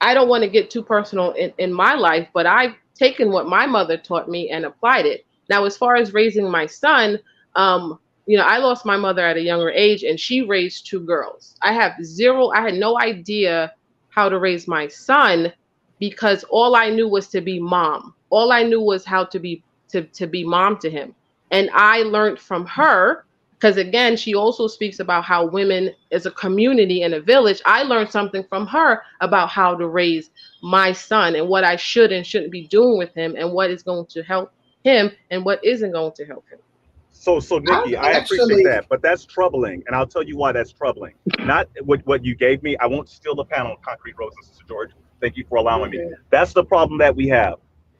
[0.00, 3.46] I don't want to get too personal in, in my life, but I've taken what
[3.46, 5.24] my mother taught me and applied it.
[5.48, 7.18] Now, as far as raising my son,
[7.56, 7.98] um,
[8.30, 11.56] you know, I lost my mother at a younger age and she raised two girls.
[11.62, 13.74] I have zero, I had no idea
[14.10, 15.52] how to raise my son
[15.98, 18.14] because all I knew was to be mom.
[18.30, 21.12] All I knew was how to be to, to be mom to him.
[21.50, 26.30] And I learned from her because again she also speaks about how women as a
[26.30, 30.30] community in a village i learned something from her about how to raise
[30.62, 33.82] my son and what i should and shouldn't be doing with him and what is
[33.82, 34.50] going to help
[34.82, 36.58] him and what isn't going to help him
[37.20, 40.52] So, so Nikki, I actually- appreciate that, but that's troubling, and I'll tell you why
[40.52, 41.12] that's troubling.
[41.40, 42.78] Not what what you gave me.
[42.78, 44.92] I won't steal the panel, Concrete roses, Sister George.
[45.20, 46.02] Thank you for allowing me.
[46.30, 47.56] That's the problem that we have.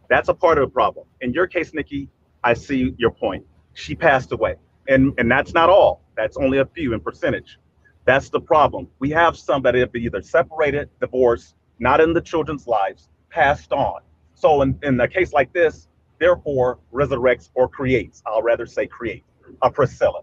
[0.09, 1.05] That's a part of the problem.
[1.21, 2.09] In your case, Nikki,
[2.45, 3.45] I see your point.
[3.75, 4.55] She passed away,
[4.89, 6.01] and and that's not all.
[6.17, 7.59] That's only a few in percentage.
[8.07, 8.89] That's the problem.
[9.01, 13.71] We have some that have been either separated, divorced, not in the children's lives, passed
[13.71, 14.01] on.
[14.33, 15.89] So in, in a case like this,
[16.21, 18.23] therefore resurrects or creates.
[18.27, 19.25] I'll rather say create
[19.63, 20.23] a Priscilla.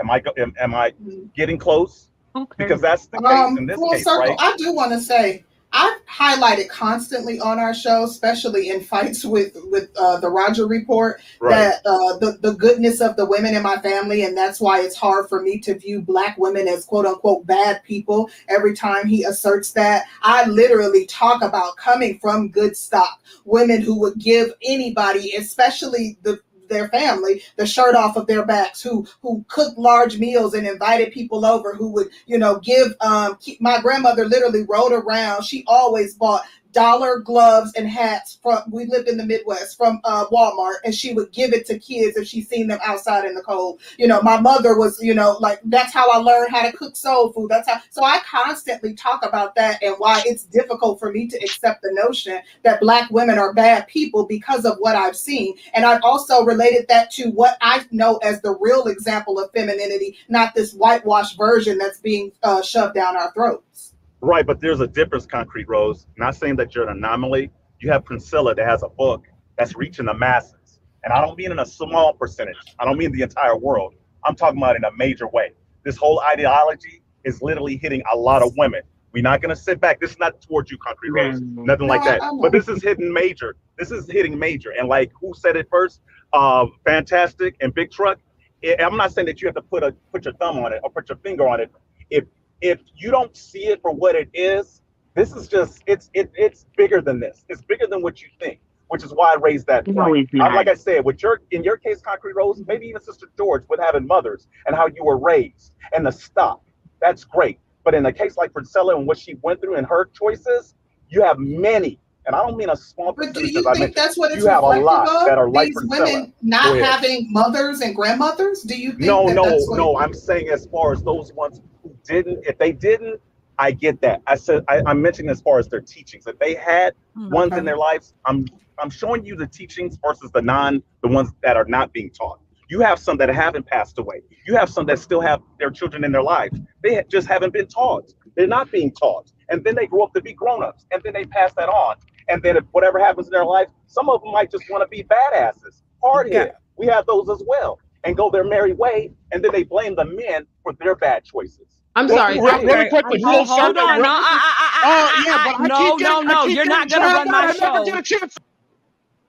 [0.00, 0.92] Am I am, am I
[1.36, 2.10] getting close?
[2.58, 4.34] Because that's the case in Um, this full case, circle.
[4.34, 4.36] right?
[4.40, 5.44] I do want to say
[5.76, 11.20] I've highlighted constantly on our show, especially in fights with with uh, the Roger Report,
[11.40, 11.50] Right.
[11.50, 14.94] that uh, the the goodness of the women in my family, and that's why it's
[14.94, 18.30] hard for me to view black women as quote unquote bad people.
[18.48, 23.98] Every time he asserts that, I literally talk about coming from good stock, women who
[23.98, 26.38] would give anybody, especially the
[26.68, 31.12] their family the shirt off of their backs who who cooked large meals and invited
[31.12, 35.42] people over who would you know give um my grandmother literally rode around.
[35.44, 40.26] She always bought dollar gloves and hats from we lived in the midwest from uh,
[40.26, 43.42] walmart and she would give it to kids if she seen them outside in the
[43.42, 43.80] cold.
[43.96, 46.96] You know my mother was you know like that's how i learned how to cook
[46.96, 47.48] soul food.
[47.48, 51.36] That's how so i constantly talk about that and why it's difficult for me to
[51.38, 55.56] accept the notion that black women are bad people because of what i've seen.
[55.72, 60.18] And i've also related that to what i know as the real example of femininity
[60.28, 63.93] not this whitewashed version that's being uh, shoved down our throats
[64.24, 66.06] Right, but there's a difference, Concrete Rose.
[66.16, 67.50] Not saying that you're an anomaly.
[67.80, 69.26] You have Priscilla that has a book
[69.58, 70.80] that's reaching the masses.
[71.04, 72.56] And I don't mean in a small percentage.
[72.78, 73.94] I don't mean the entire world.
[74.24, 75.52] I'm talking about in a major way.
[75.84, 78.80] This whole ideology is literally hitting a lot of women.
[79.12, 80.00] We're not gonna sit back.
[80.00, 81.42] This is not towards you, Concrete Rose.
[81.42, 82.38] Nothing like No, I- that.
[82.40, 83.56] But this is hitting major.
[83.78, 84.70] This is hitting major.
[84.70, 86.00] And like who said it first?
[86.32, 88.18] Uh, Fantastic and Big Truck.
[88.64, 90.80] I- I'm not saying that you have to put a put your thumb on it
[90.82, 91.70] or put your finger on it.
[92.08, 92.24] If
[92.64, 94.82] if you don't see it for what it is,
[95.14, 97.44] this is just it's it, it's bigger than this.
[97.50, 100.24] It's bigger than what you think, which is why I raised that No, point.
[100.26, 100.52] it's not.
[100.52, 103.64] Uh, like I said, with your in your case, Concrete Rose, maybe even Sister George,
[103.68, 106.60] with having mothers and how you were raised and the stuff,
[107.00, 107.58] that's great.
[107.84, 110.74] But in a case like Priscilla and what she went through and her choices,
[111.10, 113.34] you have many, and I don't mean a small percentage.
[113.34, 115.38] But do you as I think that's what it's you have a reflective lot that
[115.38, 115.52] are of?
[115.52, 116.06] like These Priscilla.
[116.12, 118.62] women not having mothers and grandmothers?
[118.62, 119.98] Do you think No, that no, that's what no.
[119.98, 121.68] I'm saying as far as those ones who
[122.04, 123.20] didn't, if they didn't,
[123.58, 124.22] I get that.
[124.26, 126.26] I said I, I'm mentioning as far as their teachings.
[126.26, 127.30] If they had hmm.
[127.30, 128.46] ones in their lives, I'm
[128.78, 132.40] I'm showing you the teachings versus the non, the ones that are not being taught.
[132.68, 134.22] You have some that haven't passed away.
[134.46, 136.58] You have some that still have their children in their lives.
[136.82, 138.12] They just haven't been taught.
[138.36, 141.24] They're not being taught, and then they grow up to be grown-ups, and then they
[141.24, 141.96] pass that on.
[142.28, 144.88] And then if whatever happens in their life, some of them might just want to
[144.88, 146.54] be badasses, hard-headed.
[146.76, 150.04] We have those as well, and go their merry way, and then they blame the
[150.04, 151.66] men for their bad choices.
[151.96, 152.40] I'm Well, sorry.
[152.40, 154.02] re- I- really quickly, I- hold, hold on.
[154.02, 156.46] No, I, I, I, Uh, I, yeah, but I no, getting, no, no.
[156.46, 157.84] You're not gonna run my show.
[157.84, 158.36] get a chance.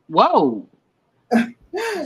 [0.07, 0.67] Whoa.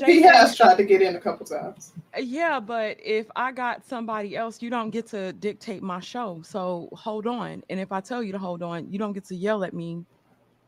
[0.05, 1.91] he has tried to get in a couple times.
[2.17, 6.41] Yeah, but if I got somebody else, you don't get to dictate my show.
[6.43, 7.61] So hold on.
[7.69, 10.05] And if I tell you to hold on, you don't get to yell at me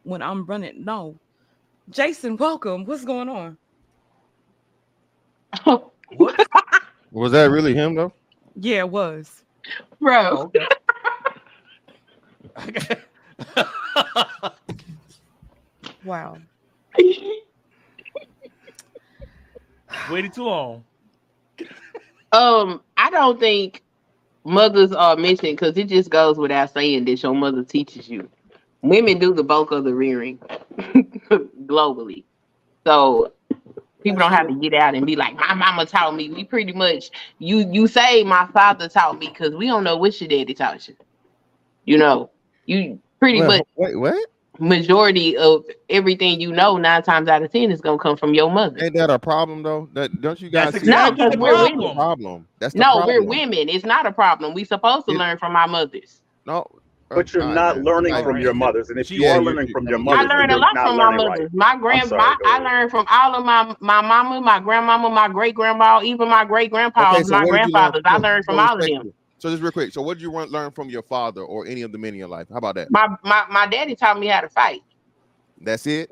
[0.04, 0.84] when I'm running.
[0.86, 1.18] No.
[1.90, 2.86] Jason, welcome.
[2.86, 3.58] What's going on?
[7.12, 8.14] Was that really him though?
[8.56, 9.44] Yeah, it was.
[10.00, 10.52] Bro.
[16.04, 16.38] Wow.
[20.10, 20.84] Waited too long.
[22.32, 23.84] Um, I don't think
[24.44, 28.28] mothers are missing because it just goes without saying that your mother teaches you.
[28.82, 30.40] Women do the bulk of the rearing
[31.66, 32.24] globally.
[32.84, 33.32] So
[34.04, 36.30] people don't have to get out and be like, my mama taught me.
[36.32, 40.20] We pretty much you you say my father taught me because we don't know what
[40.22, 40.96] your daddy taught you.
[41.86, 42.32] You know,
[42.66, 44.30] you pretty Well, much Wait, what?
[44.60, 48.52] majority of everything you know, nine times out of ten is gonna come from your
[48.52, 48.82] mother.
[48.82, 49.90] Ain't that a problem though?
[49.94, 50.88] That don't you guys That's see?
[50.88, 51.32] exactly that?
[51.32, 51.48] the problem.
[51.60, 52.48] That's the problem.
[52.60, 53.08] That's the no, problem.
[53.08, 53.70] we're women.
[53.70, 54.54] It's not a problem.
[54.54, 56.22] We supposed to It- learn from our mothers.
[56.46, 56.66] No,
[57.14, 57.86] But you're Alright, not man.
[57.86, 58.42] learning Alright, from man.
[58.44, 60.38] your mothers, and if you Yeah, are you- learning you- from your mothers, I then
[60.38, 61.40] learned a you're lot not from my learning mothers.
[61.42, 61.54] right.
[61.54, 65.10] My I'm grand, sorry, my, I learned from all of my my mama, my grandmama,
[65.10, 67.72] my great grandma, even my great grandpas, Okay, so my what learn?
[67.72, 68.02] grandfathers.
[68.06, 69.14] I learned from all of them.
[69.40, 69.92] So just real quick.
[69.92, 72.28] So what did you learn from your father or any of the men in your
[72.28, 72.48] life?
[72.50, 72.92] How about that?
[72.92, 74.82] My my my daddy taught me how to fight.
[75.60, 76.12] That's it.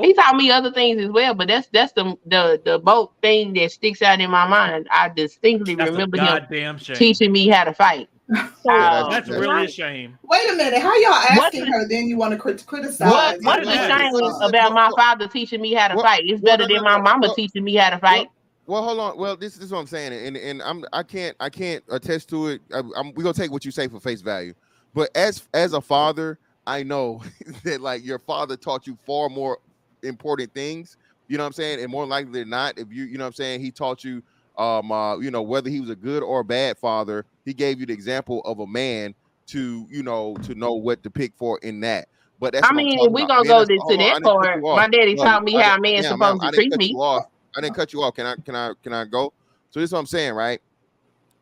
[0.00, 3.52] He taught me other things as well, but that's that's the the the both thing
[3.54, 4.86] that sticks out in my mind.
[4.90, 6.96] I distinctly That's remember him shame.
[6.96, 8.08] teaching me how to fight.
[8.30, 10.18] Um, That's really a shame.
[10.22, 10.80] Wait a minute.
[10.82, 11.88] How y'all What asking her?
[11.88, 13.10] Then you want to crit- criticize?
[13.10, 13.88] What what is her?
[13.88, 16.22] the shame about my father teaching me how to What- fight?
[16.26, 18.28] It's better no, than my mama well- teaching me how to fight.
[18.66, 19.16] Well, hold on.
[19.16, 22.28] Well, this, this is what I'm saying, and and I'm I can't I can't attest
[22.28, 22.60] to it.
[22.74, 24.52] I, I'm, we're gonna take what you say for face value,
[24.92, 27.22] but as as a father, I know
[27.64, 29.56] that like your father taught you far more
[30.02, 30.98] important things.
[31.28, 33.28] You know what I'm saying, and more likely than not, if you you know what
[33.28, 34.22] I'm saying, he taught you
[34.58, 37.86] um uh, you know whether he was a good or bad father, he gave you
[37.86, 39.14] the example of a man
[39.48, 42.08] to you know to know what to pick for in that.
[42.40, 44.80] But that's I mean, we gonna go to hold on, I that part.
[44.80, 46.94] My daddy No, taught me how a didn't- man yeah, supposed to treat me.
[47.56, 48.14] I didn't cut you off.
[48.14, 49.32] Can I can I can I go?
[49.70, 50.60] So this is what I'm saying, right?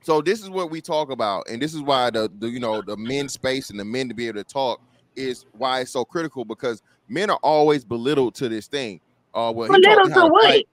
[0.03, 2.81] So this is what we talk about, and this is why the, the you know
[2.81, 4.81] the men space and the men to be able to talk
[5.17, 9.01] is why it's so critical because men are always belittled to this thing.
[9.35, 10.65] Uh, well, he taught me Belittled to what?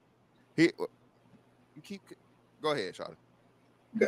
[0.56, 0.72] He,
[1.74, 2.02] you keep
[2.64, 3.18] go ahead, Charlotte.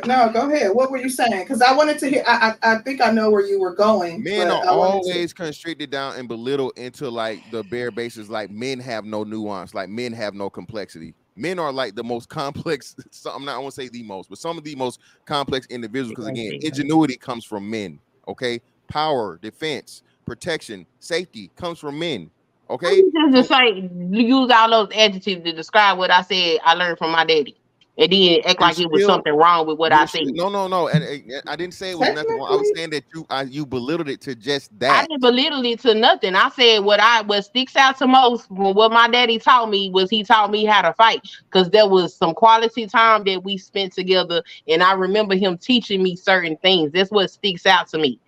[0.05, 0.71] No, go ahead.
[0.73, 1.43] What were you saying?
[1.43, 2.23] Because I wanted to hear.
[2.27, 4.21] I, I I think I know where you were going.
[4.21, 7.89] Men but are I wanted to- always constricted down and belittled into like the bare
[7.89, 8.27] basis.
[8.27, 9.73] Like men have no nuance.
[9.73, 11.13] Like men have no complexity.
[11.37, 12.97] Men are like the most complex.
[13.11, 13.55] So I'm not.
[13.55, 16.09] I won't say the most, but some of the most complex individuals.
[16.09, 17.99] Because again, ingenuity comes from men.
[18.27, 22.29] Okay, power, defense, protection, safety comes from men.
[22.69, 26.59] Okay, Just to say, use all those adjectives to describe what I said.
[26.65, 27.55] I learned from my daddy,
[27.97, 30.27] and then act like it was something wrong with what I said.
[30.27, 30.87] No, no, no.
[30.87, 32.53] And, and I didn't say it was nothing wrong.
[32.53, 35.03] I was saying that you I, you belittled it to just that.
[35.03, 36.35] I didn't belittle it to nothing.
[36.35, 39.89] I said what I what sticks out to most from what my daddy taught me
[39.89, 43.57] was he taught me how to fight because there was some quality time that we
[43.57, 46.91] spent together, and I remember him teaching me certain things.
[46.91, 48.19] That's what sticks out to me.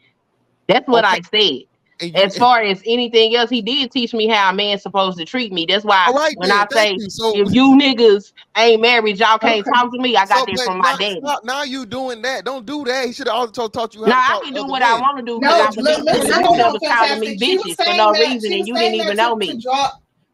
[0.68, 1.69] That's what I said.
[2.16, 5.52] As far as anything else, he did teach me how a man's supposed to treat
[5.52, 5.66] me.
[5.68, 7.10] That's why All right, when then, I say you.
[7.10, 9.70] So- if you niggas ain't married, y'all can't Okay.
[9.72, 10.16] talk to me.
[10.16, 11.20] I got So, this but from my now, daddy.
[11.22, 12.46] now- Now you doing that?
[12.46, 13.06] Don't do that.
[13.08, 15.00] He should have also taught you how Now to I can do other what I
[15.00, 17.38] want to do No, because I li- believe listen, you hold on, was calling me.
[17.38, 19.62] She was bitches for saying no that- reason, and you didn't even know me.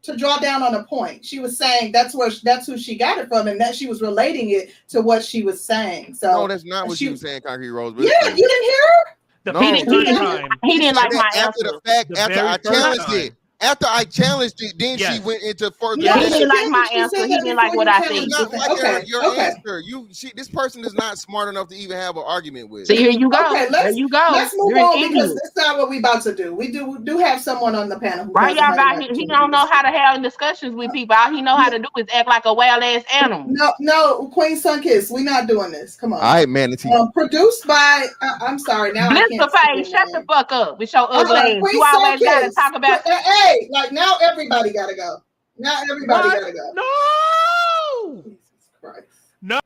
[0.02, 3.18] To draw, down on a point, she was saying that's where that's who she got
[3.18, 6.14] it from, and that she was relating it to what she was saying.
[6.14, 7.92] So No, that's not uh, what she you were saying, Concrete Rose.
[7.98, 9.15] Yeah, you didn't hear her.
[9.46, 9.60] The No.
[9.60, 11.62] He didn't, he didn't, he didn't like Then my after answer.
[11.62, 13.16] the fact, The after I first challenged time.
[13.20, 15.14] it, after I challenged it, then Yes.
[15.14, 16.02] she went into further.
[16.02, 17.26] Yeah, he didn't like my She answer.
[17.26, 18.42] He didn't like what I challenged said.
[18.42, 19.40] not like her, Okay, your okay.
[19.46, 19.80] answer.
[19.80, 22.86] You she this person is not smart enough to even have an argument with.
[22.86, 23.38] So here you go.
[23.50, 24.28] Okay, let's you go.
[24.32, 25.38] let's move You're on because idiot.
[25.42, 26.54] that's not what we about to do.
[26.54, 28.26] We do we do have someone on the panel.
[28.26, 30.92] Who Right, doesn't y'all got an he, he don't know how to have discussions with
[30.92, 31.16] people.
[31.18, 33.44] All he know how to do is act like a wild ass animal.
[33.48, 35.96] No, no, Queen Sunkiss, we're not doing this.
[35.96, 36.20] Come on.
[36.20, 36.92] All right, Manatee.
[36.92, 40.24] Um, produced by, uh, I'm sorry, now I Blitz can't the see face, shut the
[40.28, 41.60] fuck up with your ugly ass.
[41.60, 43.12] Queen You always gotta talk about But,
[43.46, 45.18] Hey, like now everybody gotta go.
[45.56, 46.40] Now everybody What?
[46.40, 46.72] gotta go.
[46.74, 48.22] No.
[48.22, 49.06] Jesus Christ.
[49.40, 49.60] No.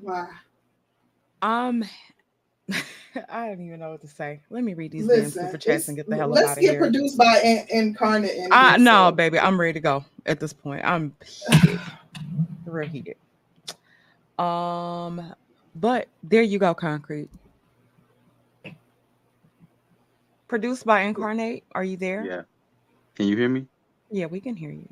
[0.00, 0.26] Why?
[1.42, 1.84] Um,
[3.28, 4.40] I don't even know what to say.
[4.50, 6.58] Let me read these damn Listen, super chats and get the hell up let's out
[6.58, 8.32] of get produced by In- Incarnate.
[8.34, 10.84] in Uh, no, so- baby, I'm ready to go at this point.
[10.84, 11.14] I'm
[11.62, 11.80] heated.
[12.66, 13.16] real heated.
[14.38, 15.32] Um,
[15.76, 17.30] but there you go, concrete.
[20.50, 21.62] Produced by Incarnate.
[21.76, 22.24] Are you there?
[22.26, 22.42] Yeah.
[23.14, 23.66] Can you hear me?
[24.10, 24.88] Yeah, we can hear you.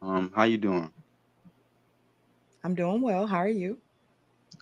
[0.00, 0.90] Um, how you doing?
[2.64, 3.26] I'm doing well.
[3.26, 3.76] How are you?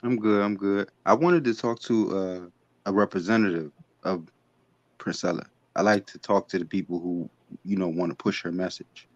[0.02, 0.42] I'm good.
[0.42, 0.90] I'm good.
[1.07, 2.40] I wanted to talk to uh,
[2.86, 3.70] a representative
[4.02, 4.26] of
[4.98, 5.47] Priscilla.
[5.76, 7.31] I like to talk to the people who,
[7.65, 9.07] you know, want to push her message.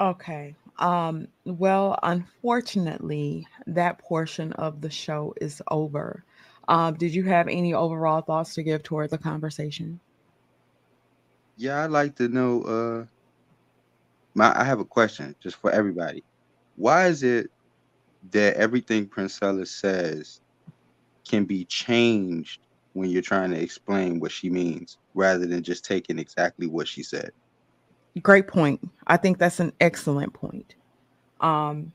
[0.00, 0.54] Okay.
[0.78, 6.24] Um, well, unfortunately, that portion of the show is over.
[6.68, 9.98] Um, did you have any overall thoughts to give toward the conversation?
[11.56, 12.62] Yeah, I'd like to know.
[12.62, 13.04] Uh,
[14.34, 16.22] my I have a question just for everybody.
[16.76, 17.50] Why is it
[18.30, 20.40] that everything Princella says
[21.26, 22.60] can be changed
[22.92, 27.02] when you're trying to explain what she means, rather than just taking exactly what she
[27.02, 27.32] said?
[28.22, 28.80] Great point.
[29.06, 30.74] I think that's an excellent point.
[31.40, 31.92] Um,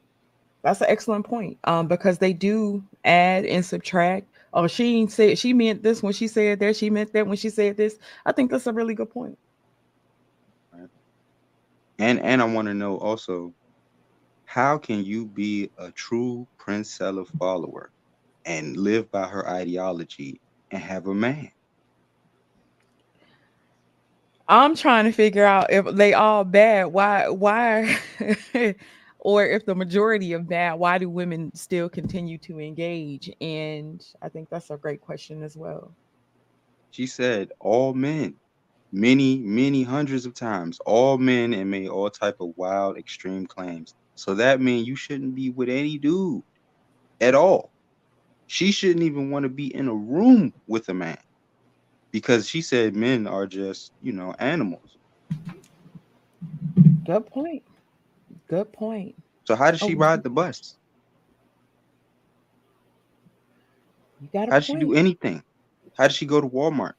[0.63, 1.57] that's an excellent point.
[1.65, 4.27] Um, because they do add and subtract.
[4.53, 6.75] Oh, she ain't said she meant this when she said that.
[6.75, 7.97] She meant that when she said this.
[8.25, 9.37] I think that's a really good point.
[11.99, 13.53] And and I want to know also,
[14.45, 17.91] how can you be a true Prince Princella follower
[18.45, 20.41] and live by her ideology
[20.71, 21.51] and have a man?
[24.47, 26.87] I'm trying to figure out if they all bad.
[26.87, 27.29] Why?
[27.29, 27.97] Why?
[29.25, 33.31] or if the majority of that, why do women still continue to engage?
[33.39, 35.93] And I think that's a great question as well.
[36.91, 38.35] She said all men,
[38.91, 43.95] many, many hundreds of times, all men and made all type of wild, extreme claims.
[44.15, 46.43] So that means you shouldn't be with any dude
[47.21, 47.71] at all.
[48.47, 51.17] She shouldn't even want to be in a room with a man
[52.11, 54.97] because she said men are just, you know, animals.
[57.05, 57.63] Good point.
[58.53, 59.15] Good point.
[59.47, 60.77] So how does she Oh, ride the bus?
[64.19, 65.43] You got How does she do anything?
[65.97, 66.93] How does she go to Walmart?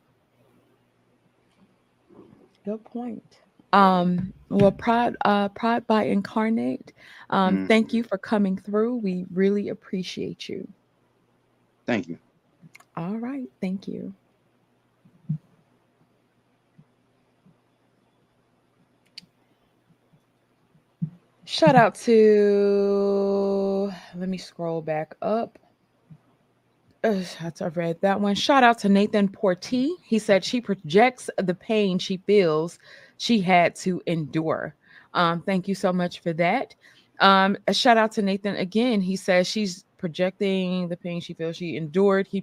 [2.65, 3.41] Good point.
[3.73, 6.92] Um, well, Pride, uh, Pride by Incarnate.
[7.31, 7.68] Um, Mm.
[7.68, 8.97] thank you for coming through.
[8.97, 10.68] We really appreciate you.
[11.86, 12.18] Thank you.
[12.97, 14.15] All right, thank you.
[21.47, 25.58] Shout out to let me scroll back up.
[27.05, 27.26] Ugh,
[27.60, 28.34] I read that one.
[28.34, 29.90] Shout out to Nathan Porty.
[30.02, 32.78] He said she projects the pain she feels
[33.18, 34.74] she had to endure.
[35.12, 36.74] Um, thank you so much for that.
[37.20, 39.02] Um, a shout out to Nathan again.
[39.02, 42.26] He says she's projecting the pain she feels she endured.
[42.26, 42.42] He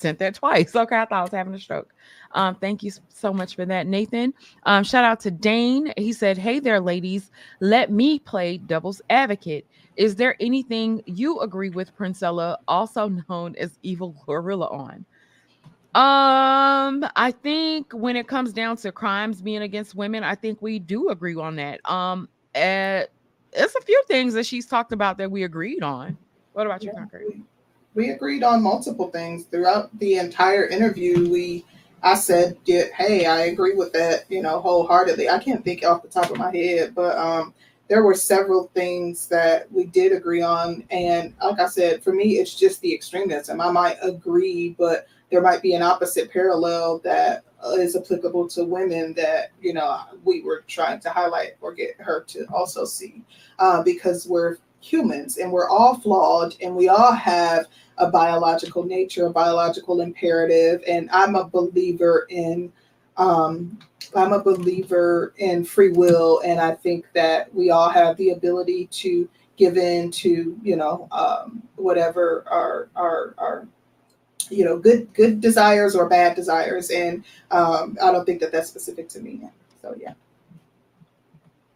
[0.00, 0.74] sent that twice.
[0.80, 1.92] Okay, I thought I was having a stroke.
[2.32, 4.32] Um, thank you so much for that, Nathan.
[4.64, 5.92] Um, shout out to Dane.
[5.96, 7.30] He said, Hey there, ladies.
[7.60, 9.66] Let me play devil's advocate.
[9.96, 15.04] Is there anything you agree with Princella, also known as Evil Gorilla, on?
[15.92, 20.78] Um, I think when it comes down to crimes being against women, I think we
[20.78, 21.80] do agree on that.
[21.90, 23.02] Um, uh,
[23.52, 26.16] it's a few things that she's talked about that we agreed on.
[26.52, 27.42] What about you, Concrete?
[28.00, 31.30] We agreed on multiple things throughout the entire interview.
[31.30, 31.66] We,
[32.02, 35.28] I said, hey, I agree with that, you know, wholeheartedly.
[35.28, 37.52] I can't think off the top of my head, but um,
[37.88, 40.82] there were several things that we did agree on.
[40.90, 43.60] And like I said, for me, it's just the extremism.
[43.60, 49.12] I might agree, but there might be an opposite parallel that is applicable to women
[49.12, 53.22] that you know we were trying to highlight or get her to also see
[53.58, 57.66] uh, because we're humans and we're all flawed and we all have
[58.00, 60.82] a biological nature, a biological imperative.
[60.88, 62.72] And I'm a believer in
[63.16, 63.78] um,
[64.16, 68.86] I'm a believer in free will, and I think that we all have the ability
[68.92, 73.68] to give in to you know um, whatever our our our
[74.50, 78.68] you know good good desires or bad desires, and um, I don't think that that's
[78.68, 79.42] specific to me.
[79.82, 80.14] So yeah.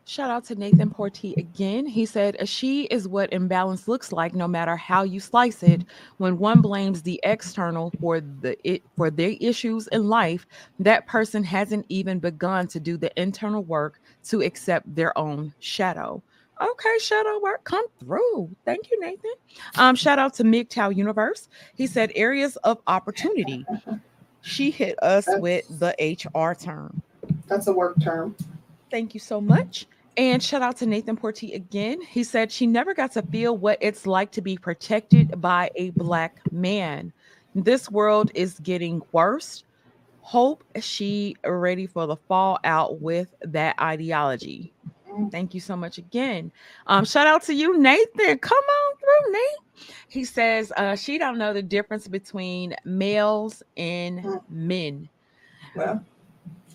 [0.07, 1.87] Shout out to Nathan Porty again.
[1.87, 5.83] He said, A She is what imbalance looks like, no matter how you slice it.
[6.19, 10.47] When one blames the external for the it for their issues in life,
[10.79, 16.23] that person hasn't even begun to do the internal work to accept their own shadow.
[16.61, 18.55] Okay, shadow work, come through.
[18.67, 19.33] Thank you, Nathan.
[19.77, 21.49] Um, shout out to MGTOW Universe.
[21.75, 23.67] He said areas of opportunity.
[24.43, 27.03] She hit us with the HR term.
[27.49, 28.37] That's a work term.
[28.95, 29.89] Thank you so much.
[30.17, 32.01] And shout out to Nathan Porty again.
[32.01, 35.91] He said she never got to feel what it's like to be protected by a
[35.91, 37.13] black man.
[37.57, 39.65] This world is getting worse.
[40.21, 44.73] Hope she ready for the fallout with that ideology.
[45.33, 46.53] Thank you so much again.
[46.87, 48.39] Um, shout out to you, Nathan.
[48.39, 49.91] Come on through, Nate.
[50.07, 55.09] He says uh, she don't know the difference between males and men.
[55.75, 56.05] Well,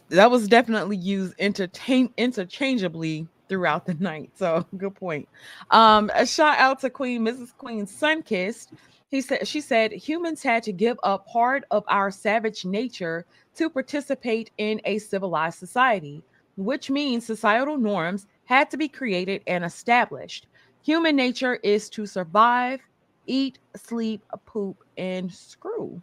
[0.09, 4.31] that was definitely used entertain interchangeably throughout the night.
[4.35, 5.27] So good point.
[5.71, 7.55] Um, a shout out to Queen Mrs.
[7.57, 8.67] Queen Sunkiss.
[9.09, 13.69] He said she said humans had to give up part of our savage nature to
[13.69, 16.23] participate in a civilized society,
[16.57, 20.47] which means societal norms had to be created and established.
[20.83, 22.79] Human nature is to survive,
[23.25, 26.01] eat, sleep, poop, and screw.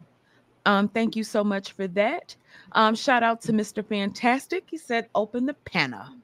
[0.66, 2.36] Um, thank you so much for that.
[2.72, 3.86] Um, shout out to Mr.
[3.86, 4.64] Fantastic.
[4.68, 6.14] He said, open the panna.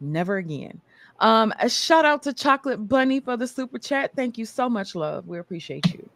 [0.00, 0.80] Never again.
[1.20, 4.12] Um, a shout out to Chocolate Bunny for the super chat.
[4.16, 5.26] Thank you so much, love.
[5.26, 6.08] We appreciate you.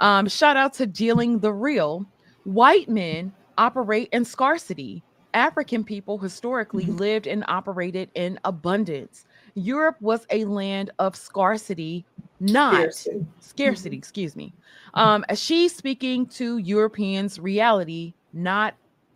[0.00, 2.04] Um, shout out to Dealing the Real.
[2.44, 5.02] White men operate in scarcity.
[5.32, 9.24] African people historically lived and operated in abundance.
[9.54, 12.04] Europe was a land of scarcity,
[12.42, 13.26] not Scarcity.
[13.40, 14.52] scarcity, excuse me.
[14.94, 18.74] Um, she's speaking to Europeans' reality, not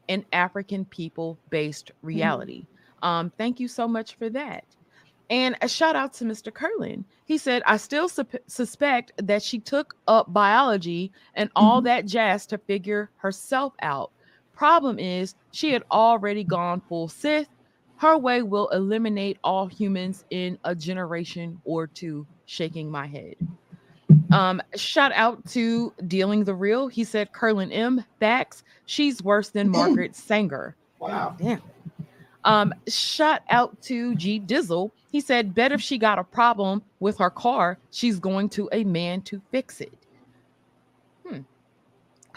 [0.08, 2.66] an African people based reality.
[3.02, 4.64] Um, thank you so much for that.
[5.28, 6.54] And a shout out to Mr.
[6.54, 7.04] Curlin.
[7.24, 12.46] He said, I still sup- suspect that she took up biology and all that jazz
[12.46, 14.12] to figure herself out.
[14.54, 17.48] Problem is, she had already gone full Sith.
[17.96, 22.26] Her way will eliminate all humans in a generation or two.
[22.46, 23.36] Shaking my head.
[24.32, 26.88] Um, shout out to Dealing the Real.
[26.88, 28.04] He said, Curlin M.
[28.20, 28.62] Facts.
[28.86, 30.76] She's worse than Margaret Sanger.
[30.98, 31.36] Wow.
[31.38, 31.62] Damn.
[32.44, 34.92] Um, shout out to G Dizzle.
[35.10, 38.84] He said, Bet if she got a problem with her car, she's going to a
[38.84, 39.92] man to fix it.
[41.26, 41.40] Hmm.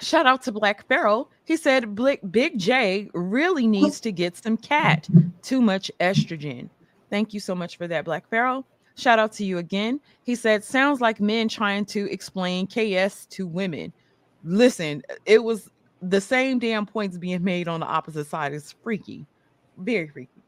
[0.02, 1.28] Shout out to Black Pharaoh.
[1.46, 5.08] He said, Big J really needs to get some cat.
[5.44, 6.70] Too much estrogen.
[7.10, 8.66] Thank you so much for that, Black Pharaoh.
[9.00, 10.00] Shout out to you again.
[10.24, 13.94] He said, Sounds like men trying to explain KS to women.
[14.44, 15.70] Listen, it was
[16.02, 18.54] the same damn points being made on the opposite side.
[18.54, 19.26] It's freaky.
[19.78, 20.44] Very freaky.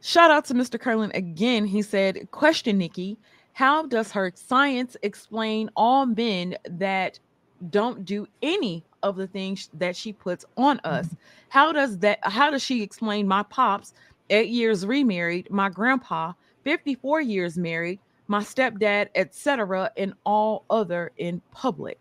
[0.00, 0.78] Shout out to Mr.
[0.78, 1.64] Curlin again.
[1.64, 3.16] He said, Question, Nikki,
[3.52, 7.18] how does her science explain all men that
[7.70, 11.08] don't do any of the things that she puts on us?
[11.48, 13.94] How does that how does she explain my pops,
[14.30, 16.32] eight years remarried, my grandpa,
[16.64, 22.00] 54 years married, my stepdad, etc., and all other in public.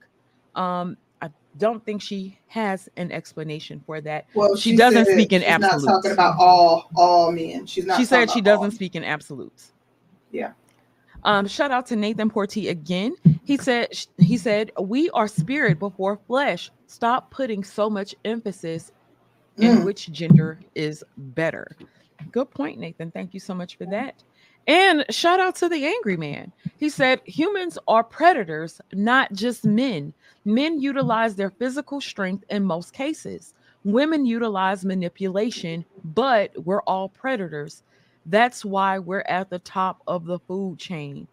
[0.56, 4.26] Um, I don't think she has an explanation for that.
[4.34, 5.86] Well, she, doesn't speak in she's absolutes.
[5.86, 7.66] not talking about all all men.
[7.66, 7.98] She's not.
[8.00, 9.72] she said she doesn't speak in absolutes.
[10.32, 10.52] Yeah.
[11.26, 13.16] Um, shout out to Nathan Porty again.
[13.46, 16.70] He said he said we are spirit before flesh.
[16.88, 18.92] Stop putting so much emphasis
[19.58, 19.86] in Mm.
[19.86, 21.76] which gender is better.
[22.32, 23.12] Good point, Nathan.
[23.12, 24.16] Thank you so much for that.
[24.68, 26.52] And shout out to the angry man.
[26.78, 30.14] He said humans are predators, not just men.
[30.46, 33.54] Men utilize their physical strength in most cases.
[33.84, 37.84] Women utilize manipulation, but we're all predators.
[38.26, 41.28] That's why we're at the top of the food chain.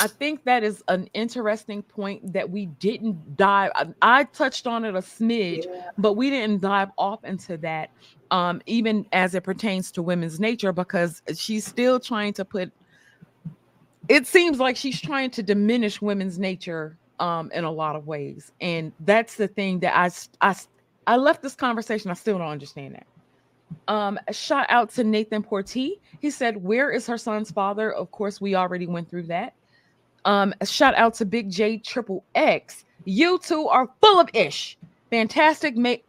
[0.00, 3.70] I think that is an interesting point that we didn't dive.
[3.76, 5.66] I, I touched on it a smidge,
[5.98, 7.90] but we didn't dive off into that,
[8.34, 12.72] um, even as it pertains to women's nature, because she's still trying to put.
[14.08, 18.50] It seems like she's trying to diminish women's nature um, in a lot of ways,
[18.60, 22.10] and that's the thing that I—I left this conversation.
[22.10, 23.06] I still don't understand that.
[23.86, 26.00] Um, shout out to Nathan Porty.
[26.20, 27.92] He said, Where is her son's father?
[27.92, 29.54] Of course, we already went through that.
[30.24, 32.84] Um, shout out to Big J Triple X.
[33.04, 34.76] You two are full of ish.
[35.10, 36.02] Fantastic makes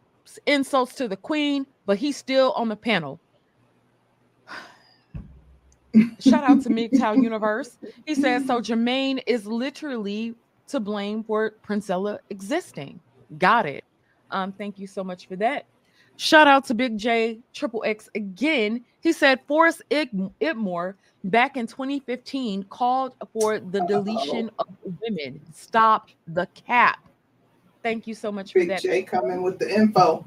[0.47, 3.19] insults to the queen, but he's still on the panel.
[6.19, 7.77] Shout out to MGTOW Universe.
[8.05, 10.35] He says, So Jermaine is literally
[10.67, 12.99] to blame for Princella existing.
[13.37, 13.83] Got it.
[14.31, 15.65] Um, thank you so much for that.
[16.17, 18.83] Shout out to Big J Triple X again.
[19.01, 24.67] He said Forrest Ig- Itmore back in 2015 called for the deletion of
[25.01, 25.41] women.
[25.53, 26.99] Stop the cap.
[27.83, 28.81] Thank you so much for that.
[28.81, 28.91] Big.
[28.91, 30.25] J coming with the info.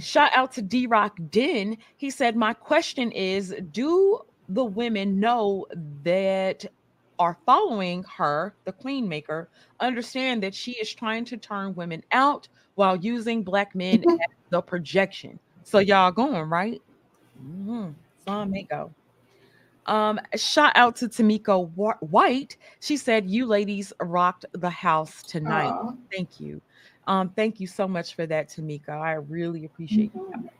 [0.00, 1.76] Shout out to D Rock Den.
[1.96, 5.66] He said, My question is Do the women know
[6.02, 6.64] that
[7.18, 9.50] are following her, the queen maker,
[9.80, 14.18] understand that she is trying to turn women out while using black men as
[14.50, 15.38] the projection?
[15.64, 16.80] So, y'all going, right?
[17.42, 17.90] Mm-hmm.
[18.24, 18.92] Some may go.
[19.86, 22.56] Um, shout out to Tamiko White.
[22.80, 25.70] She said, "You ladies rocked the house tonight.
[25.70, 25.92] Aw.
[26.12, 26.60] Thank you.
[27.08, 28.90] Um, thank you so much for that, Tamika.
[28.90, 30.52] I really appreciate that.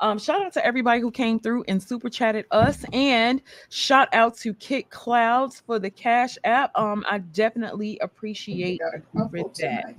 [0.00, 4.36] Um, shout out to everybody who came through and super chatted us, and shout out
[4.38, 6.76] to Kit Clouds for the Cash App.
[6.76, 8.80] Um, I definitely appreciate
[9.30, 9.94] with that.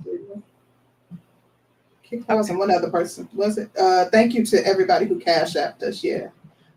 [2.26, 3.70] That was one other person, was it?
[3.78, 6.04] Uh, thank you to everybody who cash apped us.
[6.04, 6.28] Yeah.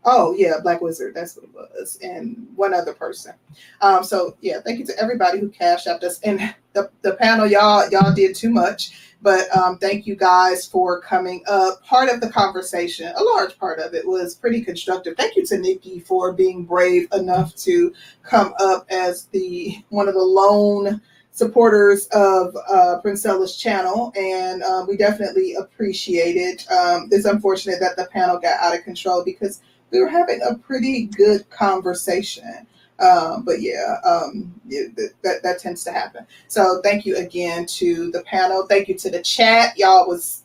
[0.06, 1.14] Oh yeah, Black Wizard.
[1.14, 3.34] That's what it was, and one other person.
[3.82, 6.40] Um, so yeah, thank you to everybody who cash apped us, and
[6.74, 7.46] the the panel.
[7.46, 11.84] Y'all y'all did too much, but um, thank you guys for coming up.
[11.84, 15.16] Part of the conversation, a large part of it, was pretty constructive.
[15.18, 20.14] Thank you to Nikki for being brave enough to come up as the one of
[20.14, 26.70] the lone supporters of uh, Princella's channel, and um, we definitely appreciate it.
[26.72, 30.56] Um, it's unfortunate that the panel got out of control because we were having a
[30.56, 32.68] pretty good conversation.
[33.00, 36.26] Um, but yeah, um, that that tends to happen.
[36.48, 38.66] So thank you again to the panel.
[38.66, 39.78] Thank you to the chat.
[39.78, 40.44] Y'all was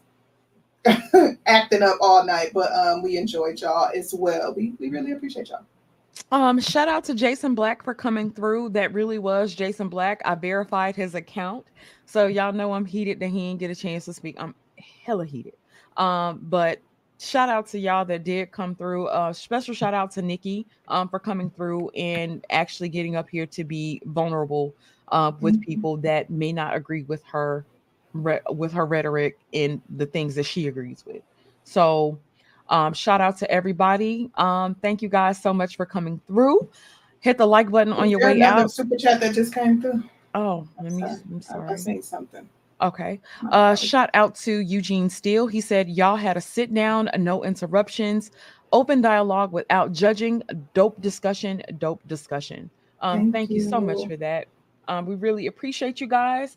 [1.47, 4.53] acting up all night, but um, we enjoyed y'all as well.
[4.55, 5.65] We we really appreciate y'all.
[6.31, 8.71] Um, shout out to Jason Black for coming through.
[8.71, 10.21] That really was Jason Black.
[10.25, 11.67] I verified his account,
[12.05, 14.37] so y'all know I'm heated that he didn't get a chance to speak.
[14.39, 14.55] I'm
[15.05, 15.55] hella heated.
[15.97, 16.81] Um, but
[17.23, 19.07] shout out to y'all that did come through.
[19.07, 23.47] Uh, special shout out to Nikki um for coming through and actually getting up here
[23.47, 24.75] to be vulnerable
[25.09, 27.65] uh with people that may not agree with her
[28.51, 31.23] with her rhetoric and the things that she agrees with.
[31.65, 32.19] So
[32.69, 34.31] um, shout out to everybody.
[34.37, 36.69] Um, thank you guys so much for coming through.
[37.21, 38.71] Hit the like button on Is your way out.
[38.71, 40.03] super chat that just came through.
[40.35, 41.03] Oh, let me.
[41.03, 41.77] I'm I sorry.
[41.77, 42.49] seen something.
[42.83, 43.21] Okay.
[43.51, 45.47] Uh, shout out to Eugene Steele.
[45.47, 48.33] He said, Y'all had a sit down, no interruptions,
[48.73, 50.43] open dialogue without judging,
[50.75, 52.71] dope discussion, dope discussion.
[53.01, 53.69] Um, Thank thank, you.
[53.69, 54.47] so much for that.
[54.89, 56.57] Um, we really appreciate you guys.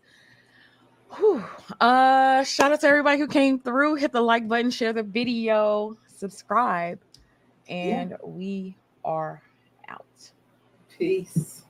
[1.17, 1.43] Whew.
[1.79, 3.95] Uh, shout out to everybody who came through.
[3.95, 6.99] Hit the like button, share the video, subscribe,
[7.67, 9.41] and we are
[9.87, 10.31] out.
[10.97, 11.63] Peace.